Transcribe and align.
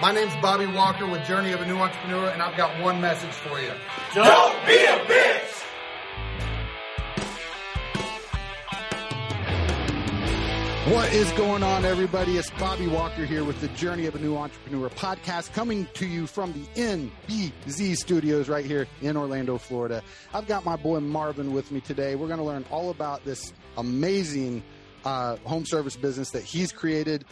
My 0.00 0.12
name's 0.12 0.34
Bobby 0.36 0.66
Walker 0.66 1.08
with 1.08 1.26
Journey 1.26 1.50
of 1.50 1.60
a 1.60 1.66
New 1.66 1.76
Entrepreneur, 1.76 2.28
and 2.28 2.40
I've 2.40 2.56
got 2.56 2.80
one 2.80 3.00
message 3.00 3.32
for 3.32 3.60
you. 3.60 3.72
Don't 4.14 4.64
be 4.64 4.76
a 4.76 4.96
bitch! 5.06 5.64
What 10.94 11.12
is 11.12 11.28
going 11.32 11.64
on, 11.64 11.84
everybody? 11.84 12.36
It's 12.36 12.48
Bobby 12.50 12.86
Walker 12.86 13.24
here 13.26 13.42
with 13.42 13.60
the 13.60 13.66
Journey 13.70 14.06
of 14.06 14.14
a 14.14 14.20
New 14.20 14.36
Entrepreneur 14.36 14.88
podcast 14.88 15.52
coming 15.52 15.88
to 15.94 16.06
you 16.06 16.28
from 16.28 16.52
the 16.52 16.80
NBZ 16.80 17.96
studios 17.96 18.48
right 18.48 18.64
here 18.64 18.86
in 19.02 19.16
Orlando, 19.16 19.58
Florida. 19.58 20.04
I've 20.32 20.46
got 20.46 20.64
my 20.64 20.76
boy 20.76 21.00
Marvin 21.00 21.52
with 21.52 21.72
me 21.72 21.80
today. 21.80 22.14
We're 22.14 22.28
going 22.28 22.38
to 22.38 22.44
learn 22.44 22.64
all 22.70 22.90
about 22.90 23.24
this 23.24 23.52
amazing 23.76 24.62
uh, 25.04 25.38
home 25.38 25.66
service 25.66 25.96
business 25.96 26.30
that 26.30 26.44
he's 26.44 26.70
created 26.70 27.24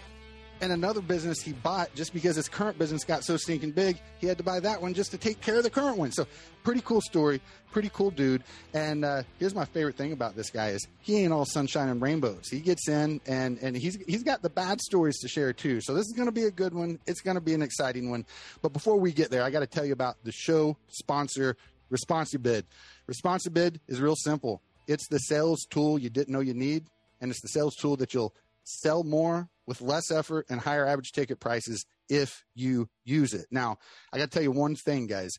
and 0.61 0.73
another 0.73 1.01
business 1.01 1.41
he 1.41 1.53
bought 1.53 1.95
just 1.95 2.13
because 2.13 2.37
his 2.37 2.49
current 2.49 2.79
business 2.79 3.05
got 3.05 3.25
so 3.25 3.37
stinking 3.37 3.73
big, 3.73 4.01
he 4.19 4.27
had 4.27 4.39
to 4.39 4.45
buy 4.45 4.61
that 4.61 4.81
one 4.81 4.95
just 4.95 5.11
to 5.11 5.19
take 5.19 5.41
care 5.41 5.57
of 5.57 5.63
the 5.63 5.71
current 5.71 5.99
one. 5.99 6.13
So, 6.13 6.27
pretty 6.63 6.81
cool 6.83 7.01
story, 7.01 7.41
pretty 7.73 7.91
cool 7.93 8.11
dude. 8.11 8.43
And 8.75 9.05
uh, 9.05 9.23
here's 9.39 9.55
my 9.55 9.65
favorite 9.65 9.97
thing 9.97 10.13
about 10.13 10.37
this 10.37 10.51
guy 10.51 10.69
is 10.69 10.87
he 11.01 11.23
ain't 11.23 11.33
all 11.33 11.45
sunshine 11.45 11.89
and 11.89 12.01
rainbows. 12.01 12.49
He 12.49 12.61
gets 12.61 12.89
in 12.89 13.21
and 13.27 13.59
and 13.59 13.77
he's 13.77 13.97
he's 14.07 14.23
got 14.23 14.43
the 14.43 14.51
bad 14.51 14.81
stories 14.81 15.19
to 15.21 15.29
share 15.29 15.53
too. 15.53 15.81
So 15.81 15.95
this 15.95 16.07
is 16.07 16.13
going 16.13 16.27
to 16.27 16.33
be 16.33 16.45
a 16.45 16.51
good 16.51 16.75
one. 16.75 16.99
It's 17.07 17.21
going 17.21 17.37
to 17.37 17.41
be 17.41 17.55
an 17.55 17.63
exciting 17.63 18.11
one. 18.11 18.25
But 18.63 18.73
before 18.73 18.99
we 18.99 19.13
get 19.13 19.31
there, 19.31 19.43
I 19.43 19.51
got 19.51 19.61
to 19.61 19.67
tell 19.67 19.85
you 19.85 19.93
about 19.93 20.17
the 20.25 20.33
show 20.33 20.77
sponsor, 20.89 21.57
Responsibid. 21.91 22.65
Responsibid 23.09 23.79
is 23.87 24.01
real 24.01 24.17
simple. 24.17 24.63
It's 24.87 25.09
the 25.09 25.19
sales 25.19 25.67
tool 25.69 25.99
you 25.99 26.11
didn't 26.11 26.33
know 26.33 26.41
you 26.41 26.55
need, 26.55 26.85
and 27.21 27.31
it's 27.31 27.41
the 27.41 27.49
sales 27.49 27.77
tool 27.77 27.97
that 27.97 28.15
you'll 28.15 28.35
sell 28.65 29.05
more 29.05 29.49
with 29.67 29.81
less 29.81 30.11
effort 30.11 30.47
and 30.49 30.61
higher 30.61 30.87
average 30.87 31.13
ticket 31.13 31.41
prices 31.41 31.85
if 32.09 32.45
you 32.55 32.89
use 33.05 33.35
it. 33.35 33.47
Now, 33.51 33.79
I 34.13 34.19
got 34.19 34.31
to 34.31 34.31
tell 34.31 34.43
you 34.43 34.53
one 34.53 34.77
thing, 34.77 35.07
guys. 35.07 35.33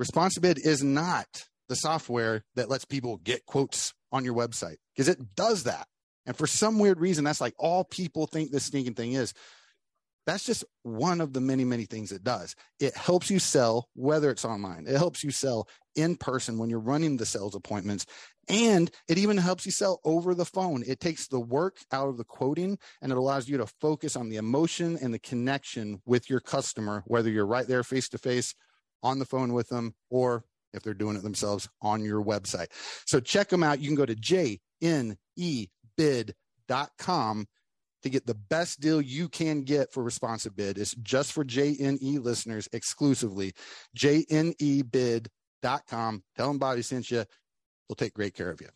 Responsibid 0.00 0.58
is 0.64 0.82
not 0.82 1.48
the 1.68 1.74
software 1.74 2.44
that 2.54 2.68
lets 2.68 2.84
people 2.84 3.18
get 3.18 3.46
quotes 3.46 3.94
on 4.12 4.24
your 4.24 4.34
website 4.34 4.76
because 4.94 5.08
it 5.08 5.34
does 5.34 5.64
that. 5.64 5.86
And 6.24 6.36
for 6.36 6.46
some 6.46 6.78
weird 6.78 7.00
reason, 7.00 7.24
that's 7.24 7.40
like 7.40 7.54
all 7.58 7.84
people 7.84 8.26
think 8.26 8.50
this 8.50 8.66
stinking 8.66 8.94
thing 8.94 9.12
is. 9.14 9.32
That's 10.28 10.44
just 10.44 10.62
one 10.82 11.22
of 11.22 11.32
the 11.32 11.40
many, 11.40 11.64
many 11.64 11.86
things 11.86 12.12
it 12.12 12.22
does. 12.22 12.54
It 12.78 12.94
helps 12.94 13.30
you 13.30 13.38
sell, 13.38 13.88
whether 13.94 14.30
it's 14.30 14.44
online, 14.44 14.84
it 14.86 14.98
helps 14.98 15.24
you 15.24 15.30
sell 15.30 15.66
in 15.96 16.16
person 16.16 16.58
when 16.58 16.68
you're 16.68 16.80
running 16.80 17.16
the 17.16 17.24
sales 17.24 17.54
appointments. 17.54 18.04
And 18.46 18.90
it 19.08 19.16
even 19.16 19.38
helps 19.38 19.64
you 19.64 19.72
sell 19.72 20.00
over 20.04 20.34
the 20.34 20.44
phone. 20.44 20.84
It 20.86 21.00
takes 21.00 21.28
the 21.28 21.40
work 21.40 21.78
out 21.92 22.10
of 22.10 22.18
the 22.18 22.24
quoting 22.24 22.78
and 23.00 23.10
it 23.10 23.16
allows 23.16 23.48
you 23.48 23.56
to 23.56 23.66
focus 23.80 24.16
on 24.16 24.28
the 24.28 24.36
emotion 24.36 24.98
and 25.00 25.14
the 25.14 25.18
connection 25.18 26.02
with 26.04 26.28
your 26.28 26.40
customer, 26.40 27.02
whether 27.06 27.30
you're 27.30 27.46
right 27.46 27.66
there 27.66 27.82
face 27.82 28.10
to 28.10 28.18
face 28.18 28.54
on 29.02 29.20
the 29.20 29.24
phone 29.24 29.54
with 29.54 29.70
them 29.70 29.94
or 30.10 30.44
if 30.74 30.82
they're 30.82 30.92
doing 30.92 31.16
it 31.16 31.22
themselves 31.22 31.70
on 31.80 32.04
your 32.04 32.22
website. 32.22 32.66
So 33.06 33.18
check 33.18 33.48
them 33.48 33.62
out. 33.62 33.80
You 33.80 33.88
can 33.88 33.96
go 33.96 34.04
to 34.04 34.14
jnebid.com 34.14 35.06
to 38.02 38.10
get 38.10 38.26
the 38.26 38.34
best 38.34 38.80
deal 38.80 39.00
you 39.00 39.28
can 39.28 39.62
get 39.62 39.92
for 39.92 40.04
Responsibid. 40.04 40.78
It's 40.78 40.94
just 40.96 41.32
for 41.32 41.44
JNE 41.44 42.22
listeners 42.22 42.68
exclusively. 42.72 43.52
JNEbid.com. 43.96 45.30
Tell 46.36 46.48
them 46.48 46.58
Bobby 46.58 46.82
sent 46.82 47.10
you. 47.10 47.24
We'll 47.88 47.96
take 47.96 48.14
great 48.14 48.34
care 48.34 48.50
of 48.50 48.60
you. 48.60 48.68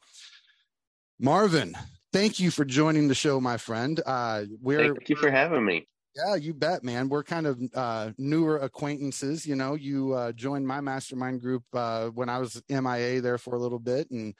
Marvin, 1.20 1.76
thank 2.12 2.40
you 2.40 2.50
for 2.50 2.64
joining 2.64 3.08
the 3.08 3.14
show, 3.14 3.40
my 3.40 3.56
friend. 3.56 4.00
Uh, 4.04 4.44
we're 4.60 4.94
thank 4.94 5.08
you 5.08 5.16
for 5.16 5.30
having 5.30 5.64
me. 5.64 5.86
Yeah, 6.14 6.34
you 6.34 6.52
bet, 6.52 6.84
man. 6.84 7.08
We're 7.08 7.22
kind 7.22 7.46
of 7.46 7.58
uh, 7.74 8.10
newer 8.18 8.58
acquaintances. 8.58 9.46
You 9.46 9.56
know, 9.56 9.74
you 9.74 10.12
uh, 10.12 10.32
joined 10.32 10.66
my 10.66 10.80
mastermind 10.80 11.40
group 11.40 11.62
uh, 11.72 12.08
when 12.08 12.28
I 12.28 12.38
was 12.38 12.62
MIA 12.68 13.22
there 13.22 13.38
for 13.38 13.54
a 13.54 13.58
little 13.58 13.78
bit, 13.78 14.10
and 14.10 14.34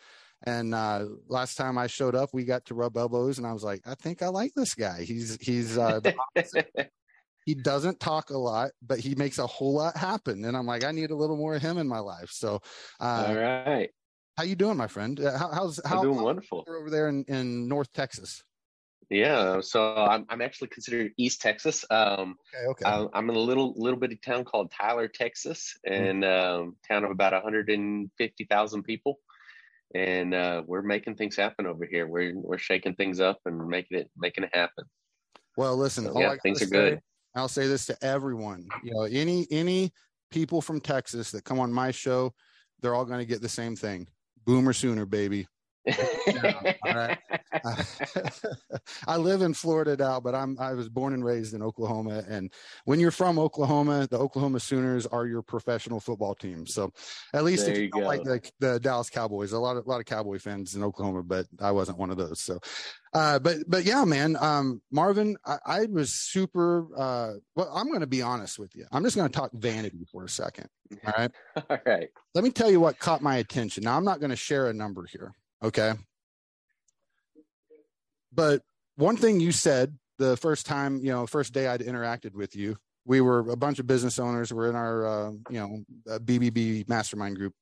and 0.44 0.74
uh, 0.74 1.06
last 1.28 1.56
time 1.56 1.78
I 1.78 1.86
showed 1.86 2.14
up, 2.14 2.30
we 2.32 2.44
got 2.44 2.64
to 2.66 2.74
rub 2.74 2.96
elbows, 2.96 3.38
and 3.38 3.46
I 3.46 3.52
was 3.52 3.62
like, 3.62 3.82
I 3.86 3.94
think 3.94 4.22
I 4.22 4.28
like 4.28 4.52
this 4.54 4.74
guy. 4.74 5.02
He's 5.02 5.38
he's 5.40 5.78
uh, 5.78 6.00
he 7.46 7.54
doesn't 7.54 8.00
talk 8.00 8.30
a 8.30 8.38
lot, 8.38 8.70
but 8.82 8.98
he 8.98 9.14
makes 9.14 9.38
a 9.38 9.46
whole 9.46 9.74
lot 9.74 9.96
happen, 9.96 10.44
and 10.44 10.56
I'm 10.56 10.66
like, 10.66 10.84
I 10.84 10.92
need 10.92 11.10
a 11.10 11.16
little 11.16 11.36
more 11.36 11.54
of 11.54 11.62
him 11.62 11.78
in 11.78 11.88
my 11.88 12.00
life. 12.00 12.30
So, 12.30 12.60
uh, 13.00 13.24
all 13.28 13.36
right, 13.36 13.90
how 14.36 14.44
you 14.44 14.56
doing, 14.56 14.76
my 14.76 14.88
friend? 14.88 15.20
Uh, 15.20 15.38
how, 15.38 15.50
how's 15.52 15.80
how 15.84 15.98
I'm 15.98 16.04
doing 16.04 16.22
wonderful 16.22 16.64
over 16.68 16.90
there 16.90 17.08
in, 17.08 17.24
in 17.28 17.68
North 17.68 17.92
Texas? 17.92 18.42
Yeah, 19.10 19.60
so 19.60 19.94
I'm 19.94 20.24
I'm 20.28 20.40
actually 20.40 20.68
considered 20.68 21.12
East 21.18 21.42
Texas. 21.42 21.84
Um, 21.90 22.36
okay, 22.54 22.66
okay. 22.70 22.84
I, 22.84 23.18
am 23.18 23.28
in 23.28 23.36
a 23.36 23.38
little 23.38 23.74
little 23.76 23.98
bitty 23.98 24.16
town 24.16 24.44
called 24.44 24.72
Tyler, 24.72 25.06
Texas, 25.06 25.76
and 25.84 26.22
mm-hmm. 26.22 26.62
um, 26.62 26.76
town 26.88 27.04
of 27.04 27.10
about 27.10 27.32
150,000 27.34 28.82
people 28.84 29.18
and 29.94 30.34
uh, 30.34 30.62
we're 30.66 30.82
making 30.82 31.16
things 31.16 31.36
happen 31.36 31.66
over 31.66 31.84
here. 31.84 32.06
We're 32.06 32.32
we're 32.34 32.58
shaking 32.58 32.94
things 32.94 33.20
up 33.20 33.40
and 33.44 33.66
making 33.68 33.98
it 33.98 34.10
making 34.16 34.44
it 34.44 34.50
happen. 34.52 34.84
Well, 35.56 35.76
listen, 35.76 36.04
so, 36.04 36.18
yeah, 36.18 36.34
things 36.42 36.62
are 36.62 36.66
say, 36.66 36.70
good. 36.70 37.00
I'll 37.34 37.48
say 37.48 37.66
this 37.66 37.86
to 37.86 37.96
everyone. 38.02 38.66
You 38.82 38.94
know, 38.94 39.02
any 39.02 39.46
any 39.50 39.92
people 40.30 40.60
from 40.60 40.80
Texas 40.80 41.30
that 41.32 41.44
come 41.44 41.60
on 41.60 41.72
my 41.72 41.90
show, 41.90 42.32
they're 42.80 42.94
all 42.94 43.04
going 43.04 43.20
to 43.20 43.26
get 43.26 43.42
the 43.42 43.48
same 43.48 43.76
thing. 43.76 44.08
Boomer 44.44 44.72
sooner, 44.72 45.06
baby 45.06 45.46
right. 46.84 47.18
I 49.06 49.16
live 49.16 49.42
in 49.42 49.54
Florida 49.54 49.96
now, 49.96 50.20
but 50.20 50.34
I'm 50.34 50.56
I 50.58 50.74
was 50.74 50.88
born 50.88 51.12
and 51.12 51.24
raised 51.24 51.54
in 51.54 51.62
Oklahoma. 51.62 52.24
And 52.28 52.52
when 52.84 53.00
you're 53.00 53.10
from 53.10 53.38
Oklahoma, 53.38 54.06
the 54.08 54.18
Oklahoma 54.18 54.60
Sooners 54.60 55.06
are 55.06 55.26
your 55.26 55.42
professional 55.42 56.00
football 56.00 56.34
team. 56.34 56.66
So 56.66 56.92
at 57.34 57.44
least 57.44 57.66
there 57.66 57.74
if 57.74 57.80
you, 57.80 57.90
you 57.94 58.04
like 58.04 58.22
the, 58.22 58.40
the 58.60 58.80
Dallas 58.80 59.10
Cowboys, 59.10 59.52
a 59.52 59.58
lot 59.58 59.76
of 59.76 59.86
a 59.86 59.88
lot 59.88 60.00
of 60.00 60.06
Cowboy 60.06 60.38
fans 60.38 60.74
in 60.74 60.84
Oklahoma, 60.84 61.22
but 61.22 61.46
I 61.60 61.72
wasn't 61.72 61.98
one 61.98 62.10
of 62.10 62.16
those. 62.16 62.40
So 62.40 62.60
uh, 63.14 63.38
but 63.38 63.58
but 63.68 63.84
yeah, 63.84 64.04
man, 64.04 64.36
um, 64.40 64.80
Marvin, 64.90 65.36
I, 65.44 65.58
I, 65.66 65.86
was 65.86 66.14
super. 66.14 66.86
Uh, 66.96 67.34
well, 67.54 67.70
I'm 67.74 67.88
going 67.88 68.00
to 68.00 68.06
be 68.06 68.22
honest 68.22 68.58
with 68.58 68.74
you. 68.74 68.86
I'm 68.90 69.04
just 69.04 69.16
going 69.16 69.28
to 69.28 69.38
talk 69.38 69.50
vanity 69.52 70.06
for 70.10 70.24
a 70.24 70.28
second. 70.30 70.68
All 71.06 71.12
right. 71.18 71.30
All 71.68 71.78
right. 71.84 72.08
Let 72.34 72.42
me 72.42 72.50
tell 72.50 72.70
you 72.70 72.80
what 72.80 72.98
caught 72.98 73.20
my 73.20 73.36
attention. 73.36 73.84
Now, 73.84 73.98
I'm 73.98 74.04
not 74.04 74.20
going 74.20 74.30
to 74.30 74.36
share 74.36 74.68
a 74.68 74.72
number 74.72 75.04
here. 75.04 75.34
Okay. 75.62 75.92
But 78.32 78.62
one 78.96 79.16
thing 79.16 79.40
you 79.40 79.52
said 79.52 79.96
the 80.18 80.36
first 80.36 80.66
time, 80.66 80.98
you 80.98 81.10
know, 81.10 81.26
first 81.26 81.52
day 81.52 81.68
I'd 81.68 81.80
interacted 81.80 82.34
with 82.34 82.56
you, 82.56 82.76
we 83.04 83.20
were 83.20 83.40
a 83.50 83.56
bunch 83.56 83.78
of 83.78 83.86
business 83.86 84.18
owners. 84.18 84.52
We're 84.52 84.70
in 84.70 84.76
our, 84.76 85.06
uh, 85.06 85.30
you 85.50 85.60
know, 85.60 86.18
BBB 86.18 86.88
mastermind 86.88 87.36
group, 87.36 87.52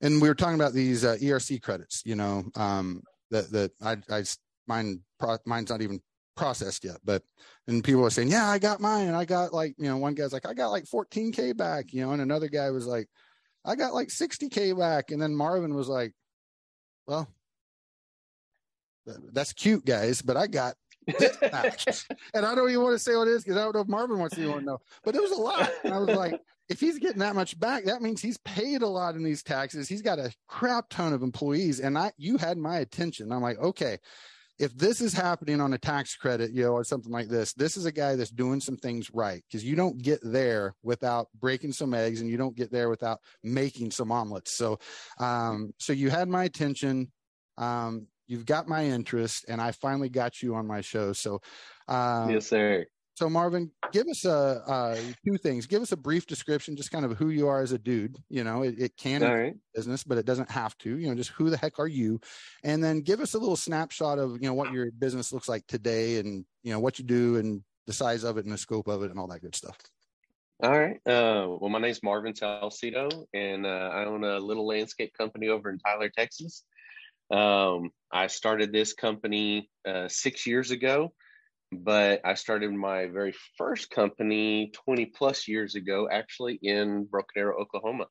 and 0.00 0.20
we 0.20 0.28
were 0.28 0.34
talking 0.34 0.54
about 0.54 0.74
these 0.74 1.04
uh, 1.04 1.16
ERC 1.20 1.62
credits. 1.62 2.02
You 2.04 2.16
know, 2.16 2.44
um, 2.54 3.02
that 3.30 3.50
that 3.52 3.72
I, 3.80 3.96
I 4.10 4.24
mine 4.66 5.00
pro, 5.18 5.38
mine's 5.46 5.70
not 5.70 5.80
even 5.80 6.00
processed 6.36 6.84
yet, 6.84 6.98
but 7.04 7.22
and 7.66 7.82
people 7.82 8.02
were 8.02 8.10
saying, 8.10 8.28
yeah, 8.28 8.48
I 8.48 8.58
got 8.58 8.80
mine, 8.80 9.06
and 9.06 9.16
I 9.16 9.24
got 9.24 9.54
like, 9.54 9.74
you 9.78 9.88
know, 9.88 9.96
one 9.96 10.14
guy's 10.14 10.32
like, 10.32 10.46
I 10.46 10.54
got 10.54 10.68
like 10.68 10.84
14k 10.84 11.56
back, 11.56 11.92
you 11.92 12.02
know, 12.02 12.12
and 12.12 12.20
another 12.20 12.48
guy 12.48 12.70
was 12.70 12.86
like, 12.86 13.08
I 13.64 13.76
got 13.76 13.94
like 13.94 14.08
60k 14.08 14.78
back, 14.78 15.10
and 15.10 15.22
then 15.22 15.34
Marvin 15.34 15.74
was 15.74 15.88
like, 15.88 16.12
well, 17.06 17.28
that's 19.32 19.52
cute, 19.52 19.84
guys, 19.84 20.22
but 20.22 20.36
I 20.36 20.46
got 20.46 20.74
and 22.34 22.46
I 22.46 22.54
don't 22.54 22.70
even 22.70 22.82
want 22.82 22.94
to 22.94 22.98
say 22.98 23.16
what 23.16 23.26
it 23.26 23.32
is 23.32 23.42
because 23.42 23.56
I 23.56 23.64
don't 23.64 23.74
know 23.74 23.80
if 23.80 23.88
Marvin 23.88 24.18
wants 24.18 24.36
to 24.36 24.60
know. 24.60 24.78
But 25.04 25.16
it 25.16 25.22
was 25.22 25.32
a 25.32 25.40
lot. 25.40 25.68
And 25.82 25.92
I 25.92 25.98
was 25.98 26.16
like, 26.16 26.40
if 26.68 26.78
he's 26.78 26.98
getting 26.98 27.18
that 27.18 27.34
much 27.34 27.58
back, 27.58 27.84
that 27.84 28.02
means 28.02 28.22
he's 28.22 28.38
paid 28.38 28.82
a 28.82 28.86
lot 28.86 29.16
in 29.16 29.24
these 29.24 29.42
taxes. 29.42 29.88
He's 29.88 30.02
got 30.02 30.20
a 30.20 30.32
crap 30.46 30.88
ton 30.90 31.12
of 31.12 31.22
employees. 31.22 31.80
And 31.80 31.98
I 31.98 32.12
you 32.18 32.38
had 32.38 32.56
my 32.56 32.78
attention. 32.78 33.32
I'm 33.32 33.42
like, 33.42 33.58
okay, 33.58 33.98
if 34.62 34.76
this 34.76 35.00
is 35.00 35.12
happening 35.12 35.60
on 35.60 35.72
a 35.72 35.78
tax 35.78 36.14
credit, 36.14 36.52
you 36.52 36.62
know, 36.62 36.70
or 36.70 36.84
something 36.84 37.10
like 37.10 37.26
this, 37.26 37.52
this 37.54 37.76
is 37.76 37.84
a 37.84 37.90
guy 37.90 38.14
that's 38.14 38.30
doing 38.30 38.60
some 38.60 38.76
things 38.76 39.10
right 39.12 39.42
because 39.48 39.64
you 39.64 39.74
don't 39.74 40.00
get 40.00 40.20
there 40.22 40.76
without 40.84 41.26
breaking 41.40 41.72
some 41.72 41.92
eggs 41.92 42.20
and 42.20 42.30
you 42.30 42.36
don't 42.36 42.54
get 42.54 42.70
there 42.70 42.88
without 42.88 43.18
making 43.42 43.90
some 43.90 44.12
omelets. 44.12 44.56
So, 44.56 44.78
um, 45.18 45.74
so 45.78 45.92
you 45.92 46.10
had 46.10 46.28
my 46.28 46.44
attention. 46.44 47.10
Um, 47.58 48.06
you've 48.28 48.46
got 48.46 48.68
my 48.68 48.84
interest 48.84 49.46
and 49.48 49.60
I 49.60 49.72
finally 49.72 50.08
got 50.08 50.40
you 50.42 50.54
on 50.54 50.68
my 50.68 50.80
show. 50.80 51.12
So, 51.12 51.40
um, 51.88 52.30
yes, 52.30 52.46
sir. 52.46 52.86
So 53.22 53.30
Marvin, 53.30 53.70
give 53.92 54.08
us 54.08 54.24
a 54.24 54.64
uh, 54.66 54.96
two 55.24 55.36
things. 55.36 55.68
Give 55.68 55.80
us 55.80 55.92
a 55.92 55.96
brief 55.96 56.26
description, 56.26 56.74
just 56.74 56.90
kind 56.90 57.04
of 57.04 57.16
who 57.16 57.28
you 57.28 57.46
are 57.46 57.62
as 57.62 57.70
a 57.70 57.78
dude. 57.78 58.16
You 58.28 58.42
know, 58.42 58.64
it, 58.64 58.74
it 58.76 58.96
can 58.96 59.22
right. 59.22 59.54
business, 59.76 60.02
but 60.02 60.18
it 60.18 60.26
doesn't 60.26 60.50
have 60.50 60.76
to. 60.78 60.98
You 60.98 61.06
know, 61.06 61.14
just 61.14 61.30
who 61.30 61.48
the 61.48 61.56
heck 61.56 61.78
are 61.78 61.86
you? 61.86 62.20
And 62.64 62.82
then 62.82 62.98
give 62.98 63.20
us 63.20 63.34
a 63.34 63.38
little 63.38 63.54
snapshot 63.54 64.18
of 64.18 64.42
you 64.42 64.48
know 64.48 64.54
what 64.54 64.72
your 64.72 64.90
business 64.90 65.32
looks 65.32 65.48
like 65.48 65.64
today, 65.68 66.18
and 66.18 66.44
you 66.64 66.72
know 66.72 66.80
what 66.80 66.98
you 66.98 67.04
do, 67.04 67.36
and 67.36 67.62
the 67.86 67.92
size 67.92 68.24
of 68.24 68.38
it, 68.38 68.44
and 68.44 68.52
the 68.52 68.58
scope 68.58 68.88
of 68.88 69.04
it, 69.04 69.12
and 69.12 69.20
all 69.20 69.28
that 69.28 69.42
good 69.42 69.54
stuff. 69.54 69.78
All 70.60 70.76
right. 70.76 70.96
Uh, 71.06 71.46
well, 71.60 71.70
my 71.70 71.78
name's 71.78 72.02
Marvin 72.02 72.34
Salcedo, 72.34 73.08
and 73.32 73.64
uh, 73.64 73.90
I 73.92 74.04
own 74.04 74.24
a 74.24 74.40
little 74.40 74.66
landscape 74.66 75.12
company 75.16 75.46
over 75.46 75.70
in 75.70 75.78
Tyler, 75.78 76.08
Texas. 76.08 76.64
Um, 77.30 77.90
I 78.10 78.26
started 78.26 78.72
this 78.72 78.94
company 78.94 79.70
uh, 79.86 80.08
six 80.08 80.44
years 80.44 80.72
ago 80.72 81.12
but 81.72 82.20
I 82.24 82.34
started 82.34 82.72
my 82.72 83.06
very 83.06 83.34
first 83.56 83.90
company 83.90 84.70
20 84.74 85.06
plus 85.06 85.48
years 85.48 85.74
ago, 85.74 86.08
actually 86.10 86.58
in 86.62 87.04
Broken 87.04 87.30
Arrow, 87.36 87.60
Oklahoma. 87.60 88.06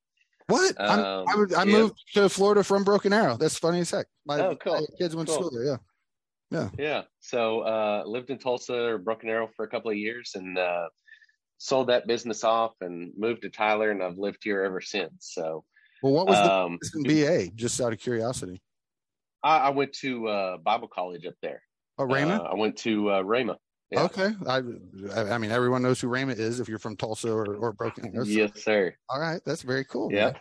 What? 0.47 0.75
Um, 0.79 1.25
I, 1.27 1.61
I 1.61 1.63
yeah. 1.63 1.65
moved 1.65 2.03
to 2.13 2.27
Florida 2.27 2.63
from 2.63 2.83
Broken 2.83 3.13
Arrow. 3.13 3.37
That's 3.37 3.57
funny 3.57 3.79
as 3.79 3.91
heck. 3.91 4.07
My, 4.25 4.39
oh, 4.39 4.55
cool. 4.55 4.73
my 4.73 4.85
kids 4.97 5.15
went 5.15 5.29
cool. 5.29 5.37
to 5.37 5.43
school 5.45 5.51
there. 5.51 5.65
Yeah. 5.65 5.77
Yeah. 6.51 6.69
Yeah. 6.77 7.01
So 7.21 7.61
uh, 7.61 8.03
lived 8.05 8.29
in 8.29 8.37
Tulsa 8.37 8.73
or 8.73 8.97
Broken 8.97 9.29
Arrow 9.29 9.49
for 9.55 9.63
a 9.63 9.69
couple 9.69 9.89
of 9.89 9.97
years 9.97 10.33
and 10.35 10.57
uh, 10.57 10.89
sold 11.57 11.87
that 11.87 12.07
business 12.07 12.43
off 12.43 12.73
and 12.81 13.13
moved 13.17 13.43
to 13.43 13.49
Tyler, 13.49 13.91
and 13.91 14.03
I've 14.03 14.17
lived 14.17 14.39
here 14.43 14.63
ever 14.63 14.81
since. 14.81 15.31
So, 15.33 15.63
well, 16.03 16.13
what 16.13 16.27
was 16.27 16.37
um, 16.37 16.77
the 16.93 17.23
BA? 17.23 17.51
Just 17.55 17.79
out 17.79 17.93
of 17.93 17.99
curiosity. 17.99 18.61
I, 19.43 19.57
I 19.57 19.69
went 19.69 19.93
to 20.01 20.27
uh, 20.27 20.57
Bible 20.57 20.89
college 20.89 21.25
up 21.25 21.35
there. 21.41 21.61
Oh, 21.97 22.05
Rhema. 22.05 22.39
Uh, 22.39 22.43
I 22.43 22.55
went 22.55 22.77
to 22.77 23.09
uh, 23.09 23.23
Rhema. 23.23 23.55
Yeah. 23.91 24.03
Okay. 24.03 24.31
I 24.47 24.57
I 25.33 25.37
mean, 25.37 25.51
everyone 25.51 25.81
knows 25.81 25.99
who 25.99 26.07
Rhema 26.07 26.37
is 26.37 26.59
if 26.59 26.69
you're 26.69 26.79
from 26.79 26.95
Tulsa 26.95 27.31
or, 27.31 27.55
or 27.55 27.73
Broken 27.73 28.15
Arrow. 28.15 28.23
Yes, 28.23 28.63
sir. 28.63 28.95
All 29.09 29.19
right. 29.19 29.41
That's 29.45 29.63
very 29.63 29.83
cool. 29.83 30.11
Yeah. 30.11 30.33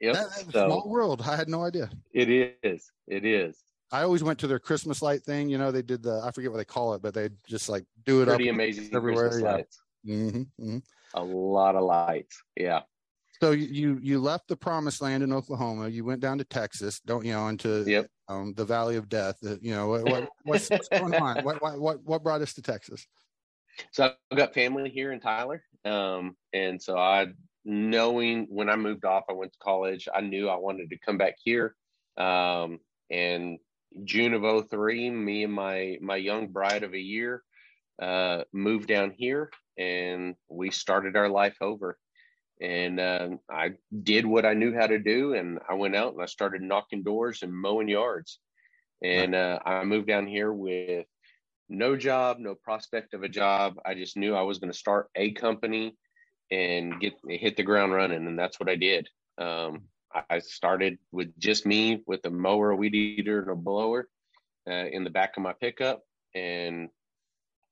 Yep. 0.00 0.14
That, 0.14 0.30
so, 0.52 0.66
small 0.66 0.88
world. 0.88 1.22
I 1.26 1.36
had 1.36 1.48
no 1.48 1.64
idea. 1.64 1.88
It 2.12 2.28
is. 2.62 2.90
It 3.06 3.24
is. 3.24 3.56
I 3.92 4.02
always 4.02 4.22
went 4.22 4.38
to 4.40 4.46
their 4.46 4.58
Christmas 4.58 5.00
light 5.00 5.22
thing. 5.22 5.48
You 5.48 5.58
know, 5.58 5.70
they 5.70 5.82
did 5.82 6.02
the 6.02 6.20
I 6.22 6.30
forget 6.32 6.50
what 6.50 6.58
they 6.58 6.64
call 6.64 6.94
it, 6.94 7.02
but 7.02 7.14
they 7.14 7.30
just 7.46 7.68
like 7.68 7.84
do 8.04 8.22
it 8.22 8.26
Pretty 8.26 8.50
up 8.50 8.54
amazing 8.54 8.90
everywhere. 8.94 9.28
Christmas 9.28 9.44
yeah. 9.44 9.52
lights. 9.52 9.80
Mm-hmm, 10.06 10.64
mm-hmm. 10.64 10.78
A 11.14 11.24
lot 11.24 11.76
of 11.76 11.84
lights. 11.84 12.42
Yeah. 12.56 12.80
So 13.40 13.50
you 13.50 13.98
you 14.02 14.18
left 14.18 14.48
the 14.48 14.56
promised 14.56 15.02
land 15.02 15.22
in 15.22 15.32
Oklahoma. 15.32 15.88
You 15.88 16.04
went 16.04 16.20
down 16.20 16.38
to 16.38 16.44
Texas. 16.44 17.00
Don't 17.00 17.24
you 17.24 17.32
know 17.32 17.48
into 17.48 17.84
yep. 17.86 18.08
um, 18.28 18.54
the 18.54 18.64
Valley 18.64 18.96
of 18.96 19.08
Death. 19.08 19.36
You 19.42 19.74
know 19.74 19.88
what, 19.88 20.28
what's, 20.44 20.70
what's 20.70 20.88
going 20.88 21.14
on? 21.14 21.36
What, 21.44 21.78
what 21.78 22.02
what 22.02 22.22
brought 22.22 22.40
us 22.40 22.54
to 22.54 22.62
Texas? 22.62 23.06
So 23.92 24.12
I've 24.30 24.38
got 24.38 24.54
family 24.54 24.88
here 24.88 25.12
in 25.12 25.20
Tyler, 25.20 25.62
um, 25.84 26.36
and 26.52 26.80
so 26.82 26.96
I 26.96 27.26
knowing 27.64 28.46
when 28.48 28.70
I 28.70 28.76
moved 28.76 29.04
off, 29.04 29.24
I 29.28 29.32
went 29.32 29.52
to 29.52 29.58
college. 29.58 30.08
I 30.12 30.22
knew 30.22 30.48
I 30.48 30.56
wanted 30.56 30.88
to 30.90 30.98
come 30.98 31.18
back 31.18 31.34
here. 31.42 31.74
Um, 32.16 32.78
and 33.10 33.58
June 34.04 34.34
of 34.34 34.68
03, 34.70 35.10
me 35.10 35.44
and 35.44 35.52
my 35.52 35.98
my 36.00 36.16
young 36.16 36.48
bride 36.48 36.84
of 36.84 36.94
a 36.94 36.98
year 36.98 37.42
uh, 38.00 38.44
moved 38.52 38.88
down 38.88 39.12
here, 39.16 39.50
and 39.78 40.34
we 40.48 40.70
started 40.70 41.16
our 41.16 41.28
life 41.28 41.56
over. 41.60 41.98
And 42.60 42.98
uh, 42.98 43.28
I 43.50 43.72
did 44.02 44.24
what 44.24 44.46
I 44.46 44.54
knew 44.54 44.74
how 44.74 44.86
to 44.86 44.98
do, 44.98 45.34
and 45.34 45.58
I 45.68 45.74
went 45.74 45.94
out 45.94 46.14
and 46.14 46.22
I 46.22 46.26
started 46.26 46.62
knocking 46.62 47.02
doors 47.02 47.42
and 47.42 47.52
mowing 47.52 47.88
yards. 47.88 48.38
And 49.02 49.34
uh, 49.34 49.58
I 49.64 49.84
moved 49.84 50.06
down 50.06 50.26
here 50.26 50.52
with 50.52 51.06
no 51.68 51.96
job, 51.96 52.38
no 52.38 52.54
prospect 52.54 53.12
of 53.12 53.22
a 53.22 53.28
job. 53.28 53.74
I 53.84 53.94
just 53.94 54.16
knew 54.16 54.34
I 54.34 54.42
was 54.42 54.58
going 54.58 54.72
to 54.72 54.78
start 54.78 55.10
a 55.14 55.32
company 55.32 55.94
and 56.50 56.98
get 57.00 57.14
hit 57.28 57.56
the 57.56 57.62
ground 57.62 57.92
running, 57.92 58.26
and 58.26 58.38
that's 58.38 58.58
what 58.58 58.70
I 58.70 58.76
did. 58.76 59.08
Um, 59.36 59.82
I 60.30 60.38
started 60.38 60.98
with 61.12 61.38
just 61.38 61.66
me 61.66 62.02
with 62.06 62.24
a 62.24 62.30
mower, 62.30 62.70
a 62.70 62.76
weed 62.76 62.94
eater, 62.94 63.42
and 63.42 63.50
a 63.50 63.54
blower 63.54 64.08
uh, 64.68 64.86
in 64.86 65.04
the 65.04 65.10
back 65.10 65.36
of 65.36 65.42
my 65.42 65.52
pickup, 65.52 66.02
and 66.34 66.88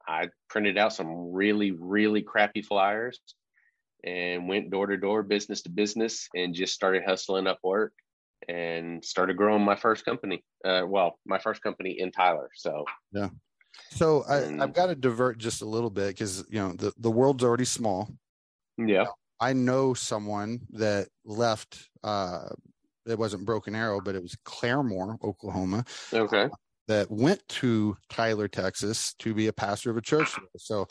I 0.06 0.28
printed 0.50 0.76
out 0.76 0.92
some 0.92 1.32
really, 1.32 1.70
really 1.70 2.20
crappy 2.20 2.60
flyers 2.60 3.18
and 4.04 4.48
went 4.48 4.70
door 4.70 4.86
to 4.86 4.96
door, 4.96 5.22
business 5.22 5.62
to 5.62 5.70
business, 5.70 6.28
and 6.34 6.54
just 6.54 6.74
started 6.74 7.02
hustling 7.06 7.46
up 7.46 7.58
work 7.62 7.92
and 8.48 9.04
started 9.04 9.36
growing 9.36 9.62
my 9.62 9.74
first 9.76 10.04
company. 10.04 10.44
Uh, 10.64 10.82
well, 10.86 11.18
my 11.26 11.38
first 11.38 11.62
company 11.62 11.98
in 11.98 12.12
Tyler. 12.12 12.50
So 12.54 12.84
yeah. 13.12 13.28
So 13.90 14.24
I, 14.28 14.62
I've 14.62 14.72
got 14.72 14.86
to 14.86 14.94
divert 14.94 15.38
just 15.38 15.62
a 15.62 15.66
little 15.66 15.90
bit 15.90 16.08
because 16.08 16.44
you 16.48 16.58
know 16.60 16.72
the 16.72 16.92
the 16.98 17.10
world's 17.10 17.44
already 17.44 17.64
small. 17.64 18.08
Yeah. 18.78 19.06
I 19.40 19.52
know 19.52 19.94
someone 19.94 20.60
that 20.70 21.08
left. 21.24 21.88
Uh, 22.02 22.48
it 23.06 23.18
wasn't 23.18 23.44
Broken 23.44 23.74
Arrow, 23.74 24.00
but 24.00 24.14
it 24.14 24.22
was 24.22 24.36
Claremore, 24.46 25.22
Oklahoma. 25.22 25.84
Okay. 26.12 26.48
that 26.88 27.10
went 27.10 27.46
to 27.48 27.96
Tyler, 28.08 28.48
Texas, 28.48 29.14
to 29.18 29.34
be 29.34 29.48
a 29.48 29.52
pastor 29.52 29.90
of 29.90 29.96
a 29.96 30.00
church. 30.00 30.34
So, 30.56 30.86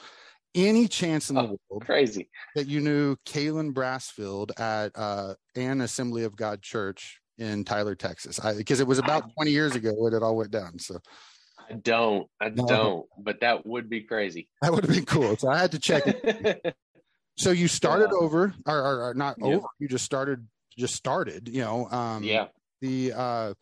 any 0.55 0.87
chance 0.87 1.29
in 1.29 1.35
the 1.35 1.41
oh, 1.41 1.59
world 1.69 1.85
crazy 1.85 2.29
that 2.55 2.67
you 2.67 2.79
knew 2.79 3.15
Kalen 3.25 3.73
Brassfield 3.73 4.57
at 4.59 4.91
uh, 4.95 5.35
an 5.55 5.81
Assembly 5.81 6.23
of 6.23 6.35
God 6.35 6.61
church 6.61 7.19
in 7.37 7.63
Tyler, 7.63 7.95
Texas? 7.95 8.39
Because 8.57 8.79
it 8.79 8.87
was 8.87 8.99
about 8.99 9.33
20 9.35 9.51
years 9.51 9.75
ago 9.75 9.93
when 9.95 10.13
it 10.13 10.23
all 10.23 10.35
went 10.35 10.51
down. 10.51 10.79
So. 10.79 10.99
I 11.69 11.73
don't. 11.73 12.27
I 12.41 12.49
no. 12.49 12.65
don't. 12.65 13.05
But 13.17 13.41
that 13.41 13.65
would 13.65 13.89
be 13.89 14.01
crazy. 14.01 14.49
That 14.61 14.73
would 14.73 14.85
have 14.85 14.93
been 14.93 15.05
cool. 15.05 15.37
So 15.37 15.49
I 15.49 15.57
had 15.57 15.71
to 15.71 15.79
check 15.79 16.03
it. 16.05 16.75
So 17.35 17.49
you 17.49 17.67
started 17.67 18.09
yeah. 18.11 18.19
over, 18.19 18.53
or, 18.67 18.77
or, 18.77 19.09
or 19.09 19.13
not 19.15 19.37
over. 19.41 19.65
You 19.79 19.87
just 19.87 20.05
started, 20.05 20.47
just 20.77 20.93
started. 20.93 21.47
You 21.47 21.61
know. 21.61 21.89
Um, 21.89 22.23
yeah. 22.23 22.47
The 22.81 23.13
uh, 23.13 23.53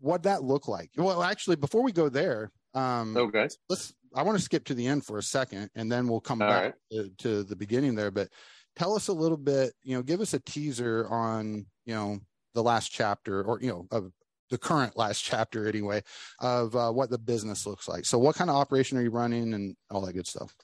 what 0.00 0.24
that 0.24 0.42
look 0.42 0.66
like? 0.66 0.90
Well, 0.96 1.22
actually, 1.22 1.56
before 1.56 1.82
we 1.82 1.92
go 1.92 2.08
there, 2.08 2.50
um, 2.74 3.16
okay. 3.16 3.48
Let's. 3.68 3.94
I 4.14 4.22
want 4.22 4.38
to 4.38 4.44
skip 4.44 4.64
to 4.66 4.74
the 4.74 4.86
end 4.86 5.04
for 5.04 5.18
a 5.18 5.22
second, 5.22 5.70
and 5.74 5.90
then 5.90 6.08
we'll 6.08 6.20
come 6.20 6.40
All 6.40 6.48
back 6.48 6.62
right. 6.62 6.74
to, 6.92 7.10
to 7.18 7.42
the 7.42 7.56
beginning 7.56 7.94
there. 7.94 8.10
But 8.10 8.28
tell 8.76 8.94
us 8.94 9.08
a 9.08 9.12
little 9.12 9.36
bit. 9.36 9.72
You 9.82 9.96
know, 9.96 10.02
give 10.02 10.20
us 10.20 10.34
a 10.34 10.40
teaser 10.40 11.08
on 11.10 11.66
you 11.86 11.94
know 11.94 12.18
the 12.54 12.62
last 12.62 12.90
chapter, 12.90 13.42
or 13.42 13.60
you 13.60 13.68
know 13.68 13.86
of 13.90 14.12
the 14.50 14.58
current 14.58 14.96
last 14.96 15.20
chapter 15.24 15.66
anyway 15.66 16.02
of 16.40 16.74
uh, 16.76 16.90
what 16.90 17.10
the 17.10 17.18
business 17.18 17.66
looks 17.66 17.88
like. 17.88 18.04
So, 18.04 18.18
what 18.18 18.36
kind 18.36 18.50
of 18.50 18.56
operation 18.56 18.98
are 18.98 19.02
you 19.02 19.10
running, 19.10 19.54
and 19.54 19.76
all 19.90 20.00
that 20.02 20.14
good 20.14 20.26
stuff? 20.26 20.54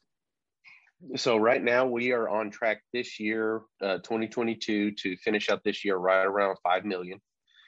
so 1.16 1.36
right 1.36 1.62
now 1.62 1.86
we 1.86 2.12
are 2.12 2.28
on 2.28 2.50
track 2.50 2.82
this 2.92 3.18
year, 3.18 3.62
uh, 3.82 3.96
2022, 3.98 4.92
to 4.92 5.16
finish 5.16 5.48
up 5.48 5.62
this 5.64 5.84
year 5.84 5.96
right 5.96 6.26
around 6.26 6.56
five 6.62 6.84
million. 6.84 7.20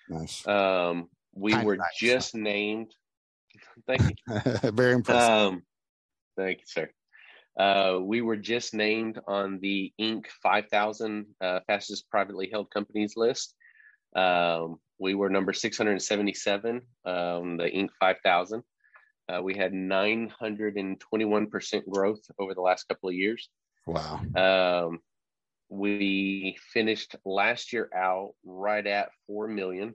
Nice. 0.08 0.46
Um, 0.46 1.08
we 1.34 1.52
kind 1.52 1.66
were 1.66 1.76
nice. 1.76 1.86
just 1.98 2.34
named. 2.34 2.92
Thank 3.86 4.02
you. 4.02 4.70
Very 4.72 4.92
impressive. 4.92 5.30
Um, 5.30 5.62
thank 6.36 6.58
you, 6.58 6.64
sir. 6.66 6.90
Uh, 7.58 7.98
we 8.00 8.22
were 8.22 8.36
just 8.36 8.74
named 8.74 9.20
on 9.28 9.58
the 9.60 9.92
Inc. 10.00 10.26
5000 10.42 11.26
uh, 11.40 11.60
fastest 11.66 12.08
privately 12.10 12.48
held 12.50 12.70
companies 12.70 13.14
list. 13.16 13.54
Um, 14.16 14.78
we 14.98 15.14
were 15.14 15.28
number 15.28 15.52
677 15.52 16.80
on 17.04 17.56
the 17.56 17.64
Inc. 17.64 17.90
5000. 18.00 18.62
Uh, 19.28 19.42
we 19.42 19.54
had 19.54 19.72
921% 19.72 21.88
growth 21.88 22.20
over 22.38 22.54
the 22.54 22.60
last 22.60 22.88
couple 22.88 23.08
of 23.08 23.14
years. 23.14 23.48
Wow. 23.86 24.20
Um, 24.36 24.98
we 25.68 26.56
finished 26.72 27.16
last 27.24 27.72
year 27.72 27.88
out 27.94 28.34
right 28.44 28.86
at 28.86 29.10
4 29.26 29.48
million. 29.48 29.94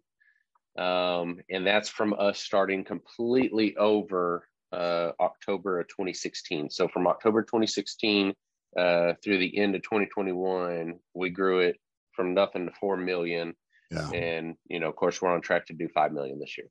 Um, 0.78 1.40
and 1.50 1.66
that's 1.66 1.90
from 1.90 2.14
us 2.18 2.40
starting 2.40 2.84
completely 2.84 3.76
over 3.78 4.48
uh, 4.72 5.12
October 5.20 5.80
of 5.80 5.88
2016. 5.88 6.70
So 6.70 6.88
from 6.88 7.08
October 7.08 7.42
2016 7.42 8.34
uh, 8.78 9.14
through 9.24 9.40
the 9.40 9.58
end 9.58 9.76
of 9.76 9.82
2021, 9.84 11.00
we 11.14 11.30
grew 11.30 11.60
it 11.60 11.78
from 12.14 12.34
nothing 12.34 12.66
to 12.66 12.72
4 12.80 12.98
million. 12.98 13.54
Yeah. 13.92 14.10
And, 14.12 14.56
you 14.68 14.80
know, 14.80 14.90
of 14.90 14.96
course, 14.96 15.22
we're 15.22 15.34
on 15.34 15.42
track 15.42 15.68
to 15.68 15.74
do 15.74 15.88
5 15.88 16.12
million 16.12 16.40
this 16.40 16.58
year. 16.58 16.68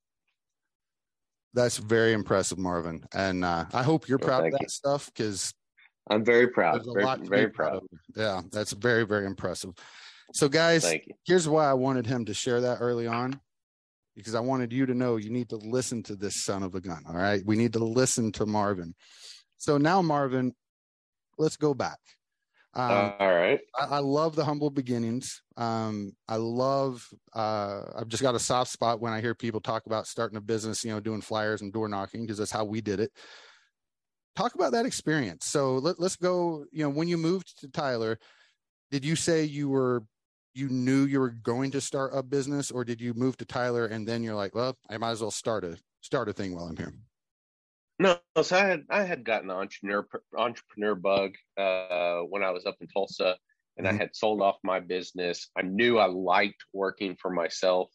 That's 1.55 1.79
very 1.79 2.13
impressive, 2.13 2.59
Marvin. 2.59 3.05
And 3.15 3.45
uh, 3.45 3.65
I 3.73 3.83
hope 3.83 4.09
you're 4.09 4.19
proud 4.19 4.45
of 4.45 4.53
that 4.53 4.63
you. 4.63 4.69
stuff 4.69 5.07
because 5.07 5.55
I'm 6.11 6.25
very 6.25 6.49
proud. 6.49 6.83
Very, 6.85 7.27
very 7.27 7.49
proud. 7.49 7.71
proud 7.71 7.83
yeah, 8.15 8.43
that's 8.53 8.73
very, 8.73 9.07
very 9.07 9.25
impressive. 9.25 9.73
So, 10.35 10.49
guys, 10.49 10.93
here's 11.25 11.49
why 11.49 11.71
I 11.71 11.73
wanted 11.73 12.07
him 12.07 12.27
to 12.27 12.35
share 12.35 12.61
that 12.61 12.79
early 12.81 13.07
on 13.07 13.41
because 14.17 14.35
I 14.35 14.41
wanted 14.41 14.73
you 14.73 14.87
to 14.87 14.95
know 14.95 15.17
you 15.17 15.31
need 15.31 15.51
to 15.51 15.57
listen 15.57 16.03
to 16.05 16.17
this 16.17 16.43
son 16.45 16.63
of 16.63 16.75
a 16.75 16.81
gun. 16.81 17.05
All 17.07 17.15
right. 17.15 17.43
We 17.45 17.57
need 17.57 17.75
to 17.75 17.79
listen 17.79 18.33
to 18.33 18.47
Marvin. 18.47 18.95
So, 19.59 19.79
now, 19.79 20.03
Marvin, 20.03 20.53
let's 21.39 21.57
go 21.57 21.75
back. 21.75 21.99
Um, 22.75 23.15
All 23.19 23.33
right. 23.33 23.61
I, 23.79 23.85
I, 23.85 23.99
love 24.01 24.37
the 24.37 24.45
humble 24.45 24.69
beginnings. 24.69 25.41
Um, 25.57 26.13
I 26.29 26.37
love. 26.37 27.09
Uh, 27.35 27.83
I've 27.97 28.09
just 28.09 28.23
got 28.23 28.35
a 28.35 28.39
soft 28.39 28.71
spot 28.71 29.01
when 29.01 29.15
I 29.15 29.23
hear 29.23 29.35
people 29.35 29.63
talk 29.63 29.87
about 29.87 30.07
starting 30.07 30.37
a 30.37 30.43
business. 30.43 30.85
You 30.85 30.91
know, 30.91 31.01
doing 31.01 31.23
flyers 31.23 31.63
and 31.63 31.73
door 31.73 31.89
knocking 31.89 32.23
because 32.23 32.37
that's 32.37 32.51
how 32.51 32.67
we 32.67 32.83
did 32.83 33.01
it. 33.01 33.13
Talk 34.35 34.55
about 34.55 34.73
that 34.73 34.85
experience. 34.85 35.47
So 35.47 35.77
let, 35.77 35.99
let's 35.99 36.17
go. 36.17 36.67
You 36.71 36.83
know, 36.83 36.91
when 36.91 37.09
you 37.09 37.17
moved 37.17 37.59
to 37.61 37.69
Tyler, 37.69 38.19
did 38.91 39.07
you 39.07 39.17
say 39.17 39.45
you 39.45 39.71
were 39.71 40.03
you 40.57 40.69
knew 40.69 41.05
you 41.05 41.21
were 41.21 41.31
going 41.31 41.71
to 41.73 41.81
start 41.81 42.13
a 42.15 42.23
business, 42.23 42.71
or 42.71 42.85
did 42.85 43.01
you 43.01 43.15
move 43.15 43.37
to 43.39 43.45
Tyler 43.45 43.87
and 43.87 44.07
then 44.07 44.23
you're 44.23 44.35
like, 44.35 44.55
well, 44.55 44.77
I 44.89 44.99
might 44.99 45.11
as 45.11 45.21
well 45.21 45.31
start 45.31 45.65
a 45.65 45.79
start 46.01 46.29
a 46.29 46.33
thing 46.33 46.55
while 46.55 46.65
I'm 46.65 46.77
here? 46.77 46.93
No, 47.99 48.19
so 48.43 48.57
I 48.57 48.61
had 48.61 48.85
I 48.91 49.03
had 49.03 49.25
gotten 49.25 49.49
the 49.49 49.55
entrepreneur 49.55 50.07
entrepreneur 50.37 50.95
bug 50.95 51.35
uh, 51.57 52.21
when 52.29 52.43
I 52.43 52.51
was 52.51 52.67
up 52.67 52.77
in 52.81 52.89
Tulsa, 52.89 53.37
and 53.77 53.87
mm-hmm. 53.87 53.97
I 53.97 53.99
had 53.99 54.15
sold 54.15 54.43
off 54.43 54.57
my 54.63 54.81
business. 54.81 55.49
I 55.57 55.63
knew 55.63 55.99
I 55.99 56.07
liked 56.07 56.63
working 56.73 57.17
for 57.21 57.31
myself, 57.31 57.91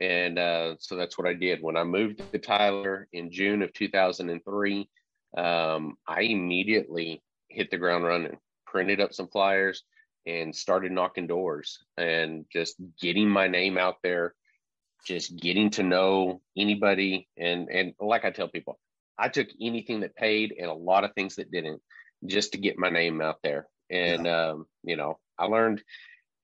and 0.00 0.38
uh, 0.38 0.76
so 0.78 0.96
that's 0.96 1.18
what 1.18 1.26
I 1.26 1.34
did. 1.34 1.62
When 1.62 1.76
I 1.76 1.84
moved 1.84 2.22
to 2.32 2.38
Tyler 2.38 3.08
in 3.12 3.30
June 3.30 3.62
of 3.62 3.72
2003, 3.74 4.88
um, 5.36 5.96
I 6.06 6.22
immediately 6.22 7.22
hit 7.48 7.70
the 7.70 7.78
ground 7.78 8.04
running, 8.04 8.38
printed 8.66 9.00
up 9.00 9.12
some 9.12 9.28
flyers, 9.28 9.82
and 10.26 10.54
started 10.54 10.92
knocking 10.92 11.26
doors 11.26 11.78
and 11.96 12.44
just 12.52 12.76
getting 13.00 13.28
my 13.28 13.46
name 13.46 13.78
out 13.78 13.96
there, 14.02 14.34
just 15.06 15.36
getting 15.36 15.70
to 15.70 15.82
know 15.82 16.40
anybody. 16.56 17.28
And 17.36 17.68
and 17.68 17.94
like 18.00 18.24
I 18.24 18.30
tell 18.30 18.48
people, 18.48 18.78
I 19.18 19.28
took 19.28 19.48
anything 19.60 20.00
that 20.00 20.16
paid 20.16 20.54
and 20.58 20.68
a 20.70 20.74
lot 20.74 21.04
of 21.04 21.12
things 21.14 21.36
that 21.36 21.50
didn't, 21.50 21.80
just 22.24 22.52
to 22.52 22.58
get 22.58 22.78
my 22.78 22.90
name 22.90 23.20
out 23.20 23.38
there. 23.42 23.68
And 23.90 24.26
yeah. 24.26 24.48
um, 24.48 24.66
you 24.82 24.96
know, 24.96 25.18
I 25.38 25.46
learned 25.46 25.82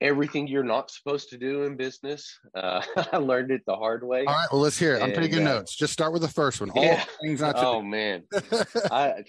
everything 0.01 0.47
you're 0.47 0.63
not 0.63 0.91
supposed 0.91 1.29
to 1.29 1.37
do 1.37 1.63
in 1.63 1.75
business. 1.75 2.39
Uh, 2.53 2.81
I 3.11 3.17
learned 3.17 3.51
it 3.51 3.61
the 3.65 3.75
hard 3.75 4.05
way. 4.05 4.25
All 4.25 4.33
right, 4.33 4.47
well, 4.51 4.61
let's 4.61 4.77
hear 4.77 4.95
it. 4.95 5.01
I'm 5.01 5.11
and, 5.11 5.15
taking 5.15 5.47
uh, 5.47 5.55
notes. 5.55 5.75
Just 5.75 5.93
start 5.93 6.13
with 6.13 6.21
the 6.21 6.27
first 6.27 6.59
one. 6.59 6.69
All 6.71 6.83
yeah. 6.83 7.03
things 7.21 7.41
not 7.41 7.55
to. 7.55 7.67
Oh 7.67 7.81
do. 7.81 7.87
man, 7.87 8.23
I 8.91 9.23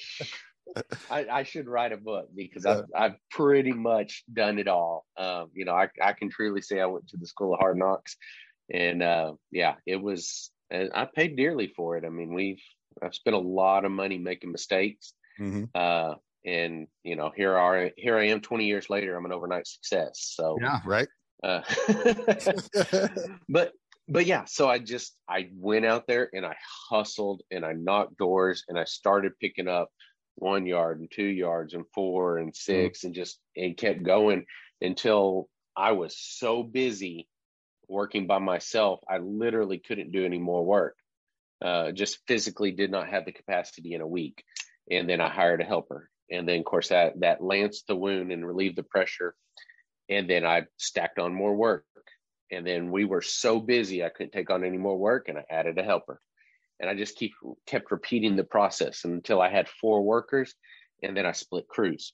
I, 1.11 1.27
I, 1.31 1.43
should 1.43 1.69
write 1.69 1.93
a 1.93 1.97
book 1.97 2.29
because 2.35 2.67
I've, 2.67 2.85
I've 2.97 3.15
pretty 3.31 3.73
much 3.73 4.25
done 4.33 4.59
it 4.59 4.69
all. 4.69 5.07
Um, 5.17 5.51
you 5.55 5.65
know, 5.65 5.75
I, 5.75 5.89
I 6.03 6.13
can 6.13 6.31
truly 6.31 6.63
say 6.63 6.81
I 6.81 6.87
went 6.87 7.09
to 7.09 7.17
the 7.17 7.27
school 7.27 7.55
of 7.55 7.61
hard 7.61 7.79
knocks 7.79 8.17
and, 8.73 9.03
uh, 9.03 9.33
yeah, 9.51 9.75
it 9.87 10.01
was, 10.01 10.51
I 10.71 11.07
paid 11.15 11.37
dearly 11.37 11.73
for 11.77 11.97
it. 11.97 12.05
I 12.05 12.09
mean, 12.09 12.35
we've, 12.35 12.63
I've 13.03 13.15
spent 13.15 13.37
a 13.37 13.41
lot 13.41 13.85
of 13.85 13.93
money 13.93 14.19
making 14.19 14.53
mistakes. 14.53 15.13
Mm-hmm. 15.39 15.65
Uh, 15.75 16.15
and 16.45 16.87
you 17.03 17.17
know, 17.17 17.33
here 17.35 17.57
are, 17.57 17.91
here 17.97 18.19
I 18.19 18.29
am 18.29 18.41
20 18.41 18.67
years 18.67 18.91
later, 18.91 19.17
I'm 19.17 19.25
an 19.25 19.33
overnight 19.33 19.67
success. 19.67 20.33
So 20.35 20.59
yeah, 20.61 20.81
right. 20.85 21.09
Uh, 21.43 21.63
but 23.49 23.73
but 24.09 24.27
yeah, 24.27 24.45
so 24.47 24.69
I 24.69 24.79
just 24.79 25.17
I 25.29 25.51
went 25.55 25.87
out 25.87 26.07
there 26.07 26.29
and 26.33 26.45
I 26.45 26.57
hustled 26.91 27.43
and 27.51 27.65
I 27.65 27.73
knocked 27.73 28.19
doors 28.19 28.65
and 28.69 28.79
I 28.79 28.85
started 28.85 29.39
picking 29.41 29.69
up 29.69 29.89
one 30.37 30.67
yard 30.67 31.01
and 31.01 31.11
two 31.11 31.25
yards 31.25 31.75
and 31.75 31.85
four 31.95 32.39
and 32.39 32.53
mm-hmm. 32.53 32.73
6 32.73 32.99
mm-hmm. 32.99 33.07
and 33.07 33.15
just 33.15 33.39
and 33.57 33.77
kept 33.77 34.03
going 34.03 34.45
until 34.81 35.49
I 35.77 35.93
was 35.93 36.17
so 36.17 36.63
busy 36.63 37.29
working 37.89 38.27
by 38.27 38.39
myself, 38.39 39.01
I 39.09 39.19
literally 39.19 39.79
couldn't 39.79 40.13
do 40.13 40.25
any 40.25 40.39
more 40.39 40.65
work. 40.65 40.97
Uh, 41.65 41.93
just 41.93 42.19
physically 42.27 42.73
did 42.73 42.91
not 42.91 43.09
have 43.09 43.25
the 43.25 43.33
capacity 43.33 43.95
in 43.95 44.01
a 44.01 44.07
week. 44.07 44.45
And 44.91 45.09
then 45.09 45.21
I 45.21 45.29
hired 45.29 45.61
a 45.61 45.65
helper. 45.65 46.11
And 46.31 46.49
then 46.49 46.61
of 46.61 46.65
course 46.65 46.89
that 46.89 47.21
that 47.21 47.43
lanced 47.43 47.87
the 47.87 47.97
wound 47.97 48.33
and 48.33 48.47
relieved 48.47 48.77
the 48.77 48.83
pressure. 48.83 49.35
And 50.09 50.29
then 50.29 50.45
I 50.45 50.65
stacked 50.77 51.19
on 51.19 51.35
more 51.35 51.55
work. 51.55 51.85
And 52.51 52.67
then 52.67 52.91
we 52.91 53.05
were 53.05 53.23
so 53.23 53.61
busy 53.61 54.05
I 54.05 54.11
couldn't 54.11 54.33
take 54.33 54.51
on 54.51 54.65
any 54.65 54.79
more 54.79 54.99
work 54.99 55.29
and 55.29 55.39
I 55.39 55.45
added 55.51 55.79
a 55.79 55.83
helper 55.83 56.21
and 56.81 56.91
I 56.91 56.95
just 56.95 57.17
keep 57.17 57.33
kept 57.67 57.91
repeating 57.91 58.37
the 58.37 58.45
process 58.45 59.05
until 59.05 59.41
I 59.41 59.49
had 59.49 59.69
four 59.69 60.03
workers, 60.03 60.55
and 61.03 61.17
then 61.17 61.27
I 61.27 61.33
split 61.33 61.69
crews. 61.69 62.13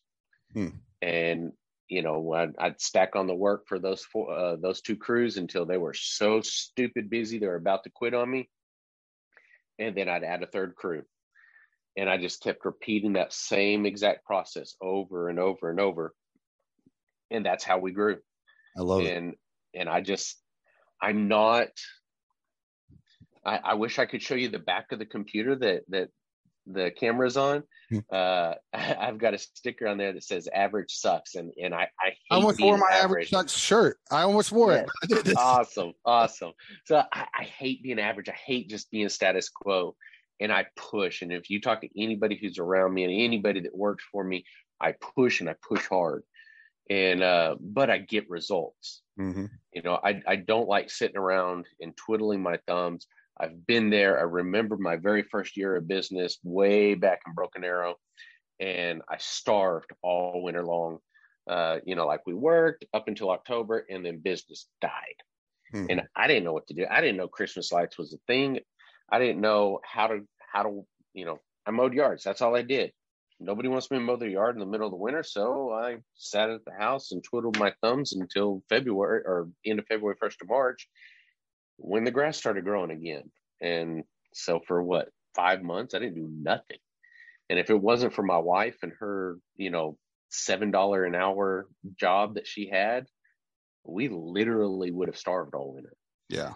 Hmm. 0.52 0.68
And 1.02 1.52
you 1.88 2.02
know, 2.02 2.32
I'd, 2.32 2.52
I'd, 2.58 2.80
stack 2.80 3.16
on 3.16 3.26
the 3.26 3.34
work 3.34 3.66
for 3.66 3.80
those 3.80 4.04
four, 4.04 4.32
uh, 4.32 4.56
those 4.56 4.80
two 4.80 4.96
crews 4.96 5.38
until 5.38 5.66
they 5.66 5.76
were 5.76 5.94
so 5.94 6.40
stupid 6.40 7.10
busy 7.10 7.38
they 7.38 7.48
were 7.48 7.56
about 7.56 7.82
to 7.84 7.90
quit 7.90 8.14
on 8.14 8.30
me, 8.30 8.48
and 9.78 9.96
then 9.96 10.08
I'd 10.08 10.24
add 10.24 10.42
a 10.42 10.46
third 10.46 10.76
crew, 10.76 11.02
and 11.96 12.08
I 12.08 12.16
just 12.16 12.42
kept 12.42 12.64
repeating 12.64 13.14
that 13.14 13.32
same 13.32 13.86
exact 13.86 14.24
process 14.24 14.76
over 14.80 15.28
and 15.28 15.38
over 15.38 15.70
and 15.70 15.80
over, 15.80 16.14
and 17.30 17.44
that's 17.44 17.64
how 17.64 17.78
we 17.78 17.92
grew. 17.92 18.18
I 18.76 18.82
love 18.82 19.00
and, 19.00 19.08
it. 19.08 19.16
And 19.16 19.34
and 19.74 19.88
I 19.88 20.00
just 20.00 20.36
I'm 21.02 21.28
not 21.28 21.68
I, 23.44 23.61
I, 23.64 23.75
wish 23.75 23.99
I 23.99 24.06
could 24.06 24.23
show 24.23 24.35
you 24.35 24.49
the 24.49 24.59
back 24.59 24.92
of 24.92 24.99
the 24.99 25.06
computer 25.06 25.56
that 25.56 25.82
that 25.88 26.09
the 26.66 26.90
camera's 26.90 27.37
on. 27.37 27.62
Hmm. 27.90 27.99
uh, 28.12 28.54
I, 28.73 29.06
have 29.06 29.18
got 29.18 29.35
a 29.35 29.38
sticker 29.38 29.87
on 29.87 29.99
there 29.99 30.12
that 30.12 30.25
says 30.25 30.49
"average 30.52 30.92
sucks," 30.92 31.35
and 31.35 31.52
and 31.62 31.75
I 31.75 31.88
I, 32.00 32.09
I 32.30 32.35
almost 32.35 32.61
wore 32.61 32.76
my 32.76 32.87
average. 32.90 33.02
average 33.02 33.30
sucks 33.30 33.56
shirt. 33.56 33.99
I 34.11 34.23
almost 34.23 34.52
wore 34.52 34.73
it. 34.73 34.88
awesome, 35.37 35.92
awesome. 36.04 36.52
So 36.85 37.02
I, 37.12 37.26
I 37.38 37.44
hate 37.44 37.82
being 37.82 37.99
average. 37.99 38.28
I 38.28 38.37
hate 38.44 38.68
just 38.68 38.90
being 38.90 39.09
status 39.09 39.49
quo, 39.49 39.97
and 40.40 40.52
I 40.52 40.66
push. 40.76 41.23
And 41.23 41.32
if 41.32 41.50
you 41.50 41.61
talk 41.61 41.80
to 41.80 41.88
anybody 42.00 42.38
who's 42.40 42.59
around 42.59 42.94
me 42.94 43.04
and 43.04 43.12
anybody 43.12 43.61
that 43.61 43.76
works 43.76 44.04
for 44.11 44.23
me, 44.23 44.44
I 44.80 44.94
push 45.14 45.40
and 45.40 45.49
I 45.49 45.54
push 45.66 45.87
hard 45.87 46.23
and 46.90 47.23
uh 47.23 47.54
but 47.61 47.88
i 47.88 47.97
get 47.97 48.28
results 48.28 49.02
mm-hmm. 49.18 49.47
you 49.73 49.82
know 49.82 49.99
i 50.04 50.20
i 50.26 50.37
don't 50.37 50.68
like 50.68 50.90
sitting 50.90 51.16
around 51.16 51.64
and 51.80 51.97
twiddling 51.97 52.42
my 52.42 52.59
thumbs 52.66 53.06
I've 53.40 53.66
been 53.66 53.90
there. 53.90 54.18
I 54.18 54.23
remember 54.23 54.76
my 54.76 54.97
very 54.97 55.23
first 55.23 55.56
year 55.56 55.76
of 55.76 55.88
business 55.88 56.38
way 56.44 56.94
back 56.94 57.20
in 57.26 57.35
Broken 57.35 57.64
Arrow, 57.64 57.97
and 58.61 59.02
I 59.09 59.16
starved 59.18 59.90
all 60.02 60.42
winter 60.42 60.64
long. 60.64 60.99
Uh, 61.49 61.78
you 61.85 61.94
know, 61.94 62.06
like 62.06 62.20
we 62.26 62.35
worked 62.35 62.85
up 62.92 63.09
until 63.09 63.30
October, 63.30 63.87
and 63.88 64.04
then 64.04 64.18
business 64.18 64.66
died. 64.80 65.16
Hmm. 65.73 65.87
And 65.88 66.02
I 66.14 66.26
didn't 66.26 66.44
know 66.44 66.52
what 66.52 66.66
to 66.66 66.75
do. 66.75 66.87
I 66.88 67.00
didn't 67.00 67.16
know 67.16 67.28
Christmas 67.28 67.73
lights 67.73 67.97
was 67.97 68.12
a 68.12 68.18
thing. 68.26 68.61
I 69.11 69.18
didn't 69.18 69.40
know 69.40 69.80
how 69.85 70.09
to 70.09 70.20
how 70.52 70.64
to 70.64 70.87
you 71.14 71.25
know. 71.25 71.38
I 71.66 71.70
mowed 71.70 71.94
yards. 71.94 72.25
That's 72.25 72.42
all 72.42 72.56
I 72.56 72.62
did. 72.62 72.92
Nobody 73.38 73.68
wants 73.68 73.90
me 73.90 73.97
to 73.97 74.04
mow 74.04 74.16
their 74.16 74.28
yard 74.28 74.54
in 74.54 74.61
the 74.61 74.66
middle 74.66 74.87
of 74.87 74.92
the 74.92 74.99
winter, 74.99 75.23
so 75.23 75.73
I 75.73 75.97
sat 76.14 76.50
at 76.50 76.64
the 76.66 76.73
house 76.73 77.12
and 77.12 77.25
twiddled 77.25 77.59
my 77.59 77.73
thumbs 77.80 78.12
until 78.12 78.62
February 78.68 79.23
or 79.25 79.49
end 79.64 79.78
of 79.78 79.87
February, 79.87 80.16
first 80.20 80.42
of 80.42 80.49
March, 80.49 80.87
when 81.80 82.04
the 82.04 82.10
grass 82.10 82.37
started 82.37 82.64
growing 82.64 82.90
again. 82.90 83.30
And 83.60 84.04
so 84.32 84.60
for 84.66 84.82
what, 84.82 85.08
five 85.34 85.62
months, 85.62 85.94
I 85.94 85.99
didn't 85.99 86.14
do 86.14 86.28
nothing. 86.30 86.78
And 87.49 87.58
if 87.58 87.70
it 87.70 87.80
wasn't 87.80 88.12
for 88.12 88.22
my 88.22 88.38
wife 88.38 88.76
and 88.82 88.92
her, 89.00 89.38
you 89.56 89.70
know, 89.70 89.96
$7 90.32 91.06
an 91.06 91.14
hour 91.14 91.66
job 91.99 92.34
that 92.34 92.46
she 92.46 92.68
had, 92.68 93.06
we 93.84 94.08
literally 94.08 94.90
would 94.90 95.08
have 95.08 95.16
starved 95.16 95.54
all 95.54 95.75
winter. 95.75 95.94
Yeah. 96.28 96.52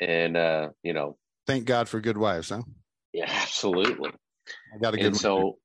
And, 0.00 0.36
uh, 0.36 0.70
you 0.82 0.94
know, 0.94 1.18
thank 1.46 1.66
God 1.66 1.88
for 1.88 2.00
good 2.00 2.16
wives, 2.16 2.48
huh? 2.48 2.62
Yeah, 3.12 3.26
absolutely. 3.28 4.10
I 4.74 4.78
got 4.78 4.94
a 4.94 4.96
good 4.96 5.06
and 5.06 5.16
so 5.16 5.58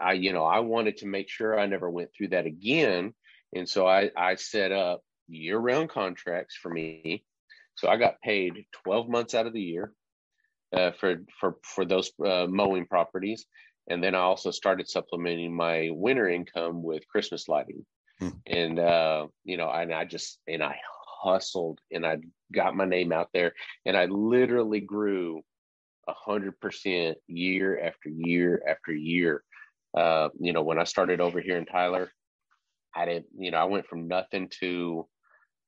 I, 0.00 0.14
you 0.14 0.32
know, 0.32 0.44
I 0.44 0.60
wanted 0.60 0.96
to 0.98 1.06
make 1.06 1.28
sure 1.28 1.58
I 1.58 1.66
never 1.66 1.88
went 1.88 2.10
through 2.16 2.28
that 2.28 2.46
again. 2.46 3.14
And 3.54 3.68
so 3.68 3.86
I, 3.86 4.10
I 4.16 4.34
set 4.36 4.72
up 4.72 5.02
year 5.28 5.58
round 5.58 5.90
contracts 5.90 6.56
for 6.56 6.70
me 6.70 7.24
so 7.80 7.88
I 7.88 7.96
got 7.96 8.20
paid 8.20 8.66
12 8.84 9.08
months 9.08 9.34
out 9.34 9.46
of 9.46 9.54
the 9.54 9.62
year 9.62 9.92
uh, 10.72 10.90
for 10.92 11.22
for 11.40 11.56
for 11.62 11.84
those 11.84 12.12
uh, 12.24 12.46
mowing 12.48 12.86
properties, 12.86 13.46
and 13.88 14.04
then 14.04 14.14
I 14.14 14.18
also 14.18 14.50
started 14.50 14.88
supplementing 14.88 15.54
my 15.54 15.88
winter 15.90 16.28
income 16.28 16.82
with 16.82 17.08
Christmas 17.08 17.48
lighting, 17.48 17.84
hmm. 18.18 18.28
and 18.46 18.78
uh, 18.78 19.26
you 19.44 19.56
know, 19.56 19.70
and 19.70 19.94
I 19.94 20.04
just 20.04 20.38
and 20.46 20.62
I 20.62 20.76
hustled 21.22 21.80
and 21.90 22.06
I 22.06 22.18
got 22.52 22.76
my 22.76 22.84
name 22.84 23.12
out 23.12 23.30
there, 23.32 23.52
and 23.86 23.96
I 23.96 24.04
literally 24.04 24.80
grew 24.80 25.40
a 26.06 26.12
hundred 26.12 26.60
percent 26.60 27.16
year 27.26 27.80
after 27.82 28.10
year 28.10 28.62
after 28.68 28.92
year. 28.92 29.42
Uh, 29.96 30.28
you 30.38 30.52
know, 30.52 30.62
when 30.62 30.78
I 30.78 30.84
started 30.84 31.20
over 31.20 31.40
here 31.40 31.56
in 31.56 31.66
Tyler, 31.66 32.12
I 32.94 33.06
didn't, 33.06 33.26
you 33.36 33.50
know, 33.50 33.58
I 33.58 33.64
went 33.64 33.86
from 33.86 34.06
nothing 34.06 34.50
to 34.60 35.08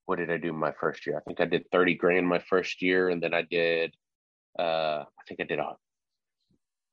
what 0.07 0.19
did 0.19 0.31
I 0.31 0.37
do 0.37 0.53
my 0.53 0.73
first 0.73 1.07
year? 1.07 1.17
I 1.17 1.21
think 1.21 1.41
I 1.41 1.45
did 1.45 1.71
30 1.71 1.95
grand 1.95 2.27
my 2.27 2.41
first 2.41 2.83
year. 2.83 3.09
And 3.09 3.23
then 3.23 3.35
I 3.35 3.43
did, 3.43 3.95
uh, 4.59 5.05
I 5.05 5.23
think 5.29 5.41
I 5.41 5.45
did 5.45 5.59
a, 5.59 5.77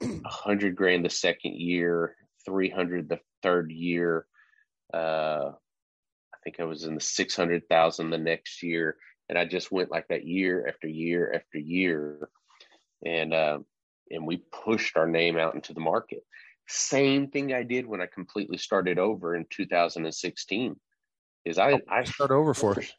hundred 0.27 0.75
grand 0.75 1.03
the 1.03 1.09
second 1.09 1.55
year, 1.55 2.15
300 2.45 3.09
the 3.09 3.19
third 3.41 3.71
year. 3.71 4.25
Uh, 4.93 5.51
I 6.33 6.37
think 6.43 6.59
I 6.59 6.63
was 6.63 6.83
in 6.83 6.95
the 6.95 7.01
600,000 7.01 8.09
the 8.09 8.17
next 8.17 8.63
year. 8.63 8.97
And 9.27 9.37
I 9.37 9.45
just 9.45 9.71
went 9.71 9.91
like 9.91 10.07
that 10.07 10.25
year 10.25 10.65
after 10.67 10.87
year 10.87 11.33
after 11.33 11.59
year. 11.59 12.29
And, 13.05 13.33
uh, 13.33 13.59
and 14.11 14.25
we 14.25 14.43
pushed 14.65 14.97
our 14.97 15.07
name 15.07 15.37
out 15.37 15.55
into 15.55 15.73
the 15.73 15.79
market. 15.79 16.23
Same 16.67 17.29
thing 17.29 17.53
I 17.53 17.63
did 17.63 17.85
when 17.85 18.01
I 18.01 18.05
completely 18.05 18.57
started 18.57 18.99
over 18.99 19.35
in 19.35 19.45
2016 19.49 20.79
is 21.49 21.57
I 21.57 21.81
I 21.89 22.03
start 22.03 22.31
over 22.31 22.53
for. 22.53 22.79
It. 22.79 22.91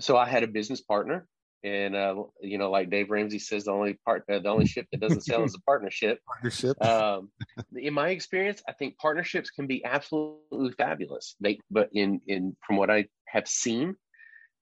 So 0.00 0.16
I 0.16 0.26
had 0.26 0.42
a 0.42 0.48
business 0.48 0.80
partner, 0.80 1.26
and 1.62 1.94
uh, 1.94 2.22
you 2.40 2.58
know, 2.58 2.70
like 2.70 2.90
Dave 2.90 3.10
Ramsey 3.10 3.38
says, 3.38 3.64
the 3.64 3.72
only 3.72 3.98
part, 4.04 4.24
uh, 4.30 4.38
the 4.38 4.48
only 4.48 4.66
ship 4.66 4.86
that 4.90 5.00
doesn't 5.00 5.20
sail 5.20 5.44
is 5.44 5.54
a 5.54 5.60
partnership. 5.60 6.18
Partnership. 6.26 6.82
Um, 6.84 7.30
in 7.74 7.94
my 7.94 8.08
experience, 8.08 8.62
I 8.68 8.72
think 8.72 8.96
partnerships 8.98 9.50
can 9.50 9.66
be 9.66 9.84
absolutely 9.84 10.72
fabulous. 10.72 11.36
They, 11.40 11.60
but 11.70 11.90
in 11.92 12.20
in 12.26 12.56
from 12.66 12.76
what 12.76 12.90
I 12.90 13.06
have 13.26 13.46
seen, 13.46 13.96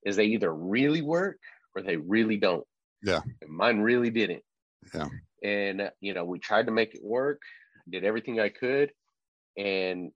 is 0.05 0.17
they 0.17 0.27
either 0.27 0.53
really 0.53 1.03
work 1.03 1.39
or 1.75 1.83
they 1.83 1.97
really 1.97 2.37
don't. 2.37 2.67
Yeah. 3.03 3.21
And 3.41 3.51
mine 3.51 3.81
really 3.81 4.11
didn't. 4.11 4.43
Yeah. 4.95 5.09
And 5.43 5.81
uh, 5.81 5.91
you 6.01 6.13
know, 6.13 6.25
we 6.25 6.39
tried 6.39 6.67
to 6.67 6.73
make 6.73 6.95
it 6.95 7.03
work, 7.03 7.41
did 7.89 8.05
everything 8.05 8.41
I 8.41 8.49
could, 8.49 8.91
and 9.57 10.11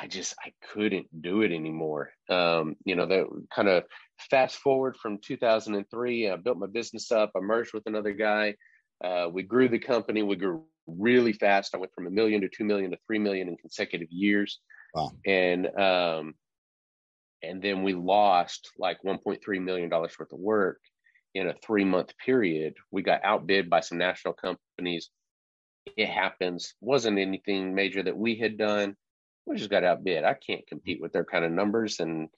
I 0.00 0.06
just 0.06 0.34
I 0.44 0.52
couldn't 0.72 1.06
do 1.22 1.42
it 1.42 1.52
anymore. 1.52 2.10
Um, 2.28 2.76
you 2.84 2.94
know, 2.94 3.06
that 3.06 3.26
kind 3.54 3.68
of 3.68 3.84
fast 4.30 4.56
forward 4.58 4.96
from 4.96 5.18
2003, 5.18 6.30
I 6.30 6.36
built 6.36 6.58
my 6.58 6.66
business 6.66 7.10
up. 7.10 7.32
I 7.36 7.40
merged 7.40 7.74
with 7.74 7.86
another 7.86 8.12
guy. 8.12 8.54
Uh, 9.02 9.28
we 9.32 9.42
grew 9.42 9.68
the 9.68 9.78
company. 9.78 10.22
We 10.22 10.36
grew 10.36 10.64
really 10.86 11.32
fast. 11.32 11.74
I 11.74 11.78
went 11.78 11.92
from 11.94 12.06
a 12.06 12.10
million 12.10 12.40
to 12.42 12.48
two 12.48 12.64
million 12.64 12.90
to 12.92 12.98
three 13.06 13.18
million 13.18 13.48
in 13.48 13.56
consecutive 13.56 14.10
years. 14.10 14.60
Wow. 14.94 15.12
And 15.26 15.66
um, 15.78 16.34
and 17.42 17.62
then 17.62 17.82
we 17.82 17.94
lost 17.94 18.70
like 18.78 18.98
1.3 19.02 19.62
million 19.62 19.88
dollars 19.88 20.14
worth 20.18 20.32
of 20.32 20.38
work 20.38 20.80
in 21.34 21.48
a 21.48 21.54
three 21.64 21.84
month 21.84 22.12
period. 22.24 22.74
We 22.90 23.02
got 23.02 23.24
outbid 23.24 23.70
by 23.70 23.80
some 23.80 23.98
national 23.98 24.34
companies. 24.34 25.10
It 25.96 26.08
happens. 26.08 26.74
wasn't 26.80 27.18
anything 27.18 27.74
major 27.74 28.02
that 28.02 28.16
we 28.16 28.36
had 28.36 28.58
done. 28.58 28.96
We 29.48 29.56
just 29.56 29.70
got 29.70 29.84
outbid. 29.84 30.24
I 30.24 30.34
can't 30.34 30.66
compete 30.66 31.00
with 31.00 31.12
their 31.12 31.24
kind 31.24 31.44
of 31.44 31.52
numbers. 31.52 32.00
And 32.00 32.28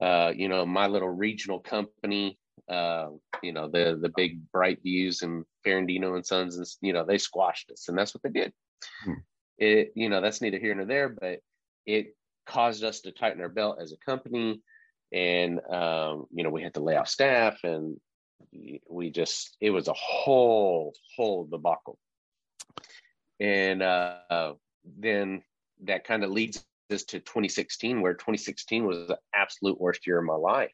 uh, 0.00 0.32
you 0.34 0.48
know, 0.48 0.64
my 0.64 0.86
little 0.86 1.08
regional 1.08 1.58
company, 1.58 2.38
uh, 2.68 3.08
you 3.42 3.52
know, 3.52 3.68
the 3.68 3.98
the 4.00 4.12
big 4.16 4.40
BrightViews 4.54 5.22
and 5.22 5.44
Ferrandino 5.66 6.14
and 6.14 6.24
Sons, 6.24 6.56
and 6.56 6.66
you 6.80 6.92
know, 6.92 7.04
they 7.04 7.18
squashed 7.18 7.70
us, 7.70 7.88
and 7.88 7.98
that's 7.98 8.14
what 8.14 8.22
they 8.22 8.30
did. 8.30 8.52
Hmm. 9.04 9.12
It, 9.58 9.92
you 9.94 10.08
know, 10.08 10.20
that's 10.20 10.40
neither 10.40 10.58
here 10.58 10.74
nor 10.74 10.86
there, 10.86 11.10
but 11.10 11.40
it 11.84 12.16
caused 12.46 12.82
us 12.82 13.00
to 13.00 13.12
tighten 13.12 13.42
our 13.42 13.48
belt 13.48 13.78
as 13.80 13.92
a 13.92 13.98
company, 13.98 14.62
and 15.12 15.60
um, 15.70 16.26
you 16.30 16.44
know, 16.44 16.50
we 16.50 16.62
had 16.62 16.74
to 16.74 16.82
lay 16.82 16.96
off 16.96 17.08
staff, 17.08 17.58
and 17.64 17.98
we 18.88 19.10
just 19.10 19.56
it 19.60 19.70
was 19.70 19.88
a 19.88 19.94
whole 19.94 20.94
whole 21.16 21.44
debacle, 21.44 21.98
and 23.38 23.82
uh, 23.82 24.54
then 24.98 25.42
that 25.84 26.04
kind 26.04 26.24
of 26.24 26.30
leads 26.30 26.64
us 26.90 27.04
to 27.04 27.20
2016, 27.20 28.00
where 28.00 28.14
2016 28.14 28.84
was 28.84 29.08
the 29.08 29.18
absolute 29.34 29.80
worst 29.80 30.06
year 30.06 30.18
of 30.18 30.24
my 30.24 30.34
life. 30.34 30.72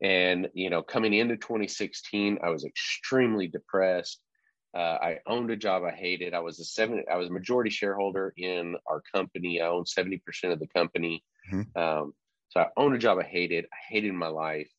And 0.00 0.48
you 0.54 0.70
know, 0.70 0.82
coming 0.82 1.12
into 1.12 1.36
2016, 1.36 2.38
I 2.42 2.50
was 2.50 2.64
extremely 2.64 3.48
depressed. 3.48 4.20
Uh, 4.76 4.98
I 5.00 5.18
owned 5.26 5.50
a 5.50 5.56
job 5.56 5.82
I 5.82 5.90
hated. 5.90 6.34
I 6.34 6.40
was 6.40 6.60
a 6.60 6.64
seven. 6.64 7.02
I 7.10 7.16
was 7.16 7.28
a 7.28 7.32
majority 7.32 7.70
shareholder 7.70 8.32
in 8.36 8.76
our 8.86 9.02
company. 9.12 9.60
I 9.60 9.66
owned 9.66 9.88
70 9.88 10.18
percent 10.18 10.52
of 10.52 10.60
the 10.60 10.68
company. 10.68 11.24
Mm-hmm. 11.52 11.78
Um, 11.78 12.14
so 12.50 12.60
I 12.60 12.66
owned 12.76 12.94
a 12.94 12.98
job 12.98 13.18
I 13.18 13.24
hated. 13.24 13.64
I 13.66 13.76
hated 13.88 14.12
my 14.14 14.28
life. 14.28 14.70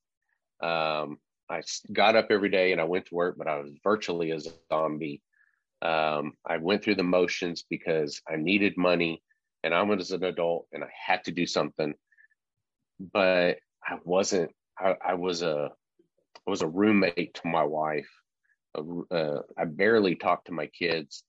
Um, 0.62 1.17
I 1.50 1.62
got 1.91 2.15
up 2.15 2.27
every 2.29 2.50
day 2.50 2.72
and 2.72 2.79
I 2.79 2.86
went 2.86 3.08
to 3.08 3.15
work, 3.15 3.36
but 3.38 3.48
I 3.48 3.58
was 3.58 3.72
virtually 3.84 4.31
a 4.31 4.39
zombie. 4.72 5.22
Um, 5.81 6.34
I 6.46 6.58
went 6.58 6.84
through 6.84 6.96
the 6.96 7.03
motions 7.03 7.63
because 7.69 8.22
I 8.29 8.36
needed 8.36 8.77
money 8.77 9.22
and 9.63 9.74
I 9.74 9.82
was 9.84 10.12
an 10.12 10.24
adult 10.24 10.68
and 10.72 10.84
I 10.84 10.89
had 11.06 11.24
to 11.25 11.32
do 11.32 11.46
something, 11.46 11.94
but 13.00 13.58
I 13.84 13.98
wasn't. 14.04 14.51
I, 14.78 14.96
I 15.06 15.13
was 15.16 15.42
a 15.42 15.70
I 16.48 16.50
was 16.50 16.62
a 16.62 16.68
roommate 16.68 17.34
to 17.36 17.48
my 17.48 17.63
wife. 17.63 18.10
Uh, 18.75 19.39
I 19.58 19.66
barely 19.66 20.16
talked 20.16 20.48
to 20.48 20.54
my 20.54 20.68
kids, 20.68 21.24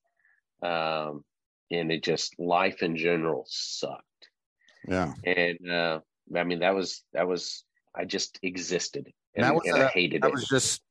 um, 0.62 1.24
and 1.70 1.90
it 1.90 2.02
just 2.02 2.38
life 2.38 2.82
in 2.82 2.96
general 2.96 3.44
sucked. 3.48 4.04
Yeah, 4.86 5.12
and 5.24 5.70
uh, 5.70 6.00
I 6.36 6.44
mean 6.44 6.60
that 6.60 6.74
was 6.74 7.02
that 7.12 7.26
was 7.26 7.64
I 7.94 8.04
just 8.04 8.38
existed, 8.42 9.12
and, 9.34 9.46
and, 9.46 9.54
was, 9.54 9.64
and 9.66 9.82
I 9.82 9.88
hated 9.88 10.22
that 10.22 10.28
it. 10.28 10.30
That 10.30 10.32
was 10.32 10.48
just 10.48 10.82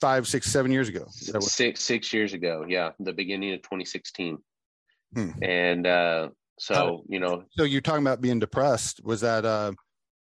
five, 0.00 0.26
six, 0.26 0.50
seven 0.50 0.72
years 0.72 0.88
ago. 0.88 1.04
Was... 1.06 1.52
Six 1.52 1.80
six 1.80 2.12
years 2.12 2.32
ago, 2.34 2.66
yeah, 2.68 2.90
the 2.98 3.12
beginning 3.12 3.54
of 3.54 3.62
2016, 3.62 4.38
hmm. 5.14 5.30
and 5.40 5.86
uh, 5.86 6.28
so 6.62 7.02
you 7.08 7.18
know. 7.18 7.44
So 7.56 7.64
you're 7.64 7.80
talking 7.80 8.04
about 8.04 8.20
being 8.20 8.38
depressed. 8.38 9.00
Was 9.02 9.20
that? 9.22 9.44
Uh, 9.44 9.72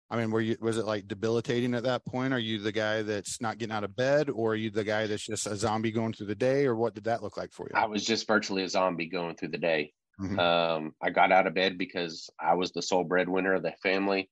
I 0.09 0.17
mean, 0.17 0.31
were 0.31 0.41
you? 0.41 0.55
Was 0.61 0.77
it 0.77 0.85
like 0.85 1.07
debilitating 1.07 1.73
at 1.73 1.83
that 1.83 2.05
point? 2.05 2.33
Are 2.33 2.39
you 2.39 2.57
the 2.57 2.71
guy 2.71 3.01
that's 3.01 3.41
not 3.41 3.57
getting 3.57 3.75
out 3.75 3.83
of 3.83 3.95
bed, 3.95 4.29
or 4.29 4.53
are 4.53 4.55
you 4.55 4.69
the 4.69 4.83
guy 4.83 5.07
that's 5.07 5.25
just 5.25 5.45
a 5.45 5.55
zombie 5.57 5.91
going 5.91 6.13
through 6.13 6.27
the 6.27 6.35
day, 6.35 6.65
or 6.65 6.75
what 6.75 6.95
did 6.95 7.03
that 7.03 7.21
look 7.21 7.35
like 7.35 7.51
for 7.51 7.67
you? 7.69 7.77
I 7.77 7.85
was 7.85 8.05
just 8.05 8.27
virtually 8.27 8.63
a 8.63 8.69
zombie 8.69 9.07
going 9.07 9.35
through 9.35 9.50
the 9.50 9.57
day. 9.57 9.91
Mm-hmm. 10.21 10.39
Um, 10.39 10.94
I 11.01 11.09
got 11.09 11.33
out 11.33 11.48
of 11.48 11.53
bed 11.53 11.77
because 11.77 12.29
I 12.39 12.53
was 12.53 12.72
the 12.72 12.81
sole 12.81 13.03
breadwinner 13.03 13.53
of 13.53 13.63
the 13.63 13.74
family, 13.83 14.29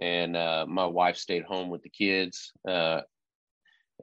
and 0.00 0.36
uh, 0.36 0.66
my 0.68 0.86
wife 0.86 1.16
stayed 1.16 1.44
home 1.44 1.70
with 1.70 1.82
the 1.82 1.90
kids. 1.90 2.52
Uh, 2.68 3.00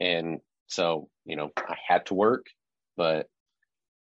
and 0.01 0.39
so, 0.67 1.09
you 1.25 1.35
know, 1.35 1.51
I 1.57 1.75
had 1.87 2.07
to 2.07 2.13
work, 2.15 2.47
but 2.95 3.27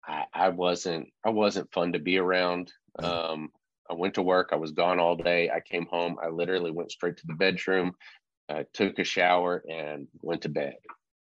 I, 0.08 0.24
I 0.34 0.50
wasn't 0.50 1.10
I 1.26 1.30
wasn't 1.32 1.74
fun 1.74 1.94
to 1.94 2.00
be 2.00 2.18
around. 2.18 2.72
Um, 3.04 3.50
I 3.90 3.94
went 3.94 4.16
to 4.16 4.22
work. 4.22 4.50
I 4.52 4.56
was 4.56 4.72
gone 4.72 5.00
all 5.00 5.16
day. 5.16 5.50
I 5.50 5.60
came 5.60 5.86
home. 5.86 6.18
I 6.22 6.30
literally 6.30 6.72
went 6.72 6.92
straight 6.92 7.18
to 7.18 7.28
the 7.28 7.36
bedroom, 7.36 7.94
uh, 8.50 8.64
took 8.74 9.00
a 9.00 9.04
shower, 9.04 9.64
and 9.70 10.08
went 10.22 10.42
to 10.44 10.50
bed. 10.50 10.76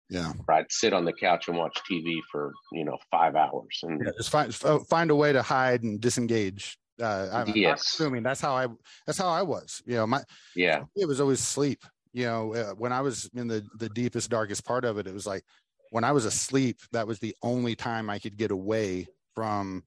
Yeah, 0.09 0.33
I'd 0.49 0.71
sit 0.71 0.93
on 0.93 1.05
the 1.05 1.13
couch 1.13 1.47
and 1.47 1.57
watch 1.57 1.79
TV 1.89 2.19
for 2.31 2.53
you 2.71 2.85
know 2.85 2.97
five 3.09 3.35
hours, 3.35 3.79
and 3.83 4.01
yeah, 4.03 4.11
just 4.17 4.29
find 4.29 4.53
find 4.87 5.11
a 5.11 5.15
way 5.15 5.33
to 5.33 5.41
hide 5.41 5.83
and 5.83 5.99
disengage. 5.99 6.77
Uh, 7.01 7.27
I'm, 7.31 7.47
yes. 7.55 7.69
I'm 7.69 7.75
assuming 7.75 8.23
that's 8.23 8.39
how 8.39 8.55
I 8.55 8.67
that's 9.05 9.17
how 9.17 9.27
I 9.27 9.41
was. 9.41 9.81
You 9.85 9.95
know, 9.95 10.07
my 10.07 10.21
yeah, 10.55 10.83
it 10.95 11.07
was 11.07 11.19
always 11.19 11.39
sleep. 11.39 11.83
You 12.13 12.25
know, 12.25 12.53
uh, 12.53 12.73
when 12.75 12.93
I 12.93 13.01
was 13.01 13.29
in 13.33 13.47
the 13.47 13.65
the 13.79 13.89
deepest, 13.89 14.29
darkest 14.29 14.63
part 14.63 14.85
of 14.85 14.99
it, 14.99 15.07
it 15.07 15.13
was 15.13 15.25
like 15.25 15.43
when 15.89 16.03
I 16.03 16.11
was 16.11 16.25
asleep, 16.25 16.77
that 16.91 17.07
was 17.07 17.19
the 17.19 17.35
only 17.41 17.75
time 17.75 18.09
I 18.09 18.19
could 18.19 18.37
get 18.37 18.51
away 18.51 19.07
from 19.33 19.83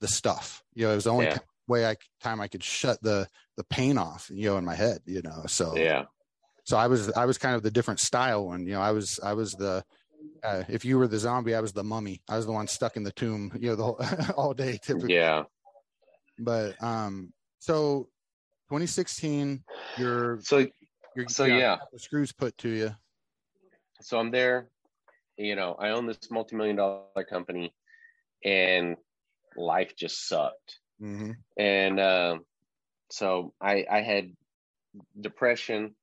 the 0.00 0.08
stuff. 0.08 0.62
You 0.74 0.86
know, 0.86 0.92
it 0.92 0.96
was 0.96 1.04
the 1.04 1.10
only 1.10 1.26
yeah. 1.26 1.38
way 1.66 1.86
I 1.86 1.96
time 2.22 2.40
I 2.40 2.48
could 2.48 2.64
shut 2.64 3.02
the 3.02 3.28
the 3.56 3.64
pain 3.64 3.98
off. 3.98 4.30
You 4.32 4.50
know, 4.50 4.58
in 4.58 4.64
my 4.64 4.74
head. 4.74 5.00
You 5.06 5.22
know, 5.22 5.44
so 5.46 5.76
yeah. 5.76 6.04
So 6.64 6.76
I 6.76 6.86
was 6.86 7.10
I 7.12 7.24
was 7.24 7.38
kind 7.38 7.56
of 7.56 7.62
the 7.62 7.70
different 7.70 8.00
style 8.00 8.46
one. 8.46 8.66
You 8.66 8.74
know, 8.74 8.80
I 8.80 8.92
was 8.92 9.18
I 9.22 9.32
was 9.32 9.52
the 9.52 9.84
uh, 10.42 10.64
if 10.68 10.84
you 10.84 10.98
were 10.98 11.08
the 11.08 11.18
zombie, 11.18 11.54
I 11.54 11.60
was 11.60 11.72
the 11.72 11.84
mummy. 11.84 12.20
I 12.28 12.36
was 12.36 12.46
the 12.46 12.52
one 12.52 12.66
stuck 12.68 12.96
in 12.96 13.02
the 13.02 13.12
tomb. 13.12 13.52
You 13.58 13.70
know, 13.70 13.76
the 13.76 13.82
whole 13.82 14.00
all 14.36 14.54
day 14.54 14.78
typically. 14.82 15.14
Yeah. 15.14 15.44
But 16.38 16.80
um, 16.82 17.32
so 17.58 18.08
2016, 18.68 19.64
you're 19.96 20.38
so 20.42 20.66
you're 21.16 21.28
so 21.28 21.44
yeah 21.44 21.78
the 21.92 21.98
screws 21.98 22.32
put 22.32 22.56
to 22.58 22.68
you. 22.68 22.94
So 24.00 24.18
I'm 24.18 24.30
there. 24.30 24.68
You 25.36 25.56
know, 25.56 25.74
I 25.78 25.90
own 25.90 26.06
this 26.06 26.30
multi-million 26.30 26.76
dollar 26.76 27.24
company, 27.28 27.72
and 28.44 28.96
life 29.56 29.94
just 29.96 30.28
sucked. 30.28 30.78
Mm-hmm. 31.02 31.32
And 31.56 32.00
uh, 32.00 32.38
so 33.10 33.52
I, 33.60 33.84
I 33.90 34.00
had 34.00 34.32
depression. 35.20 35.94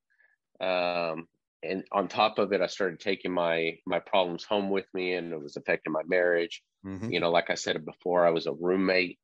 Um, 0.59 1.27
and 1.63 1.83
on 1.91 2.07
top 2.07 2.37
of 2.39 2.53
it, 2.53 2.61
I 2.61 2.67
started 2.67 2.99
taking 2.99 3.31
my 3.31 3.77
my 3.85 3.99
problems 3.99 4.43
home 4.43 4.69
with 4.69 4.85
me, 4.93 5.13
and 5.13 5.33
it 5.33 5.41
was 5.41 5.57
affecting 5.57 5.93
my 5.93 6.03
marriage. 6.07 6.61
Mm-hmm. 6.85 7.11
You 7.11 7.19
know, 7.19 7.31
like 7.31 7.49
I 7.49 7.55
said 7.55 7.83
before, 7.85 8.25
I 8.25 8.29
was 8.29 8.45
a 8.45 8.53
roommate, 8.53 9.17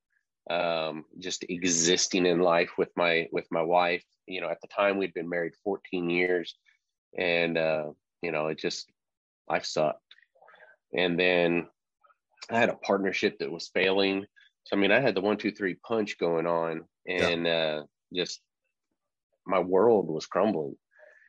um, 0.50 1.06
just 1.20 1.46
existing 1.48 2.26
in 2.26 2.40
life 2.40 2.72
with 2.78 2.90
my 2.96 3.28
with 3.32 3.46
my 3.52 3.62
wife. 3.62 4.04
You 4.26 4.42
know, 4.42 4.50
at 4.50 4.60
the 4.62 4.68
time 4.68 4.98
we'd 4.98 5.14
been 5.14 5.30
married 5.30 5.54
14 5.64 6.10
years, 6.10 6.56
and 7.18 7.58
uh, 7.58 7.90
you 8.22 8.32
know, 8.32 8.48
it 8.48 8.58
just 8.58 8.90
life 9.50 9.66
sucked. 9.66 10.00
And 10.94 11.20
then 11.20 11.68
I 12.50 12.58
had 12.58 12.70
a 12.70 12.76
partnership 12.76 13.38
that 13.40 13.52
was 13.52 13.70
failing. 13.74 14.26
So 14.64 14.76
I 14.76 14.80
mean, 14.80 14.92
I 14.92 15.00
had 15.00 15.16
the 15.16 15.22
one, 15.22 15.38
two, 15.38 15.52
three 15.52 15.76
punch 15.76 16.18
going 16.18 16.48
on, 16.48 16.84
and 17.08 17.46
yeah. 17.46 17.52
uh, 17.52 17.84
just 18.14 18.42
my 19.46 19.60
world 19.60 20.08
was 20.08 20.26
crumbling. 20.26 20.76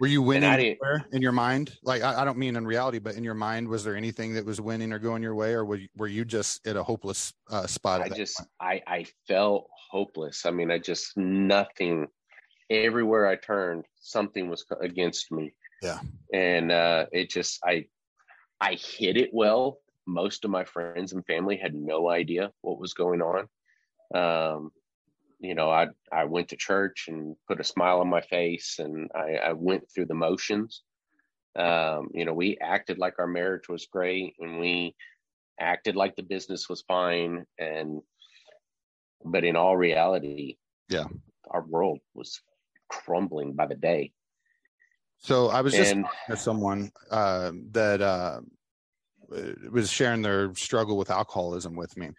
Were 0.00 0.08
you 0.08 0.20
winning 0.20 0.76
in 1.12 1.22
your 1.22 1.32
mind? 1.32 1.76
Like, 1.84 2.02
I, 2.02 2.22
I, 2.22 2.24
don't 2.24 2.36
mean 2.36 2.56
in 2.56 2.66
reality, 2.66 2.98
but 2.98 3.14
in 3.14 3.22
your 3.22 3.34
mind, 3.34 3.68
was 3.68 3.84
there 3.84 3.94
anything 3.94 4.34
that 4.34 4.44
was 4.44 4.60
winning 4.60 4.92
or 4.92 4.98
going 4.98 5.22
your 5.22 5.36
way, 5.36 5.52
or 5.52 5.64
were 5.64 5.76
you, 5.76 5.88
were 5.96 6.08
you 6.08 6.24
just 6.24 6.66
at 6.66 6.76
a 6.76 6.82
hopeless 6.82 7.32
uh, 7.50 7.68
spot? 7.68 8.00
I 8.00 8.08
just, 8.08 8.42
I, 8.60 8.82
I 8.88 9.06
felt 9.28 9.68
hopeless. 9.90 10.44
I 10.44 10.50
mean, 10.50 10.72
I 10.72 10.78
just 10.78 11.16
nothing. 11.16 12.08
Everywhere 12.68 13.28
I 13.28 13.36
turned, 13.36 13.84
something 14.00 14.50
was 14.50 14.64
against 14.80 15.30
me. 15.30 15.54
Yeah, 15.82 16.00
and 16.32 16.72
uh, 16.72 17.06
it 17.12 17.30
just, 17.30 17.60
I, 17.64 17.84
I 18.60 18.74
hit 18.74 19.16
it 19.16 19.30
well 19.32 19.78
most 20.06 20.44
of 20.44 20.50
my 20.50 20.64
friends 20.64 21.12
and 21.12 21.24
family 21.26 21.56
had 21.56 21.74
no 21.74 22.08
idea 22.08 22.50
what 22.62 22.78
was 22.78 22.94
going 22.94 23.22
on. 23.22 23.48
Um, 24.14 24.70
you 25.40 25.54
know, 25.54 25.70
I 25.70 25.88
I 26.12 26.24
went 26.24 26.48
to 26.48 26.56
church 26.56 27.06
and 27.08 27.36
put 27.48 27.60
a 27.60 27.64
smile 27.64 28.00
on 28.00 28.08
my 28.08 28.20
face, 28.20 28.78
and 28.78 29.10
I, 29.14 29.36
I 29.36 29.52
went 29.52 29.90
through 29.90 30.06
the 30.06 30.14
motions. 30.14 30.82
Um, 31.56 32.08
you 32.14 32.24
know, 32.24 32.32
we 32.32 32.58
acted 32.58 32.98
like 32.98 33.18
our 33.18 33.26
marriage 33.26 33.68
was 33.68 33.86
great, 33.86 34.34
and 34.38 34.60
we 34.60 34.94
acted 35.58 35.96
like 35.96 36.16
the 36.16 36.22
business 36.22 36.68
was 36.68 36.82
fine, 36.82 37.44
and 37.58 38.00
but 39.24 39.44
in 39.44 39.56
all 39.56 39.76
reality, 39.76 40.56
yeah, 40.88 41.06
our 41.50 41.62
world 41.62 41.98
was 42.14 42.40
crumbling 42.88 43.54
by 43.54 43.66
the 43.66 43.74
day. 43.74 44.12
So 45.18 45.48
I 45.48 45.60
was 45.60 45.72
just 45.72 45.92
and, 45.92 46.06
someone 46.36 46.90
uh, 47.10 47.52
that 47.70 48.00
uh, 48.00 48.40
was 49.70 49.90
sharing 49.90 50.22
their 50.22 50.54
struggle 50.54 50.96
with 50.96 51.10
alcoholism 51.10 51.74
with 51.74 51.96
me. 51.96 52.10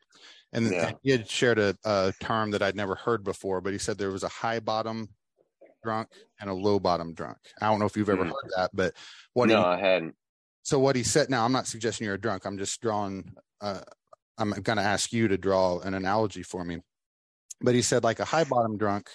And 0.51 0.71
yeah. 0.71 0.91
he 1.01 1.11
had 1.11 1.29
shared 1.29 1.57
a, 1.57 1.75
a, 1.83 2.13
term 2.19 2.51
that 2.51 2.61
I'd 2.61 2.75
never 2.75 2.95
heard 2.95 3.23
before, 3.23 3.59
but 3.59 3.73
he 3.73 3.79
said 3.79 3.97
there 3.97 4.11
was 4.11 4.23
a 4.23 4.29
high 4.29 4.59
bottom 4.59 5.09
drunk 5.83 6.09
and 6.39 6.49
a 6.49 6.53
low 6.53 6.79
bottom 6.79 7.13
drunk. 7.13 7.37
I 7.59 7.67
don't 7.67 7.79
know 7.79 7.85
if 7.85 7.97
you've 7.97 8.09
ever 8.09 8.23
mm. 8.23 8.29
heard 8.29 8.51
that, 8.55 8.69
but 8.73 8.93
what 9.33 9.49
no, 9.49 9.57
he, 9.57 9.63
I 9.63 9.79
hadn't. 9.79 10.15
So 10.61 10.79
what 10.79 10.95
he 10.95 11.03
said 11.03 11.29
now, 11.29 11.43
I'm 11.43 11.51
not 11.51 11.67
suggesting 11.67 12.05
you're 12.05 12.15
a 12.15 12.21
drunk. 12.21 12.45
I'm 12.45 12.57
just 12.57 12.79
drawing 12.81 13.33
uh, 13.61 13.81
I'm 14.37 14.51
going 14.51 14.77
to 14.77 14.83
ask 14.83 15.13
you 15.13 15.27
to 15.27 15.37
draw 15.37 15.79
an 15.79 15.93
analogy 15.93 16.43
for 16.43 16.63
me. 16.63 16.79
But 17.61 17.75
he 17.75 17.81
said 17.81 18.03
like 18.03 18.19
a 18.19 18.25
high 18.25 18.43
bottom 18.43 18.77
drunk, 18.77 19.09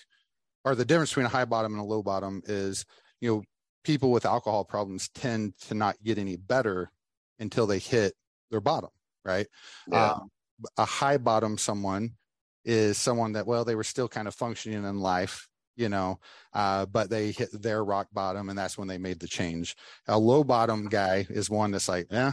or 0.64 0.74
the 0.74 0.84
difference 0.84 1.10
between 1.10 1.26
a 1.26 1.30
high 1.30 1.44
bottom 1.44 1.72
and 1.72 1.80
a 1.80 1.84
low 1.84 2.02
bottom 2.02 2.42
is, 2.46 2.84
you 3.20 3.30
know, 3.30 3.42
people 3.84 4.10
with 4.10 4.26
alcohol 4.26 4.64
problems 4.64 5.08
tend 5.10 5.54
to 5.68 5.74
not 5.74 5.96
get 6.02 6.18
any 6.18 6.36
better 6.36 6.90
until 7.38 7.66
they 7.66 7.78
hit 7.78 8.14
their 8.50 8.60
bottom, 8.60 8.90
right? 9.24 9.46
Yeah. 9.90 10.12
Um, 10.12 10.30
a 10.76 10.84
high 10.84 11.18
bottom 11.18 11.56
someone 11.56 12.12
is 12.64 12.98
someone 12.98 13.32
that 13.32 13.46
well 13.46 13.64
they 13.64 13.74
were 13.74 13.84
still 13.84 14.08
kind 14.08 14.28
of 14.28 14.34
functioning 14.34 14.84
in 14.84 15.00
life 15.00 15.48
you 15.76 15.88
know 15.88 16.18
uh, 16.52 16.84
but 16.86 17.08
they 17.08 17.30
hit 17.30 17.50
their 17.62 17.84
rock 17.84 18.08
bottom 18.12 18.48
and 18.48 18.58
that's 18.58 18.76
when 18.76 18.88
they 18.88 18.98
made 18.98 19.20
the 19.20 19.28
change 19.28 19.76
a 20.08 20.18
low 20.18 20.42
bottom 20.42 20.88
guy 20.88 21.26
is 21.30 21.48
one 21.48 21.70
that's 21.70 21.88
like 21.88 22.06
yeah 22.10 22.32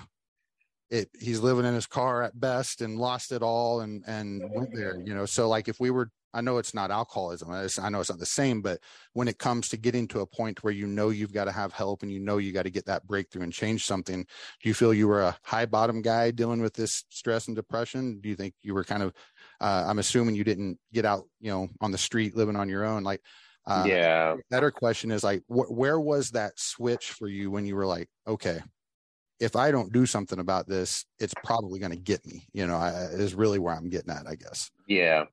it 0.90 1.10
he's 1.20 1.40
living 1.40 1.66
in 1.66 1.74
his 1.74 1.88
car 1.88 2.24
at 2.24 2.40
best 2.40 2.82
and 2.82 3.00
lost 3.00 3.32
it 3.32 3.42
all 3.42 3.82
and 3.82 4.04
and 4.08 4.44
went 4.52 4.74
there 4.74 5.00
you 5.00 5.14
know 5.14 5.26
so 5.26 5.48
like 5.48 5.68
if 5.68 5.80
we 5.80 5.90
were 5.90 6.10
i 6.36 6.42
know 6.42 6.58
it's 6.58 6.74
not 6.74 6.92
alcoholism 6.92 7.50
i 7.50 7.90
know 7.90 8.00
it's 8.00 8.10
not 8.10 8.20
the 8.20 8.26
same 8.26 8.62
but 8.62 8.80
when 9.14 9.28
it 9.28 9.40
comes 9.40 9.68
to 9.68 9.78
getting 9.78 10.08
to 10.08 10.20
a 10.20 10.26
point 10.26 10.64
where 10.64 10.74
you 10.74 10.86
know 10.86 11.10
you've 11.10 11.34
got 11.34 11.46
to 11.46 11.52
have 11.52 11.74
help 11.74 12.04
and 12.04 12.12
you 12.12 12.20
know 12.20 12.38
you 12.38 12.52
got 12.52 12.64
to 12.64 12.70
get 12.70 12.86
that 12.86 13.06
breakthrough 13.08 13.42
and 13.42 13.54
change 13.54 13.86
something 13.86 14.24
do 14.24 14.70
you 14.70 14.74
feel 14.74 14.94
you 14.94 15.08
were 15.08 15.22
a 15.22 15.38
high 15.44 15.66
bottom 15.66 16.02
guy 16.02 16.30
dealing 16.30 16.62
with 16.62 16.74
this 16.74 17.06
stress 17.10 17.48
and 17.48 17.56
depression 17.56 18.20
do 18.22 18.30
you 18.30 18.36
think 18.36 18.54
you 18.62 18.74
were 18.74 18.84
kind 18.84 19.02
of 19.02 19.14
uh, 19.62 19.86
i'm 19.88 20.00
assuming 20.00 20.36
you 20.36 20.44
didn't 20.44 20.78
get 20.94 21.06
out 21.06 21.24
you 21.40 21.50
know 21.50 21.68
on 21.82 21.92
the 21.92 21.98
street 21.98 22.36
living 22.36 22.56
on 22.56 22.70
your 22.70 22.86
own 22.86 23.04
like 23.04 23.22
uh, 23.68 23.86
yeah 23.88 24.36
better 24.52 24.70
question 24.70 25.10
is 25.10 25.24
like 25.24 25.42
wh- 25.48 25.72
where 25.72 26.00
was 26.00 26.32
that 26.32 26.52
switch 26.60 27.12
for 27.12 27.28
you 27.28 27.50
when 27.50 27.66
you 27.66 27.76
were 27.76 27.88
like 27.88 28.08
okay 28.28 28.62
if 29.40 29.56
I 29.56 29.72
don't 29.72 29.92
do 29.92 30.06
something 30.06 30.40
about 30.40 30.68
this, 30.68 31.06
it's 31.20 31.34
probably 31.44 31.80
going 31.80 31.92
to 31.92 31.98
get 31.98 32.26
me. 32.26 32.48
You 32.54 32.68
know, 32.68 32.78
I, 32.78 32.92
is 33.12 33.36
really 33.36 33.60
where 33.60 33.74
I'm 33.74 33.90
getting 33.90 34.12
at, 34.12 34.28
I 34.28 34.36
guess. 34.36 34.72
Yeah. 34.88 35.26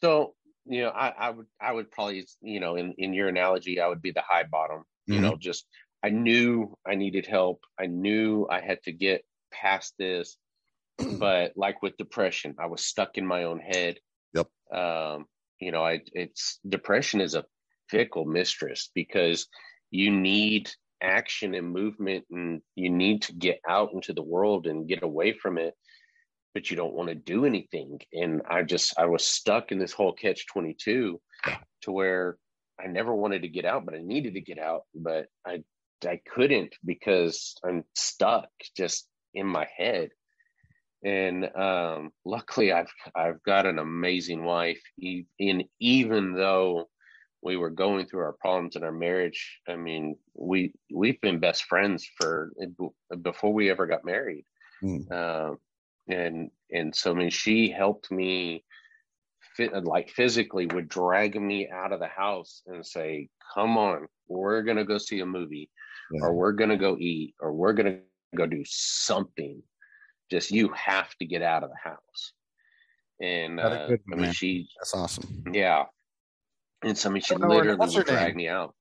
So 0.00 0.34
you 0.66 0.82
know, 0.82 0.90
I, 0.90 1.08
I 1.08 1.30
would 1.30 1.46
I 1.60 1.72
would 1.72 1.90
probably 1.90 2.26
you 2.42 2.60
know 2.60 2.76
in 2.76 2.94
in 2.98 3.14
your 3.14 3.28
analogy, 3.28 3.80
I 3.80 3.88
would 3.88 4.02
be 4.02 4.12
the 4.12 4.22
high 4.26 4.44
bottom. 4.44 4.84
You 5.06 5.14
mm-hmm. 5.14 5.22
know, 5.22 5.36
just 5.36 5.66
I 6.02 6.10
knew 6.10 6.76
I 6.86 6.94
needed 6.94 7.26
help. 7.26 7.60
I 7.80 7.86
knew 7.86 8.46
I 8.50 8.60
had 8.60 8.82
to 8.84 8.92
get 8.92 9.24
past 9.50 9.94
this. 9.98 10.36
but 11.18 11.52
like 11.56 11.82
with 11.82 11.96
depression, 11.96 12.54
I 12.58 12.66
was 12.66 12.84
stuck 12.84 13.16
in 13.18 13.26
my 13.26 13.44
own 13.44 13.60
head. 13.60 13.98
Yep. 14.34 14.48
Um, 14.72 15.26
you 15.60 15.72
know, 15.72 15.84
I 15.84 16.00
it's 16.12 16.60
depression 16.68 17.20
is 17.20 17.34
a 17.34 17.44
fickle 17.88 18.26
mistress 18.26 18.90
because 18.94 19.46
you 19.90 20.10
need 20.10 20.70
action 21.00 21.54
and 21.54 21.72
movement 21.72 22.24
and 22.30 22.60
you 22.74 22.90
need 22.90 23.22
to 23.22 23.32
get 23.32 23.60
out 23.68 23.90
into 23.94 24.12
the 24.12 24.22
world 24.22 24.66
and 24.66 24.88
get 24.88 25.02
away 25.02 25.32
from 25.32 25.56
it 25.56 25.74
but 26.58 26.72
you 26.72 26.76
don't 26.76 26.94
want 26.94 27.08
to 27.08 27.14
do 27.14 27.44
anything 27.44 28.00
and 28.12 28.42
i 28.50 28.64
just 28.64 28.92
i 28.98 29.06
was 29.06 29.24
stuck 29.24 29.70
in 29.70 29.78
this 29.78 29.92
whole 29.92 30.12
catch 30.12 30.44
22 30.48 31.20
to 31.82 31.92
where 31.92 32.36
i 32.80 32.88
never 32.88 33.14
wanted 33.14 33.42
to 33.42 33.48
get 33.48 33.64
out 33.64 33.84
but 33.84 33.94
i 33.94 34.00
needed 34.02 34.34
to 34.34 34.40
get 34.40 34.58
out 34.58 34.82
but 34.92 35.26
i 35.46 35.62
i 36.04 36.20
couldn't 36.34 36.74
because 36.84 37.54
i'm 37.64 37.84
stuck 37.94 38.48
just 38.76 39.06
in 39.34 39.46
my 39.46 39.68
head 39.76 40.08
and 41.04 41.48
um 41.56 42.10
luckily 42.24 42.72
i've 42.72 42.90
i've 43.14 43.40
got 43.44 43.64
an 43.64 43.78
amazing 43.78 44.42
wife 44.42 44.82
and 45.38 45.62
even 45.78 46.34
though 46.34 46.88
we 47.40 47.56
were 47.56 47.70
going 47.70 48.04
through 48.04 48.22
our 48.22 48.32
problems 48.40 48.74
in 48.74 48.82
our 48.82 48.90
marriage. 48.90 49.60
I 49.68 49.76
mean, 49.76 50.16
we 50.34 50.74
we've 50.92 51.20
been 51.20 51.38
best 51.38 51.66
friends 51.66 52.04
for 52.20 52.50
before 53.22 53.52
we 53.52 53.70
ever 53.70 53.86
got 53.86 54.04
married, 54.04 54.44
mm. 54.82 55.08
uh, 55.08 55.54
and 56.08 56.50
and 56.70 56.94
so 56.94 57.12
I 57.12 57.14
mean, 57.14 57.30
she 57.30 57.70
helped 57.70 58.10
me, 58.10 58.64
fit, 59.56 59.72
like 59.84 60.10
physically, 60.10 60.66
would 60.66 60.88
drag 60.88 61.40
me 61.40 61.68
out 61.68 61.92
of 61.92 62.00
the 62.00 62.08
house 62.08 62.62
and 62.66 62.84
say, 62.84 63.28
"Come 63.54 63.78
on, 63.78 64.06
we're 64.28 64.62
gonna 64.62 64.84
go 64.84 64.98
see 64.98 65.20
a 65.20 65.26
movie, 65.26 65.70
yeah. 66.12 66.20
or 66.22 66.34
we're 66.34 66.52
gonna 66.52 66.76
go 66.76 66.96
eat, 66.98 67.34
or 67.40 67.52
we're 67.52 67.72
gonna 67.72 68.00
go 68.36 68.46
do 68.46 68.62
something." 68.66 69.62
Just 70.30 70.50
you 70.50 70.68
have 70.74 71.14
to 71.16 71.24
get 71.24 71.42
out 71.42 71.64
of 71.64 71.70
the 71.70 71.90
house. 71.90 72.32
And 73.20 73.58
uh, 73.58 73.88
good, 73.88 74.00
I 74.12 74.16
mean, 74.16 74.32
she 74.32 74.68
that's 74.78 74.94
awesome. 74.94 75.44
Yeah, 75.52 75.84
and 76.82 76.96
somebody 76.96 77.24
should 77.24 77.40
literally 77.40 77.76
would 77.76 78.06
drag 78.06 78.36
me 78.36 78.48
out. 78.48 78.74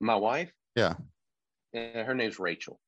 My 0.00 0.14
wife? 0.14 0.52
Yeah. 0.74 0.94
yeah. 1.72 2.04
Her 2.04 2.14
name's 2.14 2.38
Rachel. 2.38 2.80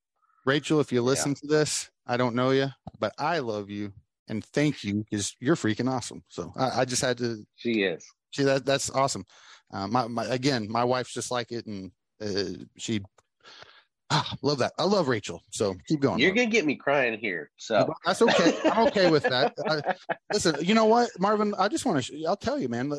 Rachel, 0.46 0.80
if 0.80 0.92
you 0.92 1.02
listen 1.02 1.32
yeah. 1.32 1.40
to 1.40 1.46
this, 1.46 1.90
I 2.08 2.16
don't 2.16 2.34
know 2.34 2.50
you, 2.50 2.68
but 2.98 3.12
I 3.18 3.38
love 3.38 3.70
you 3.70 3.92
and 4.28 4.44
thank 4.44 4.82
you 4.82 5.04
because 5.04 5.36
you're 5.40 5.56
freaking 5.56 5.90
awesome. 5.90 6.22
So 6.28 6.52
I, 6.56 6.80
I, 6.80 6.84
just 6.84 7.02
had 7.02 7.18
to. 7.18 7.44
She 7.56 7.82
is. 7.82 8.04
She 8.30 8.42
that 8.44 8.64
that's 8.64 8.90
awesome. 8.90 9.24
Uh, 9.72 9.86
my, 9.86 10.06
my 10.06 10.24
again, 10.26 10.66
my 10.70 10.84
wife's 10.84 11.12
just 11.12 11.30
like 11.30 11.52
it, 11.52 11.66
and 11.66 11.92
uh, 12.22 12.64
she 12.76 13.00
Ah, 14.10 14.34
love 14.40 14.58
that. 14.60 14.72
I 14.78 14.84
love 14.84 15.06
Rachel. 15.06 15.42
So 15.50 15.76
keep 15.86 16.00
going. 16.00 16.18
You're 16.18 16.32
gonna 16.32 16.46
get 16.46 16.64
me 16.64 16.76
crying 16.76 17.18
here. 17.18 17.50
So 17.58 17.94
that's 18.06 18.22
okay. 18.22 18.58
I'm 18.64 18.86
okay 18.86 19.10
with 19.10 19.24
that. 19.24 19.52
I, 19.68 19.82
listen, 20.32 20.56
you 20.64 20.72
know 20.72 20.86
what, 20.86 21.10
Marvin? 21.18 21.54
I 21.58 21.68
just 21.68 21.84
want 21.84 22.02
to. 22.02 22.24
I'll 22.24 22.34
tell 22.34 22.58
you, 22.58 22.70
man. 22.70 22.90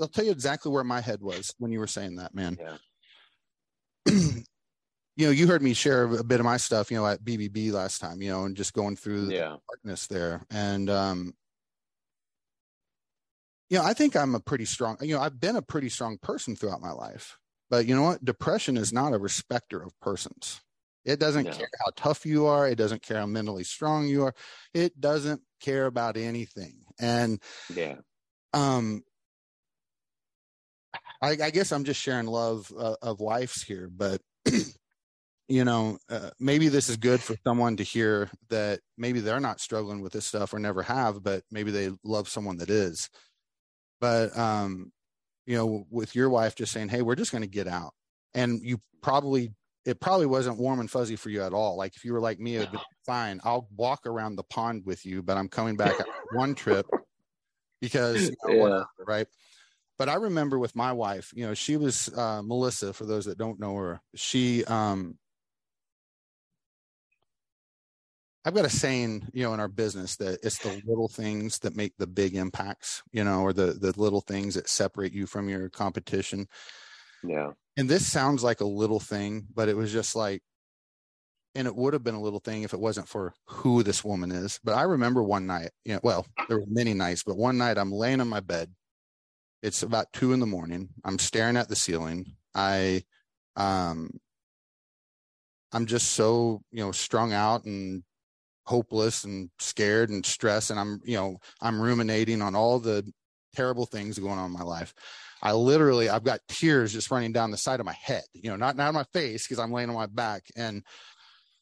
I'll 0.00 0.06
tell 0.06 0.24
you 0.24 0.30
exactly 0.30 0.70
where 0.70 0.84
my 0.84 1.00
head 1.00 1.20
was 1.20 1.52
when 1.58 1.72
you 1.72 1.80
were 1.80 1.88
saying 1.88 2.14
that, 2.16 2.32
man. 2.32 2.58
Yeah. 4.06 4.18
you 5.16 5.26
know, 5.26 5.32
you 5.32 5.46
heard 5.46 5.62
me 5.62 5.74
share 5.74 6.04
a 6.04 6.24
bit 6.24 6.40
of 6.40 6.44
my 6.44 6.56
stuff, 6.56 6.90
you 6.90 6.96
know, 6.96 7.06
at 7.06 7.22
BBB 7.22 7.72
last 7.72 8.00
time, 8.00 8.22
you 8.22 8.30
know, 8.30 8.44
and 8.44 8.56
just 8.56 8.72
going 8.72 8.96
through 8.96 9.26
the 9.26 9.34
yeah. 9.34 9.56
darkness 9.70 10.06
there, 10.06 10.42
and 10.50 10.88
um, 10.88 11.34
you 13.68 13.78
know, 13.78 13.84
I 13.84 13.94
think 13.94 14.16
I'm 14.16 14.34
a 14.34 14.40
pretty 14.40 14.64
strong. 14.64 14.96
You 15.00 15.16
know, 15.16 15.22
I've 15.22 15.40
been 15.40 15.56
a 15.56 15.62
pretty 15.62 15.88
strong 15.88 16.18
person 16.18 16.56
throughout 16.56 16.80
my 16.80 16.92
life. 16.92 17.38
But 17.70 17.86
you 17.86 17.94
know 17.94 18.02
what? 18.02 18.22
Depression 18.22 18.76
is 18.76 18.92
not 18.92 19.14
a 19.14 19.18
respecter 19.18 19.82
of 19.82 19.98
persons. 20.00 20.60
It 21.06 21.18
doesn't 21.18 21.44
no. 21.44 21.52
care 21.52 21.70
how 21.82 21.90
tough 21.96 22.26
you 22.26 22.46
are. 22.46 22.68
It 22.68 22.76
doesn't 22.76 23.00
care 23.00 23.18
how 23.18 23.24
mentally 23.24 23.64
strong 23.64 24.06
you 24.06 24.24
are. 24.24 24.34
It 24.74 25.00
doesn't 25.00 25.40
care 25.60 25.86
about 25.86 26.18
anything. 26.18 26.80
And 27.00 27.40
yeah, 27.74 27.96
um, 28.52 29.02
I, 31.22 31.30
I 31.42 31.50
guess 31.50 31.72
I'm 31.72 31.84
just 31.84 32.00
sharing 32.00 32.26
love 32.26 32.70
uh, 32.78 32.96
of 33.00 33.20
wives 33.20 33.62
here, 33.62 33.88
but 33.90 34.20
you 35.48 35.64
know, 35.64 35.98
uh, 36.08 36.30
maybe 36.38 36.68
this 36.68 36.88
is 36.88 36.96
good 36.96 37.20
for 37.20 37.36
someone 37.44 37.76
to 37.76 37.82
hear 37.82 38.30
that 38.48 38.80
maybe 38.96 39.20
they're 39.20 39.40
not 39.40 39.60
struggling 39.60 40.00
with 40.00 40.12
this 40.12 40.26
stuff 40.26 40.54
or 40.54 40.58
never 40.58 40.82
have, 40.82 41.22
but 41.22 41.42
maybe 41.50 41.70
they 41.70 41.90
love 42.04 42.28
someone 42.28 42.58
that 42.58 42.70
is. 42.70 43.10
But 44.00 44.36
um, 44.38 44.92
you 45.46 45.56
know, 45.56 45.86
with 45.90 46.14
your 46.14 46.30
wife 46.30 46.54
just 46.54 46.72
saying, 46.72 46.88
Hey, 46.88 47.02
we're 47.02 47.16
just 47.16 47.32
going 47.32 47.42
to 47.42 47.48
get 47.48 47.68
out. 47.68 47.92
And 48.34 48.60
you 48.62 48.80
probably, 49.02 49.52
it 49.84 50.00
probably 50.00 50.26
wasn't 50.26 50.58
warm 50.58 50.80
and 50.80 50.90
fuzzy 50.90 51.16
for 51.16 51.28
you 51.28 51.42
at 51.42 51.52
all. 51.52 51.76
Like 51.76 51.96
if 51.96 52.04
you 52.04 52.12
were 52.12 52.20
like 52.20 52.38
me, 52.38 52.56
it'd 52.56 52.72
be 52.72 52.78
fine. 53.04 53.40
I'll 53.44 53.68
walk 53.76 54.06
around 54.06 54.36
the 54.36 54.44
pond 54.44 54.84
with 54.86 55.04
you, 55.04 55.22
but 55.22 55.36
I'm 55.36 55.48
coming 55.48 55.76
back 55.76 55.94
one 56.32 56.54
trip 56.54 56.86
because, 57.80 58.30
you 58.30 58.36
know, 58.46 58.54
yeah. 58.54 58.60
whatever, 58.60 58.86
right? 59.06 59.26
But 59.98 60.08
I 60.08 60.14
remember 60.14 60.58
with 60.58 60.74
my 60.74 60.92
wife, 60.92 61.32
you 61.34 61.46
know, 61.46 61.54
she 61.54 61.76
was 61.76 62.08
uh, 62.16 62.42
Melissa. 62.42 62.92
For 62.92 63.04
those 63.04 63.26
that 63.26 63.38
don't 63.38 63.60
know 63.60 63.76
her, 63.76 64.00
she 64.14 64.64
um, 64.64 65.18
I've 68.44 68.54
got 68.54 68.64
a 68.64 68.70
saying, 68.70 69.28
you 69.32 69.44
know, 69.44 69.54
in 69.54 69.60
our 69.60 69.68
business 69.68 70.16
that 70.16 70.40
it's 70.42 70.58
the 70.58 70.82
little 70.84 71.08
things 71.08 71.60
that 71.60 71.76
make 71.76 71.96
the 71.96 72.06
big 72.08 72.34
impacts, 72.34 73.02
you 73.12 73.22
know, 73.22 73.42
or 73.42 73.52
the 73.52 73.66
the 73.72 73.92
little 73.96 74.20
things 74.20 74.54
that 74.54 74.68
separate 74.68 75.12
you 75.12 75.26
from 75.26 75.48
your 75.48 75.68
competition. 75.68 76.48
Yeah. 77.22 77.52
And 77.76 77.88
this 77.88 78.06
sounds 78.06 78.42
like 78.42 78.60
a 78.60 78.66
little 78.66 79.00
thing, 79.00 79.46
but 79.54 79.68
it 79.68 79.76
was 79.76 79.92
just 79.92 80.16
like 80.16 80.42
and 81.54 81.66
it 81.66 81.76
would 81.76 81.92
have 81.92 82.02
been 82.02 82.14
a 82.14 82.20
little 82.20 82.40
thing 82.40 82.62
if 82.62 82.72
it 82.72 82.80
wasn't 82.80 83.08
for 83.08 83.34
who 83.46 83.82
this 83.82 84.02
woman 84.02 84.32
is. 84.32 84.58
But 84.64 84.74
I 84.74 84.82
remember 84.82 85.22
one 85.22 85.46
night, 85.46 85.70
you 85.84 85.94
know, 85.94 86.00
well, 86.02 86.26
there 86.48 86.58
were 86.58 86.66
many 86.66 86.94
nights, 86.94 87.22
but 87.22 87.36
one 87.36 87.58
night 87.58 87.78
I'm 87.78 87.92
laying 87.92 88.20
on 88.20 88.28
my 88.28 88.40
bed. 88.40 88.72
It's 89.62 89.82
about 89.82 90.12
two 90.12 90.32
in 90.32 90.40
the 90.40 90.46
morning. 90.46 90.88
I'm 91.04 91.18
staring 91.18 91.56
at 91.56 91.68
the 91.68 91.76
ceiling. 91.76 92.34
I 92.54 93.04
um 93.56 94.10
I'm 95.72 95.86
just 95.86 96.12
so, 96.12 96.62
you 96.70 96.84
know, 96.84 96.92
strung 96.92 97.32
out 97.32 97.64
and 97.64 98.02
hopeless 98.64 99.24
and 99.24 99.50
scared 99.58 100.10
and 100.10 100.24
stressed 100.24 100.70
and 100.70 100.78
i'm 100.78 101.00
you 101.04 101.16
know 101.16 101.36
i'm 101.60 101.80
ruminating 101.80 102.40
on 102.40 102.54
all 102.54 102.78
the 102.78 103.04
terrible 103.54 103.86
things 103.86 104.18
going 104.18 104.38
on 104.38 104.46
in 104.46 104.52
my 104.52 104.62
life. 104.62 104.94
I 105.42 105.52
literally 105.52 106.08
i've 106.08 106.24
got 106.24 106.40
tears 106.48 106.92
just 106.92 107.10
running 107.10 107.32
down 107.32 107.50
the 107.50 107.56
side 107.56 107.80
of 107.80 107.86
my 107.86 107.96
head 108.00 108.22
you 108.32 108.48
know 108.48 108.56
not 108.56 108.76
not 108.76 108.94
my 108.94 109.04
face 109.12 109.46
because 109.46 109.58
i'm 109.58 109.72
laying 109.72 109.88
on 109.88 109.96
my 109.96 110.06
back. 110.06 110.44
And 110.56 110.84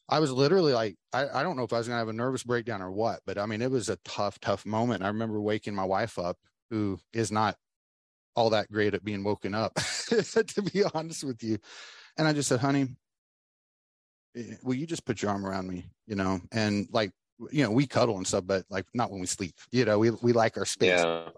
i 0.07 0.19
was 0.19 0.31
literally 0.31 0.73
like 0.73 0.95
I, 1.11 1.27
I 1.27 1.43
don't 1.43 1.57
know 1.57 1.63
if 1.63 1.73
i 1.73 1.79
was 1.79 1.87
to 1.87 1.93
have 1.93 2.07
a 2.07 2.13
nervous 2.13 2.43
breakdown 2.43 2.81
or 2.81 2.91
what 2.91 3.21
but 3.25 3.37
i 3.37 3.45
mean 3.47 3.61
it 3.61 3.71
was 3.71 3.89
a 3.89 3.97
tough 4.05 4.39
tough 4.39 4.65
moment. 4.65 5.03
I 5.03 5.07
remember 5.07 5.41
waking 5.41 5.73
my 5.73 5.85
wife 5.85 6.19
up 6.19 6.37
who 6.69 6.99
is 7.11 7.31
not 7.31 7.57
all 8.35 8.51
that 8.51 8.71
great 8.71 8.93
at 8.93 9.03
being 9.03 9.23
woken 9.23 9.55
up 9.55 9.73
to 10.07 10.61
be 10.71 10.83
honest 10.93 11.23
with 11.23 11.43
you. 11.43 11.57
And 12.17 12.27
i 12.27 12.33
just 12.33 12.49
said 12.49 12.59
honey 12.59 12.89
will 14.63 14.75
you 14.75 14.87
just 14.87 15.05
put 15.05 15.21
your 15.21 15.31
arm 15.31 15.45
around 15.45 15.67
me 15.67 15.85
you 16.07 16.15
know 16.15 16.39
and 16.51 16.87
like 16.91 17.11
you 17.49 17.63
know, 17.63 17.71
we 17.71 17.87
cuddle 17.87 18.17
and 18.17 18.27
stuff, 18.27 18.45
but 18.45 18.65
like 18.69 18.85
not 18.93 19.09
when 19.09 19.19
we 19.19 19.27
sleep. 19.27 19.55
You 19.71 19.85
know, 19.85 19.97
we 19.97 20.11
we 20.11 20.33
like 20.33 20.57
our 20.57 20.65
space. 20.65 20.99
Yeah. 20.99 21.29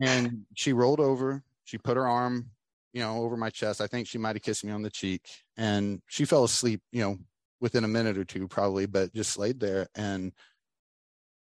And 0.00 0.44
she 0.54 0.72
rolled 0.72 1.00
over. 1.00 1.42
She 1.64 1.78
put 1.78 1.96
her 1.96 2.06
arm, 2.06 2.50
you 2.92 3.00
know, 3.00 3.22
over 3.22 3.36
my 3.36 3.50
chest. 3.50 3.80
I 3.80 3.86
think 3.86 4.06
she 4.06 4.18
might 4.18 4.36
have 4.36 4.42
kissed 4.42 4.64
me 4.64 4.72
on 4.72 4.82
the 4.82 4.90
cheek, 4.90 5.22
and 5.56 6.02
she 6.06 6.24
fell 6.24 6.44
asleep. 6.44 6.82
You 6.92 7.02
know, 7.02 7.18
within 7.60 7.84
a 7.84 7.88
minute 7.88 8.18
or 8.18 8.24
two, 8.24 8.46
probably, 8.48 8.86
but 8.86 9.14
just 9.14 9.38
laid 9.38 9.58
there. 9.58 9.88
And 9.94 10.32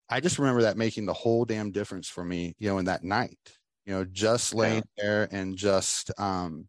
I 0.08 0.20
just 0.20 0.38
remember 0.38 0.62
that 0.62 0.78
making 0.78 1.06
the 1.06 1.12
whole 1.12 1.44
damn 1.44 1.72
difference 1.72 2.08
for 2.08 2.24
me. 2.24 2.54
You 2.58 2.70
know, 2.70 2.78
in 2.78 2.86
that 2.86 3.04
night. 3.04 3.38
You 3.84 3.94
know, 3.94 4.04
just 4.04 4.54
laying 4.54 4.82
yeah. 4.98 5.02
there 5.02 5.28
and 5.32 5.56
just, 5.56 6.10
um, 6.18 6.68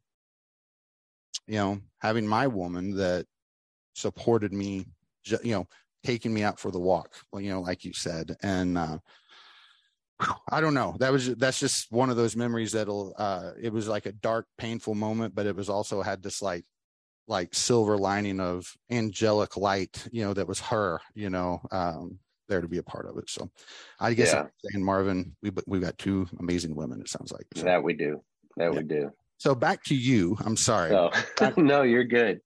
you 1.48 1.56
know, 1.56 1.82
having 2.00 2.26
my 2.26 2.48
woman 2.48 2.96
that 2.96 3.26
supported 4.00 4.54
me, 4.54 4.86
you 5.44 5.54
know, 5.54 5.68
taking 6.04 6.34
me 6.34 6.44
out 6.44 6.60
for 6.60 6.72
the 6.72 6.80
walk, 6.80 7.14
you 7.34 7.50
know, 7.50 7.62
like 7.62 7.84
you 7.84 7.94
said. 7.94 8.36
And 8.42 8.78
uh, 8.78 9.00
I 10.50 10.62
don't 10.62 10.74
know. 10.74 10.96
That 11.00 11.12
was 11.12 11.36
that's 11.36 11.60
just 11.60 11.92
one 11.92 12.10
of 12.10 12.18
those 12.18 12.36
memories 12.36 12.72
that'll. 12.72 13.14
Uh, 13.18 13.52
it 13.62 13.72
was 13.72 13.88
like 13.88 14.06
a 14.06 14.12
dark, 14.12 14.48
painful 14.58 14.96
moment, 14.96 15.36
but 15.36 15.46
it 15.46 15.56
was 15.56 15.70
also 15.70 16.02
had 16.02 16.24
this 16.24 16.42
like 16.42 16.66
like 17.28 17.54
silver 17.54 17.98
lining 17.98 18.40
of 18.40 18.76
angelic 18.90 19.56
light, 19.56 20.08
you 20.12 20.24
know, 20.24 20.34
that 20.34 20.48
was 20.48 20.60
her, 20.60 21.00
you 21.14 21.30
know, 21.30 21.62
um, 21.72 22.20
there 22.50 22.60
to 22.60 22.68
be 22.68 22.80
a 22.80 22.84
part 22.84 23.06
of 23.06 23.18
it. 23.20 23.30
So 23.30 23.50
I 24.00 24.16
guess 24.16 24.34
yeah. 24.34 24.48
Saying 24.66 24.84
Marvin, 24.84 25.36
we 25.42 25.52
we've 25.68 25.82
got 25.82 25.98
two 25.98 26.28
amazing 26.40 26.76
women. 26.76 27.00
It 27.00 27.08
sounds 27.08 27.32
like 27.32 27.46
so. 27.56 27.64
that 27.64 27.84
we 27.84 27.94
do. 27.94 28.22
That 28.58 28.74
yeah. 28.74 28.80
we 28.80 28.84
do. 28.84 29.12
So 29.38 29.56
back 29.56 29.84
to 29.86 29.96
you. 29.96 30.36
I'm 30.44 30.58
sorry. 30.58 30.90
No, 30.90 31.12
no, 31.58 31.84
you're 31.84 32.04
good. 32.04 32.42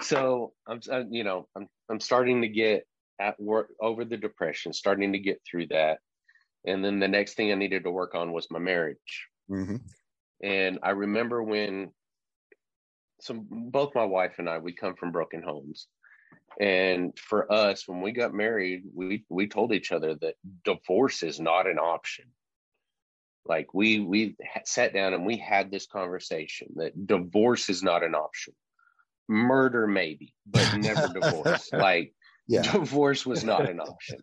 So 0.00 0.52
I'm, 0.66 0.80
uh, 0.90 1.04
you 1.10 1.24
know, 1.24 1.48
I'm 1.56 1.68
I'm 1.88 2.00
starting 2.00 2.42
to 2.42 2.48
get 2.48 2.86
at 3.20 3.40
work 3.40 3.70
over 3.80 4.04
the 4.04 4.16
depression, 4.16 4.72
starting 4.72 5.12
to 5.12 5.18
get 5.18 5.40
through 5.48 5.68
that, 5.68 5.98
and 6.66 6.84
then 6.84 7.00
the 7.00 7.08
next 7.08 7.34
thing 7.34 7.52
I 7.52 7.54
needed 7.54 7.84
to 7.84 7.90
work 7.90 8.14
on 8.14 8.32
was 8.32 8.50
my 8.50 8.58
marriage. 8.58 9.26
Mm-hmm. 9.50 9.76
And 10.42 10.78
I 10.82 10.90
remember 10.90 11.42
when, 11.42 11.90
so 13.20 13.44
both 13.50 13.94
my 13.94 14.04
wife 14.04 14.36
and 14.38 14.48
I, 14.48 14.58
we 14.58 14.72
come 14.72 14.94
from 14.94 15.12
broken 15.12 15.42
homes, 15.42 15.86
and 16.58 17.16
for 17.18 17.50
us, 17.52 17.86
when 17.86 18.00
we 18.00 18.12
got 18.12 18.32
married, 18.32 18.84
we 18.94 19.24
we 19.28 19.48
told 19.48 19.72
each 19.72 19.92
other 19.92 20.14
that 20.16 20.34
divorce 20.64 21.22
is 21.22 21.40
not 21.40 21.66
an 21.66 21.78
option 21.78 22.24
like 23.46 23.72
we 23.74 24.00
we 24.00 24.36
sat 24.64 24.92
down 24.92 25.14
and 25.14 25.24
we 25.24 25.36
had 25.36 25.70
this 25.70 25.86
conversation 25.86 26.68
that 26.76 27.06
divorce 27.06 27.68
is 27.68 27.82
not 27.82 28.04
an 28.04 28.14
option 28.14 28.54
murder 29.30 29.86
maybe 29.86 30.34
but 30.46 30.76
never 30.76 31.08
divorce 31.14 31.70
like 31.72 32.12
yeah. 32.48 32.62
divorce 32.62 33.24
was 33.24 33.44
not 33.44 33.68
an 33.68 33.80
option 33.80 34.18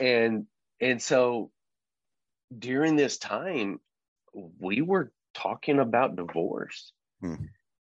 and 0.00 0.46
and 0.80 1.02
so 1.02 1.50
during 2.56 2.96
this 2.96 3.18
time 3.18 3.78
we 4.58 4.80
were 4.80 5.12
talking 5.34 5.78
about 5.78 6.16
divorce 6.16 6.92
hmm. 7.20 7.34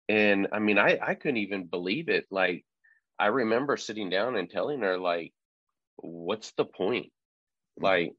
and 0.09 0.49
i 0.53 0.59
mean 0.59 0.79
i 0.79 0.99
i 1.03 1.15
couldn't 1.15 1.39
even 1.39 1.67
believe 1.67 2.09
it 2.09 2.27
like 2.31 2.65
i 3.19 3.27
remember 3.27 3.77
sitting 3.77 4.09
down 4.09 4.37
and 4.37 4.51
telling 4.51 4.81
her 4.81 4.99
like 4.99 5.33
what's 5.97 6.53
the 6.53 6.65
point 6.65 7.11
like 7.81 8.15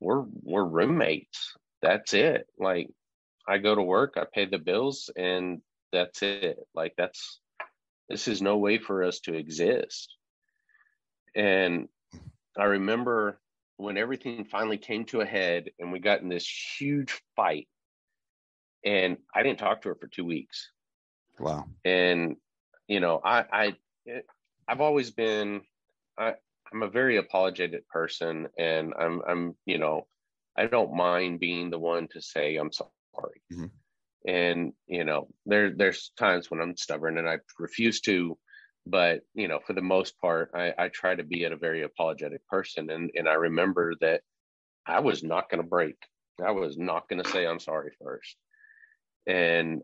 we're 0.00 0.24
we're 0.42 0.64
roommates. 0.64 1.54
That's 1.82 2.14
it. 2.14 2.46
Like 2.58 2.88
I 3.48 3.58
go 3.58 3.74
to 3.74 3.82
work, 3.82 4.14
I 4.16 4.24
pay 4.32 4.46
the 4.46 4.58
bills, 4.58 5.10
and 5.16 5.60
that's 5.96 6.22
it. 6.22 6.58
Like 6.74 6.94
that's 6.96 7.40
this 8.08 8.28
is 8.28 8.40
no 8.40 8.58
way 8.58 8.78
for 8.78 9.02
us 9.02 9.20
to 9.20 9.34
exist. 9.34 10.14
And 11.34 11.88
I 12.56 12.64
remember 12.64 13.40
when 13.76 13.98
everything 13.98 14.44
finally 14.44 14.78
came 14.78 15.04
to 15.06 15.20
a 15.20 15.26
head 15.26 15.70
and 15.78 15.92
we 15.92 15.98
got 15.98 16.22
in 16.22 16.28
this 16.28 16.48
huge 16.78 17.20
fight 17.34 17.68
and 18.84 19.18
I 19.34 19.42
didn't 19.42 19.58
talk 19.58 19.82
to 19.82 19.88
her 19.90 19.96
for 19.96 20.06
two 20.06 20.24
weeks. 20.24 20.70
Wow. 21.38 21.66
And 21.84 22.36
you 22.88 23.00
know, 23.00 23.20
I 23.22 23.44
I 23.52 23.76
I've 24.68 24.80
always 24.80 25.10
been 25.10 25.62
I 26.18 26.34
I'm 26.72 26.82
a 26.82 26.88
very 26.88 27.16
apologetic 27.16 27.88
person, 27.88 28.48
and 28.58 28.94
I'm 28.98 29.22
I'm 29.28 29.54
you 29.66 29.78
know 29.78 30.06
I 30.56 30.66
don't 30.66 30.94
mind 30.94 31.40
being 31.40 31.70
the 31.70 31.78
one 31.78 32.08
to 32.12 32.22
say 32.22 32.56
I'm 32.56 32.72
sorry. 32.72 33.42
Mm-hmm. 33.52 33.66
And 34.26 34.72
you 34.86 35.04
know 35.04 35.28
there 35.44 35.72
there's 35.74 36.10
times 36.18 36.50
when 36.50 36.60
I'm 36.60 36.76
stubborn 36.76 37.18
and 37.18 37.28
I 37.28 37.38
refuse 37.58 38.00
to, 38.02 38.36
but 38.86 39.20
you 39.34 39.48
know 39.48 39.60
for 39.64 39.72
the 39.72 39.82
most 39.82 40.18
part 40.20 40.50
I, 40.54 40.72
I 40.78 40.88
try 40.88 41.14
to 41.14 41.24
be 41.24 41.44
a 41.44 41.56
very 41.56 41.82
apologetic 41.82 42.46
person, 42.48 42.90
and 42.90 43.10
and 43.14 43.28
I 43.28 43.34
remember 43.34 43.94
that 44.00 44.22
I 44.86 45.00
was 45.00 45.22
not 45.22 45.48
going 45.48 45.62
to 45.62 45.68
break. 45.68 45.96
I 46.44 46.50
was 46.50 46.76
not 46.76 47.08
going 47.08 47.22
to 47.22 47.30
say 47.30 47.46
I'm 47.46 47.60
sorry 47.60 47.92
first, 48.02 48.36
and 49.26 49.82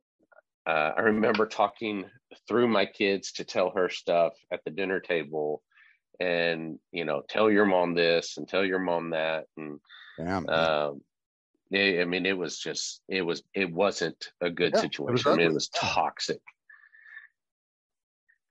uh, 0.67 0.93
I 0.97 1.01
remember 1.01 1.47
talking 1.47 2.05
through 2.49 2.69
my 2.69 2.87
kids 2.87 3.33
to 3.33 3.45
tell 3.45 3.71
her 3.71 3.89
stuff 3.89 4.33
at 4.53 4.61
the 4.65 4.71
dinner 4.71 5.01
table 5.01 5.63
and 6.21 6.79
you 6.93 7.05
know 7.05 7.23
tell 7.29 7.51
your 7.51 7.65
mom 7.65 7.95
this 7.95 8.37
and 8.37 8.49
tell 8.49 8.65
your 8.65 8.79
mom 8.79 9.11
that 9.11 9.47
and 9.57 9.81
Damn, 10.19 10.49
um 10.49 11.01
i 11.75 12.05
mean 12.05 12.27
it 12.27 12.37
was 12.37 12.59
just 12.59 13.03
it 13.09 13.23
was 13.23 13.43
it 13.55 13.73
wasn't 13.73 14.31
a 14.41 14.51
good 14.51 14.73
yeah, 14.75 14.81
situation 14.81 15.09
it 15.09 15.13
was, 15.13 15.27
I 15.27 15.37
mean, 15.37 15.47
it 15.47 15.55
was 15.55 15.69
toxic. 15.69 16.41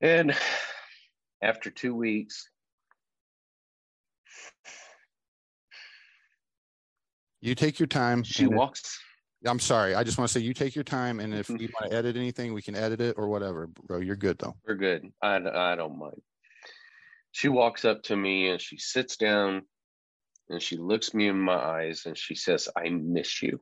And 0.00 0.36
after 1.40 1.70
two 1.70 1.94
weeks 1.94 2.48
you 7.40 7.54
take 7.54 7.78
your 7.78 7.86
time 7.86 8.24
she 8.24 8.46
walks. 8.46 8.98
I'm 9.46 9.60
sorry 9.60 9.94
i 9.94 10.02
just 10.02 10.18
want 10.18 10.28
to 10.28 10.32
say 10.32 10.44
you 10.44 10.54
take 10.54 10.74
your 10.74 10.84
time 10.84 11.20
and 11.20 11.34
if 11.34 11.46
mm-hmm. 11.46 11.62
you 11.62 11.68
want 11.80 11.92
to 11.92 11.96
edit 11.96 12.16
anything 12.16 12.52
we 12.52 12.62
can 12.62 12.74
edit 12.74 13.00
it 13.00 13.16
or 13.16 13.28
whatever. 13.28 13.68
Bro 13.86 13.98
you're 14.00 14.16
good 14.16 14.38
though. 14.38 14.54
We're 14.66 14.74
good. 14.74 15.10
I, 15.22 15.36
I 15.36 15.76
don't 15.76 15.98
mind. 15.98 16.20
She 17.32 17.48
walks 17.48 17.84
up 17.84 18.02
to 18.04 18.16
me 18.16 18.48
and 18.48 18.60
she 18.60 18.76
sits 18.78 19.16
down 19.16 19.62
and 20.52 20.62
she 20.62 20.76
looks 20.76 21.14
me 21.14 21.28
in 21.28 21.38
my 21.38 21.54
eyes 21.54 22.04
and 22.06 22.16
she 22.16 22.34
says, 22.34 22.68
I 22.76 22.88
miss 22.90 23.42
you. 23.42 23.60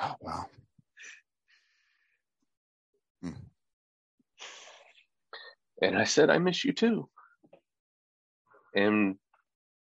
Oh, 0.00 0.14
wow. 0.20 0.46
Hmm. 3.22 3.30
And 5.82 5.98
I 5.98 6.04
said, 6.04 6.30
I 6.30 6.38
miss 6.38 6.64
you 6.64 6.72
too. 6.72 7.08
And 8.74 9.16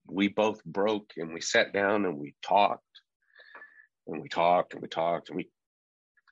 we 0.08 0.28
both 0.28 0.64
broke 0.64 1.12
and 1.18 1.34
we 1.34 1.42
sat 1.42 1.74
down 1.74 2.06
and 2.06 2.18
we 2.18 2.36
talked 2.42 2.84
and 4.08 4.22
we 4.22 4.30
talked 4.30 4.74
and 4.74 4.82
we 4.82 4.88
talked 4.88 5.30
and 5.30 5.38
we 5.38 5.50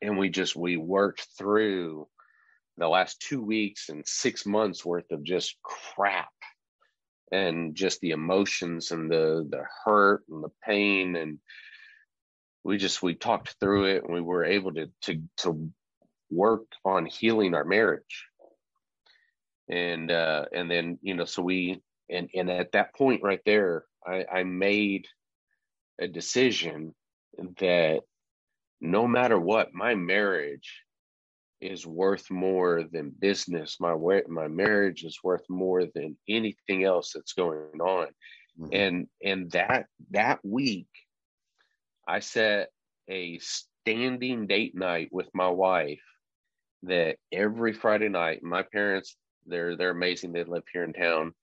and 0.02 0.17
we 0.17 0.30
just 0.30 0.56
we 0.56 0.78
worked 0.78 1.28
through 1.38 2.08
the 2.78 2.88
last 2.88 3.20
two 3.20 3.43
weeks 3.43 3.89
and 3.89 4.08
six 4.08 4.46
months 4.46 4.86
worth 4.86 5.12
of 5.12 5.24
just 5.24 5.58
crap 5.63 6.30
and 7.32 7.76
just 7.76 8.00
the 8.02 8.12
emotions 8.12 8.92
and 8.92 9.12
the 9.12 9.48
the 9.50 9.63
hurt 9.86 10.24
and 10.30 10.44
the 10.44 10.52
pain 10.63 11.16
and 11.16 11.40
we 12.63 12.78
just 12.78 13.02
we 13.02 13.16
talked 13.16 13.56
through 13.60 13.86
it 13.86 14.04
and 14.04 14.13
we 14.13 14.22
were 14.22 14.44
able 14.44 14.74
to 14.74 14.90
to 15.02 15.22
to 15.38 15.72
work 16.30 16.66
on 16.84 17.06
healing 17.06 17.54
our 17.54 17.63
marriage. 17.63 18.26
And 19.70 20.12
uh 20.12 20.46
and 20.54 20.70
then 20.70 21.00
you 21.02 21.13
know 21.13 21.26
so 21.26 21.42
we 21.42 21.82
and 22.10 22.30
and 22.34 22.50
at 22.50 22.72
that 22.72 22.96
point 22.96 23.22
right 23.24 23.42
there 23.46 23.84
i 24.06 24.26
i 24.32 24.44
made 24.44 25.08
a 26.00 26.08
decision 26.08 26.96
that 27.60 28.02
no 28.80 29.08
matter 29.08 29.40
what 29.40 29.74
my 29.74 29.96
marriage 29.96 30.84
is 31.62 31.86
worth 31.86 32.30
more 32.30 32.84
than 32.91 33.10
business. 33.10 33.78
My 33.80 33.96
my 34.28 34.48
marriage 34.48 35.04
is 35.04 35.20
worth 35.24 35.43
more 35.50 35.86
than 35.86 36.17
anything 36.28 36.84
else 36.84 37.12
that's 37.13 37.34
going 37.34 37.82
on. 37.82 38.08
Mm-hmm. 38.60 38.67
And 38.74 39.08
and 39.24 39.52
that 39.52 39.88
that 40.12 40.39
week, 40.43 40.88
I 42.08 42.20
set 42.20 42.70
a 43.10 43.39
standing 43.39 44.48
date 44.48 44.76
night 44.76 45.10
with 45.12 45.30
my 45.34 45.50
wife 45.50 46.02
that 46.84 47.17
every 47.32 47.74
Friday 47.74 48.10
night, 48.10 48.43
my 48.43 48.63
parents 48.63 49.15
they're 49.48 49.76
they're 49.76 49.91
amazing. 49.91 50.34
They 50.34 50.43
live 50.43 50.63
here 50.72 50.84
in 50.84 50.93
town. 50.93 51.34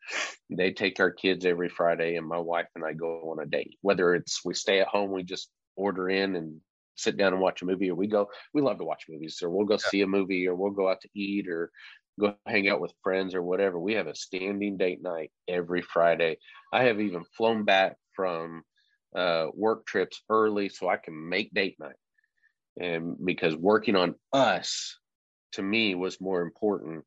They 0.51 0.73
take 0.73 1.01
our 1.01 1.11
kids 1.11 1.47
every 1.47 1.69
Friday, 1.69 2.17
and 2.17 2.27
my 2.27 2.39
wife 2.39 2.67
and 2.75 2.85
I 2.85 2.93
go 2.93 3.31
on 3.31 3.43
a 3.43 3.47
date. 3.47 3.79
Whether 3.81 4.15
it's 4.15 4.45
we 4.45 4.55
stay 4.55 4.81
at 4.81 4.89
home, 4.89 5.11
we 5.11 5.23
just 5.23 5.51
order 5.77 6.09
in 6.09 6.37
and 6.37 6.61
sit 6.97 7.17
down 7.17 7.33
and 7.33 7.43
watch 7.43 7.63
a 7.63 7.65
movie 7.65 7.91
or 7.91 7.95
we 7.95 8.07
go 8.07 8.29
we 8.53 8.63
love 8.63 8.79
to 8.79 8.85
watch 8.85 9.05
movies 9.09 9.41
or 9.43 9.51
we'll 9.51 9.67
go 9.67 9.75
yeah. 9.75 9.89
see 9.91 10.01
a 10.03 10.07
movie 10.07 10.47
or 10.47 10.55
we'll 10.55 10.71
go 10.71 10.89
out 10.89 11.01
to 11.01 11.09
eat 11.15 11.49
or 11.49 11.71
go 12.21 12.35
hang 12.47 12.69
out 12.69 12.81
with 12.81 12.93
friends 13.03 13.35
or 13.35 13.43
whatever 13.43 13.79
we 13.79 13.95
have 13.95 14.07
a 14.07 14.15
standing 14.15 14.77
date 14.77 15.03
night 15.03 15.31
every 15.49 15.83
friday 15.83 16.37
i 16.73 16.85
have 16.85 17.01
even 17.01 17.25
flown 17.37 17.65
back 17.65 17.97
from 18.15 18.63
uh, 19.17 19.47
work 19.55 19.87
trips 19.87 20.23
early 20.29 20.69
so 20.69 20.89
i 20.89 20.97
can 20.97 21.29
make 21.29 21.53
date 21.53 21.77
night 21.79 21.97
and 22.81 23.17
because 23.25 23.57
working 23.57 23.97
on 23.97 24.15
us 24.33 24.99
to 25.53 25.63
me 25.63 25.95
was 25.95 26.21
more 26.21 26.43
important 26.43 27.05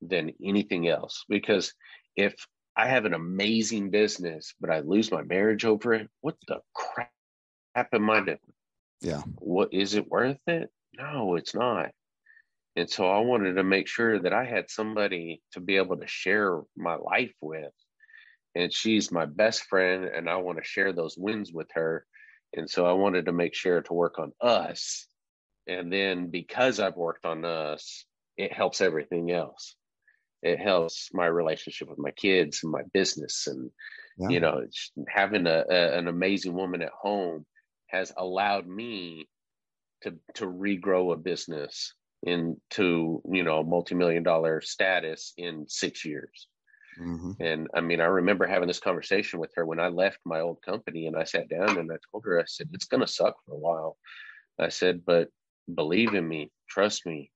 than 0.00 0.32
anything 0.42 0.88
else 0.88 1.24
because 1.28 1.74
if 2.16 2.34
I 2.78 2.86
have 2.86 3.06
an 3.06 3.14
amazing 3.14 3.90
business, 3.90 4.54
but 4.60 4.70
I 4.70 4.80
lose 4.80 5.10
my 5.10 5.22
marriage 5.22 5.64
over 5.64 5.94
it, 5.94 6.08
what 6.20 6.36
the 6.46 6.60
crap 6.74 7.10
am 7.92 8.08
I 8.08 8.20
doing? 8.20 8.38
Yeah. 9.00 9.22
What 9.36 9.72
is 9.72 9.94
it 9.94 10.08
worth 10.08 10.40
it? 10.46 10.70
No, 10.96 11.36
it's 11.36 11.54
not. 11.54 11.90
And 12.76 12.88
so 12.88 13.08
I 13.08 13.20
wanted 13.20 13.54
to 13.54 13.64
make 13.64 13.88
sure 13.88 14.20
that 14.20 14.32
I 14.32 14.44
had 14.44 14.70
somebody 14.70 15.42
to 15.52 15.60
be 15.60 15.76
able 15.76 15.96
to 15.96 16.06
share 16.06 16.60
my 16.76 16.94
life 16.94 17.34
with. 17.40 17.72
And 18.54 18.72
she's 18.72 19.12
my 19.12 19.26
best 19.26 19.64
friend, 19.64 20.04
and 20.04 20.28
I 20.28 20.36
want 20.36 20.58
to 20.58 20.64
share 20.64 20.92
those 20.92 21.16
wins 21.16 21.52
with 21.52 21.68
her. 21.74 22.04
And 22.54 22.68
so 22.68 22.86
I 22.86 22.92
wanted 22.92 23.26
to 23.26 23.32
make 23.32 23.54
sure 23.54 23.80
to 23.82 23.92
work 23.92 24.18
on 24.18 24.32
us. 24.40 25.06
And 25.66 25.92
then 25.92 26.30
because 26.30 26.80
I've 26.80 26.96
worked 26.96 27.24
on 27.24 27.44
us, 27.44 28.06
it 28.36 28.52
helps 28.52 28.80
everything 28.80 29.30
else. 29.30 29.76
It 30.42 30.58
helps 30.58 31.10
my 31.12 31.26
relationship 31.26 31.88
with 31.88 31.98
my 31.98 32.12
kids 32.12 32.60
and 32.62 32.72
my 32.72 32.82
business. 32.92 33.48
And, 33.48 33.70
yeah. 34.18 34.28
you 34.28 34.40
know, 34.40 34.64
having 35.08 35.46
a, 35.46 35.64
a, 35.68 35.98
an 35.98 36.08
amazing 36.08 36.54
woman 36.54 36.80
at 36.82 36.92
home 36.92 37.44
has 37.88 38.12
allowed 38.16 38.66
me 38.66 39.28
to, 40.02 40.14
to 40.34 40.46
regrow 40.46 41.12
a 41.12 41.16
business 41.16 41.94
into, 42.22 43.22
you 43.30 43.42
know, 43.42 43.62
multi-million 43.62 44.22
dollar 44.22 44.60
status 44.60 45.32
in 45.36 45.66
six 45.68 46.04
years. 46.04 46.48
Mm-hmm. 47.00 47.32
And 47.40 47.68
I 47.74 47.80
mean, 47.80 48.00
I 48.00 48.06
remember 48.06 48.46
having 48.46 48.66
this 48.66 48.80
conversation 48.80 49.38
with 49.38 49.52
her 49.54 49.64
when 49.64 49.78
I 49.78 49.88
left 49.88 50.18
my 50.24 50.40
old 50.40 50.60
company 50.62 51.06
and 51.06 51.16
I 51.16 51.24
sat 51.24 51.48
down 51.48 51.78
and 51.78 51.90
I 51.92 51.96
told 52.10 52.24
her, 52.24 52.40
I 52.40 52.44
said, 52.46 52.68
it's 52.72 52.86
going 52.86 53.02
to 53.02 53.06
suck 53.06 53.36
for 53.46 53.54
a 53.54 53.58
while. 53.58 53.96
I 54.58 54.68
said, 54.68 55.02
but 55.06 55.28
believe 55.72 56.14
in 56.14 56.26
me, 56.26 56.50
trust 56.68 57.06
me, 57.06 57.30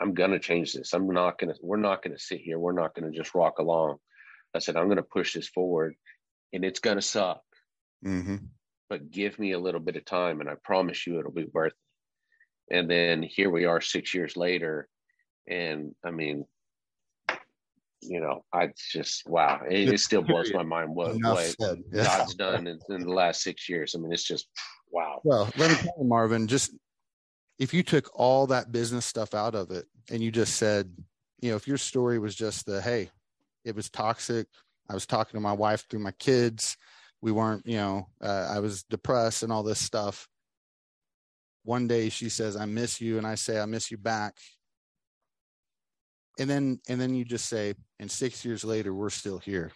I'm 0.00 0.12
going 0.14 0.32
to 0.32 0.38
change 0.38 0.74
this. 0.74 0.92
I'm 0.92 1.08
not 1.08 1.38
going 1.38 1.52
to, 1.52 1.58
we're 1.62 1.78
not 1.78 2.02
going 2.02 2.16
to 2.16 2.22
sit 2.22 2.40
here. 2.40 2.58
We're 2.58 2.72
not 2.72 2.94
going 2.94 3.10
to 3.10 3.16
just 3.16 3.34
rock 3.34 3.58
along. 3.58 3.96
I 4.54 4.58
said, 4.58 4.76
I'm 4.76 4.86
going 4.86 4.96
to 4.96 5.02
push 5.02 5.34
this 5.34 5.48
forward 5.48 5.94
and 6.52 6.64
it's 6.64 6.80
going 6.80 6.96
to 6.96 7.02
suck. 7.02 7.40
Mm-hmm. 8.04 8.36
But 8.90 9.10
give 9.10 9.38
me 9.38 9.52
a 9.52 9.58
little 9.58 9.80
bit 9.80 9.96
of 9.96 10.04
time 10.04 10.40
and 10.40 10.50
I 10.50 10.54
promise 10.62 11.06
you 11.06 11.18
it'll 11.18 11.32
be 11.32 11.46
worth 11.54 11.72
it. 11.72 12.76
And 12.76 12.90
then 12.90 13.22
here 13.22 13.48
we 13.48 13.64
are 13.64 13.80
six 13.80 14.12
years 14.12 14.36
later. 14.36 14.88
And 15.48 15.94
I 16.04 16.10
mean, 16.10 16.44
you 18.02 18.20
know, 18.20 18.44
I 18.52 18.70
just 18.92 19.28
wow, 19.28 19.60
it, 19.68 19.88
it 19.88 20.00
still 20.00 20.22
blows 20.22 20.52
my 20.52 20.62
mind 20.62 20.94
what, 20.94 21.14
what 21.22 21.54
yeah. 21.92 22.04
God's 22.04 22.34
done 22.34 22.66
in, 22.66 22.78
in, 22.88 23.02
the 23.02 23.12
last 23.12 23.42
six 23.42 23.68
years. 23.68 23.94
I 23.94 23.98
mean, 23.98 24.12
it's 24.12 24.24
just 24.24 24.48
wow. 24.90 25.20
Well, 25.24 25.50
let 25.56 25.70
me 25.70 25.76
tell 25.76 25.94
you, 25.98 26.06
Marvin, 26.06 26.46
just 26.46 26.74
if 27.58 27.74
you 27.74 27.82
took 27.82 28.10
all 28.14 28.46
that 28.48 28.72
business 28.72 29.04
stuff 29.04 29.34
out 29.34 29.54
of 29.54 29.70
it 29.70 29.86
and 30.10 30.22
you 30.22 30.30
just 30.30 30.56
said, 30.56 30.92
you 31.40 31.50
know, 31.50 31.56
if 31.56 31.68
your 31.68 31.76
story 31.76 32.18
was 32.18 32.34
just 32.34 32.66
the 32.66 32.80
hey, 32.80 33.10
it 33.64 33.76
was 33.76 33.90
toxic. 33.90 34.46
I 34.88 34.94
was 34.94 35.06
talking 35.06 35.38
to 35.38 35.40
my 35.40 35.52
wife 35.52 35.86
through 35.88 36.00
my 36.00 36.12
kids. 36.12 36.76
We 37.22 37.32
weren't, 37.32 37.66
you 37.66 37.76
know, 37.76 38.08
uh, 38.22 38.48
I 38.50 38.60
was 38.60 38.82
depressed 38.84 39.42
and 39.42 39.52
all 39.52 39.62
this 39.62 39.80
stuff. 39.80 40.28
One 41.64 41.86
day 41.86 42.08
she 42.08 42.28
says, 42.28 42.56
I 42.56 42.64
miss 42.64 43.00
you. 43.00 43.18
And 43.18 43.26
I 43.26 43.34
say, 43.34 43.60
I 43.60 43.66
miss 43.66 43.90
you 43.90 43.98
back. 43.98 44.36
And 46.38 46.48
then 46.48 46.80
and 46.88 46.98
then 46.98 47.14
you 47.14 47.24
just 47.24 47.46
say 47.46 47.74
and 47.98 48.10
six 48.10 48.44
years 48.44 48.64
later 48.64 48.94
we're 48.94 49.10
still 49.10 49.38
here. 49.38 49.72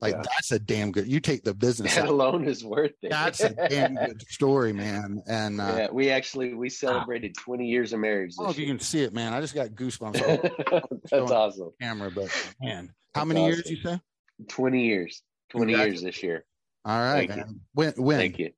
Like 0.00 0.14
yeah. 0.14 0.22
that's 0.22 0.52
a 0.52 0.58
damn 0.58 0.92
good 0.92 1.08
you 1.08 1.18
take 1.18 1.42
the 1.42 1.52
business 1.52 1.96
that 1.96 2.08
alone 2.08 2.46
is 2.46 2.64
worth 2.64 2.92
it. 3.02 3.10
That's 3.10 3.40
a 3.40 3.50
damn 3.68 3.96
good 3.96 4.22
story 4.28 4.72
man. 4.72 5.20
And 5.26 5.60
uh, 5.60 5.74
yeah 5.76 5.88
we 5.90 6.10
actually 6.10 6.54
we 6.54 6.70
celebrated 6.70 7.34
20 7.34 7.66
years 7.66 7.92
of 7.92 7.98
marriage 7.98 8.34
I 8.38 8.42
don't 8.42 8.46
know 8.46 8.50
if 8.52 8.58
you 8.58 8.66
can 8.66 8.78
see 8.78 9.02
it 9.02 9.12
man. 9.12 9.32
I 9.34 9.40
just 9.40 9.54
got 9.54 9.70
goosebumps 9.70 11.00
that's 11.10 11.30
awesome. 11.32 11.70
camera 11.80 12.10
but 12.10 12.28
man 12.60 12.92
how 13.14 13.24
that's 13.24 13.28
many 13.28 13.40
awesome. 13.40 13.52
years 13.52 13.70
you 13.70 13.76
say? 13.82 14.00
20 14.48 14.84
years. 14.86 15.22
20 15.50 15.72
years 15.72 16.02
this 16.02 16.22
year 16.22 16.44
all 16.84 16.98
right 16.98 17.28
man. 17.28 17.60
when 17.72 17.92
when 17.96 18.18
thank 18.18 18.38
you 18.38 18.50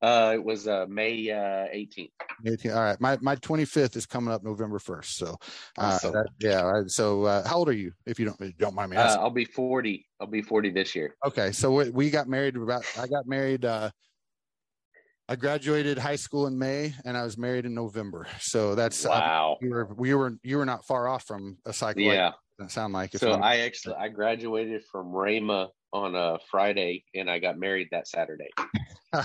uh, 0.00 0.32
it 0.34 0.44
was 0.44 0.68
uh, 0.68 0.86
May 0.88 1.28
uh, 1.30 1.66
18th. 1.74 2.10
18th. 2.46 2.76
All 2.76 2.82
right. 2.82 3.00
My 3.00 3.18
my 3.20 3.34
25th 3.36 3.96
is 3.96 4.06
coming 4.06 4.32
up 4.32 4.44
November 4.44 4.78
1st. 4.78 5.04
So, 5.06 5.36
uh, 5.76 5.98
that, 5.98 6.28
yeah. 6.40 6.82
So, 6.86 7.24
uh, 7.24 7.46
how 7.46 7.56
old 7.56 7.68
are 7.68 7.72
you? 7.72 7.92
If 8.06 8.20
you 8.20 8.26
don't 8.26 8.58
don't 8.58 8.74
mind 8.74 8.92
me 8.92 8.96
uh, 8.96 9.02
asking. 9.02 9.22
I'll 9.22 9.30
be 9.30 9.44
40. 9.44 10.06
I'll 10.20 10.28
be 10.28 10.42
40 10.42 10.70
this 10.70 10.94
year. 10.94 11.16
Okay. 11.26 11.50
So 11.50 11.72
we, 11.72 11.90
we 11.90 12.10
got 12.10 12.28
married 12.28 12.56
about. 12.56 12.84
I 12.96 13.08
got 13.08 13.26
married. 13.26 13.64
Uh, 13.64 13.90
I 15.28 15.36
graduated 15.36 15.98
high 15.98 16.16
school 16.16 16.46
in 16.46 16.58
May, 16.58 16.94
and 17.04 17.16
I 17.16 17.24
was 17.24 17.36
married 17.36 17.66
in 17.66 17.74
November. 17.74 18.28
So 18.40 18.74
that's 18.74 19.04
wow. 19.04 19.58
Uh, 19.60 19.64
you 19.66 19.70
were 19.70 19.88
we 19.96 20.14
were 20.14 20.38
you 20.44 20.58
were 20.58 20.66
not 20.66 20.84
far 20.86 21.08
off 21.08 21.24
from 21.24 21.58
a 21.66 21.72
cycle. 21.72 22.02
Yeah. 22.02 22.26
Like 22.26 22.34
doesn't 22.58 22.70
sound 22.70 22.92
like 22.92 23.14
it. 23.14 23.20
So 23.20 23.32
I 23.32 23.58
actually 23.58 23.96
I 23.96 24.08
graduated 24.08 24.84
from 24.84 25.12
Rhema 25.12 25.68
on 25.92 26.14
a 26.14 26.38
Friday, 26.50 27.04
and 27.14 27.30
I 27.30 27.38
got 27.38 27.58
married 27.58 27.88
that 27.92 28.08
Saturday. 28.08 28.50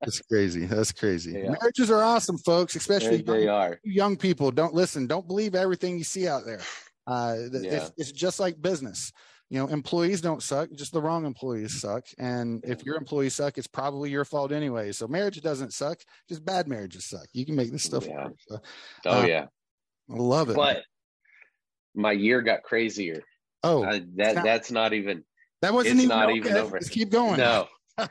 That's 0.00 0.20
crazy. 0.28 0.66
That's 0.66 0.92
crazy. 0.92 1.32
Yeah. 1.32 1.54
Marriages 1.60 1.90
are 1.90 2.02
awesome, 2.02 2.38
folks, 2.38 2.76
especially 2.76 3.22
they, 3.22 3.40
they 3.40 3.48
are. 3.48 3.78
young 3.84 4.16
people. 4.16 4.50
Don't 4.50 4.74
listen. 4.74 5.06
Don't 5.06 5.26
believe 5.26 5.54
everything 5.54 5.98
you 5.98 6.04
see 6.04 6.26
out 6.28 6.44
there. 6.44 6.60
Uh, 7.06 7.36
yeah. 7.52 7.70
it's, 7.72 7.92
it's 7.96 8.12
just 8.12 8.40
like 8.40 8.60
business. 8.60 9.12
You 9.50 9.58
know, 9.58 9.66
employees 9.68 10.20
don't 10.20 10.42
suck. 10.42 10.70
Just 10.74 10.92
the 10.92 11.02
wrong 11.02 11.26
employees 11.26 11.80
suck. 11.80 12.04
And 12.18 12.64
if 12.64 12.84
your 12.84 12.96
employees 12.96 13.34
suck, 13.34 13.58
it's 13.58 13.66
probably 13.66 14.10
your 14.10 14.24
fault 14.24 14.52
anyway. 14.52 14.90
So 14.92 15.06
marriage 15.06 15.40
doesn't 15.42 15.74
suck. 15.74 15.98
Just 16.28 16.44
bad 16.44 16.66
marriages 16.66 17.04
suck. 17.04 17.26
You 17.32 17.44
can 17.44 17.54
make 17.54 17.70
this 17.70 17.84
stuff. 17.84 18.06
Yeah. 18.06 18.24
Work, 18.24 18.34
so, 18.48 18.58
oh 19.06 19.22
uh, 19.22 19.26
yeah. 19.26 19.46
I 20.10 20.16
love 20.16 20.48
it. 20.48 20.56
But 20.56 20.82
my 21.94 22.12
year 22.12 22.40
got 22.40 22.62
crazier. 22.62 23.22
Oh, 23.64 23.82
uh, 23.82 24.00
that 24.16 24.34
not, 24.36 24.44
that's 24.44 24.70
not 24.70 24.92
even. 24.92 25.24
That 25.62 25.72
wasn't 25.72 25.96
even, 25.96 26.08
not 26.08 26.28
okay. 26.28 26.36
even 26.36 26.52
over. 26.52 26.76
Let's 26.76 26.90
keep 26.90 27.10
going. 27.10 27.38
No. 27.38 27.66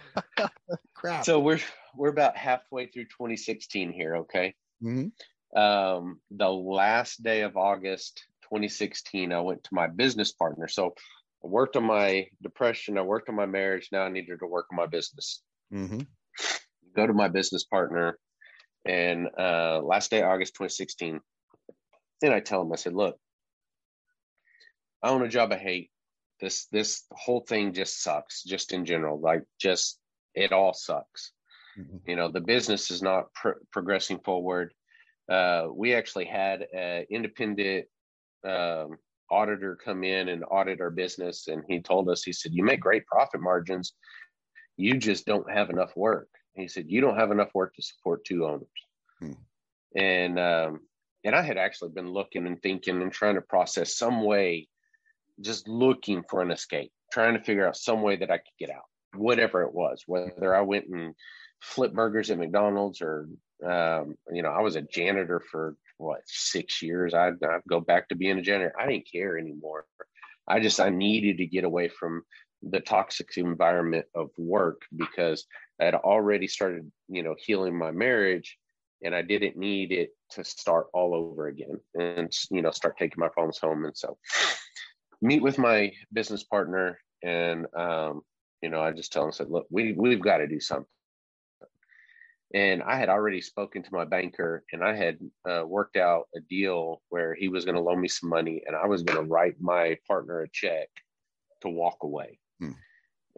Crap. 0.96 1.26
So 1.26 1.39
we're 1.39 1.60
we're 1.96 2.10
about 2.10 2.36
halfway 2.36 2.88
through 2.88 3.06
2016 3.06 3.94
here. 3.94 4.18
Okay. 4.18 4.56
Mm-hmm. 4.84 5.60
Um, 5.60 6.20
the 6.32 6.50
last 6.50 7.22
day 7.22 7.42
of 7.42 7.56
August 7.56 8.24
2016, 8.44 9.32
I 9.32 9.39
went 9.42 9.63
to 9.63 9.74
my 9.74 9.88
business 9.88 10.32
partner. 10.32 10.68
So 10.68 10.96
I 11.44 11.48
worked 11.48 11.76
on 11.78 11.84
my 11.84 12.28
depression. 12.42 12.98
I 12.98 13.02
worked 13.02 13.30
on 13.30 13.36
my 13.36 13.46
marriage. 13.46 13.89
Now 13.92 14.02
I 14.02 14.10
needed 14.10 14.39
to 14.39 14.48
work 14.48 14.66
on 14.72 14.78
my 14.78 14.88
business. 14.88 15.44
Mm-hmm. 15.72 16.00
Go 16.96 17.08
to 17.08 17.13
my 17.13 17.28
business 17.28 17.66
partner, 17.66 18.18
and 18.86 19.28
uh, 19.38 19.82
last 19.84 20.12
day 20.12 20.22
August 20.22 20.54
2016, 20.54 21.20
and 22.24 22.34
I 22.34 22.39
tell 22.39 22.62
him, 22.62 22.72
I 22.72 22.76
said, 22.76 22.94
look, 22.94 23.18
I 25.04 25.10
own 25.10 25.22
a 25.22 25.28
job 25.28 25.52
I 25.52 25.58
hate. 25.58 25.92
This 26.39 26.66
this 26.72 27.04
whole 27.12 27.42
thing 27.42 27.74
just 27.74 28.02
sucks, 28.02 28.44
just 28.44 28.74
in 28.74 28.86
general. 28.86 29.20
Like 29.20 29.44
just 29.60 30.00
it 30.34 30.52
all 30.52 30.74
sucks. 30.74 31.32
Mm-hmm. 31.78 31.98
You 32.10 32.16
know, 32.16 32.32
the 32.32 32.42
business 32.42 32.89
is 32.89 33.02
not 33.02 33.34
pr- 33.34 33.62
progressing 33.72 34.20
forward. 34.20 34.74
Uh, 35.30 35.68
we 35.74 35.94
actually 35.94 36.26
had 36.26 36.66
an 36.74 37.06
independent 37.10 37.86
um, 38.48 38.98
auditor 39.30 39.76
come 39.76 40.04
in 40.04 40.30
and 40.30 40.44
audit 40.50 40.82
our 40.82 40.92
business, 40.92 41.48
and 41.48 41.63
he 41.68 41.82
told 41.82 42.10
us, 42.10 42.24
he 42.24 42.34
said, 42.34 42.54
"You 42.54 42.63
make 42.63 42.80
great 42.80 43.06
profit 43.06 43.42
margins. 43.42 43.94
You 44.78 44.98
just 44.98 45.26
don't 45.26 45.50
have 45.52 45.70
enough 45.70 45.96
work." 45.96 46.30
He 46.56 46.68
said, 46.68 46.86
"You 46.88 47.02
don't 47.02 47.18
have 47.18 47.32
enough 47.32 47.50
work 47.54 47.74
to 47.76 47.82
support 47.82 48.26
two 48.26 48.46
owners." 48.46 48.68
Hmm. 49.20 49.32
And 49.96 50.39
um, 50.39 50.80
and 51.24 51.36
I 51.36 51.42
had 51.42 51.58
actually 51.58 51.92
been 51.92 52.12
looking 52.12 52.48
and 52.48 52.62
thinking 52.62 53.02
and 53.02 53.12
trying 53.12 53.36
to 53.36 53.42
process 53.42 53.96
some 53.96 54.24
way, 54.24 54.68
just 55.41 55.67
looking 55.67 56.24
for 56.30 56.41
an 56.41 56.52
escape, 56.52 56.91
trying 57.12 57.34
to 57.34 57.43
figure 57.43 57.67
out 57.67 57.78
some 57.78 58.02
way 58.02 58.15
that 58.17 58.32
I 58.32 58.38
could 58.38 58.58
get 58.60 58.69
out, 58.69 58.84
whatever 59.15 59.63
it 59.63 59.74
was, 59.74 60.04
whether 60.08 60.56
I 60.56 60.62
went 60.62 60.86
and 60.88 61.13
flipped 61.62 61.96
burgers 61.96 62.30
at 62.30 62.38
McDonald's 62.38 63.02
or, 63.02 63.27
um, 63.65 64.15
you 64.31 64.44
know, 64.44 64.50
I 64.50 64.62
was 64.62 64.75
a 64.75 64.81
janitor 64.81 65.42
for 65.52 65.75
what, 65.98 66.21
six 66.25 66.81
years. 66.81 67.13
I'd, 67.13 67.44
I'd 67.44 67.62
go 67.69 67.79
back 67.79 68.10
to 68.10 68.15
being 68.15 68.38
a 68.38 68.42
janitor. 68.42 68.73
I 68.79 68.88
didn't 68.88 69.12
care 69.12 69.38
anymore. 69.38 69.86
I 70.48 70.60
just, 70.60 70.79
I 70.79 70.90
needed 70.90 71.38
to 71.38 71.46
get 71.46 71.63
away 71.63 71.88
from 71.88 72.23
the 72.62 72.79
toxic 72.79 73.29
environment 73.38 74.06
of 74.15 74.29
work 74.38 74.81
because 74.96 75.46
I 75.79 75.86
had 75.86 75.96
already 75.96 76.48
started, 76.48 76.92
you 77.08 77.23
know, 77.23 77.36
healing 77.38 77.77
my 77.77 77.92
marriage 77.92 78.58
and 79.04 79.13
I 79.13 79.21
didn't 79.21 79.58
need 79.58 79.92
it 79.92 80.12
to 80.31 80.44
start 80.44 80.88
all 80.94 81.13
over 81.13 81.48
again 81.48 81.79
and 81.94 82.31
you 82.50 82.62
know 82.62 82.71
start 82.71 82.98
taking 82.98 83.19
my 83.19 83.27
problems 83.27 83.60
home. 83.60 83.86
And 83.86 83.96
so 83.96 84.17
meet 85.24 85.42
with 85.42 85.58
my 85.58 85.92
business 86.12 86.44
partner 86.44 87.00
and 87.24 87.65
um, 87.76 88.21
you 88.62 88.69
know 88.69 88.82
I 88.82 88.92
just 88.92 89.12
tell 89.12 89.26
him 89.26 89.32
said, 89.32 89.50
look, 89.50 89.65
we 89.71 89.94
we've 89.94 90.21
got 90.21 90.38
to 90.38 90.48
do 90.48 90.60
something. 90.60 90.88
And 92.56 92.84
I 92.84 92.98
had 92.98 93.10
already 93.10 93.42
spoken 93.42 93.82
to 93.82 93.90
my 93.92 94.06
banker 94.06 94.63
and 94.71 94.84
I 94.84 94.96
had 94.96 95.17
uh, 95.50 95.63
worked 95.65 95.98
out 95.98 96.28
a 96.36 96.40
deal 96.40 97.02
where 97.10 97.34
he 97.34 97.48
was 97.48 97.65
going 97.65 97.76
to 97.76 97.82
loan 97.82 98.00
me 98.00 98.08
some 98.08 98.30
money 98.30 98.62
and 98.67 98.76
I 98.76 98.86
was 98.86 99.02
going 99.02 99.17
to 99.17 99.28
write 99.28 99.56
my 99.60 99.98
partner 100.08 100.42
a 100.42 100.50
check 100.50 100.88
to 101.62 101.69
walk 101.69 101.98
away. 102.04 102.38
Hmm. 102.60 102.71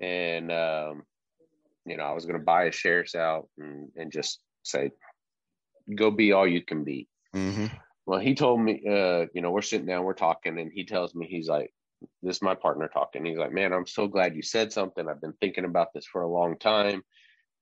And, 0.01 0.51
um, 0.51 1.03
you 1.85 1.95
know, 1.95 2.03
I 2.03 2.11
was 2.11 2.25
going 2.25 2.37
to 2.37 2.43
buy 2.43 2.65
his 2.65 2.75
shares 2.75 3.15
out 3.15 3.47
and, 3.57 3.89
and 3.95 4.11
just 4.11 4.41
say, 4.63 4.91
go 5.95 6.11
be 6.11 6.33
all 6.33 6.47
you 6.47 6.61
can 6.61 6.83
be. 6.83 7.07
Mm-hmm. 7.33 7.67
well, 8.05 8.19
he 8.19 8.35
told 8.35 8.59
me, 8.59 8.81
uh, 8.85 9.27
you 9.33 9.41
know, 9.41 9.51
we're 9.51 9.61
sitting 9.61 9.87
down, 9.87 10.03
we're 10.03 10.13
talking, 10.13 10.57
and 10.59 10.71
he 10.73 10.85
tells 10.85 11.13
me, 11.15 11.27
he's 11.27 11.49
like, 11.49 11.73
this 12.21 12.37
is 12.37 12.41
my 12.41 12.55
partner 12.55 12.87
talking. 12.87 13.25
He's 13.25 13.37
like, 13.37 13.51
man, 13.51 13.73
I'm 13.73 13.87
so 13.87 14.07
glad 14.07 14.35
you 14.35 14.41
said 14.41 14.71
something. 14.71 15.07
I've 15.07 15.21
been 15.21 15.33
thinking 15.39 15.65
about 15.65 15.93
this 15.93 16.05
for 16.05 16.21
a 16.21 16.31
long 16.31 16.57
time. 16.57 17.03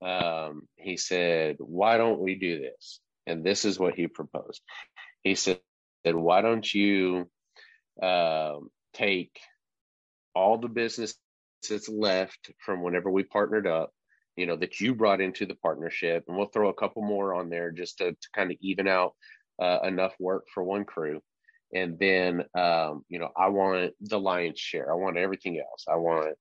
Um, 0.02 0.68
he 0.76 0.98
said, 0.98 1.58
why 1.60 1.98
don't 1.98 2.20
we 2.20 2.36
do 2.36 2.60
this? 2.60 3.00
And 3.26 3.44
this 3.44 3.64
is 3.66 3.80
what 3.80 3.96
he 3.96 4.08
proposed. 4.08 4.62
He 5.24 5.36
said, 5.36 5.60
why 6.04 6.42
don't 6.42 6.74
you 6.74 7.30
um, 8.02 8.70
take 8.94 9.40
all 10.36 10.58
the 10.58 10.68
business 10.68 11.16
that's 11.70 11.88
left 11.88 12.52
from 12.60 12.82
whenever 12.82 13.10
we 13.10 13.24
partnered 13.24 13.68
up, 13.68 13.92
you 14.36 14.46
know, 14.46 14.58
that 14.58 14.82
you 14.82 14.94
brought 14.94 15.22
into 15.22 15.46
the 15.46 15.56
partnership, 15.56 16.26
and 16.28 16.36
we'll 16.36 16.48
throw 16.48 16.70
a 16.70 16.74
couple 16.74 17.02
more 17.02 17.34
on 17.36 17.50
there 17.50 17.72
just 17.72 18.00
to, 18.00 18.12
to 18.12 18.28
kind 18.36 18.52
of 18.52 18.58
even 18.60 18.88
out 18.88 19.14
uh, 19.62 19.80
enough 19.84 20.14
work 20.20 20.46
for 20.54 20.64
one 20.64 20.84
crew. 20.84 21.22
And 21.74 21.98
then, 21.98 22.46
um, 22.56 23.04
you 23.10 23.20
know, 23.20 23.30
I 23.36 23.50
want 23.50 23.94
the 24.02 24.20
lion's 24.20 24.60
share. 24.60 24.92
I 24.92 24.96
want 24.96 25.18
everything 25.18 25.60
else. 25.60 25.86
I 25.88 25.96
want, 25.96 26.36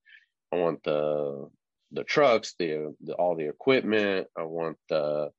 I 0.51 0.57
want 0.57 0.83
the 0.83 1.49
the 1.91 2.03
trucks, 2.03 2.55
the, 2.57 2.95
the 3.01 3.13
all 3.13 3.35
the 3.35 3.47
equipment. 3.47 4.27
I 4.37 4.43
want 4.43 4.77
the 4.89 5.29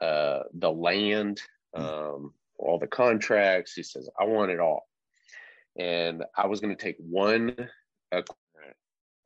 uh, 0.00 0.42
the 0.54 0.70
land, 0.70 1.40
hmm. 1.74 1.82
um, 1.82 2.34
all 2.58 2.78
the 2.78 2.86
contracts. 2.86 3.74
He 3.74 3.82
says, 3.82 4.08
I 4.18 4.24
want 4.24 4.50
it 4.50 4.60
all. 4.60 4.86
And 5.78 6.24
I 6.36 6.46
was 6.46 6.60
going 6.60 6.74
to 6.74 6.82
take 6.82 6.96
one. 6.98 7.54
Uh, 8.12 8.22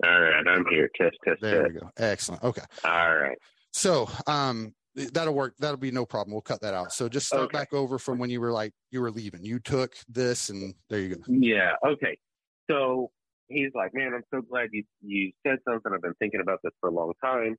all 0.03 0.21
right, 0.21 0.47
I'm 0.47 0.65
here. 0.71 0.91
Test, 0.95 1.17
test, 1.25 1.41
there 1.43 1.63
test. 1.63 1.75
we 1.75 1.81
go. 1.81 1.91
Excellent. 1.99 2.43
Okay. 2.43 2.63
All 2.85 3.17
right. 3.17 3.39
So, 3.73 4.09
um, 4.27 4.75
that'll 4.95 5.35
work. 5.35 5.55
That'll 5.59 5.77
be 5.77 5.91
no 5.91 6.05
problem. 6.05 6.33
We'll 6.33 6.43
cut 6.43 6.61
that 6.63 6.75
out. 6.75 6.93
So 6.93 7.09
just 7.09 7.27
start 7.27 7.45
okay. 7.45 7.59
back 7.59 7.73
over 7.73 7.99
from 7.99 8.19
when 8.19 8.31
you 8.31 8.41
were 8.41 8.53
like 8.53 8.73
you 8.91 9.01
were 9.01 9.11
leaving. 9.11 9.45
You 9.45 9.59
took 9.59 9.95
this, 10.09 10.51
and 10.51 10.75
there 10.89 11.01
you 11.01 11.17
go. 11.17 11.23
Yeah. 11.29 11.73
Okay. 11.87 12.19
So 12.71 13.11
he's 13.49 13.71
like, 13.75 13.93
"Man, 13.95 14.13
I'm 14.15 14.25
so 14.33 14.43
glad 14.43 14.69
you 14.73 14.85
you 15.03 15.33
said 15.47 15.59
something. 15.69 15.93
I've 15.95 16.03
been 16.03 16.15
thinking 16.19 16.41
about 16.41 16.61
this 16.63 16.73
for 16.81 16.89
a 16.89 16.93
long 16.93 17.13
time." 17.23 17.57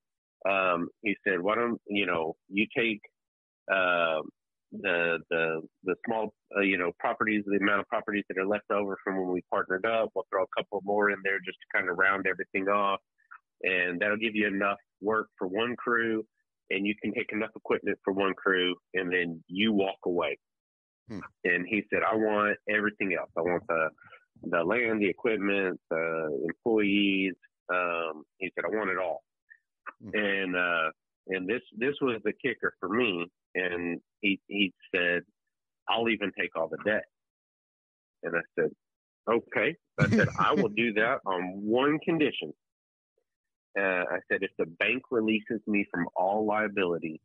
Um, 0.50 0.90
he 1.04 1.16
said, 1.26 1.42
"Why 1.42 1.56
don't 1.56 1.80
you 1.88 2.06
know 2.06 2.36
you 2.50 2.66
take 2.76 3.02
uh, 3.72 4.22
the 4.72 5.20
the 5.30 5.62
the 5.84 5.96
small 6.06 6.34
uh, 6.58 6.62
you 6.62 6.78
know 6.78 6.92
properties, 7.00 7.44
the 7.46 7.58
amount 7.58 7.82
of 7.82 7.88
properties 7.88 8.24
that 8.30 8.38
are 8.38 8.48
left 8.48 8.70
over 8.72 8.98
from 9.04 9.18
when 9.18 9.32
we 9.32 9.42
partnered 9.50 9.86
up. 9.86 10.10
We'll 10.16 10.26
throw 10.30 10.44
a 10.44 10.62
couple 10.62 10.82
more 10.84 11.12
in 11.12 11.18
there 11.24 11.40
just 11.40 11.58
to 11.60 11.78
kind 11.78 11.90
of 11.90 11.98
round 11.98 12.26
everything 12.28 12.68
off, 12.68 13.00
and 13.64 14.00
that'll 14.00 14.18
give 14.18 14.36
you 14.36 14.48
enough 14.48 14.80
work 15.02 15.28
for 15.38 15.48
one 15.48 15.76
crew." 15.78 16.26
And 16.72 16.86
you 16.86 16.96
can 17.02 17.14
take 17.14 17.32
enough 17.32 17.52
equipment 17.56 17.98
for 18.04 18.14
one 18.14 18.34
crew 18.34 18.76
and 18.94 19.12
then 19.12 19.44
you 19.48 19.74
walk 19.74 19.98
away. 20.06 20.38
Hmm. 21.10 21.20
And 21.44 21.66
he 21.68 21.84
said, 21.92 22.02
I 22.10 22.16
want 22.16 22.58
everything 22.70 23.16
else. 23.18 23.30
I 23.38 23.42
want 23.42 23.64
the 23.68 23.90
the 24.44 24.64
land, 24.64 25.02
the 25.02 25.10
equipment, 25.10 25.80
the 25.90 26.48
employees. 26.48 27.34
Um, 27.72 28.24
he 28.38 28.52
said, 28.56 28.66
I 28.66 28.76
want 28.76 28.90
it 28.90 28.98
all. 28.98 29.24
Hmm. 30.04 30.10
And 30.14 30.56
uh, 30.56 30.90
and 31.28 31.48
this 31.48 31.62
this 31.78 31.96
was 32.02 32.20
the 32.24 32.34
kicker 32.42 32.74
for 32.80 32.90
me. 32.90 33.28
And 33.56 34.00
he 34.22 34.40
he 34.48 34.74
said, 34.96 35.22
I'll 35.90 36.10
even 36.10 36.32
take 36.40 36.56
all 36.56 36.70
the 36.70 36.78
debt. 36.86 37.04
And 38.24 38.36
I 38.36 38.42
said, 38.58 38.72
Okay. 39.30 39.76
I 40.00 40.08
said, 40.10 40.28
I 40.40 40.54
will 40.54 40.70
do 40.70 40.94
that 40.94 41.20
on 41.26 41.62
one 41.64 42.00
condition. 42.00 42.54
Uh, 43.78 44.04
I 44.12 44.20
said, 44.30 44.40
if 44.42 44.52
the 44.58 44.66
bank 44.66 45.04
releases 45.12 45.62
me 45.68 45.86
from 45.92 46.08
all 46.16 46.46
liability, 46.46 47.22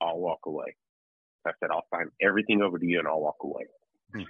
I'll 0.00 0.18
walk 0.18 0.40
away. 0.46 0.74
I 1.46 1.52
said, 1.60 1.70
I'll 1.70 1.86
sign 1.92 2.06
everything 2.22 2.62
over 2.62 2.78
to 2.78 2.86
you 2.86 2.98
and 2.98 3.08
I'll 3.08 3.20
walk 3.20 3.36
away. 3.42 3.64
Hmm. 4.14 4.22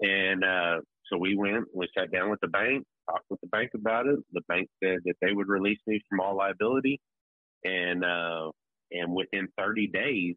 And 0.00 0.44
uh, 0.44 0.80
so 1.10 1.18
we 1.18 1.36
went, 1.36 1.66
we 1.74 1.88
sat 1.96 2.10
down 2.10 2.30
with 2.30 2.40
the 2.40 2.48
bank, 2.48 2.84
talked 3.08 3.26
with 3.30 3.40
the 3.40 3.46
bank 3.48 3.70
about 3.74 4.06
it. 4.06 4.18
The 4.32 4.42
bank 4.48 4.68
said 4.82 4.98
that 5.04 5.14
they 5.20 5.32
would 5.32 5.48
release 5.48 5.78
me 5.86 6.00
from 6.08 6.20
all 6.20 6.36
liability. 6.36 7.00
And, 7.64 8.04
uh, 8.04 8.50
and 8.90 9.14
within 9.14 9.48
30 9.58 9.88
days, 9.88 10.36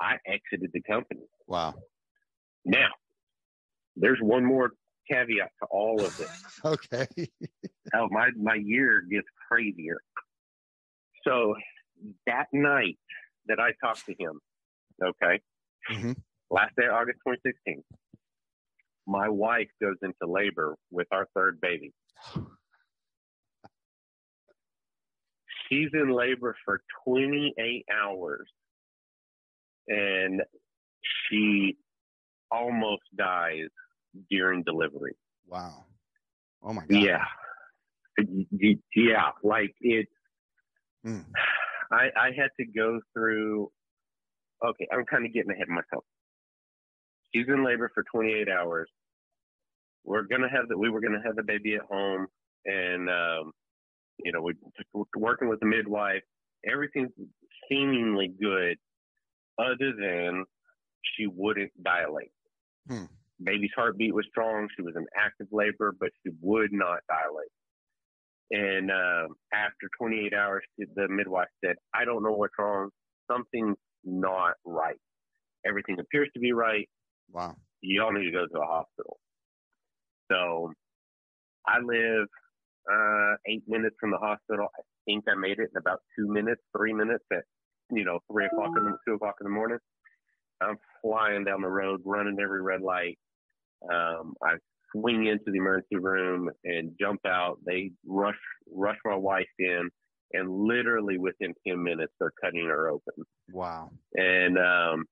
I 0.00 0.16
exited 0.26 0.70
the 0.72 0.82
company. 0.82 1.26
Wow. 1.46 1.74
Now, 2.64 2.88
there's 3.96 4.18
one 4.20 4.44
more 4.44 4.72
caveat 5.10 5.50
to 5.60 5.66
all 5.70 6.02
of 6.02 6.16
this. 6.16 6.42
okay. 6.64 7.06
oh, 7.94 8.08
my 8.10 8.30
my 8.36 8.54
year 8.54 9.02
gets 9.10 9.26
crazier. 9.48 9.98
So 11.26 11.54
that 12.26 12.46
night 12.52 12.98
that 13.46 13.58
I 13.58 13.72
talked 13.84 14.06
to 14.06 14.14
him, 14.18 14.40
okay, 15.02 15.40
mm-hmm. 15.90 16.12
last 16.50 16.74
day, 16.76 16.86
August 16.86 17.18
2016, 17.26 17.82
my 19.06 19.28
wife 19.28 19.68
goes 19.80 19.96
into 20.02 20.26
labor 20.26 20.76
with 20.90 21.06
our 21.10 21.26
third 21.34 21.60
baby. 21.60 21.92
She's 25.68 25.90
in 25.94 26.10
labor 26.14 26.56
for 26.64 26.80
28 27.04 27.84
hours 27.92 28.48
and 29.88 30.42
she 31.28 31.76
almost 32.50 33.02
dies 33.16 33.68
during 34.30 34.62
delivery. 34.62 35.16
Wow. 35.48 35.84
Oh 36.62 36.72
my 36.72 36.82
God. 36.86 37.00
Yeah. 37.00 37.24
Yeah. 38.94 39.30
Like 39.42 39.74
it, 39.80 40.06
mm. 41.06 41.24
I, 41.92 42.08
I 42.16 42.30
had 42.36 42.50
to 42.58 42.66
go 42.66 43.00
through, 43.12 43.70
okay, 44.64 44.88
I'm 44.92 45.04
kind 45.04 45.24
of 45.24 45.32
getting 45.32 45.50
ahead 45.50 45.68
of 45.68 45.68
myself. 45.68 46.04
She's 47.34 47.46
in 47.48 47.64
labor 47.64 47.90
for 47.94 48.04
28 48.12 48.48
hours. 48.48 48.88
We're 50.04 50.22
going 50.22 50.42
to 50.42 50.48
have 50.48 50.68
that. 50.68 50.78
we 50.78 50.90
were 50.90 51.00
going 51.00 51.12
to 51.12 51.26
have 51.26 51.36
the 51.36 51.42
baby 51.42 51.74
at 51.74 51.82
home 51.82 52.26
and, 52.64 53.08
um, 53.08 53.52
you 54.18 54.32
know, 54.32 54.40
we 54.40 54.54
working 55.14 55.48
with 55.48 55.60
the 55.60 55.66
midwife. 55.66 56.22
Everything's 56.70 57.10
seemingly 57.68 58.32
good 58.40 58.78
other 59.58 59.92
than 59.98 60.44
she 61.02 61.26
wouldn't 61.26 61.70
dilate. 61.82 62.32
Hmm. 62.88 63.04
Baby's 63.42 63.70
heartbeat 63.76 64.14
was 64.14 64.26
strong. 64.30 64.68
She 64.76 64.82
was 64.82 64.94
in 64.96 65.06
active 65.16 65.48
labor, 65.52 65.94
but 65.98 66.10
she 66.22 66.32
would 66.40 66.72
not 66.72 67.00
dilate. 67.08 67.50
And 68.50 68.90
uh, 68.90 69.28
after 69.52 69.88
28 69.98 70.32
hours, 70.32 70.62
the 70.78 71.08
midwife 71.08 71.48
said, 71.64 71.76
I 71.94 72.04
don't 72.04 72.22
know 72.22 72.32
what's 72.32 72.54
wrong. 72.58 72.90
Something's 73.30 73.76
not 74.04 74.54
right. 74.64 74.96
Everything 75.66 75.98
appears 75.98 76.30
to 76.34 76.40
be 76.40 76.52
right. 76.52 76.88
Wow. 77.32 77.56
You 77.80 78.02
all 78.02 78.12
need 78.12 78.24
to 78.24 78.30
go 78.30 78.46
to 78.46 78.60
a 78.60 78.66
hospital. 78.66 79.18
So 80.30 80.72
I 81.66 81.78
live 81.80 82.28
uh, 82.90 83.34
eight 83.46 83.64
minutes 83.66 83.96
from 84.00 84.12
the 84.12 84.18
hospital. 84.18 84.68
I 84.78 84.82
think 85.04 85.24
I 85.28 85.34
made 85.34 85.58
it 85.58 85.70
in 85.74 85.78
about 85.78 86.00
two 86.16 86.28
minutes, 86.28 86.62
three 86.76 86.92
minutes 86.92 87.24
at, 87.32 87.42
you 87.90 88.04
know, 88.04 88.20
three 88.30 88.46
o'clock 88.46 88.70
in 88.76 88.84
the, 88.84 88.96
two 89.06 89.14
o'clock 89.14 89.36
in 89.40 89.44
the 89.44 89.50
morning. 89.50 89.78
I'm 90.60 90.76
flying 91.02 91.44
down 91.44 91.62
the 91.62 91.68
road, 91.68 92.00
running 92.04 92.38
every 92.40 92.62
red 92.62 92.80
light. 92.80 93.18
Um, 93.92 94.34
I 94.42 94.54
swing 94.92 95.26
into 95.26 95.44
the 95.46 95.58
emergency 95.58 95.96
room 95.96 96.50
and 96.64 96.92
jump 96.98 97.20
out. 97.26 97.58
They 97.64 97.92
rush 98.06 98.38
rush 98.70 98.98
my 99.04 99.16
wife 99.16 99.46
in, 99.58 99.88
and 100.32 100.50
literally 100.50 101.18
within 101.18 101.54
ten 101.66 101.82
minutes 101.82 102.12
they're 102.18 102.32
cutting 102.42 102.66
her 102.66 102.88
open. 102.88 103.24
Wow! 103.52 103.90
And 104.14 104.58
um, 104.58 105.04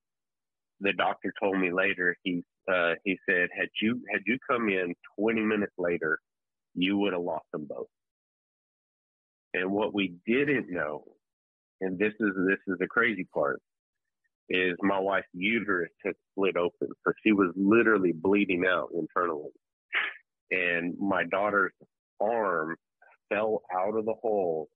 the 0.80 0.92
doctor 0.92 1.32
told 1.40 1.58
me 1.58 1.72
later 1.72 2.16
he 2.22 2.42
uh, 2.72 2.94
he 3.04 3.18
said 3.28 3.48
had 3.56 3.68
you 3.80 4.00
had 4.12 4.22
you 4.26 4.38
come 4.50 4.68
in 4.68 4.94
twenty 5.18 5.42
minutes 5.42 5.74
later, 5.78 6.18
you 6.74 6.98
would 6.98 7.12
have 7.12 7.22
lost 7.22 7.46
them 7.52 7.66
both. 7.68 7.86
And 9.52 9.70
what 9.70 9.94
we 9.94 10.14
didn't 10.26 10.68
know, 10.68 11.04
and 11.80 11.98
this 11.98 12.12
is 12.18 12.30
this 12.48 12.58
is 12.66 12.76
the 12.78 12.88
crazy 12.88 13.26
part, 13.32 13.60
is 14.48 14.76
my 14.82 14.98
wife's 14.98 15.26
uterus 15.32 15.90
had 16.04 16.14
split 16.32 16.56
open. 16.56 16.88
So 17.06 17.12
she 17.24 17.32
was 17.32 17.50
literally 17.56 18.12
bleeding 18.12 18.64
out 18.68 18.88
internally. 18.94 19.50
And 20.50 20.94
my 20.98 21.24
daughter's 21.24 21.72
arm 22.20 22.76
fell 23.32 23.62
out 23.74 23.96
of 23.96 24.04
the 24.04 24.14
hole 24.20 24.68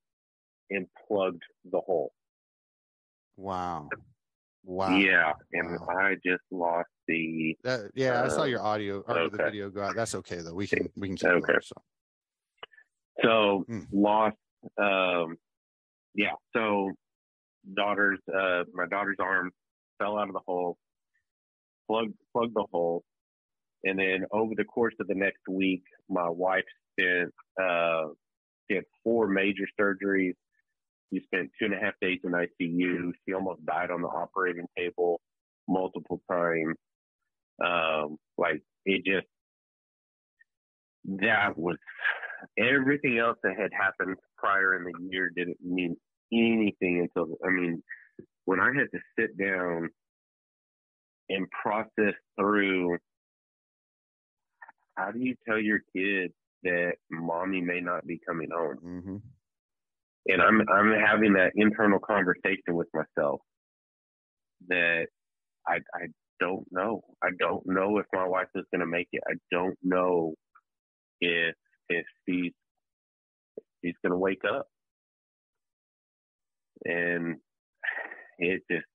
and 0.70 0.86
plugged 1.06 1.42
the 1.70 1.80
hole. 1.80 2.12
Wow. 3.36 3.88
Wow. 4.64 4.96
Yeah. 4.96 5.32
And 5.52 5.78
wow. 5.80 5.86
I 5.96 6.14
just 6.24 6.42
lost 6.50 6.88
the. 7.06 7.56
That, 7.64 7.90
yeah, 7.94 8.22
uh, 8.22 8.26
I 8.26 8.28
saw 8.28 8.44
your 8.44 8.62
audio 8.62 9.02
or 9.06 9.18
okay. 9.18 9.36
the 9.36 9.42
video 9.44 9.70
go 9.70 9.82
out. 9.82 9.96
That's 9.96 10.14
okay, 10.16 10.38
though. 10.38 10.54
We 10.54 10.66
can, 10.66 10.88
we 10.96 11.08
can 11.08 11.16
keep 11.16 11.28
okay. 11.28 11.46
Going, 11.46 11.60
so, 11.62 11.74
so 13.22 13.64
hmm. 13.68 13.80
lost. 13.92 14.36
Um, 14.76 15.36
yeah. 16.14 16.32
So 16.54 16.92
daughter's 17.74 18.20
uh, 18.28 18.64
my 18.72 18.86
daughter's 18.86 19.18
arm 19.20 19.50
fell 19.98 20.18
out 20.18 20.28
of 20.28 20.34
the 20.34 20.40
hole, 20.46 20.76
plugged 21.88 22.14
plugged 22.32 22.54
the 22.54 22.66
hole, 22.70 23.02
and 23.84 23.98
then 23.98 24.24
over 24.32 24.54
the 24.56 24.64
course 24.64 24.94
of 25.00 25.06
the 25.06 25.14
next 25.14 25.42
week, 25.48 25.82
my 26.08 26.28
wife 26.28 26.64
spent 26.98 27.32
uh, 27.60 28.08
had 28.70 28.84
four 29.04 29.26
major 29.28 29.64
surgeries. 29.80 30.34
She 31.12 31.20
spent 31.24 31.50
two 31.58 31.66
and 31.66 31.74
a 31.74 31.78
half 31.78 31.94
days 32.02 32.18
in 32.22 32.32
ICU. 32.32 33.12
She 33.24 33.32
almost 33.32 33.64
died 33.64 33.90
on 33.90 34.02
the 34.02 34.08
operating 34.08 34.66
table 34.76 35.20
multiple 35.66 36.20
times. 36.30 36.76
Um, 37.64 38.18
like 38.36 38.62
it 38.84 39.04
just 39.04 39.26
that 41.20 41.56
was 41.56 41.76
everything 42.58 43.18
else 43.18 43.38
that 43.42 43.56
had 43.58 43.70
happened 43.72 44.16
prior 44.36 44.76
in 44.76 44.84
the 44.84 44.92
year 45.10 45.30
didn't 45.34 45.56
mean 45.64 45.96
anything 46.32 47.00
until 47.00 47.36
I 47.44 47.50
mean 47.50 47.82
when 48.44 48.60
I 48.60 48.66
had 48.66 48.88
to 48.92 49.00
sit 49.18 49.36
down 49.38 49.90
and 51.28 51.46
process 51.50 52.14
through 52.38 52.98
how 54.96 55.12
do 55.12 55.20
you 55.20 55.34
tell 55.46 55.58
your 55.58 55.80
kid 55.94 56.32
that 56.64 56.94
mommy 57.10 57.60
may 57.60 57.80
not 57.80 58.06
be 58.06 58.20
coming 58.26 58.48
home? 58.52 58.78
Mm-hmm. 58.84 59.16
And 60.26 60.42
I'm 60.42 60.60
I'm 60.68 60.92
having 61.00 61.34
that 61.34 61.52
internal 61.54 61.98
conversation 62.00 62.74
with 62.74 62.88
myself 62.92 63.40
that 64.68 65.06
I 65.66 65.76
I 65.94 66.06
don't 66.40 66.66
know. 66.70 67.02
I 67.22 67.28
don't 67.38 67.64
know 67.66 67.98
if 67.98 68.06
my 68.12 68.26
wife 68.26 68.48
is 68.54 68.64
going 68.72 68.80
to 68.80 68.86
make 68.86 69.08
it. 69.12 69.22
I 69.28 69.34
don't 69.50 69.78
know 69.82 70.34
if 71.20 71.54
if 71.88 72.04
she's 72.26 72.52
if 73.56 73.64
she's 73.82 73.94
going 74.02 74.12
to 74.12 74.18
wake 74.18 74.42
up. 74.44 74.66
And 76.84 77.36
it 78.38 78.62
just 78.70 78.86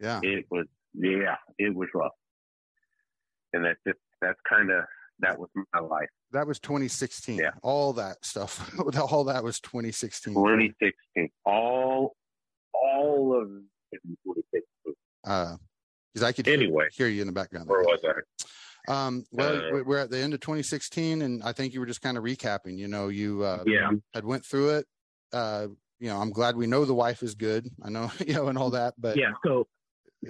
yeah 0.00 0.20
it 0.22 0.46
was 0.50 0.66
yeah 0.94 1.36
it 1.58 1.74
was 1.74 1.88
rough. 1.94 2.12
And 3.52 3.64
that's 3.64 3.78
just 3.86 3.98
that's 4.20 4.38
kind 4.48 4.70
of 4.70 4.84
that 5.20 5.38
was 5.38 5.48
my 5.72 5.80
life. 5.80 6.08
That 6.32 6.46
was 6.46 6.58
2016. 6.60 7.38
Yeah. 7.38 7.50
All 7.62 7.94
that 7.94 8.24
stuff. 8.24 8.70
all 9.10 9.24
that 9.24 9.42
was 9.42 9.60
2016. 9.60 10.34
2016. 10.34 11.30
All 11.44 12.14
all 12.74 13.40
of 13.40 13.48
2016. 13.92 14.62
Uh, 15.24 15.56
because 16.12 16.28
I 16.28 16.32
could 16.32 16.48
anyway 16.48 16.86
hear, 16.92 17.08
you 17.08 17.20
in 17.20 17.26
the 17.26 17.32
background. 17.32 17.68
Where 17.68 17.82
was 17.82 18.00
I? 18.02 18.12
Um, 18.88 19.24
well, 19.32 19.56
uh, 19.56 19.82
we're 19.84 19.98
at 19.98 20.10
the 20.10 20.18
end 20.18 20.32
of 20.32 20.40
2016, 20.40 21.20
and 21.20 21.42
I 21.42 21.52
think 21.52 21.74
you 21.74 21.80
were 21.80 21.86
just 21.86 22.00
kind 22.00 22.16
of 22.16 22.24
recapping. 22.24 22.78
You 22.78 22.88
know, 22.88 23.08
you 23.08 23.42
uh, 23.42 23.62
yeah 23.66 23.90
had 24.14 24.24
went 24.24 24.44
through 24.44 24.78
it. 24.78 24.86
Uh, 25.32 25.66
you 25.98 26.08
know, 26.08 26.18
I'm 26.18 26.30
glad 26.30 26.56
we 26.56 26.66
know 26.66 26.84
the 26.84 26.94
wife 26.94 27.22
is 27.22 27.34
good. 27.34 27.68
I 27.82 27.90
know, 27.90 28.10
you 28.26 28.34
know, 28.34 28.48
and 28.48 28.58
all 28.58 28.70
that. 28.70 28.94
But 28.98 29.16
yeah, 29.16 29.32
so 29.44 29.66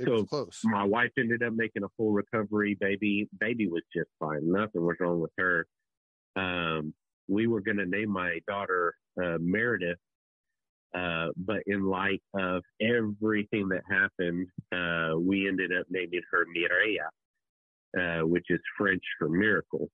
so 0.04 0.24
close. 0.24 0.60
My 0.64 0.84
wife 0.84 1.10
ended 1.18 1.42
up 1.42 1.52
making 1.54 1.84
a 1.84 1.88
full 1.96 2.12
recovery. 2.12 2.76
Baby, 2.78 3.28
baby 3.40 3.68
was 3.68 3.82
just 3.94 4.08
fine. 4.18 4.40
Nothing 4.42 4.84
was 4.84 4.96
wrong 5.00 5.20
with 5.20 5.32
her. 5.38 5.66
Um, 6.36 6.94
we 7.28 7.46
were 7.46 7.60
going 7.60 7.78
to 7.78 7.86
name 7.86 8.10
my 8.10 8.38
daughter 8.46 8.94
uh, 9.22 9.38
Meredith, 9.40 9.98
uh, 10.94 11.28
but 11.36 11.62
in 11.66 11.84
light 11.84 12.22
of 12.34 12.62
everything 12.80 13.68
that 13.68 13.82
happened, 13.88 14.48
uh, 14.72 15.18
we 15.18 15.48
ended 15.48 15.70
up 15.78 15.86
naming 15.90 16.20
her 16.30 16.46
Mireia, 16.46 18.20
uh, 18.22 18.26
which 18.26 18.46
is 18.50 18.60
French 18.76 19.02
for 19.18 19.28
miracle. 19.28 19.88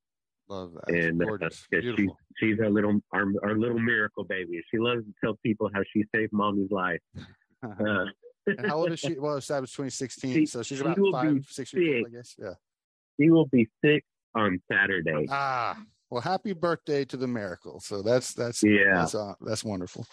Love 0.49 0.73
that. 0.75 0.95
And 0.95 1.23
uh, 1.23 1.49
she's 1.71 2.09
she's 2.37 2.61
our 2.61 2.71
little 2.71 3.01
our, 3.13 3.25
our 3.43 3.57
little 3.57 3.79
miracle 3.79 4.25
baby. 4.25 4.63
She 4.71 4.79
loves 4.79 5.05
to 5.05 5.13
tell 5.23 5.39
people 5.45 5.71
how 5.73 5.83
she 5.93 6.05
saved 6.15 6.33
mommy's 6.33 6.71
life. 6.71 7.01
Uh, 7.65 8.07
and 8.47 8.67
how 8.67 8.79
old 8.79 8.91
is 8.91 8.99
she? 8.99 9.17
Well, 9.17 9.35
that 9.35 9.61
was 9.61 9.71
2016, 9.71 10.35
she, 10.35 10.47
so 10.47 10.65
she's 10.65 10.81
about 10.81 10.99
five, 11.13 11.47
six 11.49 11.73
years 11.73 12.03
old, 12.03 12.13
I 12.13 12.17
guess. 12.17 12.35
Yeah. 12.37 12.55
She 13.21 13.31
will 13.31 13.47
be 13.47 13.69
six 13.85 14.05
on 14.35 14.61
Saturday. 14.71 15.27
Ah, 15.31 15.81
well, 16.11 16.21
happy 16.21 16.53
birthday 16.53 17.05
to 17.05 17.17
the 17.17 17.29
miracle. 17.29 17.81
So 17.81 18.03
that's 18.03 18.35
that's 18.35 18.63
yeah, 18.63 18.95
that's, 18.95 19.15
uh, 19.15 19.35
that's 19.41 19.65
wonderful. 19.65 20.07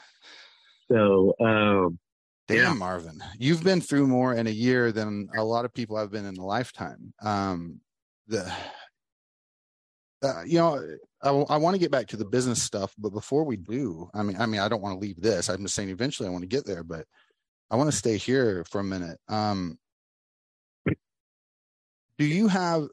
So, 0.91 1.33
um, 1.39 1.99
damn, 2.47 2.57
yeah. 2.57 2.73
Marvin, 2.73 3.19
you've 3.37 3.63
been 3.63 3.81
through 3.81 4.07
more 4.07 4.33
in 4.33 4.47
a 4.47 4.51
year 4.51 4.91
than 4.91 5.29
a 5.35 5.43
lot 5.43 5.65
of 5.65 5.73
people 5.73 5.97
have 5.97 6.11
been 6.11 6.25
in 6.25 6.37
a 6.37 6.45
lifetime. 6.45 7.13
Um, 7.21 7.81
the 8.27 8.51
uh, 10.23 10.43
you 10.45 10.59
know, 10.59 10.83
I, 11.21 11.29
I 11.29 11.57
want 11.57 11.75
to 11.75 11.79
get 11.79 11.91
back 11.91 12.07
to 12.07 12.17
the 12.17 12.25
business 12.25 12.61
stuff, 12.61 12.93
but 12.97 13.11
before 13.11 13.43
we 13.43 13.57
do, 13.57 14.09
I 14.13 14.23
mean, 14.23 14.37
I 14.39 14.45
mean, 14.45 14.61
I 14.61 14.67
don't 14.67 14.81
want 14.81 14.95
to 14.95 15.05
leave 15.05 15.21
this. 15.21 15.49
I'm 15.49 15.63
just 15.63 15.75
saying, 15.75 15.89
eventually, 15.89 16.27
I 16.27 16.31
want 16.31 16.43
to 16.43 16.47
get 16.47 16.65
there, 16.65 16.83
but 16.83 17.05
I 17.71 17.75
want 17.75 17.89
to 17.89 17.95
stay 17.95 18.17
here 18.17 18.63
for 18.65 18.79
a 18.79 18.83
minute. 18.83 19.19
Um, 19.27 19.77
do 22.17 22.25
you 22.25 22.47
have 22.47 22.87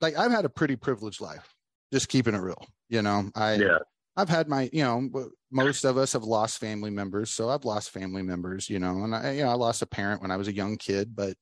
like 0.00 0.16
I've 0.16 0.30
had 0.30 0.44
a 0.44 0.50
pretty 0.50 0.76
privileged 0.76 1.20
life, 1.20 1.54
just 1.92 2.08
keeping 2.08 2.34
it 2.34 2.40
real. 2.40 2.66
You 2.88 3.02
know, 3.02 3.30
I 3.34 3.54
yeah. 3.54 3.78
I've 4.16 4.28
had 4.28 4.48
my, 4.48 4.70
you 4.72 4.82
know, 4.82 5.30
most 5.50 5.84
of 5.84 5.98
us 5.98 6.14
have 6.14 6.24
lost 6.24 6.58
family 6.58 6.90
members, 6.90 7.30
so 7.30 7.50
I've 7.50 7.66
lost 7.66 7.90
family 7.90 8.22
members, 8.22 8.70
you 8.70 8.78
know, 8.78 9.04
and 9.04 9.14
I, 9.14 9.32
you 9.32 9.42
know, 9.44 9.50
I 9.50 9.54
lost 9.54 9.82
a 9.82 9.86
parent 9.86 10.22
when 10.22 10.30
I 10.30 10.36
was 10.36 10.48
a 10.48 10.54
young 10.54 10.78
kid, 10.78 11.14
but 11.14 11.34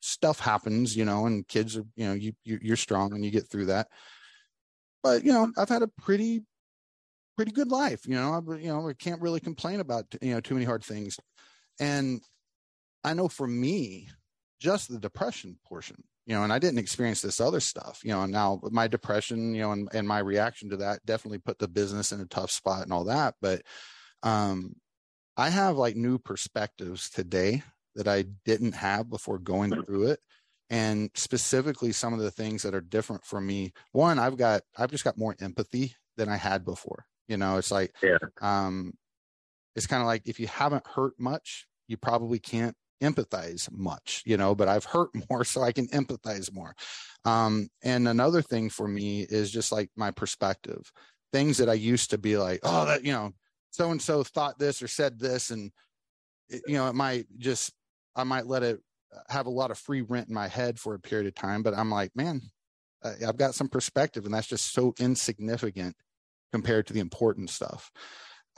stuff 0.00 0.38
happens, 0.38 0.94
you 0.94 1.06
know, 1.06 1.24
and 1.26 1.48
kids 1.48 1.76
are, 1.76 1.84
you 1.96 2.06
know, 2.06 2.12
you, 2.12 2.32
you 2.44 2.58
you're 2.60 2.76
strong 2.76 3.14
and 3.14 3.24
you 3.24 3.30
get 3.30 3.48
through 3.50 3.66
that. 3.66 3.88
But 5.02 5.24
you 5.24 5.32
know, 5.32 5.52
I've 5.56 5.68
had 5.68 5.82
a 5.82 5.88
pretty, 5.88 6.42
pretty 7.36 7.52
good 7.52 7.70
life, 7.70 8.06
you 8.06 8.14
know. 8.14 8.32
I, 8.32 8.56
you 8.56 8.68
know, 8.68 8.88
I 8.88 8.94
can't 8.94 9.20
really 9.20 9.40
complain 9.40 9.80
about 9.80 10.06
you 10.20 10.34
know 10.34 10.40
too 10.40 10.54
many 10.54 10.66
hard 10.66 10.84
things, 10.84 11.16
and 11.80 12.20
I 13.04 13.14
know 13.14 13.28
for 13.28 13.46
me, 13.46 14.08
just 14.60 14.88
the 14.88 14.98
depression 14.98 15.58
portion 15.66 16.04
you 16.26 16.34
know, 16.34 16.44
and 16.44 16.52
I 16.52 16.58
didn't 16.58 16.78
experience 16.78 17.20
this 17.20 17.40
other 17.40 17.60
stuff, 17.60 18.00
you 18.04 18.12
know, 18.12 18.22
and 18.22 18.32
now 18.32 18.60
my 18.70 18.86
depression, 18.86 19.54
you 19.54 19.62
know, 19.62 19.72
and, 19.72 19.88
and 19.92 20.06
my 20.06 20.20
reaction 20.20 20.70
to 20.70 20.76
that 20.78 21.04
definitely 21.04 21.38
put 21.38 21.58
the 21.58 21.68
business 21.68 22.12
in 22.12 22.20
a 22.20 22.26
tough 22.26 22.50
spot 22.50 22.82
and 22.82 22.92
all 22.92 23.04
that. 23.04 23.34
But, 23.40 23.62
um, 24.22 24.76
I 25.36 25.48
have 25.50 25.76
like 25.76 25.96
new 25.96 26.18
perspectives 26.18 27.10
today 27.10 27.62
that 27.96 28.06
I 28.06 28.26
didn't 28.44 28.72
have 28.72 29.10
before 29.10 29.38
going 29.38 29.70
through 29.84 30.08
it. 30.08 30.20
And 30.72 31.10
specifically 31.14 31.92
some 31.92 32.14
of 32.14 32.20
the 32.20 32.30
things 32.30 32.62
that 32.62 32.74
are 32.74 32.80
different 32.80 33.24
for 33.24 33.40
me. 33.40 33.72
One, 33.92 34.18
I've 34.18 34.38
got, 34.38 34.62
I've 34.76 34.90
just 34.90 35.04
got 35.04 35.18
more 35.18 35.36
empathy 35.38 35.94
than 36.16 36.28
I 36.28 36.36
had 36.36 36.64
before. 36.64 37.04
You 37.28 37.36
know, 37.36 37.58
it's 37.58 37.70
like, 37.70 37.94
yeah. 38.02 38.16
um, 38.40 38.94
it's 39.76 39.86
kind 39.86 40.00
of 40.00 40.06
like 40.06 40.22
if 40.26 40.40
you 40.40 40.46
haven't 40.46 40.86
hurt 40.86 41.12
much, 41.18 41.66
you 41.88 41.96
probably 41.98 42.38
can't 42.38 42.74
empathize 43.02 43.70
much, 43.70 44.22
you 44.24 44.36
know, 44.36 44.54
but 44.54 44.68
I've 44.68 44.84
hurt 44.84 45.10
more, 45.30 45.44
so 45.44 45.62
I 45.62 45.72
can 45.72 45.88
empathize 45.88 46.52
more. 46.52 46.74
Um, 47.24 47.68
and 47.82 48.08
another 48.08 48.42
thing 48.42 48.70
for 48.70 48.88
me 48.88 49.22
is 49.22 49.50
just 49.50 49.72
like 49.72 49.90
my 49.96 50.10
perspective. 50.10 50.90
Things 51.32 51.58
that 51.58 51.68
I 51.68 51.74
used 51.74 52.10
to 52.10 52.18
be 52.18 52.36
like, 52.36 52.60
oh, 52.62 52.86
that, 52.86 53.04
you 53.04 53.12
know, 53.12 53.32
so 53.70 53.90
and 53.90 54.00
so 54.00 54.22
thought 54.22 54.58
this 54.58 54.82
or 54.82 54.88
said 54.88 55.18
this. 55.18 55.50
And, 55.50 55.70
it, 56.48 56.62
you 56.66 56.74
know, 56.74 56.88
it 56.88 56.94
might 56.94 57.26
just, 57.38 57.72
I 58.14 58.24
might 58.24 58.46
let 58.46 58.62
it 58.62 58.80
have 59.28 59.46
a 59.46 59.50
lot 59.50 59.70
of 59.70 59.78
free 59.78 60.02
rent 60.02 60.28
in 60.28 60.34
my 60.34 60.48
head 60.48 60.78
for 60.78 60.94
a 60.94 61.00
period 61.00 61.26
of 61.26 61.34
time. 61.34 61.62
But 61.62 61.74
I'm 61.74 61.90
like, 61.90 62.10
man, 62.14 62.40
I've 63.04 63.36
got 63.36 63.54
some 63.54 63.68
perspective, 63.68 64.24
and 64.24 64.34
that's 64.34 64.46
just 64.46 64.72
so 64.72 64.94
insignificant 64.98 65.96
compared 66.52 66.86
to 66.86 66.92
the 66.92 67.00
important 67.00 67.50
stuff. 67.50 67.90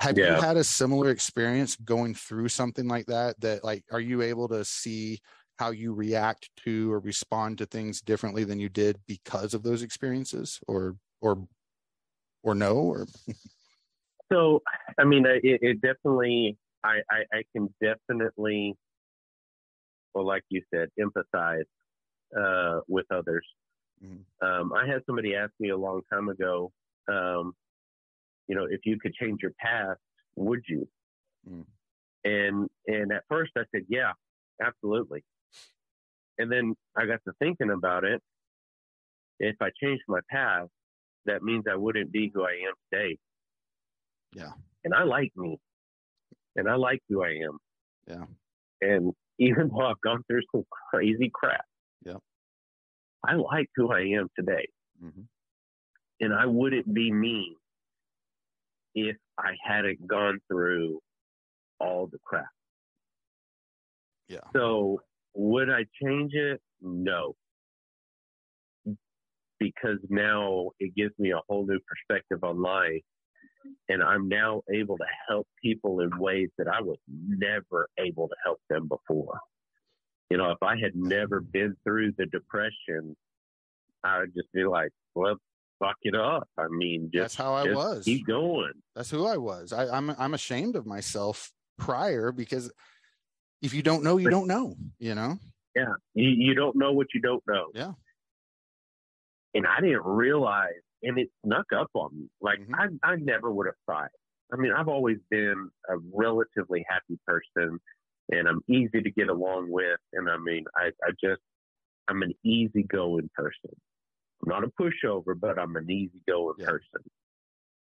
Have 0.00 0.18
yeah. 0.18 0.34
you 0.34 0.42
had 0.42 0.56
a 0.56 0.64
similar 0.64 1.10
experience 1.10 1.76
going 1.76 2.14
through 2.14 2.48
something 2.48 2.88
like 2.88 3.06
that? 3.06 3.40
That 3.40 3.62
like, 3.64 3.84
are 3.92 4.00
you 4.00 4.22
able 4.22 4.48
to 4.48 4.64
see 4.64 5.20
how 5.56 5.70
you 5.70 5.94
react 5.94 6.50
to 6.64 6.92
or 6.92 6.98
respond 6.98 7.58
to 7.58 7.66
things 7.66 8.00
differently 8.00 8.42
than 8.42 8.58
you 8.58 8.68
did 8.68 8.98
because 9.06 9.54
of 9.54 9.62
those 9.62 9.82
experiences, 9.82 10.58
or 10.66 10.96
or 11.20 11.46
or 12.42 12.54
no? 12.54 12.76
Or 12.76 13.06
so, 14.32 14.62
I 14.98 15.04
mean, 15.04 15.24
it, 15.26 15.60
it 15.62 15.80
definitely, 15.80 16.58
I, 16.82 17.00
I, 17.08 17.24
I 17.32 17.42
can 17.54 17.72
definitely, 17.80 18.76
well, 20.14 20.26
like 20.26 20.42
you 20.48 20.62
said, 20.72 20.88
empathize 20.98 21.64
uh, 22.38 22.80
with 22.88 23.06
others. 23.10 23.46
Mm-hmm. 24.04 24.46
Um, 24.46 24.72
I 24.72 24.86
had 24.86 25.02
somebody 25.06 25.34
ask 25.34 25.52
me 25.60 25.70
a 25.70 25.76
long 25.76 26.02
time 26.12 26.28
ago. 26.28 26.70
Um, 27.08 27.52
you 28.48 28.54
know, 28.54 28.66
if 28.68 28.80
you 28.84 28.98
could 29.00 29.14
change 29.14 29.40
your 29.42 29.52
past, 29.58 30.00
would 30.36 30.62
you? 30.68 30.88
Mm. 31.48 31.64
And 32.24 32.68
and 32.86 33.12
at 33.12 33.24
first 33.28 33.52
I 33.56 33.62
said, 33.74 33.84
yeah, 33.88 34.12
absolutely. 34.62 35.22
And 36.38 36.50
then 36.50 36.74
I 36.96 37.06
got 37.06 37.20
to 37.26 37.32
thinking 37.38 37.70
about 37.70 38.04
it. 38.04 38.20
If 39.38 39.56
I 39.60 39.70
changed 39.82 40.02
my 40.08 40.20
past, 40.30 40.70
that 41.26 41.42
means 41.42 41.64
I 41.70 41.76
wouldn't 41.76 42.12
be 42.12 42.30
who 42.32 42.42
I 42.42 42.52
am 42.66 42.74
today. 42.92 43.18
Yeah. 44.34 44.52
And 44.84 44.94
I 44.94 45.04
like 45.04 45.32
me. 45.36 45.58
And 46.56 46.68
I 46.68 46.74
like 46.76 47.00
who 47.08 47.22
I 47.22 47.40
am. 47.46 47.58
Yeah. 48.06 48.24
And 48.80 49.12
even 49.38 49.68
though 49.68 49.86
I've 49.86 50.00
gone 50.02 50.22
through 50.26 50.42
some 50.52 50.64
crazy 50.90 51.30
crap, 51.32 51.64
yeah, 52.04 52.18
I 53.24 53.34
like 53.34 53.68
who 53.76 53.92
I 53.92 54.00
am 54.00 54.28
today. 54.38 54.68
Mm-hmm. 55.02 55.22
And 56.20 56.32
I 56.32 56.46
wouldn't 56.46 56.92
be 56.94 57.10
me 57.12 57.56
if 58.94 59.16
I 59.38 59.52
hadn't 59.62 60.06
gone 60.06 60.38
through 60.48 61.00
all 61.80 62.06
the 62.10 62.18
crap. 62.24 62.46
Yeah. 64.28 64.38
So 64.54 65.00
would 65.34 65.68
I 65.70 65.84
change 66.02 66.32
it? 66.34 66.60
No. 66.80 67.34
Because 69.58 69.98
now 70.08 70.70
it 70.78 70.94
gives 70.94 71.12
me 71.18 71.32
a 71.32 71.40
whole 71.48 71.66
new 71.66 71.80
perspective 71.86 72.44
on 72.44 72.62
life. 72.62 73.02
And 73.88 74.02
I'm 74.02 74.28
now 74.28 74.62
able 74.72 74.96
to 74.98 75.04
help 75.28 75.46
people 75.62 76.00
in 76.00 76.18
ways 76.18 76.48
that 76.58 76.68
I 76.68 76.80
was 76.80 76.98
never 77.08 77.88
able 77.98 78.28
to 78.28 78.34
help 78.44 78.60
them 78.70 78.88
before. 78.88 79.38
You 80.30 80.38
know, 80.38 80.50
if 80.50 80.62
I 80.62 80.76
had 80.78 80.94
never 80.94 81.40
been 81.40 81.76
through 81.84 82.12
the 82.16 82.26
depression, 82.26 83.14
I 84.02 84.20
would 84.20 84.34
just 84.34 84.50
be 84.52 84.64
like, 84.64 84.90
well, 85.14 85.36
fuck 85.78 85.96
it 86.02 86.14
up. 86.14 86.48
I 86.58 86.68
mean, 86.68 87.10
just, 87.12 87.22
that's 87.22 87.34
how 87.34 87.54
I 87.54 87.72
was. 87.72 88.04
Keep 88.04 88.26
going. 88.26 88.72
That's 88.96 89.10
who 89.10 89.26
I 89.26 89.36
was. 89.36 89.72
I, 89.72 89.88
I'm 89.88 90.10
I'm 90.18 90.34
ashamed 90.34 90.76
of 90.76 90.86
myself 90.86 91.52
prior 91.78 92.32
because 92.32 92.72
if 93.62 93.74
you 93.74 93.82
don't 93.82 94.02
know, 94.02 94.16
you 94.16 94.30
don't 94.30 94.46
know. 94.46 94.76
You 94.98 95.14
know. 95.14 95.38
Yeah, 95.76 95.94
you, 96.14 96.28
you 96.28 96.54
don't 96.54 96.76
know 96.76 96.92
what 96.92 97.08
you 97.14 97.20
don't 97.20 97.42
know. 97.46 97.66
Yeah. 97.74 97.92
And 99.54 99.66
I 99.66 99.80
didn't 99.80 100.04
realize, 100.04 100.72
and 101.04 101.18
it 101.18 101.28
snuck 101.44 101.66
up 101.76 101.90
on 101.94 102.10
me. 102.18 102.26
Like 102.40 102.60
mm-hmm. 102.60 102.96
I, 103.04 103.12
I 103.12 103.16
never 103.16 103.52
would 103.52 103.66
have 103.66 103.74
thought. 103.86 104.10
I 104.52 104.56
mean, 104.56 104.72
I've 104.72 104.88
always 104.88 105.18
been 105.30 105.70
a 105.88 105.94
relatively 106.12 106.84
happy 106.88 107.18
person, 107.26 107.78
and 108.30 108.48
I'm 108.48 108.60
easy 108.68 109.02
to 109.02 109.10
get 109.10 109.28
along 109.28 109.70
with. 109.70 109.98
And 110.12 110.28
I 110.28 110.36
mean, 110.38 110.64
I, 110.76 110.86
I 111.02 111.10
just, 111.22 111.40
I'm 112.08 112.22
an 112.22 112.32
easygoing 112.44 113.30
person. 113.34 113.70
I'm 114.42 114.48
not 114.48 114.64
a 114.64 114.70
pushover, 114.80 115.38
but 115.38 115.58
I'm 115.58 115.76
an 115.76 115.90
easygoing 115.90 116.56
yeah. 116.58 116.66
person. 116.66 117.10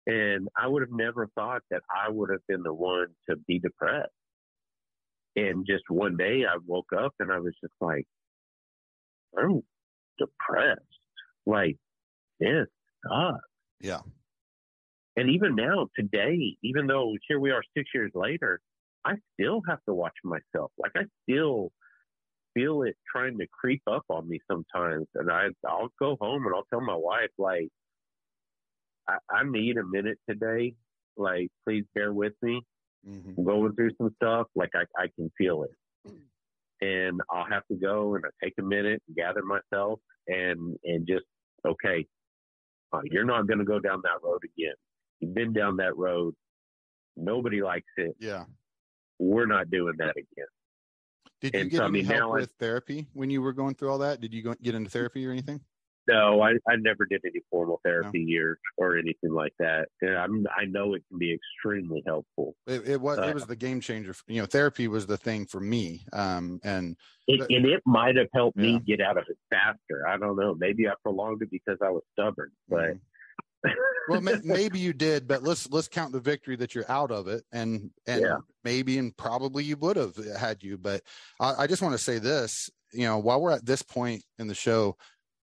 And 0.07 0.49
I 0.59 0.67
would 0.67 0.83
have 0.83 0.93
never 0.93 1.31
thought 1.35 1.63
that 1.71 1.83
I 1.91 2.11
would 2.11 2.31
have 2.31 2.47
been 2.47 2.63
the 2.63 2.75
one 2.75 3.09
to 3.31 3.37
be 3.49 3.59
depressed. 3.59 4.11
And 5.37 5.67
just 5.67 5.85
one 5.89 6.17
day 6.17 6.45
I 6.45 6.59
woke 6.67 6.93
up 6.97 7.15
and 7.19 7.33
I 7.33 7.39
was 7.39 7.55
just 7.63 7.75
like, 7.81 8.05
I'm 9.37 9.63
depressed. 10.19 10.81
Like, 11.47 11.77
this 12.39 12.67
sucks. 13.09 13.45
Yeah. 13.81 14.01
And 15.17 15.31
even 15.31 15.55
now, 15.55 15.89
today, 15.97 16.57
even 16.63 16.87
though 16.87 17.15
here 17.29 17.39
we 17.39 17.51
are 17.51 17.63
six 17.77 17.91
years 17.95 18.11
later, 18.15 18.61
I 19.05 19.15
still 19.35 19.61
have 19.69 19.79
to 19.89 19.95
watch 19.95 20.15
myself. 20.25 20.73
Like, 20.79 20.93
I 20.97 21.05
still 21.23 21.71
feel 22.55 22.83
it 22.83 22.97
trying 23.11 23.39
to 23.39 23.47
creep 23.53 23.83
up 23.91 24.05
on 24.09 24.29
me 24.29 24.41
sometimes. 24.51 25.07
And 25.15 25.31
I, 25.31 25.49
I'll 25.69 25.91
go 26.01 26.17
home 26.21 26.47
and 26.47 26.55
I'll 26.55 26.67
tell 26.71 26.81
my 26.81 26.97
wife, 26.97 27.31
like, 27.39 27.69
I, 29.09 29.19
I 29.31 29.45
need 29.45 29.77
a 29.77 29.85
minute 29.85 30.19
today. 30.29 30.75
Like, 31.17 31.49
please 31.65 31.85
bear 31.95 32.13
with 32.13 32.33
me. 32.43 32.63
Mm-hmm. 33.09 33.33
I'm 33.39 33.45
going 33.45 33.75
through 33.75 33.91
some 33.99 34.11
stuff. 34.17 34.49
Like, 34.57 34.71
I, 34.75 34.85
I 35.01 35.07
can 35.15 35.31
feel 35.39 35.65
it. 35.65 35.71
And 36.81 37.21
I'll 37.31 37.47
have 37.49 37.63
to 37.71 37.77
go 37.77 38.17
and 38.17 38.25
I 38.27 38.45
take 38.45 38.55
a 38.59 38.63
minute, 38.63 39.01
gather 39.17 39.43
myself, 39.43 40.01
and 40.27 40.77
and 40.85 41.07
just 41.07 41.25
okay, 41.67 42.05
uh, 42.95 43.01
you're 43.05 43.25
not 43.25 43.47
going 43.47 43.59
to 43.59 43.65
go 43.65 43.79
down 43.79 44.01
that 44.05 44.23
road 44.23 44.43
again. 44.45 44.75
You've 45.21 45.35
been 45.35 45.53
down 45.53 45.77
that 45.79 45.97
road. 45.97 46.35
Nobody 47.17 47.63
likes 47.63 47.87
it. 47.97 48.17
Yeah. 48.19 48.45
We're 49.19 49.47
not 49.47 49.71
doing 49.71 49.95
that 49.99 50.17
again. 50.17 50.47
Did 51.41 51.55
you 51.55 51.61
and 51.61 51.71
get 51.71 51.77
so, 51.79 51.85
any 51.85 51.89
I 51.89 51.93
mean, 51.93 52.05
help 52.07 52.33
with 52.33 52.51
I, 52.61 52.65
therapy 52.65 53.07
when 53.13 53.31
you 53.31 53.43
were 53.43 53.53
going 53.53 53.75
through 53.75 53.91
all 53.91 53.99
that? 53.99 54.21
Did 54.21 54.33
you 54.33 54.43
go, 54.43 54.55
get 54.63 54.75
into 54.75 54.91
therapy 54.91 55.27
or 55.27 55.31
anything? 55.31 55.61
No, 56.07 56.43
I, 56.43 56.53
I 56.69 56.77
never 56.77 57.07
did 57.07 57.23
any 57.25 57.41
formal 57.51 57.81
therapy 57.85 58.27
no. 58.29 58.43
or 58.43 58.59
or 58.77 58.99
anything 58.99 59.33
like 59.33 59.55
that. 59.59 59.89
And 60.03 60.17
I'm, 60.17 60.47
I 60.57 60.65
know 60.67 60.95
it 60.95 61.03
can 61.09 61.19
be 61.19 61.33
extremely 61.33 62.03
helpful. 62.07 62.55
It, 62.67 62.89
it 62.89 63.01
was 63.01 63.19
uh, 63.19 63.23
it 63.23 63.35
was 63.35 63.47
the 63.47 63.57
game 63.57 63.81
changer. 63.81 64.15
You 64.27 64.43
know, 64.43 64.47
therapy 64.47 64.89
was 64.89 65.07
the 65.07 65.17
thing 65.17 65.47
for 65.47 65.61
me. 65.61 66.05
Um, 66.13 66.61
and 66.63 66.97
it, 67.27 67.41
and 67.51 67.67
it 67.67 67.83
might 67.87 68.17
have 68.17 68.29
helped 68.35 68.59
yeah. 68.59 68.73
me 68.73 68.81
get 68.87 69.01
out 69.01 69.17
of 69.17 69.25
it 69.29 69.39
faster. 69.51 70.07
I 70.07 70.19
don't 70.19 70.37
know. 70.37 70.55
Maybe 70.55 70.89
I 70.89 70.93
prolonged 71.03 71.43
it 71.43 71.51
because 71.51 71.79
I 71.83 71.91
was 71.91 72.03
stubborn, 72.13 72.51
but. 72.69 72.81
Mm-hmm 72.81 72.99
well, 74.09 74.21
maybe 74.21 74.79
you 74.79 74.93
did, 74.93 75.27
but 75.27 75.43
let's 75.43 75.71
let's 75.71 75.89
count 75.89 76.13
the 76.13 76.21
victory 76.21 76.57
that 76.57 76.75
you're 76.75 76.91
out 76.91 77.11
of 77.11 77.29
it, 77.29 77.45
and 77.53 77.91
and 78.07 78.23
yeah. 78.23 78.37
maybe 78.63 78.99
and 78.99 79.17
probably 79.17 79.65
you 79.65 79.77
would 79.79 79.97
have 79.97 80.17
had 80.39 80.63
you. 80.63 80.77
But 80.77 81.03
I, 81.41 81.55
I 81.61 81.67
just 81.67 81.83
want 81.83 81.93
to 81.93 81.99
say 81.99 82.19
this, 82.19 82.71
you 82.93 83.07
know, 83.07 83.19
while 83.19 83.41
we're 83.41 83.53
at 83.53 83.67
this 83.67 83.83
point 83.83 84.23
in 84.39 84.47
the 84.47 84.55
show, 84.55 84.97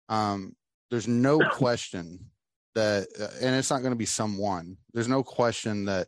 um, 0.10 0.56
there's 0.90 1.08
no 1.08 1.40
question 1.52 2.32
that, 2.76 3.08
uh, 3.20 3.28
and 3.42 3.56
it's 3.56 3.70
not 3.70 3.82
going 3.82 3.94
to 3.94 3.98
be 3.98 4.06
someone. 4.06 4.78
There's 4.94 5.08
no 5.08 5.24
question 5.24 5.86
that 5.86 6.08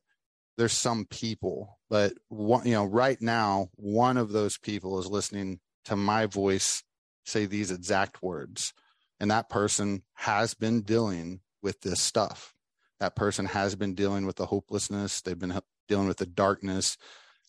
there's 0.58 0.74
some 0.74 1.06
people, 1.06 1.80
but 1.90 2.14
one, 2.30 2.66
you 2.66 2.74
know, 2.74 2.86
right 2.86 3.22
now, 3.22 3.70
one 3.76 4.18
of 4.18 4.32
those 4.32 4.58
people 4.58 5.00
is 5.00 5.08
listening 5.08 5.60
to 5.86 5.96
my 5.96 6.26
voice 6.26 6.84
say 7.26 7.46
these 7.46 7.72
exact 7.72 8.24
words, 8.24 8.74
and 9.20 9.32
that 9.32 9.50
person 9.50 10.04
has 10.14 10.54
been 10.54 10.82
dealing 10.82 11.42
with 11.62 11.82
this 11.82 12.00
stuff. 12.00 12.54
That 13.00 13.16
person 13.16 13.46
has 13.48 13.76
been 13.76 13.96
dealing 13.96 14.26
with 14.26 14.38
the 14.38 14.46
hopelessness. 14.46 15.22
They've 15.22 15.38
been 15.38 15.60
dealing 15.90 16.08
with 16.08 16.18
the 16.18 16.26
darkness, 16.26 16.98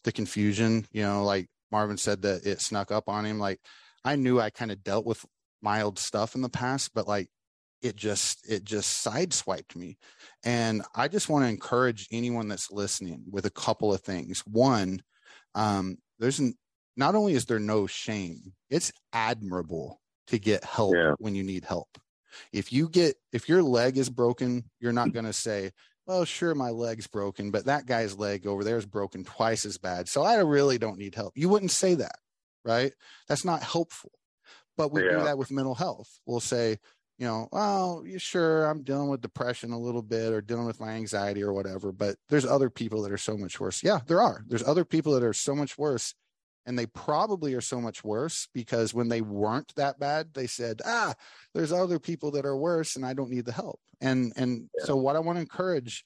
the 0.04 0.12
confusion. 0.12 0.86
You 0.90 1.02
know, 1.02 1.24
like 1.24 1.48
Marvin 1.70 1.98
said 1.98 2.22
that 2.22 2.46
it 2.46 2.60
snuck 2.60 2.90
up 2.90 3.08
on 3.08 3.24
him. 3.24 3.38
Like 3.38 3.60
I 4.04 4.16
knew 4.16 4.40
I 4.40 4.50
kind 4.50 4.72
of 4.72 4.82
dealt 4.82 5.06
with 5.06 5.24
mild 5.66 5.98
stuff 5.98 6.36
in 6.36 6.42
the 6.42 6.48
past, 6.48 6.92
but 6.94 7.08
like 7.08 7.28
it 7.82 7.96
just 7.96 8.48
it 8.48 8.62
just 8.62 9.04
sideswiped 9.04 9.74
me. 9.74 9.98
And 10.44 10.82
I 10.94 11.08
just 11.08 11.28
want 11.28 11.44
to 11.44 11.48
encourage 11.48 12.06
anyone 12.12 12.46
that's 12.46 12.70
listening 12.70 13.24
with 13.28 13.46
a 13.46 13.50
couple 13.50 13.92
of 13.92 14.00
things. 14.00 14.44
One, 14.46 15.02
um, 15.56 15.98
there's 16.20 16.38
an, 16.38 16.54
not 16.96 17.16
only 17.16 17.34
is 17.34 17.46
there 17.46 17.58
no 17.58 17.88
shame, 17.88 18.52
it's 18.70 18.92
admirable 19.12 20.00
to 20.28 20.38
get 20.38 20.62
help 20.62 20.94
yeah. 20.94 21.14
when 21.18 21.34
you 21.34 21.42
need 21.42 21.64
help. 21.64 21.98
If 22.52 22.72
you 22.72 22.88
get 22.88 23.16
if 23.32 23.48
your 23.48 23.64
leg 23.64 23.98
is 23.98 24.08
broken, 24.08 24.70
you're 24.78 24.92
not 24.92 25.12
going 25.12 25.24
to 25.24 25.32
say, 25.32 25.72
"Well, 26.06 26.24
sure, 26.24 26.54
my 26.54 26.70
leg's 26.70 27.08
broken, 27.08 27.50
but 27.50 27.64
that 27.64 27.86
guy's 27.86 28.16
leg 28.16 28.46
over 28.46 28.62
there 28.62 28.78
is 28.78 28.86
broken 28.86 29.24
twice 29.24 29.64
as 29.64 29.78
bad, 29.78 30.08
so 30.08 30.22
I 30.22 30.36
really 30.36 30.78
don't 30.78 30.98
need 30.98 31.16
help." 31.16 31.32
You 31.34 31.48
wouldn't 31.48 31.72
say 31.72 31.96
that, 31.96 32.18
right? 32.64 32.92
That's 33.28 33.44
not 33.44 33.64
helpful. 33.64 34.12
But 34.76 34.92
we 34.92 35.04
yeah. 35.04 35.18
do 35.18 35.24
that 35.24 35.38
with 35.38 35.50
mental 35.50 35.74
health. 35.74 36.20
We'll 36.26 36.40
say, 36.40 36.78
you 37.18 37.26
know, 37.26 37.48
well, 37.50 38.02
you 38.06 38.18
sure 38.18 38.66
I'm 38.66 38.82
dealing 38.82 39.08
with 39.08 39.22
depression 39.22 39.72
a 39.72 39.78
little 39.78 40.02
bit 40.02 40.32
or 40.32 40.40
dealing 40.40 40.66
with 40.66 40.80
my 40.80 40.90
anxiety 40.90 41.42
or 41.42 41.52
whatever, 41.52 41.92
but 41.92 42.16
there's 42.28 42.44
other 42.44 42.68
people 42.68 43.02
that 43.02 43.12
are 43.12 43.18
so 43.18 43.38
much 43.38 43.58
worse. 43.58 43.82
Yeah, 43.82 44.00
there 44.06 44.20
are. 44.20 44.44
There's 44.46 44.66
other 44.66 44.84
people 44.84 45.14
that 45.14 45.22
are 45.22 45.32
so 45.32 45.54
much 45.54 45.78
worse 45.78 46.14
and 46.66 46.76
they 46.76 46.86
probably 46.86 47.54
are 47.54 47.60
so 47.60 47.80
much 47.80 48.04
worse 48.04 48.48
because 48.52 48.92
when 48.92 49.08
they 49.08 49.20
weren't 49.20 49.72
that 49.76 49.98
bad 49.98 50.34
they 50.34 50.46
said 50.46 50.82
ah 50.84 51.14
there's 51.54 51.72
other 51.72 51.98
people 51.98 52.32
that 52.32 52.44
are 52.44 52.56
worse 52.56 52.96
and 52.96 53.06
i 53.06 53.14
don't 53.14 53.30
need 53.30 53.44
the 53.44 53.52
help 53.52 53.80
and 54.00 54.32
and 54.36 54.68
yeah. 54.78 54.84
so 54.84 54.96
what 54.96 55.16
i 55.16 55.20
want 55.20 55.36
to 55.36 55.40
encourage 55.40 56.04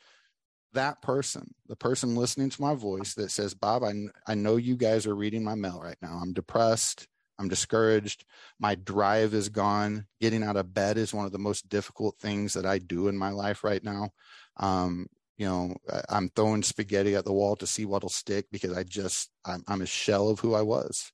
that 0.72 1.02
person 1.02 1.52
the 1.66 1.76
person 1.76 2.14
listening 2.14 2.50
to 2.50 2.62
my 2.62 2.74
voice 2.74 3.14
that 3.14 3.30
says 3.30 3.54
bob 3.54 3.82
I, 3.82 3.94
I 4.26 4.34
know 4.34 4.56
you 4.56 4.76
guys 4.76 5.06
are 5.06 5.16
reading 5.16 5.42
my 5.42 5.54
mail 5.54 5.80
right 5.82 5.98
now 6.00 6.20
i'm 6.22 6.32
depressed 6.32 7.08
i'm 7.40 7.48
discouraged. 7.48 8.24
My 8.58 8.74
drive 8.74 9.32
is 9.34 9.48
gone. 9.48 10.06
Getting 10.20 10.42
out 10.42 10.56
of 10.56 10.74
bed 10.74 10.98
is 10.98 11.14
one 11.14 11.24
of 11.24 11.32
the 11.32 11.38
most 11.38 11.68
difficult 11.68 12.16
things 12.20 12.52
that 12.52 12.66
i 12.66 12.78
do 12.78 13.08
in 13.08 13.16
my 13.16 13.30
life 13.30 13.64
right 13.64 13.82
now. 13.82 14.10
Um, 14.58 15.06
you 15.40 15.46
know 15.46 15.74
i'm 16.10 16.28
throwing 16.36 16.62
spaghetti 16.62 17.16
at 17.16 17.24
the 17.24 17.32
wall 17.32 17.56
to 17.56 17.66
see 17.66 17.86
what'll 17.86 18.10
stick 18.10 18.44
because 18.52 18.76
i 18.76 18.82
just 18.82 19.30
i'm, 19.46 19.64
I'm 19.66 19.80
a 19.80 19.86
shell 19.86 20.28
of 20.28 20.38
who 20.38 20.54
i 20.54 20.60
was. 20.60 21.10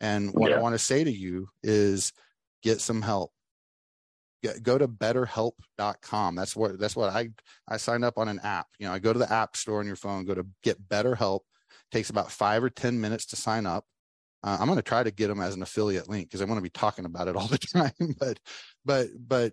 And 0.00 0.30
what 0.32 0.50
yeah. 0.50 0.56
i 0.56 0.60
want 0.60 0.74
to 0.74 0.78
say 0.78 1.04
to 1.04 1.12
you 1.12 1.48
is 1.62 2.12
get 2.62 2.80
some 2.80 3.02
help. 3.02 3.32
Get, 4.42 4.62
go 4.62 4.78
to 4.78 4.88
betterhelp.com 4.88 6.36
that's 6.36 6.56
what 6.56 6.78
that's 6.78 6.96
what 6.96 7.10
i 7.10 7.28
i 7.68 7.76
signed 7.76 8.04
up 8.04 8.16
on 8.16 8.28
an 8.28 8.40
app. 8.42 8.66
You 8.78 8.86
know 8.86 8.94
i 8.94 8.98
go 8.98 9.12
to 9.12 9.18
the 9.18 9.30
app 9.30 9.56
store 9.56 9.80
on 9.80 9.86
your 9.86 9.96
phone 9.96 10.24
go 10.24 10.34
to 10.34 10.46
get 10.62 10.88
better 10.88 11.14
help 11.14 11.44
takes 11.92 12.08
about 12.08 12.32
five 12.32 12.64
or 12.64 12.70
ten 12.70 12.98
minutes 12.98 13.26
to 13.26 13.36
sign 13.36 13.66
up 13.66 13.84
uh, 14.46 14.56
i'm 14.58 14.66
going 14.66 14.76
to 14.76 14.82
try 14.82 15.02
to 15.02 15.10
get 15.10 15.28
them 15.28 15.40
as 15.40 15.54
an 15.54 15.62
affiliate 15.62 16.08
link 16.08 16.28
because 16.28 16.40
i 16.40 16.44
want 16.46 16.56
to 16.56 16.62
be 16.62 16.70
talking 16.70 17.04
about 17.04 17.28
it 17.28 17.36
all 17.36 17.48
the 17.48 17.58
time 17.74 18.14
but 18.18 18.38
but 18.84 19.08
but 19.18 19.52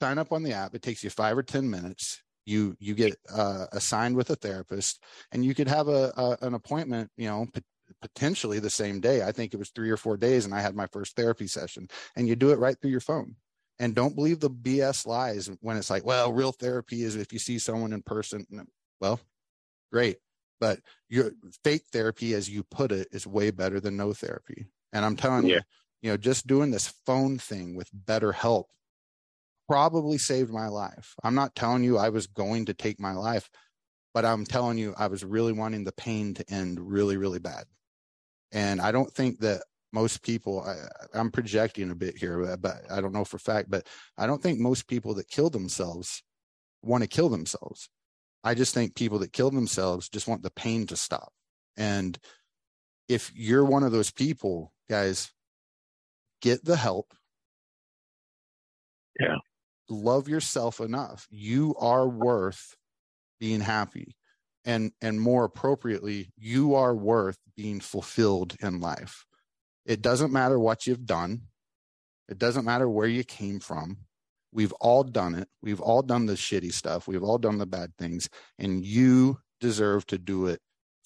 sign 0.00 0.18
up 0.18 0.32
on 0.32 0.42
the 0.42 0.52
app. 0.52 0.74
It 0.74 0.82
takes 0.82 1.02
you 1.02 1.10
five 1.10 1.36
or 1.36 1.42
ten 1.42 1.68
minutes. 1.70 2.22
You 2.46 2.76
you 2.78 2.94
get 2.94 3.16
uh, 3.32 3.66
assigned 3.72 4.16
with 4.16 4.30
a 4.30 4.36
therapist 4.36 5.02
and 5.32 5.44
you 5.44 5.54
could 5.54 5.68
have 5.68 5.88
a, 5.88 6.12
a 6.16 6.46
an 6.46 6.54
appointment 6.54 7.10
you 7.16 7.26
know 7.26 7.46
p- 7.52 7.62
potentially 8.02 8.58
the 8.58 8.70
same 8.70 9.00
day. 9.00 9.22
I 9.22 9.32
think 9.32 9.54
it 9.54 9.56
was 9.56 9.70
three 9.70 9.90
or 9.90 9.96
four 9.96 10.16
days 10.16 10.44
and 10.44 10.54
i 10.54 10.60
had 10.60 10.74
my 10.76 10.86
first 10.88 11.16
therapy 11.16 11.46
session 11.46 11.88
and 12.16 12.28
you 12.28 12.36
do 12.36 12.50
it 12.50 12.58
right 12.58 12.76
through 12.80 12.90
your 12.90 13.00
phone. 13.00 13.36
And 13.78 13.94
don't 13.94 14.14
believe 14.14 14.40
the 14.40 14.50
bs 14.50 15.06
lies 15.06 15.50
when 15.60 15.76
it's 15.76 15.90
like 15.90 16.04
well 16.04 16.32
real 16.32 16.52
therapy 16.52 17.02
is 17.02 17.16
if 17.16 17.32
you 17.32 17.38
see 17.38 17.58
someone 17.58 17.92
in 17.92 18.02
person. 18.02 18.46
Well 19.00 19.20
great 19.90 20.18
but 20.60 20.80
your 21.08 21.32
fake 21.62 21.84
therapy 21.92 22.34
as 22.34 22.48
you 22.48 22.62
put 22.62 22.92
it 22.92 23.08
is 23.12 23.26
way 23.26 23.50
better 23.50 23.80
than 23.80 23.96
no 23.96 24.12
therapy 24.12 24.66
and 24.92 25.04
i'm 25.04 25.16
telling 25.16 25.46
yeah. 25.46 25.56
you 25.56 25.60
you 26.02 26.10
know 26.10 26.16
just 26.16 26.46
doing 26.46 26.70
this 26.70 26.92
phone 27.06 27.38
thing 27.38 27.74
with 27.74 27.90
BetterHelp 28.06 28.64
probably 29.68 30.18
saved 30.18 30.52
my 30.52 30.68
life. 30.68 31.14
I'm 31.22 31.34
not 31.34 31.54
telling 31.54 31.84
you 31.84 31.98
I 31.98 32.10
was 32.10 32.26
going 32.26 32.66
to 32.66 32.74
take 32.74 33.00
my 33.00 33.12
life, 33.12 33.48
but 34.12 34.24
I'm 34.24 34.44
telling 34.44 34.78
you 34.78 34.94
I 34.96 35.06
was 35.06 35.24
really 35.24 35.52
wanting 35.52 35.84
the 35.84 35.92
pain 35.92 36.34
to 36.34 36.52
end 36.52 36.78
really, 36.80 37.16
really 37.16 37.38
bad. 37.38 37.64
And 38.52 38.80
I 38.80 38.92
don't 38.92 39.12
think 39.12 39.40
that 39.40 39.62
most 39.92 40.22
people, 40.22 40.62
I, 40.62 41.18
am 41.18 41.30
projecting 41.30 41.90
a 41.90 41.94
bit 41.94 42.16
here, 42.16 42.56
but 42.56 42.82
I 42.90 43.00
don't 43.00 43.12
know 43.12 43.24
for 43.24 43.38
fact, 43.38 43.70
but 43.70 43.86
I 44.18 44.26
don't 44.26 44.42
think 44.42 44.58
most 44.58 44.86
people 44.86 45.14
that 45.14 45.28
kill 45.28 45.50
themselves 45.50 46.22
want 46.82 47.02
to 47.02 47.08
kill 47.08 47.28
themselves. 47.28 47.88
I 48.44 48.54
just 48.54 48.74
think 48.74 48.94
people 48.94 49.20
that 49.20 49.32
kill 49.32 49.50
themselves 49.50 50.08
just 50.10 50.28
want 50.28 50.42
the 50.42 50.50
pain 50.50 50.86
to 50.88 50.96
stop. 50.96 51.32
And 51.76 52.18
if 53.08 53.32
you're 53.34 53.64
one 53.64 53.82
of 53.84 53.92
those 53.92 54.12
people, 54.12 54.72
guys, 54.88 55.32
get 56.42 56.64
the 56.64 56.76
help 56.76 57.14
Yeah. 59.20 59.36
Love 59.88 60.28
yourself 60.28 60.80
enough. 60.80 61.26
You 61.30 61.74
are 61.78 62.08
worth 62.08 62.76
being 63.40 63.60
happy. 63.60 64.16
And 64.64 64.92
and 65.02 65.20
more 65.20 65.44
appropriately, 65.44 66.32
you 66.38 66.74
are 66.74 66.94
worth 66.94 67.38
being 67.56 67.80
fulfilled 67.80 68.56
in 68.60 68.80
life. 68.80 69.26
It 69.86 70.02
doesn't 70.02 70.32
matter 70.32 70.58
what 70.58 70.86
you've 70.86 71.06
done. 71.06 71.42
It 72.28 72.38
doesn't 72.38 72.64
matter 72.64 72.88
where 72.88 73.08
you 73.08 73.24
came 73.24 73.60
from. 73.60 73.98
We've 74.54 74.72
all 74.74 75.02
done 75.02 75.34
it. 75.34 75.48
We've 75.62 75.80
all 75.80 76.00
done 76.00 76.26
the 76.26 76.34
shitty 76.34 76.72
stuff. 76.72 77.08
We've 77.08 77.24
all 77.24 77.38
done 77.38 77.58
the 77.58 77.66
bad 77.66 77.92
things. 77.98 78.28
And 78.58 78.84
you 78.84 79.38
deserve 79.60 80.06
to 80.06 80.18
do 80.18 80.46
it 80.46 80.60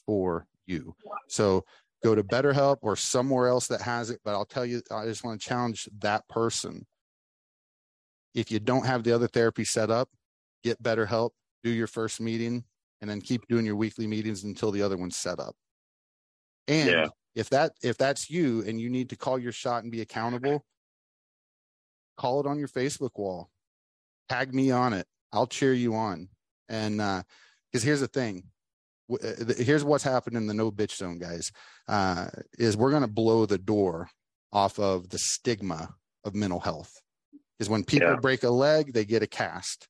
for 0.06 0.46
you. 0.66 0.94
So 1.28 1.64
go 2.04 2.14
to 2.14 2.22
BetterHelp 2.22 2.76
or 2.82 2.94
somewhere 2.94 3.48
else 3.48 3.66
that 3.68 3.80
has 3.80 4.10
it. 4.10 4.20
But 4.22 4.34
I'll 4.34 4.44
tell 4.44 4.66
you, 4.66 4.82
I 4.90 5.06
just 5.06 5.24
want 5.24 5.40
to 5.40 5.48
challenge 5.48 5.88
that 6.00 6.28
person. 6.28 6.86
If 8.34 8.50
you 8.52 8.60
don't 8.60 8.84
have 8.84 9.02
the 9.02 9.14
other 9.14 9.28
therapy 9.28 9.64
set 9.64 9.90
up, 9.90 10.10
get 10.62 10.82
BetterHelp, 10.82 11.30
do 11.64 11.70
your 11.70 11.86
first 11.86 12.20
meeting, 12.20 12.64
and 13.00 13.08
then 13.08 13.22
keep 13.22 13.48
doing 13.48 13.64
your 13.64 13.76
weekly 13.76 14.06
meetings 14.06 14.44
until 14.44 14.70
the 14.70 14.82
other 14.82 14.98
one's 14.98 15.16
set 15.16 15.40
up. 15.40 15.54
And 16.68 16.90
yeah. 16.90 17.06
if 17.34 17.48
that 17.50 17.72
if 17.82 17.96
that's 17.96 18.28
you 18.28 18.62
and 18.66 18.78
you 18.78 18.90
need 18.90 19.08
to 19.08 19.16
call 19.16 19.38
your 19.38 19.52
shot 19.52 19.84
and 19.84 19.90
be 19.90 20.02
accountable, 20.02 20.64
call 22.18 22.40
it 22.40 22.46
on 22.46 22.58
your 22.58 22.68
Facebook 22.68 23.16
wall. 23.16 23.48
Tag 24.28 24.54
me 24.54 24.70
on 24.70 24.92
it. 24.92 25.06
I'll 25.32 25.46
cheer 25.46 25.72
you 25.72 25.94
on. 25.94 26.28
And 26.68 27.00
uh 27.00 27.22
because 27.72 27.84
here's 27.84 28.00
the 28.00 28.08
thing. 28.08 28.44
Uh, 29.10 29.54
here's 29.56 29.84
what's 29.84 30.04
happened 30.04 30.36
in 30.36 30.46
the 30.46 30.54
no 30.54 30.70
bitch 30.70 30.96
zone, 30.96 31.18
guys. 31.18 31.50
Uh, 31.86 32.26
is 32.58 32.76
we're 32.76 32.90
going 32.90 33.02
to 33.02 33.08
blow 33.08 33.46
the 33.46 33.58
door 33.58 34.08
off 34.52 34.78
of 34.78 35.08
the 35.08 35.18
stigma 35.18 35.94
of 36.24 36.34
mental 36.34 36.60
health. 36.60 36.92
Is 37.58 37.70
when 37.70 37.84
people 37.84 38.08
yeah. 38.08 38.16
break 38.16 38.42
a 38.42 38.50
leg, 38.50 38.92
they 38.92 39.04
get 39.04 39.22
a 39.22 39.26
cast. 39.26 39.88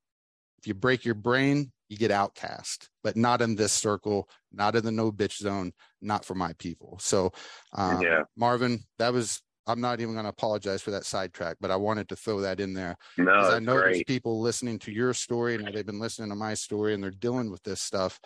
If 0.60 0.66
you 0.66 0.74
break 0.74 1.04
your 1.04 1.14
brain, 1.14 1.72
you 1.88 1.96
get 1.96 2.10
outcast, 2.10 2.90
but 3.02 3.16
not 3.16 3.42
in 3.42 3.56
this 3.56 3.72
circle, 3.72 4.28
not 4.52 4.76
in 4.76 4.84
the 4.84 4.92
no 4.92 5.10
bitch 5.10 5.36
zone, 5.36 5.72
not 6.00 6.24
for 6.24 6.34
my 6.34 6.52
people. 6.58 6.98
So, 7.00 7.32
um, 7.72 8.02
yeah. 8.02 8.22
Marvin, 8.36 8.80
that 8.98 9.12
was 9.12 9.42
I'm 9.68 9.82
not 9.82 10.00
even 10.00 10.14
going 10.14 10.24
to 10.24 10.30
apologize 10.30 10.80
for 10.80 10.90
that 10.92 11.04
sidetrack, 11.04 11.58
but 11.60 11.70
I 11.70 11.76
wanted 11.76 12.08
to 12.08 12.16
throw 12.16 12.40
that 12.40 12.58
in 12.58 12.72
there. 12.72 12.96
No, 13.18 13.32
I 13.32 13.58
know 13.58 13.74
great. 13.74 13.84
there's 13.84 14.04
people 14.04 14.40
listening 14.40 14.78
to 14.80 14.92
your 14.92 15.12
story 15.12 15.54
and 15.54 15.68
they've 15.72 15.84
been 15.84 16.00
listening 16.00 16.30
to 16.30 16.34
my 16.34 16.54
story 16.54 16.94
and 16.94 17.02
they're 17.04 17.10
dealing 17.10 17.50
with 17.50 17.62
this 17.62 17.82
stuff. 17.82 18.18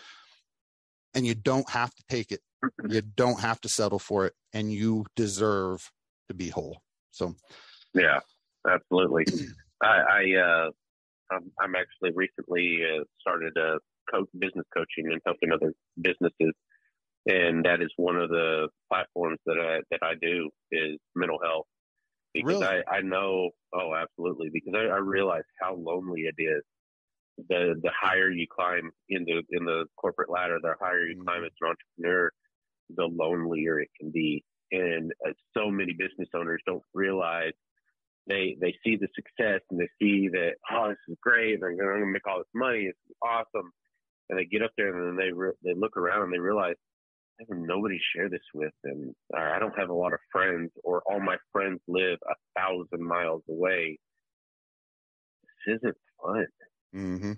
And 1.15 1.27
you 1.27 1.35
don't 1.35 1.69
have 1.69 1.93
to 1.95 2.05
take 2.09 2.31
it. 2.31 2.41
you 2.89 3.03
don't 3.17 3.41
have 3.41 3.61
to 3.63 3.69
settle 3.69 3.99
for 3.99 4.27
it, 4.27 4.35
and 4.55 4.73
you 4.73 5.05
deserve 5.17 5.91
to 6.29 6.35
be 6.35 6.49
whole. 6.49 6.81
So, 7.11 7.35
yeah, 7.93 8.21
absolutely. 8.67 9.25
I, 9.83 9.87
I 9.87 10.41
uh, 10.41 10.71
I'm, 11.33 11.51
I'm 11.61 11.75
actually 11.75 12.13
recently 12.15 12.81
uh, 12.83 13.05
started 13.21 13.57
a 13.57 13.79
coach, 14.11 14.29
business 14.39 14.65
coaching 14.73 15.11
and 15.13 15.21
helping 15.27 15.53
other 15.53 15.75
businesses 16.01 16.55
and 17.27 17.65
that 17.65 17.81
is 17.81 17.93
one 17.97 18.17
of 18.17 18.29
the 18.31 18.69
platforms 18.91 19.39
that 19.47 19.59
I 19.59 19.81
that 19.91 20.01
I 20.03 20.15
do 20.21 20.51
is 20.71 20.99
mental 21.15 21.39
health 21.43 21.67
because 22.35 22.61
really? 22.61 22.83
I 22.89 22.97
I 22.97 23.01
know 23.03 23.51
oh 23.75 23.95
absolutely 23.95 24.51
because 24.53 24.75
I, 24.75 24.95
I 24.95 24.99
realize 24.99 25.45
how 25.61 25.75
lonely 25.75 26.23
it 26.23 26.35
is. 26.43 26.63
The 27.49 27.75
the 27.83 27.91
higher 27.99 28.31
you 28.31 28.47
climb 28.51 28.91
in 29.09 29.25
the 29.25 29.43
in 29.57 29.65
the 29.65 29.85
corporate 29.97 30.31
ladder, 30.31 30.59
the 30.63 30.75
higher 30.81 31.07
you 31.07 31.17
mm-hmm. 31.17 31.29
climb 31.29 31.45
as 31.45 31.51
an 31.61 31.69
entrepreneur, 31.69 32.31
the 32.97 33.05
lonelier 33.05 33.81
it 33.81 33.89
can 33.99 34.11
be. 34.11 34.45
And 34.71 35.13
uh, 35.27 35.33
so 35.57 35.71
many 35.71 35.93
business 35.93 36.29
owners 36.35 36.63
don't 36.67 36.83
realize 36.95 37.53
they 38.27 38.57
they 38.61 38.75
see 38.85 38.97
the 38.97 39.09
success 39.15 39.61
and 39.71 39.81
they 39.81 39.89
see 40.01 40.29
that 40.29 40.53
oh 40.71 40.89
this 40.89 40.99
is 41.09 41.17
great, 41.23 41.61
they're 41.61 41.77
going 41.77 42.01
to 42.01 42.07
make 42.07 42.27
all 42.27 42.39
this 42.39 42.47
money, 42.55 42.85
it's 42.89 42.99
awesome, 43.23 43.71
and 44.29 44.39
they 44.39 44.45
get 44.45 44.63
up 44.63 44.71
there 44.77 44.97
and 44.97 45.19
then 45.19 45.27
they 45.27 45.33
re- 45.33 45.59
they 45.65 45.75
look 45.75 45.97
around 45.97 46.23
and 46.25 46.33
they 46.33 46.39
realize 46.39 46.77
I 47.51 47.55
have 47.55 47.67
nobody 47.67 47.99
share 48.15 48.29
this 48.29 48.41
with, 48.55 48.73
and 48.85 49.15
I 49.35 49.59
don't 49.59 49.79
have 49.79 49.91
a 49.91 49.95
lot 49.95 50.13
of 50.13 50.21
friends, 50.31 50.71
or 50.85 51.03
all 51.07 51.21
my 51.21 51.37
friends 51.53 51.81
live 51.89 52.19
a 52.29 52.61
thousand 52.61 53.07
miles 53.07 53.43
away. 53.49 53.99
This 55.67 55.79
isn't 55.79 55.97
fun. 56.23 56.47
Mm-hmm. 56.95 57.33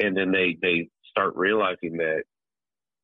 And 0.00 0.16
then 0.16 0.32
they 0.32 0.56
they 0.60 0.88
start 1.10 1.34
realizing 1.36 1.98
that 1.98 2.24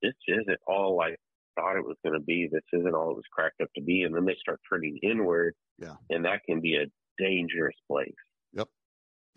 this 0.02 0.14
isn't 0.28 0.58
all 0.66 1.00
I 1.00 1.16
thought 1.56 1.76
it 1.76 1.84
was 1.84 1.96
going 2.04 2.18
to 2.18 2.24
be. 2.24 2.48
This 2.50 2.62
isn't 2.72 2.94
all 2.94 3.10
it 3.10 3.16
was 3.16 3.24
cracked 3.32 3.60
up 3.60 3.68
to 3.76 3.82
be. 3.82 4.02
And 4.02 4.14
then 4.14 4.24
they 4.24 4.36
start 4.40 4.60
turning 4.70 4.98
inward. 5.02 5.54
Yeah. 5.78 5.94
And 6.08 6.24
that 6.24 6.42
can 6.48 6.60
be 6.60 6.76
a 6.76 6.86
dangerous 7.22 7.76
place. 7.88 8.14
Yep. 8.52 8.68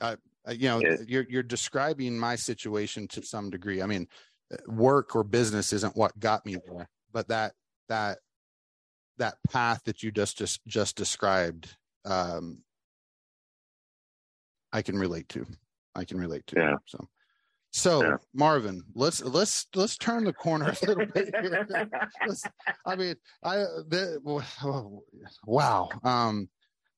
I, 0.01 0.15
you 0.51 0.69
know, 0.69 0.81
you're 1.07 1.25
you're 1.29 1.43
describing 1.43 2.17
my 2.17 2.35
situation 2.35 3.07
to 3.09 3.23
some 3.23 3.49
degree. 3.49 3.81
I 3.81 3.85
mean, 3.85 4.07
work 4.67 5.15
or 5.15 5.23
business 5.23 5.73
isn't 5.73 5.95
what 5.95 6.19
got 6.19 6.45
me 6.45 6.57
there, 6.67 6.89
but 7.11 7.27
that 7.27 7.53
that 7.89 8.19
that 9.17 9.35
path 9.49 9.81
that 9.85 10.03
you 10.03 10.11
just 10.11 10.37
just 10.37 10.65
just 10.67 10.95
described, 10.95 11.75
um, 12.05 12.59
I 14.71 14.81
can 14.81 14.97
relate 14.97 15.29
to. 15.29 15.45
I 15.95 16.05
can 16.05 16.19
relate 16.19 16.47
to. 16.47 16.55
Yeah. 16.57 16.75
So. 16.85 17.07
So 17.75 18.03
yeah. 18.03 18.17
Marvin, 18.35 18.83
let's 18.93 19.23
let's 19.23 19.65
let's 19.73 19.97
turn 19.97 20.25
the 20.25 20.33
corner 20.33 20.69
a 20.69 20.85
little 20.85 21.07
bit 21.07 21.33
here. 21.41 21.67
I 22.85 22.95
mean, 22.95 23.15
I 23.43 23.55
the, 23.87 24.19
wow. 25.47 25.89
Um, 26.03 26.49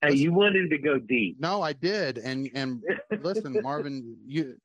hey, 0.01 0.15
you 0.15 0.33
wanted 0.33 0.69
to 0.71 0.77
go 0.77 0.99
deep. 0.99 1.37
No, 1.39 1.61
I 1.61 1.71
did, 1.71 2.17
and 2.17 2.49
and 2.53 2.83
listen, 3.21 3.57
Marvin, 3.63 4.17
you 4.25 4.57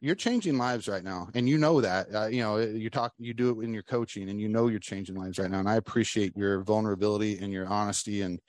you're 0.00 0.14
changing 0.14 0.58
lives 0.58 0.88
right 0.88 1.04
now 1.04 1.28
and 1.34 1.48
you 1.48 1.56
know 1.56 1.80
that 1.80 2.14
uh, 2.14 2.26
you 2.26 2.42
know 2.42 2.58
you 2.58 2.90
talk 2.90 3.12
you 3.18 3.32
do 3.32 3.58
it 3.58 3.64
in 3.64 3.72
your 3.72 3.82
coaching 3.82 4.28
and 4.28 4.40
you 4.40 4.48
know 4.48 4.68
you're 4.68 4.78
changing 4.78 5.16
lives 5.16 5.38
right 5.38 5.50
now 5.50 5.60
and 5.60 5.68
i 5.68 5.76
appreciate 5.76 6.36
your 6.36 6.62
vulnerability 6.62 7.38
and 7.38 7.52
your 7.52 7.66
honesty 7.66 8.22
and 8.22 8.40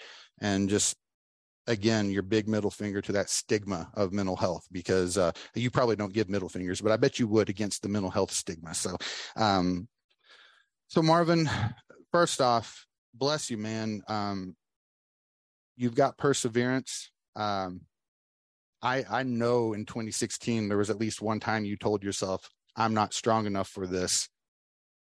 and 0.42 0.70
just 0.70 0.98
again 1.68 2.12
your 2.12 2.22
big 2.22 2.48
middle 2.48 2.70
finger 2.70 3.02
to 3.02 3.12
that 3.12 3.30
stigma 3.30 3.90
of 3.96 4.12
mental 4.12 4.36
health 4.36 4.68
because 4.72 5.18
uh, 5.18 5.32
you 5.56 5.72
probably 5.72 5.96
don't 5.96 6.14
give 6.14 6.30
middle 6.30 6.50
fingers 6.50 6.82
but 6.82 6.92
i 6.92 6.98
bet 6.98 7.20
you 7.20 7.28
would 7.28 7.50
against 7.50 7.82
the 7.82 7.90
mental 7.90 8.12
health 8.12 8.32
stigma 8.32 8.74
so 8.74 8.96
um 9.36 9.88
so 10.88 11.02
marvin 11.02 11.50
first 12.12 12.42
off 12.42 12.86
bless 13.14 13.50
you 13.50 13.58
man 13.58 14.02
um 14.08 14.56
you've 15.78 15.96
got 15.96 16.18
perseverance 16.18 17.12
um 17.36 17.82
I 18.86 19.04
I 19.10 19.24
know 19.24 19.74
in 19.74 19.86
2016 19.86 20.70
there 20.70 20.78
was 20.78 20.90
at 20.90 21.00
least 21.00 21.22
one 21.22 21.40
time 21.40 21.66
you 21.66 21.76
told 21.76 22.04
yourself 22.04 22.50
I'm 22.76 22.94
not 22.94 23.14
strong 23.14 23.48
enough 23.48 23.68
for 23.68 23.88
this. 23.88 24.30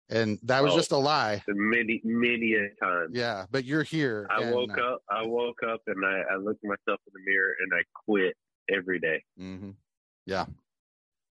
And 0.08 0.40
that 0.42 0.60
was 0.64 0.72
oh, 0.72 0.76
just 0.76 0.90
a 0.90 0.96
lie. 0.96 1.40
Many, 1.46 2.00
many 2.02 2.54
a 2.54 2.68
time. 2.84 3.10
Yeah, 3.12 3.44
but 3.52 3.64
you're 3.64 3.84
here. 3.84 4.26
I 4.28 4.42
and, 4.42 4.52
woke 4.52 4.76
uh, 4.76 4.94
up. 4.94 5.02
I 5.08 5.24
woke 5.24 5.62
up 5.62 5.82
and 5.86 6.04
I, 6.04 6.22
I 6.32 6.36
looked 6.36 6.64
at 6.64 6.68
myself 6.68 7.00
in 7.06 7.12
the 7.14 7.20
mirror 7.24 7.54
and 7.60 7.72
I 7.72 7.82
quit 8.06 8.34
every 8.68 8.98
day. 8.98 9.22
Mm-hmm. 9.40 9.70
Yeah, 10.26 10.46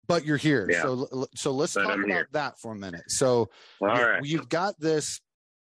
but 0.08 0.26
you're 0.26 0.38
here. 0.38 0.68
Yeah. 0.72 0.82
So 0.82 1.28
so 1.36 1.52
let's 1.52 1.76
but 1.76 1.84
talk 1.84 1.92
I'm 1.92 2.04
about 2.04 2.10
here. 2.10 2.28
that 2.32 2.60
for 2.60 2.72
a 2.72 2.76
minute. 2.76 3.04
So 3.10 3.52
you, 3.80 3.88
right. 3.88 4.26
you've 4.26 4.50
got 4.50 4.80
this 4.80 5.22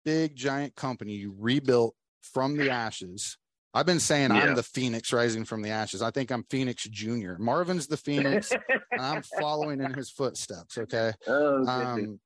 big 0.06 0.38
giant 0.38 0.76
company 0.76 1.14
you 1.14 1.36
rebuilt 1.38 1.96
from 2.22 2.56
the 2.56 2.70
ashes 2.72 3.38
I've 3.74 3.86
been 3.86 4.00
saying 4.00 4.32
yeah. 4.32 4.42
I'm 4.42 4.56
the 4.56 4.64
Phoenix 4.64 5.12
rising 5.12 5.46
from 5.46 5.62
the 5.62 5.72
ashes. 5.72 6.02
I 6.02 6.12
think 6.12 6.32
I'm 6.32 6.44
Phoenix 6.50 6.84
Junior. 6.84 7.38
Marvin's 7.40 7.88
the 7.88 7.98
Phoenix, 7.98 8.52
and 8.52 8.62
I'm 9.00 9.24
following 9.40 9.82
in 9.82 9.94
his 9.94 10.12
footsteps. 10.12 10.78
Okay. 10.78 11.12
Oh, 11.28 11.66
um, 11.66 12.20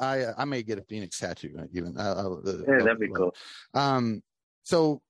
I 0.00 0.26
I 0.36 0.44
may 0.44 0.62
get 0.62 0.78
a 0.78 0.82
Phoenix 0.82 1.18
tattoo 1.18 1.68
even. 1.72 1.98
Uh, 1.98 2.00
uh, 2.02 2.52
yeah, 2.66 2.78
that'd 2.78 3.00
be 3.00 3.08
cool. 3.08 3.34
Um, 3.74 4.22
so 4.62 5.02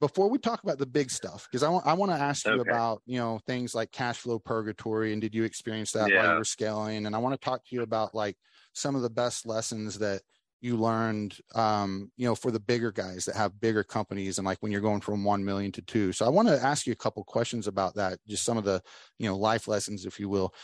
before 0.00 0.30
we 0.30 0.38
talk 0.38 0.62
about 0.62 0.78
the 0.78 0.86
big 0.86 1.10
stuff, 1.10 1.46
because 1.50 1.62
I 1.62 1.68
want 1.68 1.86
I 1.86 1.92
want 1.92 2.12
to 2.12 2.18
ask 2.18 2.46
you 2.46 2.52
okay. 2.52 2.70
about 2.70 3.02
you 3.04 3.18
know 3.18 3.40
things 3.46 3.74
like 3.74 3.92
cash 3.92 4.18
flow 4.18 4.38
purgatory, 4.38 5.12
and 5.12 5.20
did 5.20 5.34
you 5.34 5.44
experience 5.44 5.92
that 5.92 6.10
yeah. 6.10 6.22
while 6.22 6.32
you 6.32 6.38
were 6.38 6.44
scaling? 6.44 7.06
And 7.06 7.14
I 7.14 7.18
want 7.18 7.38
to 7.38 7.44
talk 7.44 7.64
to 7.66 7.74
you 7.74 7.82
about 7.82 8.14
like 8.14 8.36
some 8.72 8.96
of 8.96 9.02
the 9.02 9.10
best 9.10 9.46
lessons 9.46 9.98
that 9.98 10.22
you 10.60 10.76
learned 10.76 11.36
um, 11.54 12.10
you 12.16 12.26
know 12.26 12.34
for 12.34 12.50
the 12.50 12.60
bigger 12.60 12.92
guys 12.92 13.24
that 13.24 13.36
have 13.36 13.60
bigger 13.60 13.82
companies 13.82 14.38
and 14.38 14.46
like 14.46 14.58
when 14.60 14.70
you're 14.70 14.80
going 14.80 15.00
from 15.00 15.24
1 15.24 15.44
million 15.44 15.72
to 15.72 15.82
2 15.82 16.12
so 16.12 16.26
i 16.26 16.28
want 16.28 16.48
to 16.48 16.62
ask 16.62 16.86
you 16.86 16.92
a 16.92 16.96
couple 16.96 17.24
questions 17.24 17.66
about 17.66 17.94
that 17.94 18.18
just 18.28 18.44
some 18.44 18.58
of 18.58 18.64
the 18.64 18.80
you 19.18 19.28
know 19.28 19.36
life 19.36 19.68
lessons 19.68 20.06
if 20.06 20.18
you 20.20 20.28
will. 20.28 20.54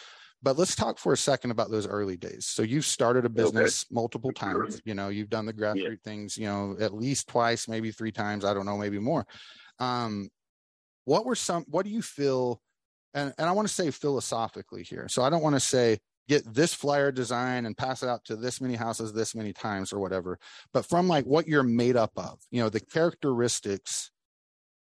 But 0.43 0.59
let's 0.59 0.77
talk 0.77 0.99
for 0.99 1.15
a 1.15 1.17
second 1.17 1.51
about 1.51 1.71
those 1.71 1.87
early 1.87 2.17
days. 2.17 2.47
So 2.47 2.63
you've 2.63 2.85
started 2.85 3.25
a 3.25 3.29
business 3.29 3.85
okay. 3.85 3.95
multiple 3.95 4.33
times 4.33 4.81
you 4.85 4.95
know 4.95 5.09
you've 5.09 5.31
done 5.31 5.47
the 5.47 5.53
grassroots 5.53 5.83
yeah. 5.83 6.05
things 6.05 6.37
you 6.37 6.47
know 6.47 6.77
at 6.79 6.95
least 6.95 7.27
twice 7.27 7.67
maybe 7.67 7.91
three 7.91 8.13
times 8.13 8.45
i 8.45 8.53
don't 8.53 8.67
know 8.67 8.77
maybe 8.77 8.99
more. 8.99 9.27
Um, 9.79 10.29
what 11.07 11.25
were 11.25 11.35
some 11.35 11.65
what 11.69 11.85
do 11.87 11.91
you 11.91 12.03
feel 12.03 12.61
and, 13.15 13.33
and 13.39 13.49
i 13.49 13.53
want 13.53 13.67
to 13.67 13.73
say 13.73 13.91
philosophically 13.91 14.83
here 14.83 15.09
so 15.09 15.23
i 15.23 15.31
don't 15.31 15.43
want 15.43 15.57
to 15.57 15.61
say 15.61 15.99
get 16.29 16.43
this 16.53 16.75
flyer 16.75 17.13
design 17.13 17.67
and 17.67 17.77
pass 17.77 18.03
it 18.03 18.09
out 18.09 18.25
to 18.25 18.37
this 18.37 18.61
many 18.61 18.75
houses 18.75 19.13
this 19.13 19.35
many 19.35 19.53
times 19.53 19.93
or 19.93 20.01
whatever. 20.01 20.39
But 20.73 20.87
from 20.87 21.09
like 21.09 21.25
what 21.25 21.47
you're 21.47 21.63
made 21.63 21.97
up 21.97 22.13
of 22.17 22.41
you 22.51 22.61
know 22.63 22.69
the 22.69 22.81
characteristics 22.81 24.11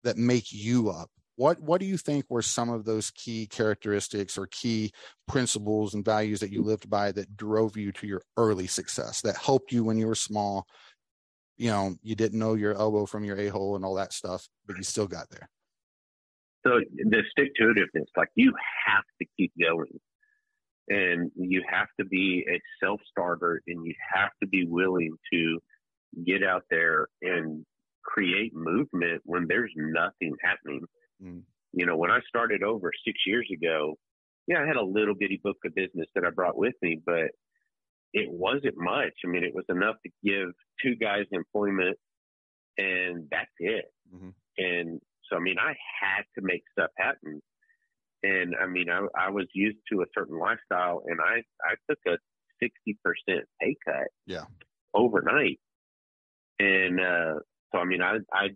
that 0.02 0.16
make 0.16 0.52
you 0.52 0.90
up 0.90 1.10
what 1.40 1.58
what 1.62 1.80
do 1.80 1.86
you 1.86 1.96
think 1.96 2.26
were 2.28 2.42
some 2.42 2.68
of 2.68 2.84
those 2.84 3.10
key 3.12 3.46
characteristics 3.46 4.36
or 4.36 4.46
key 4.48 4.92
principles 5.26 5.94
and 5.94 6.04
values 6.04 6.38
that 6.40 6.52
you 6.52 6.62
lived 6.62 6.90
by 6.90 7.10
that 7.10 7.34
drove 7.34 7.78
you 7.78 7.90
to 7.92 8.06
your 8.06 8.20
early 8.36 8.66
success 8.66 9.22
that 9.22 9.38
helped 9.38 9.72
you 9.72 9.82
when 9.82 9.96
you 9.96 10.06
were 10.06 10.14
small 10.14 10.66
you 11.56 11.70
know 11.70 11.94
you 12.02 12.14
didn't 12.14 12.38
know 12.38 12.52
your 12.52 12.74
elbow 12.74 13.06
from 13.06 13.24
your 13.24 13.38
a-hole 13.38 13.74
and 13.74 13.86
all 13.86 13.94
that 13.94 14.12
stuff 14.12 14.46
but 14.66 14.76
you 14.76 14.82
still 14.82 15.06
got 15.06 15.30
there? 15.30 15.48
So 16.66 16.78
the 16.94 17.22
stick 17.30 17.54
to 17.54 17.62
itiveness 17.62 18.04
like 18.18 18.28
you 18.34 18.52
have 18.86 19.04
to 19.18 19.26
keep 19.38 19.50
going 19.58 19.98
and 20.90 21.30
you 21.36 21.62
have 21.70 21.86
to 21.98 22.04
be 22.04 22.44
a 22.52 22.60
self 22.84 23.00
starter 23.10 23.62
and 23.66 23.86
you 23.86 23.94
have 24.14 24.30
to 24.42 24.48
be 24.48 24.66
willing 24.66 25.16
to 25.32 25.58
get 26.26 26.42
out 26.42 26.64
there 26.70 27.06
and 27.22 27.64
create 28.04 28.52
movement 28.54 29.22
when 29.24 29.46
there's 29.48 29.72
nothing 29.76 30.34
happening. 30.42 30.82
Mm. 31.24 31.42
You 31.72 31.86
know, 31.86 31.96
when 31.96 32.10
I 32.10 32.18
started 32.28 32.64
over 32.64 32.90
six 33.06 33.18
years 33.24 33.48
ago, 33.52 33.94
yeah, 34.48 34.62
I 34.62 34.66
had 34.66 34.76
a 34.76 34.84
little 34.84 35.14
bitty 35.14 35.40
book 35.42 35.58
of 35.64 35.74
business 35.74 36.08
that 36.14 36.24
I 36.24 36.30
brought 36.30 36.58
with 36.58 36.74
me, 36.82 37.00
but 37.06 37.30
it 38.12 38.28
wasn't 38.28 38.74
much. 38.76 39.12
I 39.24 39.28
mean, 39.28 39.44
it 39.44 39.54
was 39.54 39.66
enough 39.68 39.94
to 40.04 40.10
give 40.24 40.48
two 40.82 40.96
guys 40.96 41.26
employment 41.30 41.96
and 42.76 43.28
that's 43.30 43.50
it. 43.60 43.84
Mm-hmm. 44.12 44.30
And 44.58 45.00
so, 45.30 45.36
I 45.36 45.40
mean, 45.40 45.56
I 45.60 45.74
had 46.00 46.22
to 46.36 46.42
make 46.42 46.62
stuff 46.72 46.90
happen. 46.98 47.40
And 48.22 48.54
I 48.60 48.66
mean, 48.66 48.90
I, 48.90 49.06
I 49.18 49.30
was 49.30 49.46
used 49.54 49.78
to 49.92 50.02
a 50.02 50.06
certain 50.16 50.38
lifestyle 50.38 51.02
and 51.06 51.18
I, 51.20 51.42
I 51.64 51.74
took 51.88 51.98
a 52.06 52.18
60% 52.62 53.40
pay 53.60 53.76
cut. 53.84 54.08
Yeah. 54.26 54.44
Overnight. 54.94 55.58
And, 56.58 57.00
uh, 57.00 57.40
so, 57.72 57.78
I 57.78 57.84
mean, 57.84 58.02
I, 58.02 58.18
I, 58.32 58.48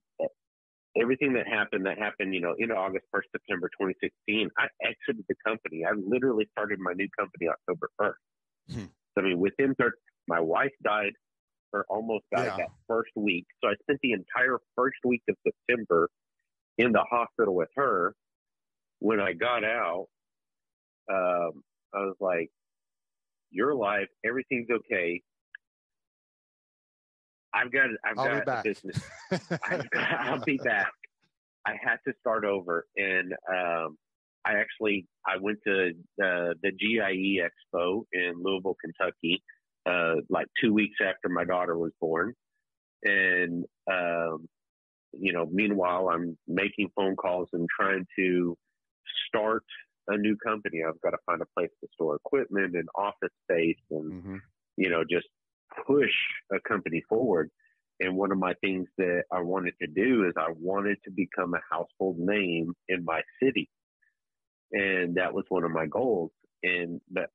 everything 1.00 1.32
that 1.34 1.46
happened, 1.46 1.86
that 1.86 1.98
happened, 1.98 2.34
you 2.34 2.40
know, 2.40 2.54
in 2.58 2.70
August, 2.70 3.06
1st 3.14 3.30
September 3.32 3.68
2016, 3.80 4.50
I 4.58 4.66
exited 4.82 5.24
the 5.28 5.34
company. 5.46 5.84
I 5.88 5.92
literally 5.96 6.46
started 6.52 6.78
my 6.80 6.92
new 6.92 7.08
company 7.18 7.48
October 7.48 7.90
1st. 8.00 8.74
Hmm. 8.74 8.84
So, 9.14 9.22
I 9.24 9.28
mean, 9.28 9.38
within 9.38 9.74
30, 9.76 9.92
my 10.28 10.40
wife 10.40 10.72
died 10.82 11.12
or 11.72 11.84
almost 11.88 12.24
died 12.34 12.46
yeah. 12.46 12.56
that 12.56 12.68
first 12.88 13.10
week. 13.16 13.46
So 13.62 13.68
I 13.68 13.74
spent 13.82 13.98
the 14.02 14.12
entire 14.12 14.58
first 14.76 14.98
week 15.04 15.22
of 15.28 15.36
September 15.44 16.08
in 16.78 16.92
the 16.92 17.04
hospital 17.10 17.54
with 17.54 17.68
her 17.76 18.14
when 19.04 19.20
I 19.20 19.34
got 19.34 19.64
out, 19.64 20.06
um, 21.12 21.62
I 21.92 21.98
was 21.98 22.16
like, 22.20 22.48
"You're 23.50 23.72
alive. 23.72 24.06
Everything's 24.26 24.70
okay. 24.70 25.20
I've 27.52 27.70
got, 27.70 27.90
I've 28.02 28.18
I'll 28.18 28.40
got 28.40 28.60
a 28.60 28.62
business. 28.64 28.98
I've 29.30 29.90
got, 29.90 30.10
I'll 30.20 30.44
be 30.44 30.56
back. 30.56 30.90
I 31.66 31.72
had 31.84 31.98
to 32.06 32.14
start 32.18 32.46
over, 32.46 32.86
and 32.96 33.34
um, 33.52 33.98
I 34.46 34.54
actually 34.54 35.06
I 35.26 35.36
went 35.38 35.58
to 35.66 35.90
uh, 36.22 36.54
the 36.62 36.72
GIE 36.72 37.40
Expo 37.44 38.04
in 38.14 38.32
Louisville, 38.42 38.76
Kentucky, 38.80 39.42
uh, 39.84 40.22
like 40.30 40.46
two 40.62 40.72
weeks 40.72 40.96
after 41.02 41.28
my 41.28 41.44
daughter 41.44 41.76
was 41.76 41.92
born, 42.00 42.32
and 43.02 43.66
um, 43.86 44.48
you 45.12 45.34
know, 45.34 45.46
meanwhile 45.52 46.08
I'm 46.08 46.38
making 46.48 46.88
phone 46.96 47.16
calls 47.16 47.50
and 47.52 47.68
trying 47.78 48.06
to 48.18 48.56
start 49.28 49.64
a 50.08 50.16
new 50.16 50.36
company, 50.36 50.80
I've 50.86 51.00
got 51.00 51.10
to 51.10 51.18
find 51.26 51.40
a 51.40 51.46
place 51.58 51.70
to 51.80 51.88
store 51.94 52.16
equipment 52.16 52.74
and 52.74 52.88
office 52.96 53.32
space 53.50 53.78
and, 53.90 54.12
mm-hmm. 54.12 54.36
you 54.76 54.90
know, 54.90 55.02
just 55.08 55.26
push 55.86 56.12
a 56.52 56.60
company 56.68 57.02
forward. 57.08 57.50
And 58.00 58.16
one 58.16 58.32
of 58.32 58.38
my 58.38 58.54
things 58.60 58.88
that 58.98 59.22
I 59.32 59.40
wanted 59.40 59.74
to 59.80 59.86
do 59.86 60.26
is 60.26 60.34
I 60.36 60.52
wanted 60.58 60.98
to 61.04 61.10
become 61.10 61.54
a 61.54 61.60
household 61.70 62.18
name 62.18 62.72
in 62.88 63.04
my 63.04 63.22
city. 63.42 63.68
And 64.72 65.14
that 65.16 65.32
was 65.32 65.44
one 65.48 65.64
of 65.64 65.70
my 65.70 65.86
goals. 65.86 66.32
And 66.62 67.00
but 67.10 67.30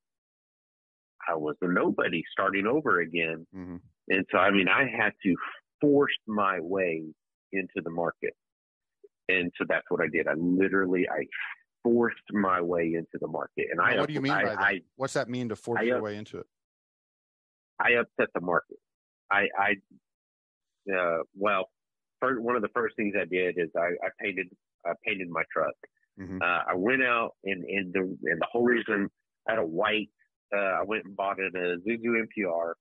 I 1.27 1.35
was 1.35 1.55
a 1.61 1.67
nobody 1.67 2.23
starting 2.31 2.67
over 2.67 2.99
again. 2.99 3.47
Mm-hmm. 3.55 3.77
And 4.09 4.25
so, 4.31 4.37
I 4.37 4.51
mean, 4.51 4.67
I 4.67 4.81
had 4.81 5.13
to 5.23 5.35
force 5.79 6.17
my 6.27 6.59
way 6.59 7.03
into 7.53 7.81
the 7.83 7.89
market. 7.89 8.33
And 9.27 9.51
so 9.57 9.65
that's 9.67 9.85
what 9.89 10.01
I 10.01 10.07
did. 10.11 10.27
I 10.27 10.33
literally, 10.33 11.07
I 11.09 11.23
forced 11.83 12.17
my 12.31 12.61
way 12.61 12.93
into 12.95 13.17
the 13.19 13.27
market. 13.27 13.67
And 13.71 13.79
I, 13.79 13.97
what 13.97 14.07
do 14.07 14.13
you 14.13 14.21
mean 14.21 14.31
I, 14.31 14.43
by 14.43 14.49
that? 14.49 14.59
I, 14.59 14.81
What's 14.95 15.13
that 15.13 15.29
mean 15.29 15.49
to 15.49 15.55
force 15.55 15.79
I, 15.81 15.85
your 15.85 16.01
way 16.01 16.15
into 16.15 16.39
it? 16.39 16.45
I 17.79 17.91
upset 17.93 18.29
the 18.33 18.41
market. 18.41 18.77
I, 19.31 19.47
I, 19.57 20.93
uh, 20.93 21.23
well, 21.35 21.69
first, 22.19 22.41
one 22.41 22.55
of 22.55 22.61
the 22.61 22.69
first 22.69 22.95
things 22.95 23.13
I 23.19 23.25
did 23.25 23.57
is 23.57 23.69
I, 23.77 23.89
I 24.05 24.09
painted, 24.19 24.47
I 24.85 24.91
painted 25.05 25.29
my 25.29 25.43
truck. 25.51 25.75
Mm-hmm. 26.19 26.41
Uh, 26.41 26.71
I 26.71 26.75
went 26.75 27.03
out 27.03 27.31
and, 27.45 27.63
and 27.63 27.93
the, 27.93 28.01
and 28.01 28.41
the 28.41 28.47
whole 28.51 28.63
reason 28.63 29.09
I 29.47 29.51
had 29.51 29.59
a 29.59 29.65
white, 29.65 30.09
uh, 30.53 30.59
I 30.59 30.83
went 30.83 31.05
and 31.05 31.15
bought 31.15 31.39
it 31.39 31.53
a 31.55 31.77
Isuzu 31.77 32.25
NPR 32.25 32.73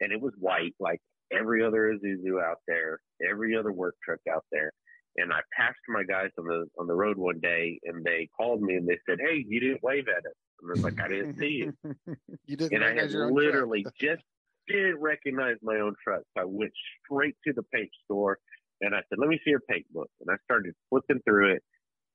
and 0.00 0.12
it 0.12 0.20
was 0.20 0.32
white 0.38 0.74
like 0.78 1.00
every 1.32 1.64
other 1.64 1.94
Isuzu 1.94 2.42
out 2.42 2.58
there, 2.66 3.00
every 3.28 3.56
other 3.56 3.72
work 3.72 3.94
truck 4.04 4.20
out 4.32 4.44
there. 4.52 4.72
And 5.16 5.32
I 5.32 5.40
passed 5.56 5.78
my 5.88 6.02
guys 6.02 6.30
on 6.38 6.46
the 6.46 6.66
on 6.78 6.86
the 6.86 6.94
road 6.94 7.16
one 7.16 7.38
day, 7.40 7.78
and 7.84 8.04
they 8.04 8.28
called 8.36 8.60
me 8.62 8.74
and 8.74 8.88
they 8.88 8.98
said, 9.08 9.18
"Hey, 9.20 9.44
you 9.46 9.60
didn't 9.60 9.82
wave 9.82 10.06
at 10.08 10.26
us." 10.26 10.36
And 10.60 10.70
I 10.70 10.72
was 10.72 10.82
like, 10.82 11.00
"I 11.00 11.08
didn't 11.08 11.38
see 11.38 11.46
you." 11.46 11.72
you 12.46 12.56
didn't. 12.56 12.74
And 12.74 12.84
I 12.84 12.94
had 12.94 13.12
literally 13.12 13.86
just 14.00 14.22
didn't 14.66 15.00
recognize 15.00 15.56
my 15.62 15.76
own 15.76 15.94
truck. 16.02 16.22
So 16.36 16.42
I 16.42 16.44
went 16.44 16.72
straight 17.04 17.36
to 17.46 17.52
the 17.52 17.62
paint 17.72 17.90
store, 18.04 18.38
and 18.80 18.94
I 18.94 18.98
said, 19.08 19.18
"Let 19.18 19.28
me 19.28 19.38
see 19.44 19.50
your 19.50 19.60
paint 19.68 19.86
book." 19.92 20.10
And 20.20 20.30
I 20.30 20.36
started 20.44 20.74
flipping 20.90 21.20
through 21.24 21.54
it, 21.54 21.62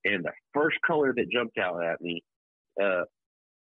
and 0.03 0.25
the 0.25 0.33
first 0.53 0.77
color 0.85 1.13
that 1.15 1.29
jumped 1.31 1.57
out 1.57 1.81
at 1.81 2.01
me, 2.01 2.21
uh, 2.81 3.03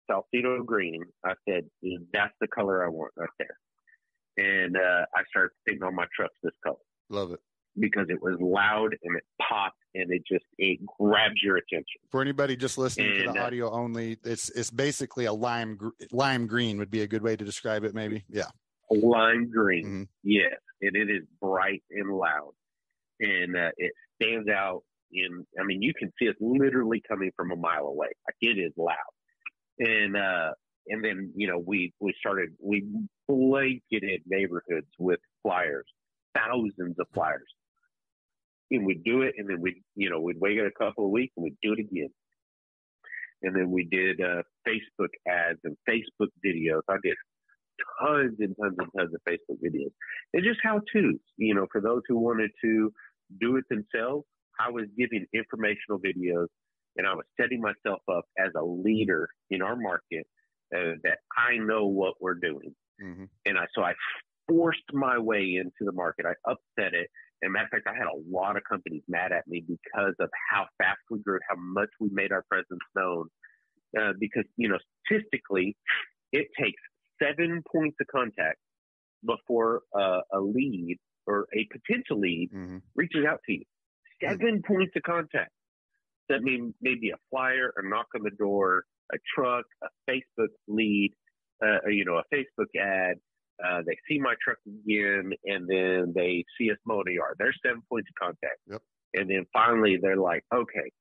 Salcedo 0.09 0.63
green. 0.63 1.03
I 1.25 1.33
said, 1.47 1.65
"That's 2.13 2.33
the 2.39 2.47
color 2.47 2.86
I 2.86 2.88
want 2.88 3.11
right 3.17 3.29
there." 3.38 3.57
And 4.38 4.77
uh, 4.77 5.05
I 5.13 5.23
started 5.29 5.51
painting 5.67 5.83
on 5.83 5.95
my 5.95 6.05
trucks 6.15 6.36
this 6.41 6.53
color. 6.63 6.77
Love 7.09 7.33
it 7.33 7.39
because 7.80 8.07
it 8.09 8.21
was 8.21 8.36
loud 8.39 8.95
and 9.03 9.17
it 9.17 9.23
popped 9.41 9.78
and 9.93 10.11
it 10.11 10.23
just 10.28 10.45
it 10.57 10.80
grabs 10.99 11.41
your 11.41 11.57
attention. 11.57 12.01
For 12.11 12.21
anybody 12.21 12.55
just 12.55 12.78
listening 12.78 13.11
and, 13.11 13.26
to 13.26 13.34
the 13.34 13.39
uh, 13.39 13.45
audio 13.45 13.71
only, 13.71 14.17
it's 14.23 14.49
it's 14.49 14.71
basically 14.71 15.26
a 15.26 15.34
lime 15.34 15.80
lime 16.11 16.47
green 16.47 16.78
would 16.78 16.91
be 16.91 17.01
a 17.01 17.07
good 17.07 17.23
way 17.23 17.36
to 17.36 17.43
describe 17.43 17.84
it. 17.84 17.93
Maybe, 17.93 18.23
yeah. 18.30 18.47
Lime 18.91 19.49
green, 19.49 19.86
mm-hmm. 19.86 20.03
yes, 20.23 20.59
and 20.82 20.95
it 20.95 21.09
is 21.09 21.23
bright 21.41 21.84
and 21.89 22.11
loud, 22.11 22.51
and 23.19 23.55
uh, 23.55 23.71
it 23.78 23.91
stands 24.21 24.49
out. 24.49 24.84
In, 25.11 25.45
I 25.59 25.63
mean, 25.63 25.82
you 25.82 25.93
can 25.97 26.11
see 26.19 26.26
it 26.26 26.36
literally 26.39 27.01
coming 27.07 27.32
from 27.36 27.51
a 27.51 27.55
mile 27.55 27.86
away. 27.86 28.09
Like 28.28 28.36
it 28.41 28.59
is 28.59 28.73
loud, 28.78 28.95
and 29.80 30.15
uh, 30.15 30.51
and 30.88 31.03
then 31.03 31.32
you 31.36 31.47
know 31.47 31.57
we 31.57 31.93
we 31.99 32.13
started 32.19 32.49
we 32.61 32.86
blanketed 33.28 34.21
neighborhoods 34.28 34.88
with 34.99 35.19
flyers, 35.41 35.86
thousands 36.36 36.99
of 36.99 37.07
flyers 37.13 37.51
and 38.72 38.86
we'd 38.86 39.03
do 39.03 39.22
it, 39.22 39.36
and 39.38 39.49
then 39.49 39.61
we'd 39.61 39.82
you 39.95 40.09
know 40.09 40.20
we'd 40.20 40.39
wait 40.39 40.59
a 40.59 40.72
couple 40.78 41.05
of 41.05 41.11
weeks 41.11 41.34
and 41.38 41.43
we'd 41.43 41.57
do 41.61 41.74
it 41.74 41.80
again. 41.80 42.09
And 43.43 43.55
then 43.55 43.70
we 43.70 43.86
did 43.86 44.22
uh, 44.22 44.41
Facebook 44.68 45.09
ads 45.28 45.59
and 45.63 45.78
Facebook 45.88 46.30
videos. 46.43 46.82
I 46.89 46.95
did 47.03 47.16
tons 47.99 48.36
and 48.39 48.55
tons 48.59 48.76
and 48.80 48.89
tons 48.97 49.13
of 49.13 49.22
Facebook 49.28 49.59
videos. 49.63 49.91
And 50.34 50.43
just 50.43 50.59
how 50.63 50.82
to's, 50.91 51.20
you 51.38 51.53
know, 51.53 51.68
for 51.72 51.82
those 51.82 52.01
who 52.07 52.18
wanted 52.18 52.51
to 52.63 52.91
do 53.39 53.57
it 53.57 53.66
themselves, 53.70 54.26
I 54.59 54.72
was 54.72 54.86
giving 54.97 55.26
informational 55.34 55.99
videos 55.99 56.47
and 56.97 57.05
I 57.05 57.13
was 57.13 57.26
setting 57.39 57.61
myself 57.61 58.01
up 58.11 58.26
as 58.39 58.51
a 58.57 58.63
leader 58.63 59.28
in 59.49 59.61
our 59.61 59.76
market 59.76 60.26
uh, 60.76 60.95
that 61.03 61.20
I 61.38 61.57
know 61.57 61.88
what 61.88 62.13
we're 62.22 62.36
doing. 62.36 62.74
Mm-hmm. 63.03 63.26
And 63.45 63.57
I, 63.57 63.66
so 63.76 63.84
I 63.84 63.93
forced 64.47 64.93
my 64.93 65.18
way 65.18 65.59
into 65.59 65.82
the 65.82 65.91
market. 65.91 66.26
I 66.26 66.34
upset 66.49 66.93
it 66.93 67.09
and 67.41 67.53
matter 67.53 67.65
of 67.65 67.71
fact, 67.71 67.88
I 67.88 67.97
had 67.97 68.07
a 68.07 68.19
lot 68.29 68.57
of 68.57 68.63
companies 68.69 69.03
mad 69.07 69.31
at 69.31 69.47
me 69.47 69.63
because 69.67 70.15
of 70.19 70.29
how 70.51 70.65
fast 70.77 70.99
we 71.09 71.19
grew, 71.19 71.39
how 71.49 71.55
much 71.57 71.89
we 71.99 72.09
made 72.11 72.31
our 72.31 72.43
presence 72.49 72.81
known. 72.95 73.27
Uh, 73.97 74.11
because, 74.19 74.43
you 74.57 74.67
know, 74.67 74.77
statistically, 75.05 75.75
it 76.31 76.47
takes 76.59 76.81
seven 77.21 77.63
points 77.71 77.95
of 78.01 78.07
contact 78.07 78.57
before 79.25 79.81
uh, 79.97 80.19
a 80.33 80.39
lead 80.39 80.97
or 81.27 81.47
a 81.53 81.67
potential 81.71 82.19
lead 82.19 82.49
mm-hmm. 82.53 82.77
reaches 82.95 83.25
out 83.27 83.39
to 83.45 83.53
you. 83.53 83.63
7 84.23 84.38
mm-hmm. 84.38 84.73
points 84.73 84.93
of 84.95 85.03
contact. 85.03 85.51
That 86.29 86.41
means 86.41 86.73
maybe 86.81 87.11
a 87.11 87.17
flyer, 87.29 87.71
a 87.77 87.88
knock 87.88 88.07
on 88.15 88.23
the 88.23 88.31
door, 88.31 88.83
a 89.13 89.17
truck, 89.36 89.65
a 89.83 89.88
Facebook 90.09 90.49
lead, 90.67 91.11
uh, 91.63 91.88
you 91.88 92.05
know, 92.05 92.17
a 92.19 92.36
Facebook 92.36 92.69
ad, 92.79 93.17
uh, 93.63 93.81
they 93.85 93.97
see 94.07 94.19
my 94.19 94.35
truck 94.43 94.57
again, 94.67 95.31
and 95.45 95.67
then 95.67 96.13
they 96.15 96.43
see 96.57 96.71
us 96.71 96.77
mow 96.85 97.03
the 97.05 97.13
yard. 97.13 97.35
There's 97.39 97.57
seven 97.65 97.81
points 97.89 98.09
of 98.09 98.27
contact. 98.27 98.59
Yep. 98.69 98.81
And 99.13 99.29
then 99.29 99.45
finally, 99.53 99.97
they're 100.01 100.17
like, 100.17 100.43
okay, 100.53 100.91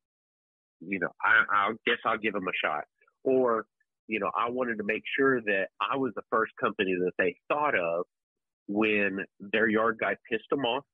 you 0.81 1.01
know, 1.01 1.11
I, 1.21 1.45
I 1.51 1.73
guess 1.87 1.99
I'll 2.05 2.19
give 2.19 2.35
them 2.35 2.47
a 2.47 2.67
shot. 2.67 2.85
Or, 3.25 3.67
you 4.07 4.21
know, 4.21 4.31
I 4.37 4.51
wanted 4.51 4.79
to 4.79 4.85
make 4.85 5.03
sure 5.19 5.41
that 5.41 5.69
I 5.81 5.97
was 5.97 6.13
the 6.15 6.23
first 6.31 6.53
company 6.61 6.95
that 6.95 7.13
they 7.19 7.37
thought 7.49 7.75
of 7.79 8.05
when 8.69 9.25
their 9.41 9.69
yard 9.69 9.99
guy 10.01 10.17
pissed 10.31 10.49
them 10.51 10.65
off 10.65 10.85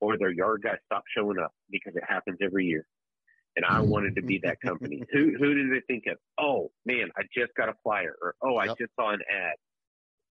or 0.00 0.16
their 0.16 0.32
yard 0.32 0.62
guy 0.62 0.76
stopped 0.86 1.08
showing 1.14 1.38
up 1.38 1.52
because 1.70 1.94
it 1.94 2.04
happens 2.08 2.38
every 2.42 2.66
year. 2.66 2.86
and 3.56 3.64
I 3.64 3.80
wanted 3.80 4.14
to 4.16 4.22
be 4.22 4.40
that 4.44 4.60
company. 4.60 5.02
who 5.12 5.32
who 5.38 5.54
did 5.54 5.72
they 5.72 5.82
think 5.86 6.04
of? 6.06 6.16
Oh 6.38 6.70
man, 6.86 7.10
I 7.16 7.22
just 7.36 7.54
got 7.56 7.68
a 7.68 7.74
flyer, 7.82 8.14
or 8.22 8.34
oh, 8.42 8.56
I 8.56 8.68
just 8.68 8.94
saw 8.98 9.10
an 9.10 9.20
ad. 9.30 9.56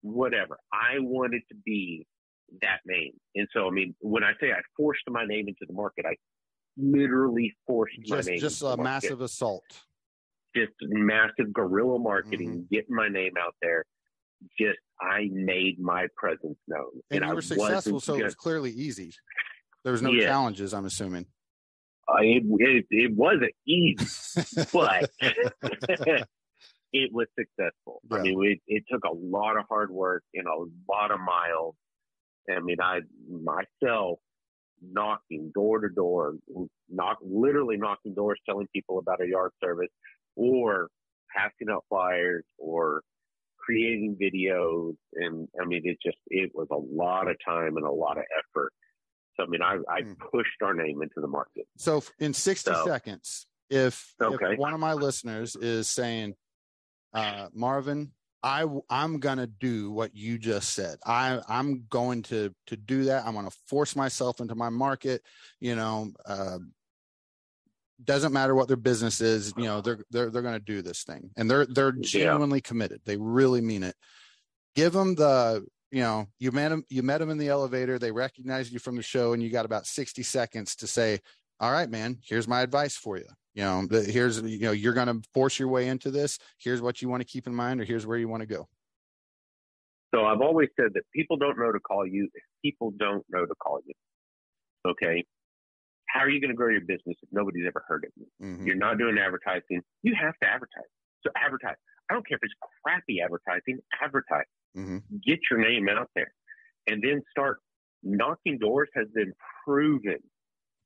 Whatever. 0.02 0.58
I 0.74 1.00
wanted 1.00 1.42
to 1.50 1.56
be 1.66 2.06
that 2.62 2.80
name, 2.86 3.14
and 3.36 3.48
so 3.54 3.68
I 3.68 3.72
mean, 3.72 3.96
when 4.02 4.24
I 4.24 4.32
say 4.42 4.52
I 4.52 4.62
forced 4.76 5.04
my 5.08 5.26
name 5.26 5.48
into 5.48 5.66
the 5.68 5.74
market, 5.74 6.06
I 6.06 6.16
literally 6.78 7.56
forced 7.68 7.96
just, 8.04 8.28
my 8.28 8.32
name. 8.32 8.40
Just 8.40 8.62
a 8.62 8.78
massive 8.78 9.22
assault. 9.22 9.64
Just 10.56 10.74
massive 10.82 11.54
guerrilla 11.54 12.00
marketing, 12.00 12.50
mm-hmm. 12.50 12.76
getting 12.76 12.96
my 12.96 13.08
name 13.08 13.34
out 13.40 13.56
there. 13.62 13.86
Just 14.60 14.80
I 15.00 15.30
made 15.32 15.80
my 15.80 16.08
presence 16.18 16.58
known, 16.68 16.90
and, 17.10 17.22
and 17.22 17.30
you 17.30 17.36
were 17.36 17.42
successful, 17.42 18.00
so 18.00 18.14
just, 18.14 18.22
it 18.22 18.24
was 18.26 18.36
clearly 18.36 18.72
easy. 18.72 19.14
There 19.84 19.92
was 19.92 20.02
no 20.02 20.12
yeah. 20.12 20.26
challenges, 20.26 20.74
I'm 20.74 20.86
assuming. 20.86 21.26
Uh, 22.08 22.18
it, 22.22 22.44
it, 22.60 22.86
it 22.90 23.16
wasn't 23.16 23.54
easy, 23.66 24.44
but 24.74 25.10
it 26.94 27.12
was 27.14 27.28
successful. 27.38 28.02
Yeah. 28.10 28.18
I 28.18 28.22
mean, 28.22 28.44
it, 28.44 28.60
it 28.68 28.84
took 28.92 29.04
a 29.06 29.14
lot 29.14 29.58
of 29.58 29.66
hard 29.70 29.92
work 29.92 30.24
and 30.34 30.48
a 30.48 30.92
lot 30.92 31.12
of 31.12 31.20
miles. 31.20 31.76
I 32.50 32.60
mean, 32.60 32.78
I 32.82 33.02
myself 33.30 34.20
knocking 34.82 35.52
door 35.54 35.80
to 35.80 35.90
door, 35.90 36.36
knock 36.90 37.20
literally 37.22 37.78
knocking 37.78 38.14
doors, 38.14 38.40
telling 38.48 38.68
people 38.74 38.98
about 39.00 39.22
a 39.22 39.28
yard 39.28 39.52
service, 39.64 39.90
or 40.36 40.88
passing 41.36 41.70
out 41.72 41.86
flyers, 41.88 42.44
or 42.58 43.02
creating 43.58 44.18
videos. 44.22 44.96
And 45.14 45.48
I 45.62 45.66
mean, 45.66 45.82
it 45.86 45.98
just 46.04 46.18
it 46.28 46.52
was 46.54 46.68
a 46.72 46.78
lot 46.78 47.30
of 47.30 47.38
time 47.46 47.78
and 47.78 47.86
a 47.86 47.92
lot 47.92 48.18
of 48.18 48.24
effort. 48.38 48.74
So 49.38 49.44
I 49.44 49.48
mean, 49.48 49.62
I, 49.62 49.78
I 49.90 50.02
mm. 50.02 50.18
pushed 50.32 50.62
our 50.62 50.74
name 50.74 51.02
into 51.02 51.22
the 51.22 51.28
market. 51.28 51.66
So 51.78 52.04
in 52.20 52.34
sixty 52.34 52.74
so, 52.74 52.86
seconds, 52.86 53.46
if, 53.70 54.14
okay. 54.22 54.54
if 54.54 54.60
one 54.60 54.74
of 54.74 54.80
my 54.80 54.94
listeners 54.94 55.56
is 55.56 55.88
saying, 55.88 56.34
uh, 57.14 57.48
Marvin, 57.54 58.12
I 58.44 58.66
I'm 58.90 59.20
gonna 59.20 59.48
do 59.48 59.92
what 59.92 60.16
you 60.16 60.38
just 60.38 60.74
said. 60.74 60.98
I 61.06 61.40
I'm 61.48 61.86
going 61.90 62.24
to 62.24 62.54
to 62.68 62.78
do 62.78 63.06
that. 63.06 63.26
I'm 63.26 63.36
gonna 63.36 63.52
force 63.68 63.96
myself 63.96 64.40
into 64.40 64.56
my 64.56 64.70
market. 64.70 65.22
You 65.60 65.76
know, 65.76 66.12
uh, 66.26 66.58
doesn't 68.04 68.34
matter 68.34 68.56
what 68.56 68.68
their 68.68 68.78
business 68.78 69.22
is. 69.22 69.54
You 69.58 69.66
know, 69.66 69.82
they're 69.82 70.04
they're 70.10 70.30
they're 70.32 70.42
gonna 70.42 70.60
do 70.60 70.82
this 70.82 71.04
thing, 71.04 71.30
and 71.38 71.50
they're 71.50 71.68
they're 71.68 71.92
genuinely 71.92 72.60
yeah. 72.60 72.68
committed. 72.68 73.02
They 73.06 73.18
really 73.18 73.62
mean 73.62 73.84
it. 73.84 73.96
Give 74.76 74.94
them 74.94 75.14
the 75.16 75.66
you 75.92 76.02
know 76.02 76.28
you 76.40 76.52
met 76.52 76.70
them 76.70 76.84
you 76.90 77.04
met 77.04 77.20
them 77.20 77.30
in 77.30 77.38
the 77.38 77.50
elevator. 77.50 78.00
They 78.00 78.12
recognized 78.12 78.74
you 78.74 78.80
from 78.80 78.96
the 78.96 79.04
show, 79.04 79.34
and 79.34 79.44
you 79.44 79.50
got 79.50 79.66
about 79.66 79.86
sixty 79.86 80.24
seconds 80.24 80.76
to 80.78 80.88
say, 80.88 81.20
"All 81.60 81.72
right, 81.72 81.90
man, 81.90 82.18
here's 82.24 82.48
my 82.48 82.62
advice 82.62 82.96
for 82.96 83.18
you." 83.18 83.28
You 83.54 83.64
know 83.64 83.88
here's 83.92 84.42
you 84.42 84.60
know 84.60 84.72
you're 84.72 84.94
going 84.94 85.08
to 85.08 85.28
force 85.34 85.60
your 85.60 85.68
way 85.68 85.88
into 85.88 86.12
this. 86.12 86.40
Here's 86.58 86.82
what 86.82 87.02
you 87.02 87.10
want 87.10 87.22
to 87.22 87.28
keep 87.28 87.48
in 87.48 87.56
mind 87.56 87.82
or 87.82 87.84
here's 87.84 88.06
where 88.06 88.18
you 88.18 88.28
want 88.28 88.42
to 88.42 88.48
go. 88.48 88.68
So 90.14 90.26
i've 90.26 90.42
always 90.42 90.68
said 90.78 90.92
that 90.94 91.04
people 91.16 91.38
don't 91.38 91.58
know 91.58 91.72
to 91.72 91.80
call 91.80 92.06
you 92.06 92.28
if 92.34 92.44
people 92.62 92.92
don't 92.98 93.24
know 93.30 93.46
to 93.46 93.56
call 93.56 93.80
you 93.86 93.94
okay? 94.88 95.24
How 96.08 96.22
are 96.22 96.30
you 96.30 96.42
going 96.42 96.50
to 96.50 96.56
grow 96.56 96.70
your 96.70 96.82
business 96.82 97.16
if 97.22 97.30
nobody's 97.32 97.66
ever 97.68 97.84
heard 97.88 98.06
of 98.06 98.12
you? 98.16 98.26
Mm-hmm. 98.46 98.68
you're 98.68 98.76
not 98.76 98.98
doing 98.98 99.18
advertising. 99.18 99.82
You 100.04 100.16
have 100.20 100.34
to 100.42 100.48
advertise. 100.48 100.90
So 101.26 101.32
advertise. 101.36 101.76
I 102.10 102.14
don't 102.14 102.28
care 102.28 102.36
if 102.36 102.44
it's 102.44 102.54
crappy 102.84 103.22
advertising 103.22 103.80
advertise. 104.02 104.46
Mm-hmm. 104.78 105.00
get 105.26 105.40
your 105.50 105.60
name 105.60 105.90
out 105.90 106.10
there 106.16 106.32
and 106.88 107.04
then 107.04 107.22
start 107.30 107.58
knocking 108.04 108.58
doors 108.58 108.88
has 108.96 109.06
been 109.14 109.34
proven 109.66 110.18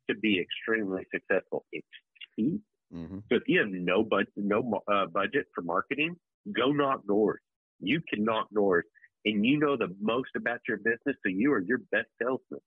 to 0.10 0.16
be 0.16 0.42
extremely 0.42 1.04
successful. 1.14 1.66
It's 1.72 1.88
feet. 2.36 2.62
Mm-hmm. 2.94 3.20
So 3.30 3.36
if 3.36 3.44
you 3.48 3.60
have 3.60 3.70
no 3.70 4.04
budget, 4.04 4.34
no 4.36 4.82
uh, 4.92 5.08
budget 5.08 5.48
for 5.54 5.62
marketing, 5.62 6.16
go 6.56 6.72
knock 6.72 7.06
doors. 7.08 7.40
You 7.80 8.02
can 8.10 8.24
knock 8.24 8.48
doors, 8.54 8.86
and 9.26 9.46
you 9.46 9.60
know 9.60 9.76
the 9.76 9.94
most 10.00 10.30
about 10.38 10.60
your 10.68 10.78
business, 10.78 11.18
so 11.24 11.30
you 11.30 11.52
are 11.54 11.62
your 11.62 11.80
best 11.92 12.08
salesman. 12.22 12.62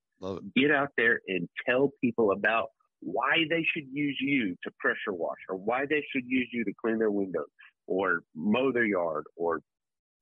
Get 0.57 0.71
out 0.71 0.89
there 0.97 1.21
and 1.29 1.49
tell 1.69 1.93
people 2.03 2.33
about 2.33 2.69
why 3.01 3.45
they 3.49 3.65
should 3.73 3.87
use 3.93 4.19
you 4.21 4.57
to 4.65 4.71
pressure 4.79 5.13
wash, 5.13 5.39
or 5.49 5.57
why 5.57 5.87
they 5.89 6.03
should 6.13 6.25
use 6.27 6.49
you 6.53 6.65
to 6.65 6.73
clean 6.85 6.99
their 6.99 7.13
windows, 7.13 7.47
or 7.87 8.21
mow 8.35 8.73
their 8.73 8.85
yard, 8.85 9.25
or 9.37 9.61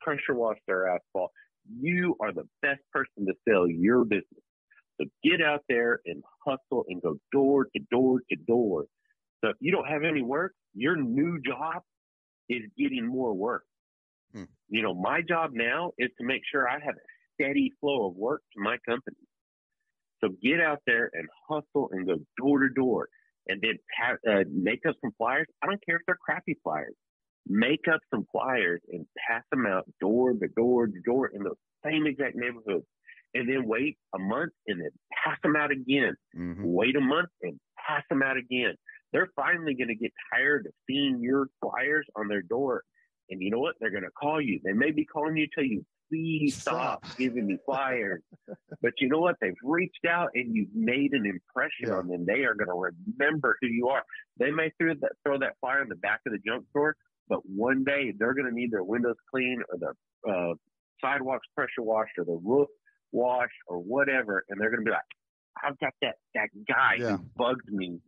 pressure 0.00 0.34
wash 0.34 0.58
their 0.68 0.88
asphalt. 0.88 1.32
You 1.80 2.16
are 2.20 2.32
the 2.32 2.46
best 2.62 2.82
person 2.92 3.26
to 3.26 3.32
sell 3.48 3.66
your 3.66 4.04
business. 4.04 4.44
So 5.00 5.06
get 5.24 5.42
out 5.42 5.64
there 5.68 6.00
and 6.06 6.22
hustle 6.46 6.84
and 6.88 7.02
go 7.02 7.16
door 7.32 7.64
to 7.64 7.80
door 7.90 8.20
to 8.30 8.36
door 8.46 8.84
so 9.42 9.50
if 9.50 9.56
you 9.60 9.72
don't 9.72 9.88
have 9.88 10.02
any 10.02 10.22
work, 10.22 10.52
your 10.74 10.96
new 10.96 11.40
job 11.44 11.82
is 12.48 12.62
getting 12.78 13.06
more 13.06 13.34
work. 13.34 13.64
Hmm. 14.32 14.44
You 14.68 14.82
know, 14.82 14.94
my 14.94 15.20
job 15.26 15.50
now 15.52 15.92
is 15.98 16.10
to 16.18 16.26
make 16.26 16.42
sure 16.50 16.68
I 16.68 16.74
have 16.74 16.94
a 16.94 17.34
steady 17.34 17.72
flow 17.80 18.08
of 18.08 18.16
work 18.16 18.42
to 18.54 18.62
my 18.62 18.76
company. 18.88 19.16
So 20.22 20.30
get 20.42 20.60
out 20.60 20.80
there 20.86 21.10
and 21.12 21.28
hustle 21.48 21.90
and 21.92 22.06
go 22.06 22.14
door 22.38 22.60
to 22.60 22.68
door 22.74 23.08
and 23.48 23.62
then 23.62 23.78
uh, 24.28 24.44
make 24.50 24.80
up 24.88 24.94
some 25.00 25.12
flyers. 25.18 25.46
I 25.62 25.66
don't 25.66 25.84
care 25.84 25.96
if 25.96 26.02
they're 26.06 26.18
crappy 26.24 26.56
flyers. 26.62 26.94
Make 27.46 27.86
up 27.92 28.00
some 28.12 28.26
flyers 28.32 28.80
and 28.90 29.06
pass 29.28 29.42
them 29.52 29.66
out 29.66 29.84
door 30.00 30.32
to 30.32 30.48
door 30.56 30.86
to 30.86 31.00
door 31.04 31.30
in 31.32 31.42
the 31.42 31.54
same 31.84 32.06
exact 32.06 32.34
neighborhoods. 32.34 32.86
And 33.34 33.48
then 33.48 33.68
wait 33.68 33.98
a 34.14 34.18
month 34.18 34.52
and 34.66 34.80
then 34.80 34.90
pass 35.24 35.36
them 35.42 35.54
out 35.56 35.70
again. 35.70 36.14
Mm-hmm. 36.36 36.62
Wait 36.64 36.96
a 36.96 37.00
month 37.00 37.28
and 37.42 37.60
pass 37.86 38.02
them 38.10 38.22
out 38.22 38.36
again 38.36 38.74
they're 39.12 39.30
finally 39.36 39.74
going 39.74 39.88
to 39.88 39.94
get 39.94 40.12
tired 40.32 40.66
of 40.66 40.72
seeing 40.88 41.20
your 41.20 41.48
flyers 41.60 42.06
on 42.16 42.28
their 42.28 42.42
door. 42.42 42.82
And 43.30 43.40
you 43.40 43.50
know 43.50 43.58
what? 43.58 43.74
They're 43.80 43.90
going 43.90 44.04
to 44.04 44.10
call 44.10 44.40
you. 44.40 44.60
They 44.64 44.72
may 44.72 44.92
be 44.92 45.04
calling 45.04 45.36
you, 45.36 45.46
tell 45.54 45.64
you, 45.64 45.84
please 46.10 46.56
stop, 46.56 47.04
giving 47.16 47.46
me 47.46 47.58
flyers. 47.64 48.22
but 48.82 48.92
you 48.98 49.08
know 49.08 49.18
what? 49.18 49.36
They've 49.40 49.54
reached 49.62 50.04
out 50.08 50.28
and 50.34 50.54
you've 50.54 50.74
made 50.74 51.12
an 51.12 51.26
impression 51.26 51.88
yeah. 51.88 51.94
on 51.94 52.08
them. 52.08 52.24
They 52.26 52.44
are 52.44 52.54
going 52.54 52.68
to 52.68 52.92
remember 53.18 53.56
who 53.60 53.68
you 53.68 53.88
are. 53.88 54.02
They 54.38 54.50
may 54.50 54.70
throw 54.78 54.94
that, 55.00 55.12
throw 55.24 55.38
that 55.38 55.54
flyer 55.60 55.82
in 55.82 55.88
the 55.88 55.96
back 55.96 56.20
of 56.26 56.32
the 56.32 56.38
junk 56.46 56.66
store, 56.70 56.96
but 57.28 57.40
one 57.44 57.84
day 57.84 58.12
they're 58.16 58.34
going 58.34 58.48
to 58.48 58.54
need 58.54 58.70
their 58.70 58.84
windows 58.84 59.16
cleaned 59.30 59.62
or 59.72 59.78
their 59.78 60.32
uh, 60.32 60.54
sidewalks 61.00 61.46
pressure 61.54 61.82
washed 61.82 62.12
or 62.18 62.24
the 62.24 62.40
roof 62.44 62.68
washed 63.12 63.52
or 63.66 63.78
whatever. 63.78 64.44
And 64.48 64.60
they're 64.60 64.70
going 64.70 64.84
to 64.84 64.84
be 64.84 64.92
like, 64.92 65.00
I've 65.64 65.78
got 65.78 65.94
that, 66.02 66.16
that 66.34 66.48
guy 66.68 66.96
yeah. 66.98 67.16
who 67.16 67.24
bugged 67.36 67.70
me 67.70 67.98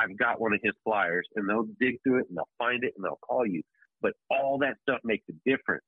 I've 0.00 0.16
got 0.18 0.40
one 0.40 0.52
of 0.52 0.60
his 0.62 0.72
flyers 0.84 1.26
and 1.34 1.48
they'll 1.48 1.68
dig 1.80 1.96
through 2.02 2.20
it 2.20 2.26
and 2.28 2.38
they'll 2.38 2.56
find 2.58 2.84
it 2.84 2.92
and 2.96 3.04
they'll 3.04 3.20
call 3.26 3.46
you. 3.46 3.62
But 4.02 4.12
all 4.30 4.58
that 4.60 4.76
stuff 4.82 5.00
makes 5.04 5.24
a 5.28 5.50
difference. 5.50 5.84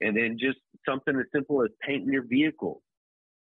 And 0.00 0.16
then 0.16 0.36
just 0.38 0.58
something 0.88 1.16
as 1.18 1.26
simple 1.34 1.62
as 1.62 1.70
painting 1.86 2.12
your 2.12 2.26
vehicle 2.26 2.82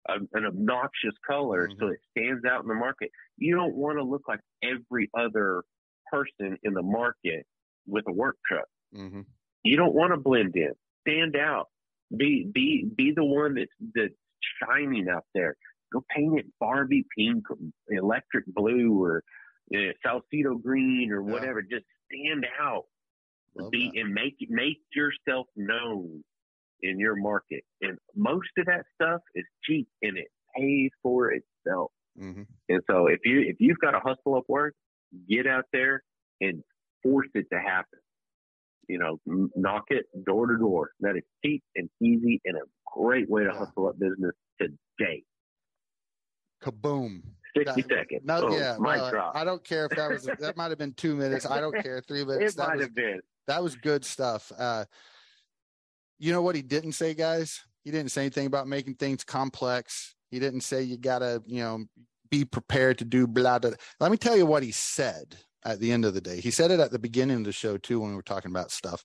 an 0.08 0.46
obnoxious 0.46 1.14
color 1.26 1.68
mm-hmm. 1.68 1.80
so 1.80 1.88
it 1.88 2.00
stands 2.12 2.46
out 2.46 2.62
in 2.62 2.68
the 2.68 2.76
market. 2.76 3.10
You 3.38 3.56
don't 3.56 3.76
want 3.76 3.98
to 3.98 4.04
look 4.04 4.24
like 4.28 4.40
every 4.64 5.10
other 5.18 5.64
person 6.12 6.58
in 6.64 6.74
the 6.74 6.82
market 6.82 7.46
with 7.86 8.06
a 8.08 8.12
work 8.12 8.38
truck. 8.50 8.68
Mm-hmm. 8.96 9.22
You 9.64 9.78
don't 9.78 9.94
want 9.94 10.14
to 10.14 10.18
blend 10.18 10.56
in. 10.56 10.72
Stand 11.08 11.36
out. 11.36 11.68
Be 12.16 12.50
be 12.54 12.86
be 12.96 13.12
the 13.16 13.26
one 13.26 13.56
that's 13.56 13.72
that's 13.94 14.14
shining 14.64 15.08
out 15.10 15.26
there. 15.34 15.56
Go 15.92 16.04
paint 16.16 16.40
it 16.40 16.46
Barbie 16.60 17.06
pink, 17.18 17.44
electric 17.90 18.46
blue, 18.48 19.04
or 19.04 19.24
yeah, 19.70 19.92
Salcedo 20.04 20.56
green 20.56 21.12
or 21.12 21.22
whatever. 21.22 21.60
Yeah. 21.60 21.78
Just 21.78 21.86
stand 22.12 22.46
out. 22.62 22.86
Love 23.56 23.72
be 23.72 23.92
that. 23.94 24.02
and 24.02 24.14
make 24.14 24.36
make 24.50 24.80
yourself 24.94 25.48
known 25.56 26.24
in 26.82 27.00
your 27.00 27.16
market. 27.16 27.64
And 27.82 27.98
most 28.16 28.50
of 28.58 28.66
that 28.66 28.84
stuff 28.96 29.22
is 29.36 29.46
cheap 29.64 29.88
and 30.02 30.18
it 30.18 30.28
pays 30.56 30.92
for 31.02 31.32
itself. 31.32 31.92
Mm-hmm. 32.20 32.44
And 32.70 32.82
so 32.90 33.08
if 33.08 33.20
you 33.26 33.42
if 33.42 33.58
you've 33.60 33.80
got 33.80 33.92
to 33.92 34.00
hustle 34.00 34.36
up 34.36 34.44
work, 34.48 34.74
get 35.30 35.48
out 35.48 35.66
there 35.74 36.04
and 36.42 36.64
force 37.04 37.28
it 37.34 37.48
to 37.52 37.60
happen. 37.60 38.00
You 38.88 39.00
know, 39.00 39.50
knock 39.56 39.86
it 39.90 40.06
door 40.26 40.48
to 40.48 40.58
door. 40.58 40.92
That 41.02 41.18
is 41.18 41.24
cheap 41.44 41.62
and 41.76 41.90
easy 42.02 42.40
and 42.46 42.56
a 42.56 42.62
great 42.96 43.30
way 43.30 43.44
to 43.44 43.50
yeah. 43.52 43.60
hustle 43.60 43.90
up 43.90 44.00
business 44.00 44.34
today. 44.60 45.24
Kaboom. 46.64 47.22
60 47.66 47.82
that, 47.82 47.90
seconds. 47.90 48.22
No, 48.24 48.42
Boom. 48.42 48.54
yeah, 48.54 48.78
no, 48.80 49.32
I 49.34 49.44
don't 49.44 49.64
care 49.64 49.86
if 49.86 49.92
that 49.92 50.10
was 50.10 50.24
that 50.40 50.58
might 50.58 50.70
have 50.70 50.78
been 50.78 50.94
two 50.94 51.16
minutes. 51.16 51.46
I 51.46 51.62
don't 51.62 51.76
care. 51.82 52.02
Three 52.08 52.24
minutes. 52.26 52.54
It 52.54 52.58
that 52.58 52.68
might 52.70 52.78
was, 52.78 52.86
have 52.86 52.96
been. 52.96 53.22
That 53.48 53.64
was 53.64 53.76
good 53.76 54.04
stuff. 54.06 54.52
Uh, 54.58 54.86
you 56.20 56.32
know 56.32 56.42
what 56.42 56.56
he 56.56 56.62
didn't 56.62 56.94
say, 56.94 57.14
guys? 57.14 57.62
He 57.84 57.92
didn't 57.92 58.12
say 58.12 58.22
anything 58.22 58.48
about 58.48 58.68
making 58.68 58.96
things 58.96 59.24
complex. 59.24 60.16
He 60.30 60.40
didn't 60.40 60.62
say 60.62 60.82
you 60.82 60.98
gotta, 60.98 61.42
you 61.46 61.62
know, 61.62 61.86
be 62.30 62.44
prepared 62.44 62.98
to 62.98 63.06
do 63.06 63.28
blah 63.28 63.60
blah. 63.60 63.72
Let 64.00 64.12
me 64.12 64.18
tell 64.18 64.36
you 64.36 64.46
what 64.46 64.64
he 64.64 64.72
said 64.72 65.36
at 65.64 65.80
the 65.80 65.92
end 65.92 66.06
of 66.06 66.14
the 66.14 66.22
day. 66.22 66.40
He 66.42 66.52
said 66.52 66.72
it 66.72 66.80
at 66.80 66.92
the 66.92 67.00
beginning 67.00 67.38
of 67.38 67.44
the 67.46 67.52
show 67.52 67.78
too 67.78 68.00
when 68.00 68.10
we 68.10 68.16
were 68.16 68.22
talking 68.22 68.52
about 68.52 68.72
stuff. 68.72 69.04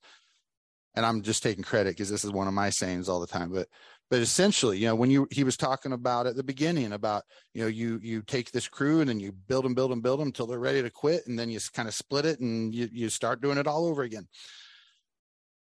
and 0.94 1.07
I'm 1.07 1.22
just 1.22 1.42
taking 1.42 1.64
credit 1.64 1.90
because 1.90 2.11
this 2.11 2.24
is 2.24 2.30
one 2.30 2.48
of 2.48 2.55
my 2.55 2.70
sayings 2.70 3.09
all 3.09 3.20
the 3.20 3.26
time, 3.26 3.50
but 3.50 3.68
but 4.12 4.20
essentially, 4.20 4.76
you 4.76 4.84
know, 4.84 4.94
when 4.94 5.10
you 5.10 5.26
he 5.30 5.42
was 5.42 5.56
talking 5.56 5.92
about 5.92 6.26
at 6.26 6.36
the 6.36 6.42
beginning 6.42 6.92
about 6.92 7.22
you 7.54 7.62
know 7.62 7.66
you 7.66 7.98
you 8.02 8.20
take 8.20 8.50
this 8.50 8.68
crew 8.68 9.00
and 9.00 9.08
then 9.08 9.18
you 9.18 9.32
build 9.32 9.64
them, 9.64 9.72
build 9.72 9.90
them, 9.90 10.02
build 10.02 10.20
them 10.20 10.28
until 10.28 10.46
they're 10.46 10.58
ready 10.58 10.82
to 10.82 10.90
quit, 10.90 11.26
and 11.26 11.38
then 11.38 11.48
you 11.48 11.58
kind 11.72 11.88
of 11.88 11.94
split 11.94 12.26
it 12.26 12.38
and 12.38 12.74
you 12.74 12.90
you 12.92 13.08
start 13.08 13.40
doing 13.40 13.56
it 13.56 13.66
all 13.66 13.86
over 13.86 14.02
again. 14.02 14.28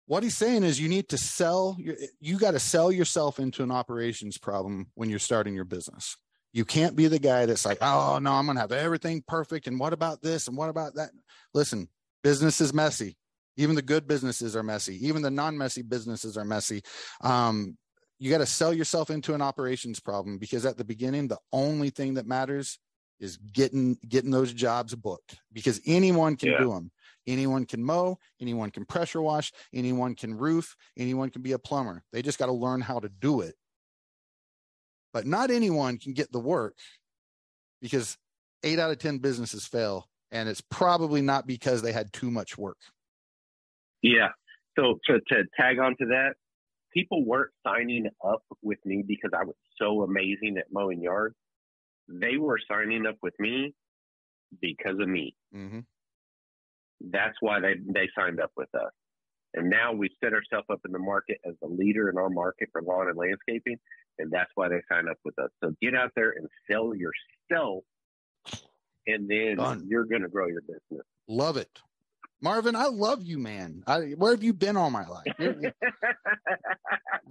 What 0.06 0.22
he's 0.22 0.38
saying 0.38 0.66
is 0.66 0.80
you 0.80 0.88
need 0.88 1.10
to 1.10 1.18
sell 1.18 1.78
you 2.20 2.38
got 2.38 2.52
to 2.52 2.60
sell 2.60 2.92
yourself 2.92 3.40
into 3.40 3.64
an 3.64 3.72
operations 3.72 4.38
problem 4.38 4.92
when 4.94 5.10
you're 5.10 5.18
starting 5.18 5.56
your 5.56 5.66
business. 5.66 6.16
You 6.54 6.64
can't 6.64 6.96
be 6.96 7.08
the 7.08 7.18
guy 7.18 7.48
that's 7.48 7.66
like, 7.66 7.80
oh 7.82 8.20
no, 8.22 8.34
I'm 8.34 8.46
gonna 8.46 8.60
have 8.60 8.72
everything 8.72 9.24
perfect, 9.28 9.66
and 9.66 9.80
what 9.80 9.94
about 9.94 10.22
this 10.22 10.48
and 10.48 10.56
what 10.56 10.70
about 10.70 10.94
that? 10.94 11.10
Listen, 11.56 11.90
business 12.24 12.62
is 12.62 12.72
messy. 12.72 13.18
Even 13.56 13.76
the 13.76 13.82
good 13.82 14.08
businesses 14.08 14.56
are 14.56 14.62
messy. 14.62 15.08
Even 15.08 15.24
the 15.24 15.32
non-messy 15.32 15.82
businesses 15.82 16.38
are 16.38 16.46
messy. 16.46 16.84
Um, 17.22 17.76
you 18.20 18.32
got 18.32 18.40
to 18.40 18.46
sell 18.46 18.74
yourself 18.74 19.10
into 19.10 19.34
an 19.34 19.42
operations 19.42 20.00
problem 20.00 20.38
because 20.38 20.66
at 20.66 20.78
the 20.78 20.84
beginning 20.84 21.28
the 21.28 21.38
only 21.52 21.90
thing 21.90 22.16
that 22.16 22.26
matters 22.26 22.80
is 23.20 23.38
getting 23.38 23.98
getting 24.08 24.32
those 24.32 24.54
jobs 24.54 24.94
booked 24.96 25.40
because 25.54 25.82
anyone 25.86 26.36
can 26.36 26.52
yeah. 26.52 26.60
do 26.60 26.72
them 26.72 26.92
anyone 27.26 27.66
can 27.66 27.84
mow 27.84 28.18
anyone 28.40 28.72
can 28.72 28.86
pressure 28.86 29.22
wash 29.22 29.52
anyone 29.74 30.16
can 30.16 30.36
roof 30.36 30.76
anyone 30.98 31.30
can 31.30 31.42
be 31.42 31.52
a 31.52 31.60
plumber. 31.60 32.04
They 32.12 32.22
just 32.22 32.40
got 32.40 32.48
to 32.48 32.54
learn 32.54 32.82
how 32.82 33.00
to 33.00 33.10
do 33.10 33.42
it. 33.42 33.56
But 35.14 35.26
not 35.26 35.52
anyone 35.52 35.98
can 35.98 36.14
get 36.14 36.32
the 36.32 36.40
work 36.40 36.78
because 37.82 38.18
8 38.64 38.80
out 38.80 38.92
of 38.92 39.00
10 39.00 39.20
businesses 39.20 39.66
fail 39.66 40.08
and 40.32 40.50
it's 40.50 40.62
probably 40.62 41.22
not 41.22 41.48
because 41.48 41.82
they 41.82 41.92
had 41.92 42.12
too 42.14 42.30
much 42.30 42.58
work. 42.58 42.78
Yeah. 44.02 44.30
So 44.78 45.00
to, 45.06 45.20
to 45.30 45.44
tag 45.58 45.80
on 45.80 45.96
to 45.98 46.06
that 46.08 46.34
people 46.94 47.26
weren't 47.26 47.52
signing 47.66 48.08
up 48.26 48.44
with 48.62 48.80
me 48.86 49.04
because 49.08 49.32
I 49.38 49.44
was 49.44 49.56
so 49.80 50.04
amazing 50.04 50.58
at 50.58 50.66
mowing 50.72 51.02
yards. 51.02 51.36
They 52.08 52.38
were 52.38 52.60
signing 52.70 53.06
up 53.06 53.18
with 53.22 53.34
me 53.40 53.74
because 54.62 55.00
of 55.00 55.08
me. 55.08 55.36
Mm-hmm. 55.56 55.80
That's 57.12 57.36
why 57.42 57.60
they, 57.60 57.76
they 57.86 58.10
signed 58.18 58.40
up 58.40 58.52
with 58.56 58.74
us. 58.74 58.92
And 59.54 59.70
now 59.70 59.94
we 59.94 60.10
set 60.24 60.34
ourselves 60.34 60.68
up 60.72 60.82
in 60.86 60.92
the 60.92 61.00
market 61.00 61.38
as 61.46 61.54
the 61.62 61.68
leader 61.68 62.10
in 62.10 62.18
our 62.18 62.30
market 62.30 62.70
for 62.72 62.82
lawn 62.82 63.08
and 63.08 63.18
landscaping. 63.18 63.78
And 64.20 64.32
that's 64.32 64.50
why 64.56 64.70
they 64.70 64.82
sign 64.92 65.08
up 65.08 65.18
with 65.24 65.38
us. 65.40 65.50
So 65.64 65.74
get 65.82 65.96
out 65.96 66.12
there 66.16 66.32
and 66.32 66.48
sell 66.70 66.94
yourself. 66.96 67.84
And 69.06 69.30
then 69.30 69.58
Done. 69.58 69.86
you're 69.88 70.06
going 70.06 70.24
to 70.24 70.28
grow 70.28 70.48
your 70.48 70.62
business. 70.62 71.06
Love 71.28 71.58
it. 71.58 71.70
Marvin, 72.42 72.76
I 72.76 72.86
love 72.86 73.24
you, 73.24 73.40
man. 73.40 73.84
I, 73.88 74.12
where 74.12 74.32
have 74.32 74.44
you 74.44 74.54
been 74.54 74.78
all 74.78 74.92
my 74.92 75.06
life? 75.08 75.26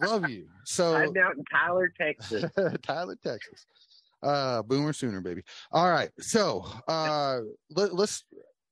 love 0.02 0.28
you. 0.28 0.46
So 0.64 0.96
I'm 0.96 1.16
out 1.16 1.36
in 1.36 1.44
Tyler, 1.44 1.92
Texas. 1.96 2.44
Tyler, 2.82 3.16
Texas. 3.22 3.66
Uh, 4.22 4.62
boomer 4.62 4.92
sooner, 4.92 5.20
baby. 5.20 5.42
All 5.70 5.90
right. 5.90 6.11
So 6.18 6.66
uh, 6.88 7.40
let, 7.70 7.94
let's 7.94 8.24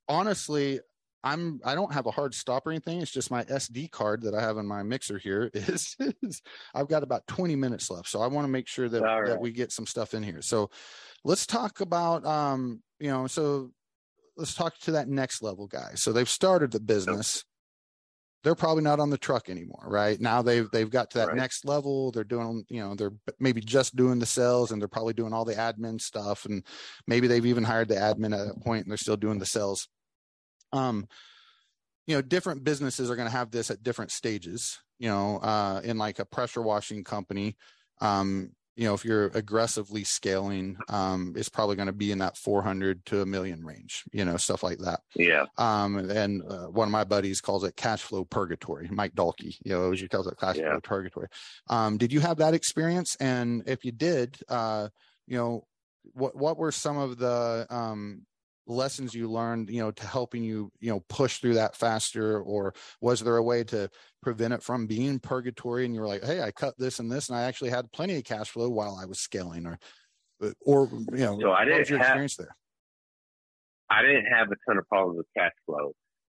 honestly, 0.08 0.80
I'm 1.22 1.60
I 1.64 1.74
don't 1.76 1.92
have 1.92 2.06
a 2.06 2.10
hard 2.10 2.34
stop 2.34 2.66
or 2.66 2.70
anything. 2.70 3.00
It's 3.00 3.12
just 3.12 3.30
my 3.30 3.44
SD 3.44 3.92
card 3.92 4.22
that 4.22 4.34
I 4.34 4.40
have 4.40 4.58
in 4.58 4.66
my 4.66 4.82
mixer 4.82 5.18
here 5.18 5.50
is, 5.54 5.96
is 6.22 6.42
I've 6.74 6.88
got 6.88 7.04
about 7.04 7.26
20 7.28 7.54
minutes 7.54 7.90
left. 7.90 8.08
So 8.08 8.20
I 8.20 8.26
want 8.26 8.44
to 8.44 8.50
make 8.50 8.66
sure 8.66 8.88
that, 8.88 9.02
right. 9.02 9.26
that 9.26 9.40
we 9.40 9.52
get 9.52 9.70
some 9.70 9.86
stuff 9.86 10.14
in 10.14 10.22
here. 10.22 10.42
So 10.42 10.70
let's 11.22 11.46
talk 11.46 11.80
about 11.80 12.26
um, 12.26 12.82
you 12.98 13.10
know, 13.10 13.26
so 13.26 13.70
let's 14.36 14.54
talk 14.54 14.78
to 14.80 14.92
that 14.92 15.08
next 15.08 15.42
level 15.42 15.66
guy. 15.66 15.92
So 15.94 16.12
they've 16.12 16.28
started 16.28 16.72
the 16.72 16.80
business. 16.80 17.44
They're 18.42 18.54
probably 18.54 18.82
not 18.82 19.00
on 19.00 19.08
the 19.08 19.16
truck 19.16 19.48
anymore, 19.48 19.84
right? 19.86 20.20
Now 20.20 20.42
they've 20.42 20.70
they've 20.70 20.90
got 20.90 21.10
to 21.12 21.18
that 21.18 21.28
right. 21.28 21.36
next 21.36 21.64
level. 21.64 22.12
They're 22.12 22.24
doing, 22.24 22.64
you 22.68 22.80
know, 22.80 22.94
they're 22.94 23.14
maybe 23.40 23.62
just 23.62 23.96
doing 23.96 24.18
the 24.18 24.26
sales 24.26 24.70
and 24.70 24.80
they're 24.80 24.88
probably 24.88 25.14
doing 25.14 25.32
all 25.32 25.46
the 25.46 25.54
admin 25.54 25.98
stuff. 25.98 26.44
And 26.44 26.62
maybe 27.06 27.26
they've 27.26 27.46
even 27.46 27.64
hired 27.64 27.88
the 27.88 27.94
admin 27.94 28.38
at 28.38 28.54
a 28.54 28.60
point 28.60 28.84
and 28.84 28.90
they're 28.90 28.98
still 28.98 29.16
doing 29.16 29.38
the 29.38 29.46
sales. 29.46 29.88
Um, 30.72 31.06
you 32.06 32.14
know, 32.14 32.20
different 32.20 32.64
businesses 32.64 33.10
are 33.10 33.16
going 33.16 33.28
to 33.28 33.36
have 33.36 33.50
this 33.50 33.70
at 33.70 33.82
different 33.82 34.10
stages. 34.10 34.78
You 34.98 35.08
know, 35.08 35.38
uh, 35.38 35.80
in 35.82 35.96
like 35.96 36.18
a 36.18 36.26
pressure 36.26 36.62
washing 36.62 37.02
company, 37.02 37.56
um, 38.00 38.50
you 38.76 38.86
know, 38.88 38.94
if 38.94 39.04
you're 39.04 39.26
aggressively 39.34 40.02
scaling, 40.02 40.76
um, 40.88 41.34
it's 41.36 41.48
probably 41.48 41.76
going 41.76 41.86
to 41.86 41.92
be 41.92 42.10
in 42.10 42.18
that 42.18 42.36
400 42.36 43.04
to 43.06 43.22
a 43.22 43.26
million 43.26 43.64
range, 43.64 44.04
you 44.12 44.24
know, 44.24 44.36
stuff 44.36 44.62
like 44.62 44.78
that. 44.78 45.00
Yeah. 45.14 45.46
Um, 45.58 45.96
and 45.96 46.42
uh, 46.42 46.66
one 46.66 46.88
of 46.88 46.92
my 46.92 47.04
buddies 47.04 47.40
calls 47.40 47.62
it 47.64 47.76
cash 47.76 48.02
flow 48.02 48.24
purgatory. 48.24 48.88
Mike 48.90 49.14
Dalkey, 49.14 49.56
you 49.64 49.72
know, 49.72 49.92
he 49.92 50.08
calls 50.08 50.26
it 50.26 50.38
cash 50.40 50.56
yeah. 50.56 50.70
flow 50.70 50.80
purgatory. 50.80 51.28
Um, 51.68 51.98
did 51.98 52.12
you 52.12 52.20
have 52.20 52.38
that 52.38 52.54
experience? 52.54 53.16
And 53.20 53.62
if 53.66 53.84
you 53.84 53.92
did, 53.92 54.38
uh, 54.48 54.88
you 55.26 55.36
know, 55.36 55.66
what 56.12 56.36
what 56.36 56.58
were 56.58 56.72
some 56.72 56.98
of 56.98 57.18
the 57.18 57.66
um, 57.70 58.26
lessons 58.66 59.14
you 59.14 59.30
learned 59.30 59.68
you 59.68 59.80
know 59.80 59.90
to 59.90 60.06
helping 60.06 60.42
you 60.42 60.70
you 60.80 60.90
know 60.90 61.00
push 61.08 61.38
through 61.38 61.54
that 61.54 61.76
faster? 61.76 62.40
Or 62.40 62.74
was 63.00 63.20
there 63.20 63.36
a 63.36 63.42
way 63.42 63.64
to 63.64 63.90
prevent 64.24 64.54
it 64.54 64.62
from 64.62 64.86
being 64.86 65.20
purgatory 65.20 65.84
and 65.84 65.94
you 65.94 66.00
were 66.00 66.08
like 66.08 66.24
hey 66.24 66.40
i 66.40 66.50
cut 66.50 66.74
this 66.78 66.98
and 66.98 67.12
this 67.12 67.28
and 67.28 67.36
i 67.38 67.42
actually 67.42 67.68
had 67.68 67.92
plenty 67.92 68.16
of 68.16 68.24
cash 68.24 68.48
flow 68.48 68.70
while 68.70 68.98
i 69.00 69.04
was 69.04 69.20
scaling 69.20 69.66
or 69.66 69.78
or 70.64 70.88
you 71.12 71.18
know 71.18 71.38
so 71.40 71.52
i 71.52 71.64
didn't 71.64 71.88
your 71.88 71.98
have, 71.98 72.08
experience 72.08 72.36
there? 72.36 72.56
I 73.90 74.00
didn't 74.00 74.24
have 74.24 74.48
a 74.50 74.56
ton 74.66 74.78
of 74.78 74.88
problems 74.88 75.18
with 75.18 75.26
cash 75.36 75.52
flow 75.66 75.92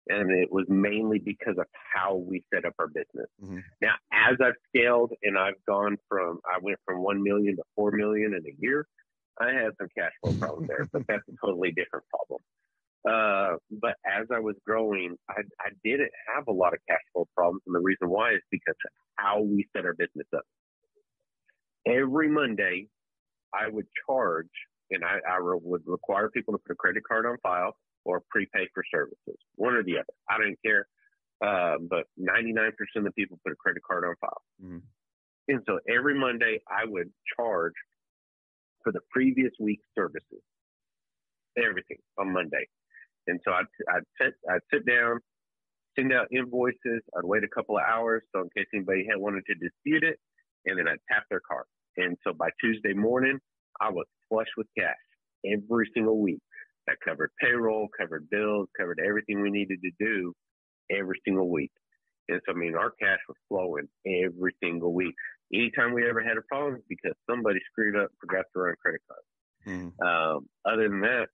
and 0.08 0.30
it 0.30 0.52
was 0.52 0.66
mainly 0.68 1.18
because 1.18 1.56
of 1.58 1.66
how 1.94 2.16
we 2.16 2.44
set 2.52 2.64
up 2.64 2.74
our 2.78 2.88
business. 2.88 3.26
Mm-hmm. 3.42 3.58
now 3.80 3.94
as 4.12 4.36
i've 4.44 4.54
scaled 4.68 5.12
and 5.22 5.38
i've 5.38 5.64
gone 5.66 5.96
from 6.08 6.40
i 6.44 6.58
went 6.60 6.78
from 6.84 7.02
1 7.02 7.22
million 7.22 7.56
to 7.56 7.62
4 7.74 7.92
million 7.92 8.34
in 8.34 8.44
a 8.46 8.54
year 8.58 8.86
I 9.40 9.52
had 9.52 9.72
some 9.78 9.88
cash 9.96 10.12
flow 10.20 10.32
problems 10.34 10.68
there, 10.68 10.86
but 10.92 11.06
that's 11.06 11.22
a 11.28 11.46
totally 11.46 11.72
different 11.72 12.04
problem. 12.10 12.40
Uh, 13.08 13.56
but 13.70 13.94
as 14.04 14.26
I 14.34 14.40
was 14.40 14.56
growing, 14.66 15.16
I, 15.30 15.40
I 15.60 15.70
didn't 15.84 16.10
have 16.34 16.48
a 16.48 16.52
lot 16.52 16.74
of 16.74 16.80
cash 16.88 17.00
flow 17.12 17.26
problems. 17.34 17.62
And 17.66 17.74
the 17.74 17.80
reason 17.80 18.08
why 18.08 18.34
is 18.34 18.40
because 18.50 18.74
how 19.16 19.40
we 19.40 19.66
set 19.74 19.84
our 19.84 19.94
business 19.94 20.26
up. 20.34 20.42
Every 21.86 22.28
Monday, 22.28 22.88
I 23.54 23.68
would 23.68 23.86
charge, 24.06 24.50
and 24.90 25.04
I, 25.04 25.18
I 25.28 25.38
would 25.40 25.82
require 25.86 26.28
people 26.30 26.54
to 26.54 26.58
put 26.58 26.72
a 26.72 26.76
credit 26.76 27.02
card 27.06 27.24
on 27.26 27.36
file 27.42 27.76
or 28.04 28.22
prepay 28.30 28.68
for 28.74 28.82
services, 28.92 29.38
one 29.54 29.74
or 29.74 29.82
the 29.82 29.98
other. 29.98 30.14
I 30.28 30.38
didn't 30.38 30.58
care. 30.64 30.86
Uh, 31.44 31.76
but 31.88 32.04
99% 32.20 32.70
of 32.96 33.04
the 33.04 33.12
people 33.12 33.38
put 33.44 33.52
a 33.52 33.56
credit 33.56 33.82
card 33.86 34.04
on 34.04 34.14
file. 34.20 34.42
Mm-hmm. 34.62 34.78
And 35.48 35.62
so 35.66 35.78
every 35.88 36.18
Monday, 36.18 36.60
I 36.68 36.84
would 36.84 37.10
charge 37.36 37.74
for 38.88 38.92
the 38.92 39.00
previous 39.10 39.52
week's 39.60 39.84
services, 39.94 40.40
everything 41.58 41.98
on 42.18 42.32
Monday. 42.32 42.66
And 43.26 43.38
so 43.44 43.52
I'd, 43.52 43.66
I'd, 43.94 44.02
sit, 44.18 44.32
I'd 44.48 44.64
sit 44.72 44.86
down, 44.86 45.18
send 45.98 46.10
out 46.10 46.28
invoices. 46.32 47.02
I'd 47.14 47.24
wait 47.24 47.44
a 47.44 47.48
couple 47.54 47.76
of 47.76 47.82
hours 47.86 48.22
so 48.34 48.40
in 48.40 48.48
case 48.56 48.66
anybody 48.72 49.04
had 49.06 49.20
wanted 49.20 49.44
to 49.46 49.54
dispute 49.56 50.04
it, 50.04 50.18
and 50.64 50.78
then 50.78 50.88
I'd 50.88 51.04
tap 51.12 51.24
their 51.28 51.42
card. 51.46 51.66
And 51.98 52.16
so 52.26 52.32
by 52.32 52.48
Tuesday 52.62 52.94
morning, 52.94 53.38
I 53.78 53.90
was 53.90 54.06
flush 54.30 54.48
with 54.56 54.68
cash 54.78 54.96
every 55.44 55.90
single 55.92 56.18
week. 56.18 56.40
That 56.86 56.96
covered 57.04 57.30
payroll, 57.38 57.88
covered 58.00 58.30
bills, 58.30 58.68
covered 58.78 59.00
everything 59.06 59.42
we 59.42 59.50
needed 59.50 59.80
to 59.82 59.90
do 60.00 60.32
every 60.90 61.20
single 61.26 61.50
week. 61.50 61.72
And 62.30 62.40
so, 62.46 62.54
I 62.54 62.56
mean, 62.56 62.74
our 62.74 62.92
cash 62.92 63.20
was 63.28 63.36
flowing 63.50 63.88
every 64.06 64.54
single 64.62 64.94
week 64.94 65.14
anytime 65.52 65.94
we 65.94 66.08
ever 66.08 66.22
had 66.22 66.36
a 66.36 66.42
problem 66.42 66.82
because 66.88 67.12
somebody 67.28 67.58
screwed 67.70 67.96
up, 67.96 68.10
forgot 68.20 68.44
to 68.52 68.60
run 68.60 68.74
credit 68.80 69.00
cards. 69.08 69.26
Mm. 69.66 69.92
Um, 70.04 70.48
other 70.64 70.88
than 70.88 71.00
that, 71.00 71.26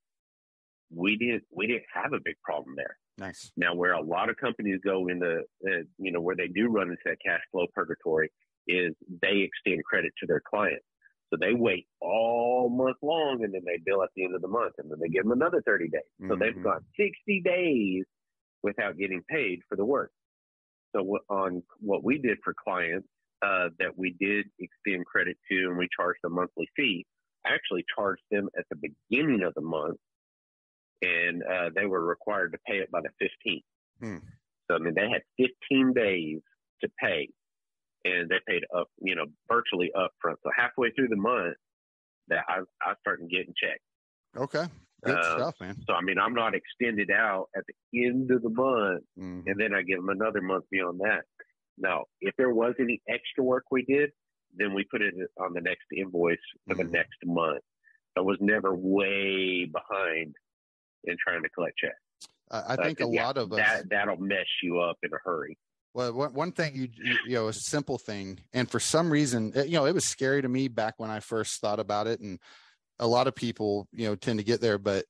we 0.95 1.16
didn't 1.16 1.45
we 1.51 1.66
didn't 1.66 1.85
have 1.93 2.12
a 2.12 2.20
big 2.24 2.36
problem 2.45 2.74
there. 2.77 2.97
Nice. 3.19 3.53
Now, 3.57 3.74
where 3.74 3.93
a 3.93 4.03
lot 4.03 4.28
of 4.28 4.36
companies 4.36 4.81
go 4.85 5.09
into, 5.09 5.43
uh, 5.66 5.82
you 5.99 6.11
know, 6.11 6.20
where 6.20 6.36
they 6.36 6.49
do 6.49 6.66
run 6.69 6.89
into 6.89 7.03
that 7.05 7.19
cash 7.24 7.41
flow 7.53 7.66
purgatory 7.73 8.31
is 8.66 8.93
they 9.23 9.47
extend 9.47 9.85
credit 9.85 10.12
to 10.20 10.27
their 10.27 10.43
clients. 10.49 10.85
So 11.31 11.39
they 11.41 11.55
wait 11.55 11.86
all 12.01 12.69
month 12.70 12.97
long 13.03 13.41
and 13.43 13.55
then 13.55 13.62
they 13.65 13.81
bill 13.85 14.03
at 14.03 14.11
the 14.16 14.24
end 14.24 14.35
of 14.35 14.43
the 14.43 14.49
month 14.49 14.74
and 14.78 14.91
then 14.91 14.99
they 15.01 15.09
give 15.09 15.24
them 15.24 15.32
another 15.32 15.62
30 15.65 15.89
days. 15.89 16.01
So 16.20 16.27
mm-hmm. 16.27 16.41
they've 16.41 16.62
gone 16.62 16.81
60 16.97 17.43
days 17.45 18.05
without 18.62 18.97
getting 18.97 19.23
paid 19.28 19.61
for 19.69 19.77
the 19.77 19.85
work. 19.85 20.11
So 20.95 21.19
on 21.28 21.62
what 21.81 22.05
we 22.05 22.19
did 22.19 22.39
for 22.45 22.55
clients 22.55 23.09
uh, 23.45 23.69
that 23.79 23.97
we 23.97 24.16
did 24.19 24.47
extend 24.59 25.05
credit 25.07 25.37
to 25.51 25.69
and 25.69 25.77
we 25.77 25.89
charged 25.95 26.21
a 26.25 26.29
monthly 26.29 26.69
fee, 26.77 27.07
I 27.45 27.51
actually 27.55 27.85
charged 27.95 28.23
them 28.31 28.49
at 28.59 28.65
the 28.71 28.77
beginning 28.77 29.43
of 29.43 29.53
the 29.55 29.61
month 29.61 29.99
and 31.03 31.43
uh, 31.43 31.71
they 31.75 31.87
were 31.87 32.05
required 32.05 32.53
to 32.53 32.59
pay 32.66 32.79
it 32.79 32.91
by 32.91 33.01
the 33.01 33.11
15th. 33.23 33.62
Hmm. 34.01 34.25
So, 34.71 34.77
I 34.77 34.79
mean, 34.79 34.95
they 34.95 35.09
had 35.11 35.23
15 35.71 35.93
days 35.93 36.41
to 36.83 36.89
pay 36.99 37.29
and 38.05 38.29
they 38.29 38.37
paid 38.47 38.62
up, 38.77 38.89
you 39.01 39.15
know, 39.15 39.27
virtually 39.51 39.91
up 39.99 40.12
front. 40.21 40.39
So 40.43 40.51
halfway 40.57 40.91
through 40.91 41.09
the 41.09 41.16
month 41.16 41.57
that 42.29 42.45
I, 42.49 42.61
I 42.83 42.95
started 43.01 43.29
getting 43.31 43.55
checked. 43.57 43.81
Okay. 44.37 44.66
Good 45.05 45.19
uh, 45.19 45.37
stuff, 45.37 45.55
man. 45.61 45.77
So 45.87 45.95
I 45.95 46.01
mean, 46.01 46.19
I'm 46.19 46.35
not 46.35 46.55
extended 46.55 47.11
out 47.11 47.49
at 47.57 47.65
the 47.66 48.07
end 48.07 48.31
of 48.31 48.43
the 48.43 48.49
month, 48.49 49.05
mm-hmm. 49.19 49.47
and 49.47 49.61
then 49.61 49.75
I 49.75 49.83
give 49.83 49.99
them 49.99 50.09
another 50.09 50.41
month 50.41 50.65
beyond 50.71 51.01
that. 51.01 51.25
Now, 51.79 52.05
if 52.21 52.35
there 52.37 52.53
was 52.53 52.75
any 52.79 53.01
extra 53.09 53.43
work 53.43 53.65
we 53.71 53.85
did, 53.85 54.11
then 54.57 54.75
we 54.75 54.85
put 54.85 55.03
it 55.03 55.15
on 55.41 55.53
the 55.53 55.61
next 55.61 55.85
invoice 55.97 56.39
for 56.67 56.75
mm-hmm. 56.75 56.87
the 56.87 56.91
next 56.91 57.19
month. 57.25 57.63
I 58.17 58.21
was 58.21 58.37
never 58.41 58.75
way 58.75 59.65
behind 59.65 60.35
in 61.05 61.17
trying 61.23 61.43
to 61.43 61.49
collect 61.49 61.77
checks. 61.79 62.31
Uh, 62.51 62.63
I 62.69 62.77
think 62.77 63.01
uh, 63.01 63.07
a 63.07 63.13
yeah, 63.13 63.27
lot 63.27 63.39
of 63.39 63.53
us 63.53 63.59
that 63.59 63.91
that'll 63.91 64.17
mess 64.17 64.47
you 64.63 64.79
up 64.81 64.99
in 65.03 65.13
a 65.13 65.19
hurry. 65.25 65.59
Well, 65.95 66.13
one 66.13 66.53
thing 66.53 66.75
you 66.75 66.89
you 67.27 67.35
know, 67.35 67.49
a 67.49 67.53
simple 67.53 67.99
thing, 67.99 68.41
and 68.53 68.69
for 68.71 68.81
some 68.81 69.11
reason, 69.11 69.53
you 69.55 69.73
know, 69.73 69.87
it 69.87 69.95
was 69.95 70.05
scary 70.05 70.43
to 70.43 70.49
me 70.49 70.69
back 70.69 70.95
when 70.99 71.11
I 71.11 71.21
first 71.21 71.61
thought 71.61 71.81
about 71.81 72.07
it, 72.07 72.21
and 72.21 72.39
a 72.99 73.07
lot 73.07 73.27
of 73.27 73.35
people, 73.35 73.89
you 73.93 74.07
know, 74.07 74.15
tend 74.15 74.39
to 74.39 74.45
get 74.45 74.61
there, 74.61 74.79
but 74.79 75.05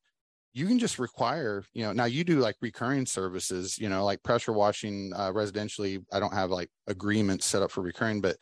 you 0.55 0.67
can 0.69 0.79
just 0.79 1.01
require, 1.01 1.65
you 1.73 1.83
know, 1.83 1.93
now 1.93 2.05
you 2.05 2.23
do 2.23 2.39
like 2.39 2.55
recurring 2.63 3.05
services, 3.07 3.77
you 3.77 3.89
know, 3.89 4.05
like 4.05 4.23
pressure 4.23 4.53
washing 4.53 5.13
uh, 5.15 5.33
residentially. 5.33 6.03
I 6.13 6.21
don't 6.21 6.33
have 6.33 6.51
like 6.51 6.71
agreements 6.87 7.45
set 7.45 7.61
up 7.61 7.73
for 7.73 7.83
recurring, 7.83 8.21
but 8.21 8.37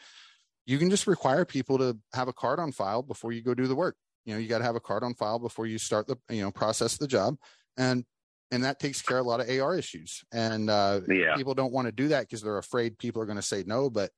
you 0.67 0.77
can 0.79 0.91
just 0.91 1.07
require 1.07 1.47
people 1.47 1.79
to 1.79 1.97
have 2.13 2.29
a 2.29 2.33
card 2.33 2.61
on 2.61 2.71
file 2.71 3.03
before 3.03 3.33
you 3.33 3.43
go 3.43 3.55
do 3.55 3.67
the 3.67 3.75
work. 3.75 3.97
You 4.27 4.35
know, 4.35 4.41
you 4.41 4.47
got 4.47 4.59
to 4.59 4.65
have 4.65 4.77
a 4.77 4.81
card 4.81 5.03
on 5.03 5.15
file 5.15 5.39
before 5.39 5.67
you 5.67 5.79
start 5.79 6.07
the, 6.07 6.17
you 6.29 6.43
know, 6.43 6.51
process 6.51 6.99
the 6.99 7.09
job. 7.09 7.37
And 7.79 8.05
and 8.51 8.63
that 8.65 8.79
takes 8.79 9.01
care 9.01 9.19
of 9.19 9.25
a 9.25 9.29
lot 9.29 9.41
of 9.41 9.49
AR 9.49 9.75
issues. 9.75 10.23
And 10.31 10.69
uh, 10.69 11.01
yeah. 11.09 11.35
people 11.35 11.55
don't 11.55 11.73
want 11.73 11.87
to 11.87 11.93
do 11.93 12.09
that 12.09 12.29
because 12.29 12.43
they're 12.43 12.59
afraid 12.59 12.99
people 12.99 13.23
are 13.23 13.27
going 13.27 13.37
to 13.37 13.43
say 13.43 13.65
no, 13.67 13.89
but 13.89 14.11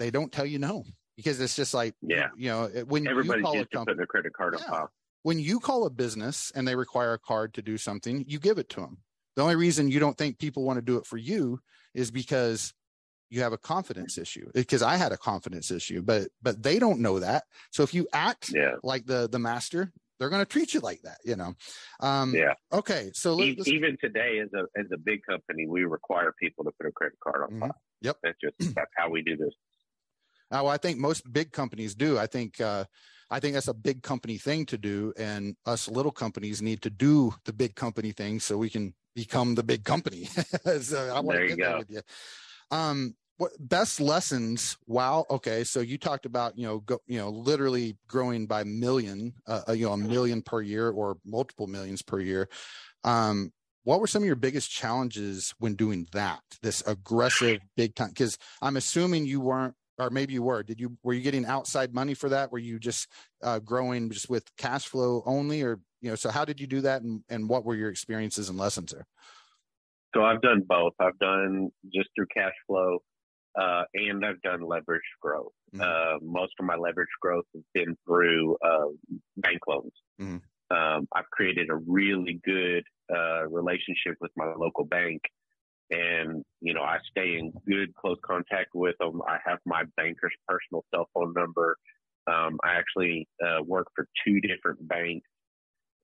they 0.00 0.10
don't 0.10 0.32
tell 0.32 0.44
you 0.44 0.58
no 0.58 0.82
because 1.16 1.40
it's 1.40 1.54
just 1.54 1.72
like 1.72 1.94
yeah, 2.02 2.28
you 2.36 2.48
know, 2.48 2.68
when 2.88 3.06
everybody 3.06 3.38
you 3.38 3.44
call 3.44 3.60
a 3.60 3.66
company, 3.66 3.76
to 3.76 3.84
put 3.84 3.96
their 3.96 4.06
credit 4.06 4.32
card 4.32 4.56
yeah, 4.58 4.64
on 4.64 4.70
file. 4.70 4.90
When 5.22 5.38
you 5.38 5.60
call 5.60 5.86
a 5.86 5.90
business 5.90 6.52
and 6.54 6.66
they 6.66 6.74
require 6.74 7.12
a 7.12 7.18
card 7.18 7.54
to 7.54 7.62
do 7.62 7.78
something, 7.78 8.24
you 8.26 8.38
give 8.38 8.58
it 8.58 8.68
to 8.70 8.80
them. 8.80 8.98
The 9.36 9.42
only 9.42 9.56
reason 9.56 9.90
you 9.90 10.00
don't 10.00 10.18
think 10.18 10.38
people 10.38 10.64
want 10.64 10.78
to 10.78 10.82
do 10.82 10.96
it 10.96 11.06
for 11.06 11.16
you 11.16 11.60
is 11.94 12.10
because 12.10 12.74
you 13.30 13.40
have 13.40 13.54
a 13.54 13.58
confidence 13.58 14.18
issue 14.18 14.50
because 14.52 14.82
I 14.82 14.96
had 14.96 15.12
a 15.12 15.16
confidence 15.16 15.70
issue, 15.70 16.02
but 16.02 16.28
but 16.42 16.62
they 16.62 16.78
don't 16.78 17.00
know 17.00 17.18
that. 17.20 17.44
So 17.70 17.82
if 17.82 17.94
you 17.94 18.06
act 18.12 18.50
yeah. 18.54 18.72
like 18.82 19.06
the 19.06 19.26
the 19.26 19.38
master, 19.38 19.90
they're 20.18 20.28
going 20.28 20.42
to 20.42 20.46
treat 20.46 20.74
you 20.74 20.80
like 20.80 21.00
that, 21.02 21.18
you 21.24 21.36
know. 21.36 21.54
Um, 22.00 22.34
yeah. 22.34 22.52
Okay. 22.72 23.10
So 23.14 23.34
let's, 23.34 23.66
even 23.66 23.96
today, 24.00 24.38
as 24.38 24.50
a 24.52 24.66
as 24.78 24.86
a 24.92 24.98
big 24.98 25.22
company, 25.28 25.66
we 25.66 25.84
require 25.84 26.34
people 26.38 26.64
to 26.64 26.70
put 26.78 26.86
a 26.86 26.92
credit 26.92 27.18
card 27.22 27.44
on 27.44 27.48
mm-hmm. 27.48 27.60
file. 27.60 27.80
Yep. 28.02 28.16
That's 28.22 28.38
just 28.38 28.54
that's 28.74 28.92
how 28.96 29.08
we 29.08 29.22
do 29.22 29.36
this. 29.36 29.54
Now, 30.50 30.66
I 30.66 30.76
think 30.76 30.98
most 30.98 31.30
big 31.32 31.52
companies 31.52 31.94
do. 31.94 32.18
I 32.18 32.26
think 32.26 32.60
uh, 32.60 32.84
I 33.32 33.40
think 33.40 33.54
that's 33.54 33.68
a 33.68 33.74
big 33.74 34.02
company 34.02 34.36
thing 34.36 34.66
to 34.66 34.76
do, 34.76 35.14
and 35.16 35.56
us 35.64 35.88
little 35.88 36.12
companies 36.12 36.60
need 36.60 36.82
to 36.82 36.90
do 36.90 37.34
the 37.46 37.52
big 37.54 37.74
company 37.74 38.12
thing 38.12 38.40
so 38.40 38.58
we 38.58 38.68
can 38.68 38.92
become 39.14 39.54
the 39.54 39.62
big 39.62 39.84
company. 39.84 40.24
so 40.80 41.10
I 41.14 41.20
want 41.20 41.38
there 41.38 41.48
to 41.48 41.56
get 41.56 41.58
go. 41.58 41.78
with 41.78 41.90
you. 41.90 42.02
Um, 42.70 43.14
what 43.38 43.52
best 43.58 44.00
lessons 44.00 44.76
wow 44.86 45.24
okay 45.28 45.64
so 45.64 45.80
you 45.80 45.98
talked 45.98 46.26
about 46.26 46.56
you 46.56 46.64
know 46.64 46.78
go, 46.80 46.98
you 47.06 47.18
know 47.18 47.30
literally 47.30 47.96
growing 48.06 48.46
by 48.46 48.62
million 48.62 49.32
uh, 49.48 49.62
uh, 49.68 49.72
you 49.72 49.86
know 49.86 49.92
a 49.92 49.96
million 49.96 50.42
per 50.42 50.60
year 50.60 50.90
or 50.90 51.16
multiple 51.24 51.66
millions 51.66 52.02
per 52.02 52.20
year 52.20 52.48
um 53.04 53.50
what 53.84 53.98
were 53.98 54.06
some 54.06 54.22
of 54.22 54.26
your 54.26 54.36
biggest 54.36 54.70
challenges 54.70 55.54
when 55.58 55.74
doing 55.74 56.06
that 56.12 56.40
this 56.62 56.84
aggressive 56.86 57.60
big 57.74 57.94
time 57.96 58.10
because 58.10 58.38
i'm 58.60 58.76
assuming 58.76 59.24
you 59.24 59.40
weren't 59.40 59.74
or 60.02 60.10
maybe 60.10 60.32
you 60.32 60.42
were 60.42 60.62
did 60.62 60.80
you 60.80 60.96
were 61.02 61.12
you 61.12 61.20
getting 61.20 61.44
outside 61.46 61.94
money 61.94 62.14
for 62.14 62.28
that 62.28 62.52
were 62.52 62.58
you 62.58 62.78
just 62.78 63.08
uh, 63.42 63.58
growing 63.58 64.10
just 64.10 64.28
with 64.28 64.44
cash 64.56 64.86
flow 64.86 65.22
only 65.26 65.62
or 65.62 65.80
you 66.00 66.10
know 66.10 66.16
so 66.16 66.30
how 66.30 66.44
did 66.44 66.60
you 66.60 66.66
do 66.66 66.80
that 66.80 67.02
and, 67.02 67.22
and 67.28 67.48
what 67.48 67.64
were 67.64 67.74
your 67.74 67.90
experiences 67.90 68.48
and 68.48 68.58
lessons 68.58 68.92
there 68.92 69.06
so 70.14 70.22
i've 70.22 70.42
done 70.42 70.62
both 70.66 70.92
i've 71.00 71.18
done 71.18 71.70
just 71.92 72.08
through 72.16 72.26
cash 72.34 72.54
flow 72.66 72.98
uh, 73.60 73.82
and 73.94 74.24
I've 74.24 74.40
done 74.42 74.62
leverage 74.62 75.02
growth. 75.20 75.52
Mm-hmm. 75.74 75.82
Uh, 75.82 76.18
most 76.22 76.52
of 76.58 76.64
my 76.64 76.76
leverage 76.76 77.08
growth 77.20 77.44
has 77.54 77.62
been 77.74 77.96
through 78.06 78.56
uh, 78.64 78.88
bank 79.36 79.58
loans. 79.68 79.92
Mm-hmm. 80.20 80.74
Um, 80.74 81.06
I've 81.14 81.28
created 81.30 81.68
a 81.68 81.76
really 81.76 82.40
good 82.44 82.84
uh, 83.14 83.46
relationship 83.48 84.16
with 84.20 84.30
my 84.36 84.54
local 84.56 84.84
bank, 84.84 85.20
and 85.92 86.42
you 86.60 86.74
know 86.74 86.82
I 86.82 86.98
stay 87.10 87.36
in 87.38 87.52
good 87.68 87.94
close 87.94 88.18
contact 88.24 88.70
with 88.74 88.96
them. 88.98 89.20
I 89.28 89.38
have 89.46 89.58
my 89.66 89.84
banker's 89.96 90.34
personal 90.48 90.84
cell 90.92 91.08
phone 91.14 91.34
number. 91.34 91.76
Um, 92.26 92.58
I 92.64 92.74
actually 92.74 93.28
uh, 93.44 93.62
work 93.62 93.86
for 93.94 94.06
two 94.26 94.40
different 94.40 94.86
banks, 94.88 95.28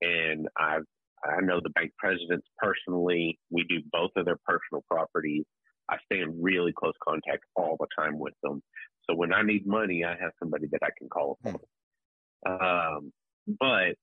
and 0.02 0.46
I've 0.58 0.84
I 1.24 1.40
know 1.40 1.60
the 1.62 1.70
bank 1.70 1.92
presidents 1.98 2.46
personally. 2.58 3.38
We 3.50 3.64
do 3.64 3.78
both 3.90 4.10
of 4.16 4.26
their 4.26 4.38
personal 4.46 4.84
properties. 4.90 5.44
I 5.88 5.96
stay 6.04 6.20
in 6.20 6.40
really 6.40 6.72
close 6.72 6.94
contact 7.02 7.44
all 7.56 7.76
the 7.80 7.86
time 7.98 8.18
with 8.18 8.34
them. 8.42 8.62
So 9.08 9.16
when 9.16 9.32
I 9.32 9.42
need 9.42 9.66
money, 9.66 10.04
I 10.04 10.16
have 10.20 10.32
somebody 10.38 10.66
that 10.70 10.80
I 10.82 10.90
can 10.98 11.08
call 11.08 11.38
upon. 11.42 11.60
Um, 12.46 13.12
but 13.58 13.96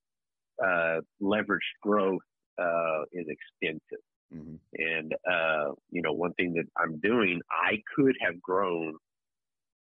uh, 0.66 1.02
leveraged 1.22 1.60
growth 1.84 2.22
uh, 2.60 3.04
is 3.14 3.28
expensive. 3.28 4.04
Mm-hmm. 4.34 4.56
And, 4.74 5.14
uh, 5.30 5.72
you 5.92 6.02
know, 6.02 6.14
one 6.14 6.34
thing 6.34 6.54
that 6.54 6.66
I'm 6.78 7.00
doing, 7.00 7.42
I 7.52 7.82
could 7.96 8.16
have 8.22 8.42
grown 8.42 8.96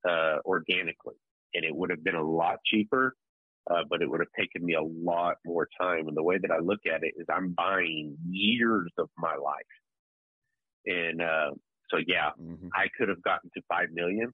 uh, 0.08 0.38
organically 0.44 1.14
and 1.54 1.64
it 1.64 1.74
would 1.74 1.90
have 1.90 2.02
been 2.02 2.14
a 2.14 2.24
lot 2.24 2.56
cheaper, 2.66 3.14
uh, 3.70 3.82
but 3.88 4.02
it 4.02 4.10
would 4.10 4.20
have 4.20 4.32
taken 4.38 4.64
me 4.64 4.74
a 4.74 4.82
lot 4.82 5.36
more 5.44 5.68
time. 5.80 6.08
And 6.08 6.16
the 6.16 6.22
way 6.22 6.38
that 6.38 6.50
I 6.50 6.58
look 6.58 6.80
at 6.86 7.02
it 7.02 7.14
is 7.16 7.26
I'm 7.30 7.54
buying 7.56 8.16
years 8.28 8.90
of 8.98 9.08
my 9.16 9.34
life. 9.34 9.62
And 10.86 11.22
uh, 11.22 11.50
so 11.90 11.98
yeah, 12.06 12.30
mm-hmm. 12.40 12.68
I 12.74 12.86
could 12.98 13.08
have 13.08 13.22
gotten 13.22 13.50
to 13.54 13.62
five 13.68 13.88
million 13.92 14.32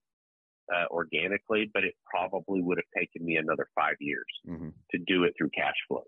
uh, 0.74 0.86
organically, 0.90 1.70
but 1.72 1.84
it 1.84 1.94
probably 2.08 2.62
would 2.62 2.78
have 2.78 3.00
taken 3.02 3.24
me 3.24 3.36
another 3.36 3.66
five 3.74 3.96
years 4.00 4.26
mm-hmm. 4.48 4.68
to 4.92 4.98
do 5.06 5.24
it 5.24 5.34
through 5.36 5.50
cash 5.50 5.74
flow. 5.88 6.04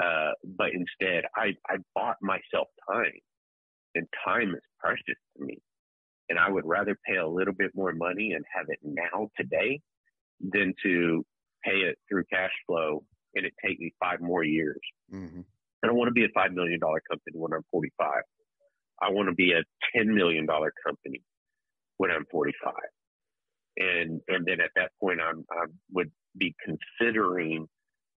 Uh, 0.00 0.32
but 0.56 0.70
instead, 0.72 1.24
I, 1.36 1.52
I 1.68 1.76
bought 1.94 2.16
myself 2.20 2.68
time, 2.90 3.12
and 3.94 4.06
time 4.24 4.54
is 4.54 4.62
precious 4.78 5.18
to 5.36 5.44
me. 5.44 5.58
And 6.28 6.38
I 6.38 6.50
would 6.50 6.64
rather 6.64 6.96
pay 7.06 7.16
a 7.16 7.28
little 7.28 7.54
bit 7.54 7.70
more 7.74 7.92
money 7.92 8.32
and 8.32 8.44
have 8.54 8.66
it 8.68 8.78
now 8.82 9.28
today 9.38 9.80
than 10.40 10.74
to 10.82 11.24
pay 11.64 11.78
it 11.78 11.98
through 12.08 12.24
cash 12.32 12.50
flow 12.66 13.04
and 13.34 13.44
it 13.44 13.52
take 13.64 13.78
me 13.78 13.92
five 14.00 14.20
more 14.20 14.42
years. 14.42 14.80
Mm-hmm. 15.12 15.40
I 15.82 15.86
don't 15.86 15.96
want 15.96 16.08
to 16.08 16.12
be 16.12 16.24
a 16.24 16.28
five 16.34 16.52
million 16.52 16.80
dollar 16.80 17.02
company 17.10 17.36
when 17.36 17.52
I'm 17.52 17.64
45. 17.70 18.08
I 19.02 19.10
want 19.10 19.28
to 19.28 19.34
be 19.34 19.52
a 19.52 19.62
$10 19.98 20.06
million 20.06 20.46
company 20.46 21.22
when 21.96 22.10
I'm 22.10 22.24
45. 22.30 22.72
And, 23.76 24.20
and 24.28 24.46
then 24.46 24.60
at 24.60 24.70
that 24.76 24.92
point, 25.00 25.18
I'm, 25.20 25.44
I 25.50 25.66
would 25.92 26.10
be 26.36 26.54
considering 26.64 27.66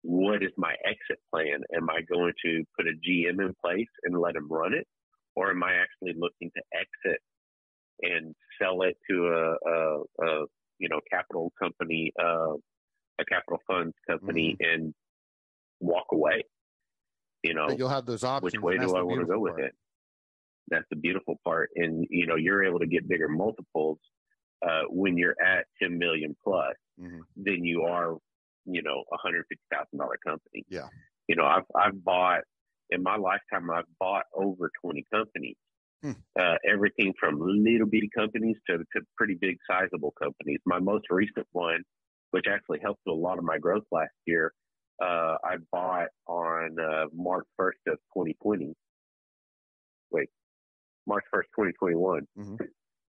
what 0.04 0.42
is 0.42 0.50
my 0.58 0.74
exit 0.84 1.18
plan? 1.32 1.60
Am 1.74 1.88
I 1.88 2.02
going 2.02 2.34
to 2.44 2.62
put 2.76 2.86
a 2.86 2.92
GM 2.92 3.40
in 3.40 3.54
place 3.64 3.88
and 4.04 4.20
let 4.20 4.36
him 4.36 4.46
run 4.50 4.74
it? 4.74 4.86
Or 5.34 5.50
am 5.50 5.64
I 5.64 5.72
actually 5.72 6.12
looking 6.20 6.50
to 6.54 6.62
exit 6.78 7.20
and 8.02 8.34
sell 8.60 8.82
it 8.82 8.96
to 9.10 9.26
a, 9.28 9.70
a, 9.70 10.02
a 10.26 10.46
you 10.78 10.90
know, 10.90 11.00
capital 11.10 11.52
company, 11.60 12.12
uh, 12.22 12.52
a 13.18 13.24
capital 13.26 13.60
funds 13.66 13.94
company 14.08 14.56
mm-hmm. 14.60 14.82
and 14.82 14.94
walk 15.80 16.06
away? 16.12 16.44
You 17.42 17.54
know, 17.54 17.68
but 17.68 17.78
you'll 17.78 17.88
have 17.88 18.06
those 18.06 18.24
options. 18.24 18.52
Which 18.52 18.62
way 18.62 18.76
do 18.76 18.94
I 18.94 19.02
want 19.02 19.20
to 19.20 19.26
go 19.26 19.38
with 19.38 19.58
it? 19.58 19.72
That's 20.68 20.86
the 20.90 20.96
beautiful 20.96 21.40
part. 21.44 21.70
And, 21.76 22.06
you 22.10 22.26
know, 22.26 22.36
you're 22.36 22.62
able 22.62 22.78
to 22.78 22.86
get 22.86 23.08
bigger 23.08 23.28
multiples 23.28 23.98
uh, 24.66 24.82
when 24.90 25.16
you're 25.16 25.36
at 25.42 25.64
10 25.82 25.98
million 25.98 26.36
plus 26.44 26.74
mm-hmm. 27.00 27.20
than 27.36 27.64
you 27.64 27.82
are, 27.82 28.16
you 28.66 28.82
know, 28.82 29.04
a 29.12 29.16
hundred 29.16 29.44
fifty 29.48 29.64
thousand 29.70 29.98
dollar 29.98 30.18
company. 30.24 30.64
Yeah. 30.68 30.88
You 31.28 31.36
know, 31.36 31.44
I've, 31.44 31.64
I've 31.74 32.04
bought 32.04 32.42
in 32.90 33.02
my 33.02 33.16
lifetime, 33.16 33.70
I've 33.70 33.84
bought 33.98 34.24
over 34.34 34.70
20 34.82 35.04
companies. 35.12 35.56
Hmm. 36.02 36.12
Uh, 36.38 36.56
everything 36.70 37.14
from 37.18 37.40
little 37.40 37.86
bitty 37.86 38.10
companies 38.14 38.56
to, 38.68 38.78
to 38.78 39.00
pretty 39.16 39.36
big 39.40 39.56
sizable 39.68 40.12
companies. 40.22 40.60
My 40.66 40.78
most 40.78 41.06
recent 41.10 41.46
one, 41.52 41.82
which 42.32 42.44
actually 42.50 42.80
helped 42.82 43.00
a 43.08 43.12
lot 43.12 43.38
of 43.38 43.44
my 43.44 43.58
growth 43.58 43.84
last 43.90 44.12
year, 44.26 44.52
uh, 45.02 45.36
I 45.42 45.56
bought 45.72 46.08
on 46.26 46.76
uh, 46.78 47.06
March 47.14 47.46
1st 47.60 47.92
of 47.92 47.98
2020. 48.14 48.74
Wait, 50.10 50.28
March 51.06 51.24
1st, 51.34 51.42
2021. 51.56 52.26
Mm-hmm. 52.38 52.54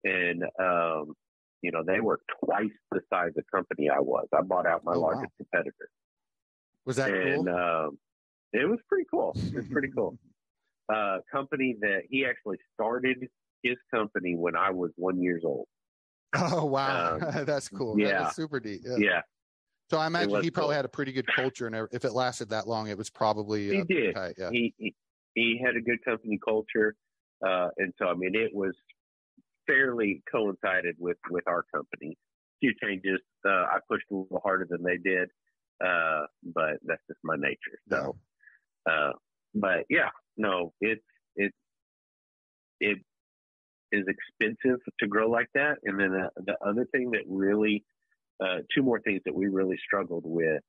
And, 0.05 0.43
um, 0.59 1.13
you 1.61 1.71
know, 1.71 1.83
they 1.85 1.99
were 1.99 2.19
twice 2.43 2.71
the 2.91 3.01
size 3.11 3.31
of 3.37 3.43
company 3.53 3.89
I 3.89 3.99
was. 3.99 4.27
I 4.33 4.41
bought 4.41 4.65
out 4.65 4.83
my 4.83 4.93
oh, 4.93 4.99
largest 4.99 5.33
wow. 5.39 5.45
competitor. 5.51 5.89
Was 6.85 6.95
that 6.97 7.11
and, 7.11 7.45
cool? 7.45 7.55
Um, 7.55 7.97
it 8.53 8.69
was 8.69 8.79
pretty 8.87 9.05
cool. 9.11 9.33
It 9.35 9.55
was 9.55 9.67
pretty 9.67 9.89
cool. 9.95 10.17
Uh, 10.89 11.17
company 11.29 11.75
that 11.81 12.03
he 12.09 12.25
actually 12.25 12.55
started 12.73 13.17
his 13.61 13.75
company 13.93 14.37
when 14.37 14.55
I 14.55 14.69
was 14.69 14.89
one 14.95 15.21
years 15.21 15.43
old. 15.45 15.67
Oh 16.33 16.63
wow, 16.63 17.15
um, 17.15 17.19
that's 17.45 17.67
cool. 17.67 17.99
Yeah, 17.99 18.29
super 18.29 18.61
deep. 18.61 18.83
Yeah. 18.85 18.95
yeah. 18.97 19.21
So 19.89 19.97
I 19.97 20.07
imagine 20.07 20.41
he 20.41 20.49
probably 20.49 20.69
cool. 20.69 20.75
had 20.75 20.85
a 20.85 20.87
pretty 20.87 21.11
good 21.11 21.27
culture, 21.35 21.67
and 21.67 21.89
if 21.91 22.05
it 22.05 22.13
lasted 22.13 22.49
that 22.51 22.69
long, 22.69 22.87
it 22.87 22.97
was 22.97 23.09
probably 23.09 23.67
he 23.67 23.81
uh, 23.81 23.83
did. 23.89 24.15
Tight, 24.15 24.35
yeah. 24.37 24.49
He, 24.49 24.73
he 24.77 24.95
he 25.33 25.61
had 25.61 25.75
a 25.75 25.81
good 25.81 26.03
company 26.05 26.39
culture, 26.41 26.95
uh, 27.45 27.67
and 27.77 27.93
so 27.97 28.07
I 28.07 28.13
mean 28.13 28.33
it 28.33 28.51
was 28.53 28.73
fairly 29.67 30.23
coincided 30.31 30.95
with 30.99 31.17
with 31.29 31.43
our 31.47 31.63
company. 31.73 32.17
A 32.17 32.57
few 32.61 32.73
changes. 32.81 33.19
Uh, 33.45 33.49
I 33.49 33.79
pushed 33.89 34.05
a 34.11 34.15
little 34.15 34.41
harder 34.43 34.67
than 34.69 34.83
they 34.83 34.97
did, 34.97 35.29
uh, 35.83 36.23
but 36.55 36.77
that's 36.83 37.01
just 37.07 37.19
my 37.23 37.35
nature. 37.37 37.77
So, 37.91 38.15
uh, 38.89 39.11
but 39.53 39.85
yeah, 39.89 40.09
no, 40.37 40.73
it's 40.81 41.01
it's 41.35 41.55
it 42.79 42.97
is 43.91 44.05
expensive 44.07 44.79
to 44.99 45.07
grow 45.07 45.29
like 45.29 45.47
that. 45.53 45.77
And 45.83 45.99
then 45.99 46.11
the, 46.11 46.29
the 46.45 46.55
other 46.67 46.85
thing 46.91 47.11
that 47.11 47.21
really, 47.27 47.85
uh, 48.43 48.57
two 48.73 48.83
more 48.83 48.99
things 49.01 49.21
that 49.25 49.33
we 49.33 49.47
really 49.47 49.77
struggled 49.85 50.23
with 50.25 50.61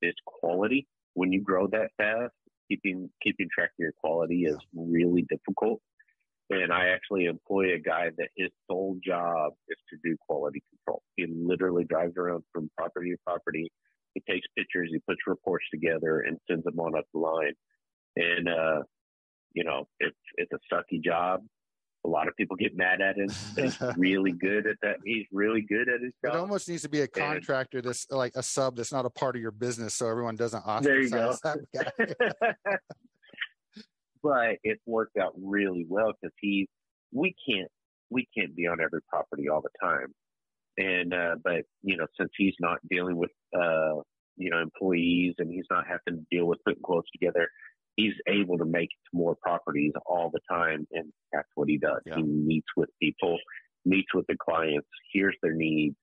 is 0.00 0.14
quality. 0.26 0.86
When 1.14 1.32
you 1.32 1.42
grow 1.42 1.66
that 1.68 1.90
fast, 1.96 2.32
keeping 2.68 3.10
keeping 3.22 3.48
track 3.52 3.70
of 3.70 3.78
your 3.78 3.92
quality 3.92 4.44
is 4.44 4.56
really 4.74 5.26
difficult. 5.28 5.80
And 6.60 6.72
I 6.72 6.88
actually 6.88 7.26
employ 7.26 7.74
a 7.74 7.78
guy 7.78 8.10
that 8.18 8.28
his 8.36 8.50
sole 8.70 8.98
job 9.04 9.52
is 9.68 9.78
to 9.90 9.96
do 10.04 10.16
quality 10.26 10.62
control. 10.70 11.02
He 11.16 11.26
literally 11.26 11.84
drives 11.84 12.16
around 12.16 12.44
from 12.52 12.70
property 12.76 13.10
to 13.10 13.16
property. 13.26 13.70
He 14.14 14.22
takes 14.28 14.46
pictures, 14.56 14.90
he 14.92 14.98
puts 15.08 15.20
reports 15.26 15.64
together 15.72 16.20
and 16.20 16.38
sends 16.48 16.64
them 16.64 16.78
on 16.78 16.96
up 16.96 17.04
the 17.14 17.20
line. 17.20 17.54
And, 18.16 18.48
uh, 18.48 18.82
you 19.54 19.64
know, 19.64 19.88
it's, 20.00 20.16
it's 20.36 20.52
a 20.52 20.74
sucky 20.74 21.02
job. 21.02 21.40
A 22.04 22.08
lot 22.08 22.26
of 22.26 22.36
people 22.36 22.56
get 22.56 22.76
mad 22.76 23.00
at 23.00 23.16
him. 23.16 23.28
He's 23.56 23.80
really 23.96 24.32
good 24.32 24.66
at 24.66 24.76
that. 24.82 24.96
He's 25.04 25.24
really 25.32 25.62
good 25.62 25.88
at 25.88 26.02
his 26.02 26.12
job. 26.24 26.34
It 26.34 26.38
almost 26.38 26.68
needs 26.68 26.82
to 26.82 26.88
be 26.88 27.02
a 27.02 27.06
contractor 27.06 27.78
and, 27.78 27.86
that's 27.86 28.06
like 28.10 28.32
a 28.34 28.42
sub 28.42 28.76
that's 28.76 28.92
not 28.92 29.06
a 29.06 29.10
part 29.10 29.36
of 29.36 29.42
your 29.42 29.52
business 29.52 29.94
so 29.94 30.08
everyone 30.08 30.36
doesn't 30.36 30.66
ostracize 30.66 30.84
there 30.84 31.00
you 31.00 31.10
go. 31.10 31.36
that 31.44 32.56
guy. 32.68 32.74
but 34.22 34.56
it's 34.62 34.82
worked 34.86 35.16
out 35.16 35.32
really 35.42 35.86
well 35.88 36.12
because 36.20 36.34
he, 36.40 36.68
we 37.12 37.34
can't, 37.48 37.68
we 38.10 38.26
can't 38.36 38.54
be 38.54 38.66
on 38.66 38.80
every 38.80 39.00
property 39.08 39.48
all 39.48 39.62
the 39.62 39.68
time. 39.82 40.08
And, 40.78 41.12
uh, 41.12 41.36
but, 41.42 41.62
you 41.82 41.96
know, 41.96 42.06
since 42.18 42.30
he's 42.36 42.54
not 42.60 42.78
dealing 42.90 43.16
with, 43.16 43.30
uh, 43.54 44.00
you 44.36 44.50
know, 44.50 44.60
employees 44.60 45.34
and 45.38 45.50
he's 45.52 45.66
not 45.70 45.84
having 45.86 46.20
to 46.20 46.26
deal 46.30 46.46
with 46.46 46.58
putting 46.64 46.82
quotes 46.82 47.10
together, 47.10 47.48
he's 47.96 48.14
able 48.26 48.56
to 48.58 48.64
make 48.64 48.84
it 48.84 49.10
to 49.10 49.18
more 49.18 49.36
properties 49.42 49.92
all 50.06 50.30
the 50.32 50.40
time. 50.50 50.86
And 50.92 51.12
that's 51.32 51.48
what 51.54 51.68
he 51.68 51.78
does. 51.78 52.00
Yeah. 52.06 52.16
He 52.16 52.22
meets 52.22 52.68
with 52.76 52.88
people, 53.00 53.38
meets 53.84 54.14
with 54.14 54.26
the 54.28 54.36
clients, 54.42 54.88
hears 55.12 55.36
their 55.42 55.54
needs, 55.54 55.96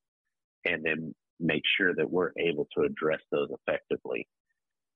and 0.66 0.84
then 0.84 1.16
make 1.40 1.64
sure 1.78 1.96
that 1.96 2.12
we're 2.12 2.32
able 2.38 2.68
to 2.78 2.84
address 2.84 3.22
those 3.32 3.50
effectively. 3.68 4.28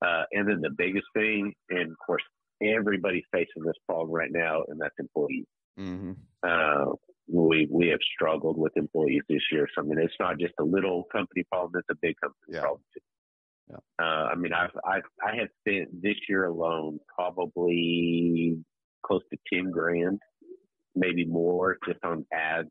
Uh, 0.06 0.24
and 0.34 0.48
then 0.48 0.60
the 0.62 0.70
biggest 0.78 1.06
thing, 1.16 1.54
and 1.70 1.92
of 1.92 1.98
course, 2.06 2.24
everybody's 2.62 3.24
facing 3.32 3.64
this 3.66 3.76
problem 3.88 4.12
right 4.12 4.32
now, 4.32 4.64
and 4.68 4.80
that's 4.80 4.96
employees. 5.00 5.46
Mm-hmm. 5.80 6.12
Uh, 6.44 6.94
we 7.28 7.68
we 7.72 7.88
have 7.88 8.00
struggled 8.14 8.58
with 8.58 8.74
employees 8.76 9.24
this 9.30 9.42
year. 9.52 9.68
So 9.74 9.82
I 9.82 9.86
mean, 9.86 9.98
it's 9.98 10.14
not 10.20 10.38
just 10.40 10.54
a 10.60 10.64
little 10.64 11.06
company 11.12 11.44
problem; 11.52 11.80
it's 11.80 11.90
a 11.90 12.00
big 12.02 12.16
company 12.22 12.40
yeah. 12.50 12.62
problem 12.62 12.82
too. 12.94 13.00
Yeah. 13.70 13.78
Uh, 14.06 14.26
I 14.32 14.36
mean, 14.36 14.54
I've, 14.54 14.76
I've 14.86 15.04
I 15.26 15.38
have 15.38 15.48
spent 15.62 16.02
this 16.02 16.16
year 16.28 16.46
alone 16.46 17.00
probably 17.16 18.58
close 19.06 19.22
to 19.32 19.38
ten 19.52 19.72
grand, 19.72 20.20
maybe 20.96 21.26
more, 21.26 21.78
just 21.88 22.00
on 22.04 22.26
ads 22.34 22.70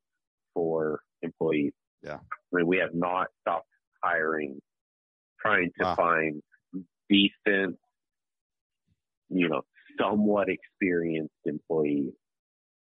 for 0.54 1.00
employees. 1.22 1.72
Yeah. 2.02 2.16
I 2.16 2.56
mean, 2.56 2.66
we 2.66 2.78
have 2.78 2.94
not 2.94 3.28
stopped 3.40 3.68
hiring, 4.02 4.60
trying 5.40 5.70
to 5.78 5.84
wow. 5.84 5.94
find 5.96 6.42
decent, 7.08 7.78
you 9.30 9.48
know, 9.48 9.62
somewhat 10.02 10.48
experienced 10.48 11.34
employees. 11.44 12.12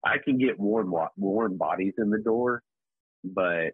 I 0.06 0.18
can 0.23 0.38
get 0.38 0.60
warm 0.60 0.94
warm 1.18 1.57
bodies 1.57 1.94
in 1.98 2.10
the 2.10 2.19
door, 2.19 2.64
but 3.23 3.72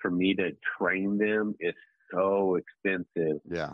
for 0.00 0.10
me 0.10 0.34
to 0.34 0.50
train 0.78 1.18
them 1.18 1.54
is 1.60 1.74
so 2.12 2.56
expensive. 2.56 3.40
Yeah. 3.50 3.70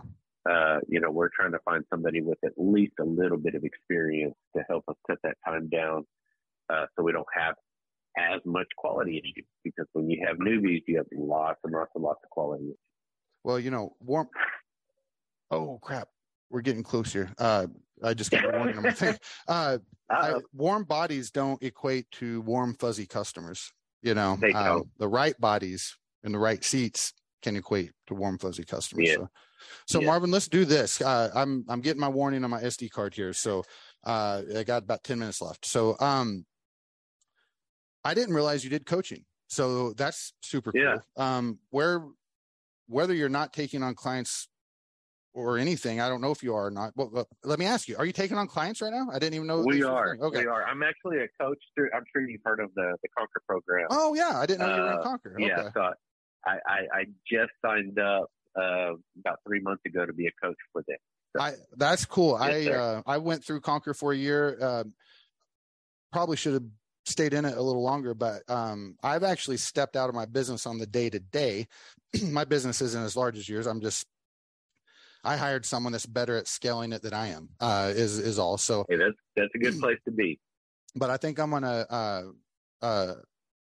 Uh, 0.48 0.78
you 0.88 1.00
know, 1.00 1.10
we're 1.10 1.30
trying 1.34 1.52
to 1.52 1.58
find 1.64 1.84
somebody 1.90 2.22
with 2.22 2.38
at 2.44 2.52
least 2.56 2.92
a 3.00 3.04
little 3.04 3.36
bit 3.36 3.54
of 3.54 3.64
experience 3.64 4.34
to 4.56 4.62
help 4.68 4.84
us 4.88 4.96
cut 5.06 5.18
that 5.22 5.36
time 5.44 5.68
down, 5.68 6.04
uh, 6.72 6.86
so 6.96 7.02
we 7.02 7.12
don't 7.12 7.26
have 7.34 7.54
as 8.16 8.40
much 8.46 8.66
quality 8.76 9.18
issues. 9.18 9.46
Because 9.64 9.86
when 9.92 10.08
you 10.08 10.24
have 10.26 10.36
newbies, 10.38 10.82
you 10.86 10.96
have 10.98 11.06
lots 11.12 11.58
and 11.64 11.72
lots 11.72 11.90
and 11.94 12.04
lots 12.04 12.20
of 12.24 12.30
quality 12.30 12.64
issues. 12.64 12.76
Well, 13.44 13.58
you 13.58 13.70
know, 13.70 13.96
warm. 14.00 14.28
Oh 15.50 15.78
crap, 15.82 16.08
we're 16.50 16.60
getting 16.62 16.82
close 16.82 17.12
here. 17.12 17.30
Uh, 17.36 17.66
I 18.02 18.14
just 18.14 18.30
got 18.30 18.44
a 18.44 18.56
warning 18.56 18.76
on 18.76 18.82
my 18.82 18.90
thing. 18.92 19.16
Uh, 19.46 19.78
I, 20.10 20.34
warm 20.52 20.84
bodies 20.84 21.30
don't 21.30 21.62
equate 21.62 22.10
to 22.12 22.40
warm 22.42 22.74
fuzzy 22.74 23.06
customers. 23.06 23.72
You 24.02 24.14
know, 24.14 24.38
uh, 24.54 24.80
the 24.98 25.08
right 25.08 25.38
bodies 25.40 25.96
and 26.22 26.32
the 26.32 26.38
right 26.38 26.62
seats 26.62 27.12
can 27.42 27.56
equate 27.56 27.92
to 28.06 28.14
warm 28.14 28.38
fuzzy 28.38 28.64
customers. 28.64 29.08
Yeah. 29.08 29.16
So, 29.16 29.28
so 29.86 30.00
yeah. 30.00 30.06
Marvin, 30.06 30.30
let's 30.30 30.48
do 30.48 30.64
this. 30.64 31.00
Uh, 31.00 31.30
I'm 31.34 31.64
I'm 31.68 31.80
getting 31.80 32.00
my 32.00 32.08
warning 32.08 32.44
on 32.44 32.50
my 32.50 32.62
SD 32.62 32.90
card 32.90 33.14
here, 33.14 33.32
so 33.32 33.64
uh, 34.04 34.42
I 34.56 34.62
got 34.62 34.84
about 34.84 35.02
ten 35.02 35.18
minutes 35.18 35.42
left. 35.42 35.66
So, 35.66 35.96
um, 36.00 36.46
I 38.04 38.14
didn't 38.14 38.34
realize 38.34 38.62
you 38.62 38.70
did 38.70 38.86
coaching, 38.86 39.24
so 39.48 39.92
that's 39.94 40.32
super 40.42 40.70
yeah. 40.74 40.96
cool. 41.16 41.24
Um, 41.24 41.58
where 41.70 42.04
whether 42.86 43.14
you're 43.14 43.28
not 43.28 43.52
taking 43.52 43.82
on 43.82 43.94
clients 43.94 44.48
or 45.34 45.58
anything, 45.58 46.00
I 46.00 46.08
don't 46.08 46.20
know 46.20 46.30
if 46.30 46.42
you 46.42 46.54
are 46.54 46.66
or 46.66 46.70
not. 46.70 46.92
Well, 46.96 47.28
let 47.44 47.58
me 47.58 47.66
ask 47.66 47.88
you: 47.88 47.96
Are 47.96 48.04
you 48.04 48.12
taking 48.12 48.36
on 48.36 48.46
clients 48.46 48.80
right 48.80 48.92
now? 48.92 49.08
I 49.12 49.18
didn't 49.18 49.34
even 49.34 49.46
know. 49.46 49.62
We 49.62 49.82
are. 49.82 50.16
Okay. 50.20 50.40
We 50.40 50.46
are. 50.46 50.64
I'm 50.64 50.82
actually 50.82 51.18
a 51.18 51.28
coach 51.40 51.58
through. 51.74 51.90
I'm 51.94 52.04
sure 52.12 52.26
you've 52.28 52.40
heard 52.44 52.60
of 52.60 52.70
the 52.74 52.96
the 53.02 53.08
Conquer 53.16 53.42
program. 53.46 53.86
Oh 53.90 54.14
yeah, 54.14 54.38
I 54.38 54.46
didn't 54.46 54.60
know 54.60 54.72
uh, 54.72 54.76
you 54.76 54.82
were 54.82 54.92
in 54.92 54.98
uh, 54.98 55.02
Conquer. 55.02 55.34
Okay. 55.34 55.46
Yeah, 55.46 55.70
so 55.72 55.92
I, 56.44 56.50
I, 56.66 56.98
I 57.00 57.04
just 57.30 57.52
signed 57.64 57.98
up 57.98 58.30
uh, 58.56 58.94
about 59.20 59.38
three 59.46 59.60
months 59.60 59.82
ago 59.86 60.06
to 60.06 60.12
be 60.12 60.26
a 60.26 60.30
coach 60.42 60.56
for 60.72 60.82
them. 60.86 60.96
So, 61.36 61.42
I, 61.42 61.54
that's 61.76 62.04
cool. 62.04 62.38
Yes, 62.40 62.68
I 62.68 62.72
uh, 62.72 63.02
I 63.06 63.18
went 63.18 63.44
through 63.44 63.60
Conquer 63.60 63.94
for 63.94 64.12
a 64.12 64.16
year. 64.16 64.56
Uh, 64.60 64.84
probably 66.12 66.36
should 66.36 66.54
have 66.54 66.64
stayed 67.04 67.34
in 67.34 67.44
it 67.44 67.56
a 67.56 67.62
little 67.62 67.82
longer, 67.82 68.14
but 68.14 68.42
um, 68.48 68.96
I've 69.02 69.24
actually 69.24 69.56
stepped 69.56 69.96
out 69.96 70.08
of 70.08 70.14
my 70.14 70.26
business 70.26 70.66
on 70.66 70.78
the 70.78 70.86
day 70.86 71.10
to 71.10 71.18
day. 71.18 71.66
My 72.22 72.44
business 72.44 72.80
isn't 72.80 73.02
as 73.02 73.16
large 73.16 73.36
as 73.36 73.48
yours. 73.48 73.66
I'm 73.66 73.80
just 73.80 74.06
I 75.24 75.36
hired 75.36 75.66
someone 75.66 75.92
that's 75.92 76.06
better 76.06 76.36
at 76.36 76.48
scaling 76.48 76.92
it 76.92 77.02
than 77.02 77.14
I 77.14 77.28
am. 77.28 77.50
Uh, 77.60 77.92
is 77.94 78.18
is 78.18 78.38
all. 78.38 78.56
So 78.58 78.84
hey, 78.88 78.96
that's 78.96 79.16
that's 79.36 79.50
a 79.54 79.58
good 79.58 79.80
place 79.80 79.98
to 80.04 80.10
be. 80.10 80.38
But 80.94 81.10
I 81.10 81.16
think 81.16 81.38
I'm 81.38 81.50
gonna 81.50 81.86
uh, 81.90 82.22
uh, 82.82 83.14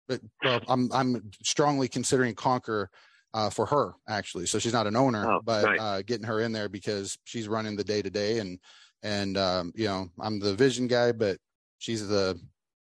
but 0.08 0.20
well, 0.44 0.60
I'm 0.68 0.90
I'm 0.92 1.30
strongly 1.42 1.88
considering 1.88 2.34
Conquer 2.34 2.90
uh, 3.34 3.50
for 3.50 3.66
her 3.66 3.94
actually. 4.08 4.46
So 4.46 4.58
she's 4.58 4.72
not 4.72 4.86
an 4.86 4.96
owner, 4.96 5.30
oh, 5.30 5.40
but 5.44 5.64
nice. 5.64 5.80
uh, 5.80 6.02
getting 6.06 6.26
her 6.26 6.40
in 6.40 6.52
there 6.52 6.68
because 6.68 7.18
she's 7.24 7.48
running 7.48 7.76
the 7.76 7.84
day 7.84 8.02
to 8.02 8.10
day, 8.10 8.38
and 8.38 8.58
and 9.02 9.36
um, 9.36 9.72
you 9.74 9.86
know 9.86 10.08
I'm 10.20 10.38
the 10.38 10.54
vision 10.54 10.86
guy, 10.86 11.12
but 11.12 11.38
she's 11.78 12.06
the 12.06 12.40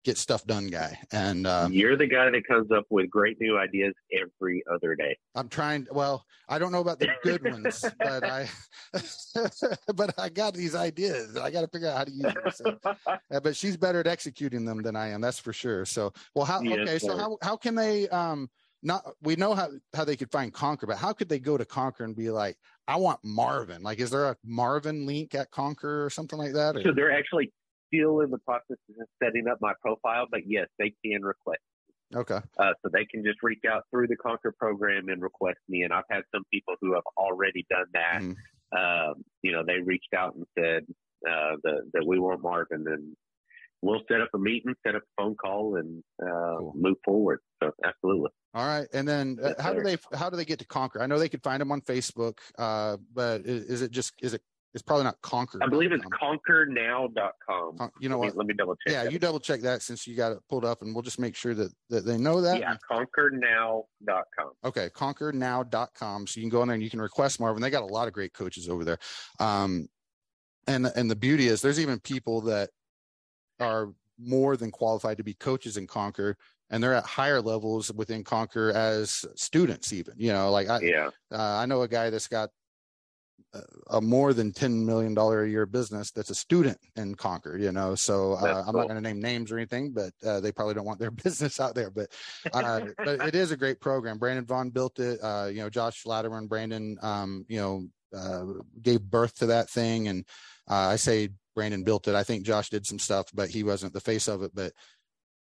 get 0.05 0.19
stuff 0.19 0.45
done 0.47 0.67
guy. 0.67 0.99
And 1.13 1.47
um, 1.47 1.73
you're 1.73 1.97
the 1.97 2.07
guy 2.07 2.31
that 2.31 2.47
comes 2.47 2.71
up 2.71 2.85
with 2.91 3.11
great 3.11 3.41
new 3.41 3.59
ideas 3.59 3.95
every 4.13 4.63
other 4.73 4.95
day. 4.95 5.17
I'm 5.35 5.49
trying. 5.49 5.87
Well, 5.91 6.25
I 6.49 6.59
don't 6.59 6.73
know 6.73 6.81
about 6.81 6.99
the 6.99 7.09
good 7.23 7.45
ones, 7.45 7.85
but 7.99 8.25
I, 8.25 8.49
but 9.95 10.15
I 10.19 10.29
got 10.29 10.55
these 10.55 10.75
ideas. 10.75 11.37
I 11.37 11.51
got 11.51 11.63
to 11.63 11.69
figure 11.69 11.89
out 11.89 11.99
how 11.99 12.05
to 12.05 12.11
use 12.11 12.23
them. 12.23 12.51
So, 12.53 12.79
uh, 13.07 13.41
but 13.41 13.57
she's 13.57 13.77
better 13.77 14.01
at 14.01 14.07
executing 14.07 14.65
them 14.65 14.83
than 14.83 14.97
I 14.97 15.09
am. 15.09 15.21
That's 15.21 15.39
for 15.39 15.53
sure. 15.53 15.85
So, 15.85 16.13
well, 16.35 16.45
how? 16.45 16.61
Yes, 16.63 16.79
okay, 16.81 16.99
sir. 16.99 17.09
so 17.09 17.17
how 17.17 17.39
how 17.43 17.57
can 17.57 17.75
they? 17.75 18.09
Um, 18.09 18.49
not 18.85 19.05
we 19.23 19.37
know 19.37 19.55
how 19.55 19.71
how 19.95 20.05
they 20.05 20.17
could 20.17 20.33
find 20.33 20.53
Conquer, 20.53 20.87
but 20.87 20.97
how 20.97 21.13
could 21.13 21.29
they 21.29 21.39
go 21.39 21.57
to 21.57 21.65
Conquer 21.65 22.05
and 22.05 22.17
be 22.17 22.31
like, 22.31 22.57
I 22.89 22.97
want 22.97 23.21
Marvin? 23.23 23.83
Like, 23.83 24.01
is 24.01 24.11
there 24.11 24.27
a 24.27 24.37
Marvin 24.45 25.07
link 25.07 25.35
at 25.35 25.51
Conquer 25.53 26.05
or 26.05 26.11
something 26.11 26.39
like 26.39 26.53
that? 26.55 26.77
Or? 26.77 26.83
So 26.83 26.93
they're 26.93 27.17
actually 27.17 27.53
still 27.93 28.21
in 28.21 28.31
the 28.31 28.39
process 28.39 28.77
of 29.01 29.07
setting 29.23 29.49
up 29.49 29.59
my 29.61 29.73
profile, 29.81 30.27
but 30.31 30.41
yes, 30.47 30.67
they 30.79 30.93
can 31.05 31.23
request. 31.23 31.61
Okay. 32.15 32.41
Uh, 32.59 32.73
so 32.83 32.91
they 32.93 33.07
can 33.07 33.25
just 33.25 33.39
reach 33.43 33.63
out 33.71 33.85
through 33.91 34.07
the 34.07 34.17
Conquer 34.17 34.55
program 34.59 35.09
and 35.09 35.23
request 35.23 35.59
me. 35.69 35.83
And 35.83 35.93
I've 35.93 36.05
had 36.11 36.23
some 36.35 36.45
people 36.53 36.75
who 36.81 36.95
have 36.95 37.05
already 37.17 37.67
done 37.71 37.87
that. 37.95 38.21
Mm-hmm. 38.21 38.77
Um, 38.77 39.25
you 39.43 39.53
know, 39.53 39.63
they 39.67 39.81
reached 39.85 40.13
out 40.17 40.35
and 40.35 40.45
said 40.59 40.85
uh, 41.27 41.57
the, 41.63 41.91
that 41.93 42.07
we 42.07 42.19
want 42.19 42.43
Marvin, 42.43 42.85
and 42.87 43.17
we'll 43.83 44.01
set 44.11 44.21
up 44.21 44.29
a 44.35 44.39
meeting, 44.39 44.75
set 44.87 44.95
up 44.95 45.03
a 45.03 45.23
phone 45.23 45.37
call, 45.37 45.77
and 45.77 46.03
uh, 46.23 46.59
cool. 46.59 46.73
move 46.75 46.97
forward. 47.05 47.41
So 47.63 47.71
absolutely. 47.85 48.31
All 48.55 48.67
right. 48.67 48.89
And 48.93 49.07
then 49.07 49.39
uh, 49.43 49.55
how 49.59 49.73
do 49.73 49.83
they 49.83 49.97
how 50.15 50.31
do 50.31 50.37
they 50.37 50.45
get 50.45 50.59
to 50.59 50.67
Conquer? 50.67 51.03
I 51.03 51.07
know 51.07 51.19
they 51.19 51.29
could 51.29 51.43
find 51.43 51.61
them 51.61 51.73
on 51.73 51.81
Facebook, 51.81 52.39
uh, 52.59 52.99
but 53.15 53.43
is, 53.43 53.65
is, 53.65 53.83
it 53.83 53.91
just 53.91 54.13
is 54.21 54.35
it 54.35 54.43
It's 54.75 54.83
probably 54.83 55.05
not 55.05 55.21
Conquer. 55.21 55.59
I 55.63 55.67
believe 55.67 55.93
it's 55.93 56.05
conquernow.com. 56.07 57.77
Con- 57.77 57.91
you 58.01 58.09
know 58.09 58.19
let 58.19 58.27
what? 58.27 58.35
Me, 58.35 58.39
let 58.39 58.47
me 58.47 58.55
double 58.55 58.75
check. 58.77 58.93
Yeah, 58.93 59.05
that. 59.05 59.13
you 59.13 59.19
double 59.19 59.41
check 59.41 59.61
that 59.61 59.83
since 59.83 60.07
you 60.07 60.17
got 60.17 60.33
it 60.33 60.39
pulled 60.49 60.65
up, 60.65 60.81
and 60.83 60.95
we'll 60.95 61.03
just 61.03 61.19
make 61.19 61.37
sure 61.37 61.53
that, 61.55 61.73
that 61.91 62.07
they 62.07 62.17
know 62.17 62.41
that. 62.41 62.59
Yeah, 62.59 62.77
conquernow.com. 62.91 64.51
Okay, 64.65 64.89
conquernow.com. 64.89 66.27
So 66.27 66.41
you 66.41 66.45
can 66.45 66.51
go 66.51 66.63
in 66.63 66.69
there 66.69 66.75
and 66.75 66.83
you 66.83 66.91
can 66.91 67.03
request 67.03 67.39
Marvin. 67.39 67.61
They 67.61 67.71
got 67.71 67.83
a 67.83 67.87
lot 67.87 68.09
of 68.09 68.15
great 68.15 68.33
coaches 68.33 68.69
over 68.69 68.85
there. 68.85 68.99
Um, 69.39 69.89
and 70.67 70.87
and 70.97 71.11
the 71.11 71.17
beauty 71.17 71.49
is 71.49 71.61
there's 71.61 71.81
even 71.81 72.01
people 72.01 72.41
that 72.43 72.71
are 73.61 73.93
more 74.19 74.57
than 74.57 74.71
qualified 74.71 75.17
to 75.19 75.25
be 75.25 75.35
coaches 75.35 75.77
in 75.77 75.87
Conquer 75.87 76.37
and 76.71 76.83
they're 76.83 76.95
at 76.95 77.05
higher 77.05 77.41
levels 77.41 77.93
within 77.93 78.25
Conquer 78.25 78.71
as 78.71 79.25
students 79.35 79.93
even 79.93 80.15
you 80.17 80.33
know 80.33 80.51
like 80.51 80.69
i 80.69 80.81
yeah 80.81 81.11
uh, 81.33 81.57
i 81.57 81.67
know 81.67 81.83
a 81.83 81.89
guy 81.89 82.11
that's 82.11 82.29
got 82.29 82.51
a 83.91 84.01
more 84.01 84.33
than 84.33 84.53
$10 84.53 84.85
million 84.85 85.17
a 85.17 85.45
year 85.45 85.67
business 85.67 86.11
that's 86.11 86.31
a 86.31 86.35
student 86.35 86.79
in 86.97 87.15
Conquer, 87.15 87.59
you 87.59 87.73
know. 87.73 87.95
So 87.95 88.33
uh, 88.35 88.65
I'm 88.67 88.75
not 88.75 88.89
going 88.89 88.95
to 88.95 89.01
name 89.01 89.21
names 89.21 89.53
or 89.53 89.59
anything, 89.59 89.93
but 89.93 90.13
uh, 90.25 90.41
they 90.41 90.53
probably 90.53 90.75
don't 90.75 90.87
want 90.87 90.99
their 90.99 91.11
business 91.25 91.61
out 91.61 91.75
there. 91.75 91.91
But 91.91 92.11
uh, 92.53 92.81
but 93.05 93.21
it 93.29 93.35
is 93.35 93.51
a 93.51 93.57
great 93.57 93.81
program. 93.81 94.19
Brandon 94.19 94.45
Vaughn 94.45 94.71
built 94.71 94.99
it. 94.99 95.21
Uh, 95.23 95.49
you 95.51 95.59
know, 95.59 95.71
Josh 95.71 96.07
Latimer 96.07 96.39
and 96.39 96.49
Brandon, 96.49 96.97
um, 97.03 97.45
you 97.49 97.59
know, 97.59 97.87
uh, 98.17 98.45
gave 98.81 99.03
birth 99.03 99.37
to 99.39 99.47
that 99.47 99.69
thing. 99.71 100.09
And 100.09 100.25
uh, 100.71 100.75
I 100.75 100.97
say 100.97 101.31
Brandon 101.55 101.85
built 101.85 102.09
it. 102.09 102.15
I 102.15 102.25
think 102.25 102.45
Josh 102.45 102.71
did 102.71 102.87
some 102.87 102.99
stuff, 102.99 103.27
but 103.35 103.51
he 103.51 103.63
wasn't 103.63 103.93
the 103.93 104.01
face 104.01 104.29
of 104.29 104.43
it. 104.43 104.53
But 104.55 104.73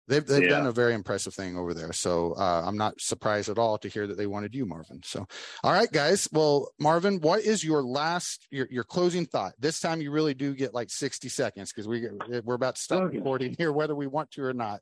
they've 0.08 0.24
they've 0.26 0.42
yeah. 0.44 0.48
done 0.48 0.66
a 0.66 0.72
very 0.72 0.94
impressive 0.94 1.34
thing 1.34 1.56
over 1.56 1.74
there. 1.74 1.92
So 1.92 2.34
uh, 2.34 2.62
I'm 2.64 2.76
not 2.76 3.00
surprised 3.00 3.48
at 3.48 3.58
all 3.58 3.78
to 3.78 3.88
hear 3.88 4.06
that 4.06 4.16
they 4.16 4.26
wanted 4.26 4.54
you, 4.54 4.66
Marvin. 4.66 5.00
So, 5.04 5.26
all 5.62 5.72
right, 5.72 5.90
guys. 5.90 6.28
Well, 6.32 6.70
Marvin, 6.78 7.20
what 7.20 7.40
is 7.40 7.64
your 7.64 7.82
last 7.82 8.46
your 8.50 8.66
your 8.70 8.84
closing 8.84 9.26
thought? 9.26 9.52
This 9.58 9.80
time 9.80 10.00
you 10.00 10.10
really 10.10 10.34
do 10.34 10.54
get 10.54 10.74
like 10.74 10.90
60 10.90 11.28
seconds 11.28 11.72
because 11.72 11.88
we 11.88 12.08
we're 12.44 12.54
about 12.54 12.76
to 12.76 12.82
start 12.82 13.04
okay. 13.04 13.18
recording 13.18 13.54
here, 13.58 13.72
whether 13.72 13.94
we 13.94 14.06
want 14.06 14.30
to 14.32 14.42
or 14.42 14.54
not. 14.54 14.80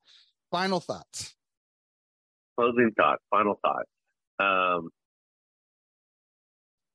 Final 0.51 0.81
thoughts. 0.81 1.35
Closing 2.59 2.91
thoughts. 2.97 3.23
Final 3.31 3.61
thoughts. 3.63 3.89
Um, 4.41 4.89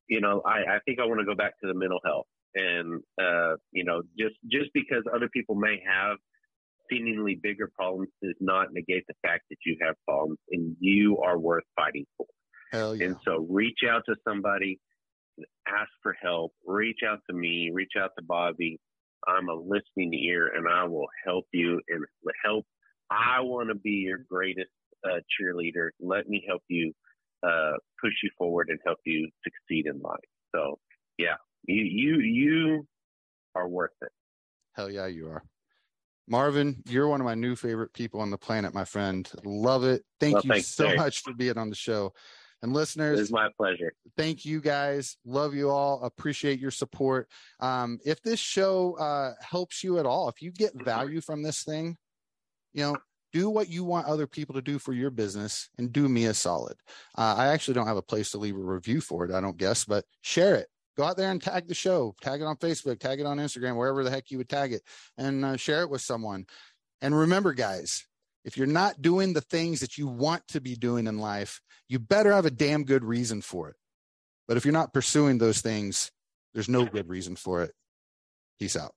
you 0.07 0.21
know, 0.21 0.41
I, 0.45 0.75
I 0.75 0.79
think 0.85 0.99
I 0.99 1.05
want 1.05 1.19
to 1.19 1.25
go 1.25 1.35
back 1.35 1.59
to 1.61 1.67
the 1.67 1.73
mental 1.73 1.99
health 2.03 2.25
and 2.55 3.01
uh, 3.21 3.55
you 3.71 3.83
know 3.83 4.01
just 4.17 4.35
just 4.51 4.71
because 4.73 5.03
other 5.13 5.29
people 5.29 5.55
may 5.55 5.81
have 5.85 6.17
seemingly 6.93 7.39
bigger 7.41 7.69
problems 7.75 8.09
does 8.21 8.35
not 8.39 8.67
negate 8.73 9.03
the 9.07 9.13
fact 9.21 9.43
that 9.49 9.57
you 9.65 9.77
have 9.81 9.95
problems 10.07 10.39
and 10.51 10.75
you 10.79 11.17
are 11.19 11.37
worth 11.37 11.63
fighting 11.75 12.05
for. 12.17 12.25
Hell 12.71 12.95
yeah. 12.95 13.07
And 13.07 13.15
so 13.25 13.45
reach 13.49 13.79
out 13.87 14.03
to 14.07 14.15
somebody, 14.27 14.79
ask 15.67 15.89
for 16.01 16.15
help, 16.21 16.53
reach 16.65 16.99
out 17.07 17.19
to 17.29 17.35
me, 17.35 17.71
reach 17.73 17.93
out 17.99 18.11
to 18.17 18.23
Bobby. 18.23 18.79
I'm 19.27 19.47
a 19.47 19.53
listening 19.53 20.13
ear 20.13 20.51
and 20.55 20.67
I 20.67 20.85
will 20.85 21.07
help 21.25 21.45
you 21.53 21.79
and 21.87 22.05
help. 22.43 22.65
I 23.09 23.41
want 23.41 23.69
to 23.69 23.75
be 23.75 24.05
your 24.07 24.19
greatest 24.29 24.71
uh, 25.05 25.19
cheerleader. 25.39 25.89
Let 25.99 26.27
me 26.27 26.43
help 26.47 26.61
you 26.67 26.93
uh, 27.45 27.73
push 28.01 28.13
you 28.23 28.29
forward 28.37 28.69
and 28.69 28.79
help 28.85 28.99
you 29.05 29.29
succeed 29.43 29.85
in 29.85 30.01
life. 30.01 30.19
So 30.53 30.79
yeah, 31.17 31.35
you, 31.65 31.83
you, 31.83 32.19
you 32.19 32.87
are 33.55 33.67
worth 33.67 33.91
it. 34.01 34.11
Hell 34.73 34.89
yeah, 34.89 35.05
you 35.05 35.27
are. 35.27 35.43
Marvin, 36.27 36.81
you're 36.87 37.07
one 37.07 37.19
of 37.19 37.25
my 37.25 37.35
new 37.35 37.55
favorite 37.55 37.93
people 37.93 38.21
on 38.21 38.31
the 38.31 38.37
planet, 38.37 38.73
my 38.73 38.85
friend. 38.85 39.29
Love 39.43 39.83
it. 39.83 40.03
Thank 40.19 40.35
well, 40.35 40.57
you 40.57 40.61
so 40.61 40.95
much 40.95 41.21
for 41.21 41.33
being 41.33 41.57
on 41.57 41.69
the 41.69 41.75
show. 41.75 42.13
And 42.61 42.71
listeners, 42.71 43.19
it's 43.19 43.31
my 43.31 43.49
pleasure. 43.57 43.93
Thank 44.15 44.45
you 44.45 44.61
guys. 44.61 45.17
Love 45.25 45.53
you 45.53 45.69
all. 45.69 46.01
Appreciate 46.01 46.59
your 46.59 46.71
support. 46.71 47.27
Um, 47.59 47.99
if 48.05 48.21
this 48.21 48.39
show 48.39 48.93
uh, 48.93 49.33
helps 49.41 49.83
you 49.83 49.99
at 49.99 50.05
all, 50.05 50.29
if 50.29 50.41
you 50.41 50.51
get 50.51 50.71
value 50.73 51.19
from 51.19 51.43
this 51.43 51.63
thing, 51.63 51.97
you 52.73 52.83
know, 52.83 52.95
do 53.33 53.49
what 53.49 53.67
you 53.67 53.83
want 53.83 54.07
other 54.07 54.27
people 54.27 54.55
to 54.55 54.61
do 54.61 54.79
for 54.79 54.93
your 54.93 55.09
business 55.09 55.69
and 55.77 55.91
do 55.91 56.07
me 56.07 56.25
a 56.25 56.33
solid. 56.33 56.77
Uh, 57.17 57.35
I 57.37 57.47
actually 57.47 57.73
don't 57.73 57.87
have 57.87 57.97
a 57.97 58.01
place 58.01 58.31
to 58.31 58.37
leave 58.37 58.55
a 58.55 58.59
review 58.59 59.01
for 59.01 59.25
it, 59.25 59.31
I 59.33 59.41
don't 59.41 59.57
guess, 59.57 59.83
but 59.83 60.05
share 60.21 60.55
it 60.55 60.67
go 60.97 61.03
out 61.03 61.17
there 61.17 61.31
and 61.31 61.41
tag 61.41 61.67
the 61.67 61.73
show, 61.73 62.15
tag 62.21 62.41
it 62.41 62.45
on 62.45 62.57
Facebook, 62.57 62.99
tag 62.99 63.19
it 63.19 63.25
on 63.25 63.37
Instagram, 63.37 63.75
wherever 63.77 64.03
the 64.03 64.09
heck 64.09 64.31
you 64.31 64.37
would 64.37 64.49
tag 64.49 64.73
it, 64.73 64.83
and 65.17 65.43
uh, 65.43 65.57
share 65.57 65.81
it 65.81 65.89
with 65.89 66.01
someone. 66.01 66.45
And 67.01 67.17
remember, 67.17 67.53
guys, 67.53 68.05
if 68.45 68.57
you're 68.57 68.67
not 68.67 69.01
doing 69.01 69.33
the 69.33 69.41
things 69.41 69.79
that 69.79 69.97
you 69.97 70.07
want 70.07 70.47
to 70.49 70.61
be 70.61 70.75
doing 70.75 71.07
in 71.07 71.17
life, 71.17 71.61
you 71.87 71.99
better 71.99 72.31
have 72.31 72.45
a 72.45 72.51
damn 72.51 72.83
good 72.83 73.03
reason 73.03 73.41
for 73.41 73.69
it. 73.69 73.75
But 74.47 74.57
if 74.57 74.65
you're 74.65 74.73
not 74.73 74.93
pursuing 74.93 75.37
those 75.37 75.61
things, 75.61 76.11
there's 76.53 76.69
no 76.69 76.85
good 76.85 77.09
reason 77.09 77.35
for 77.35 77.63
it. 77.63 77.71
Peace 78.59 78.75
out. 78.75 78.93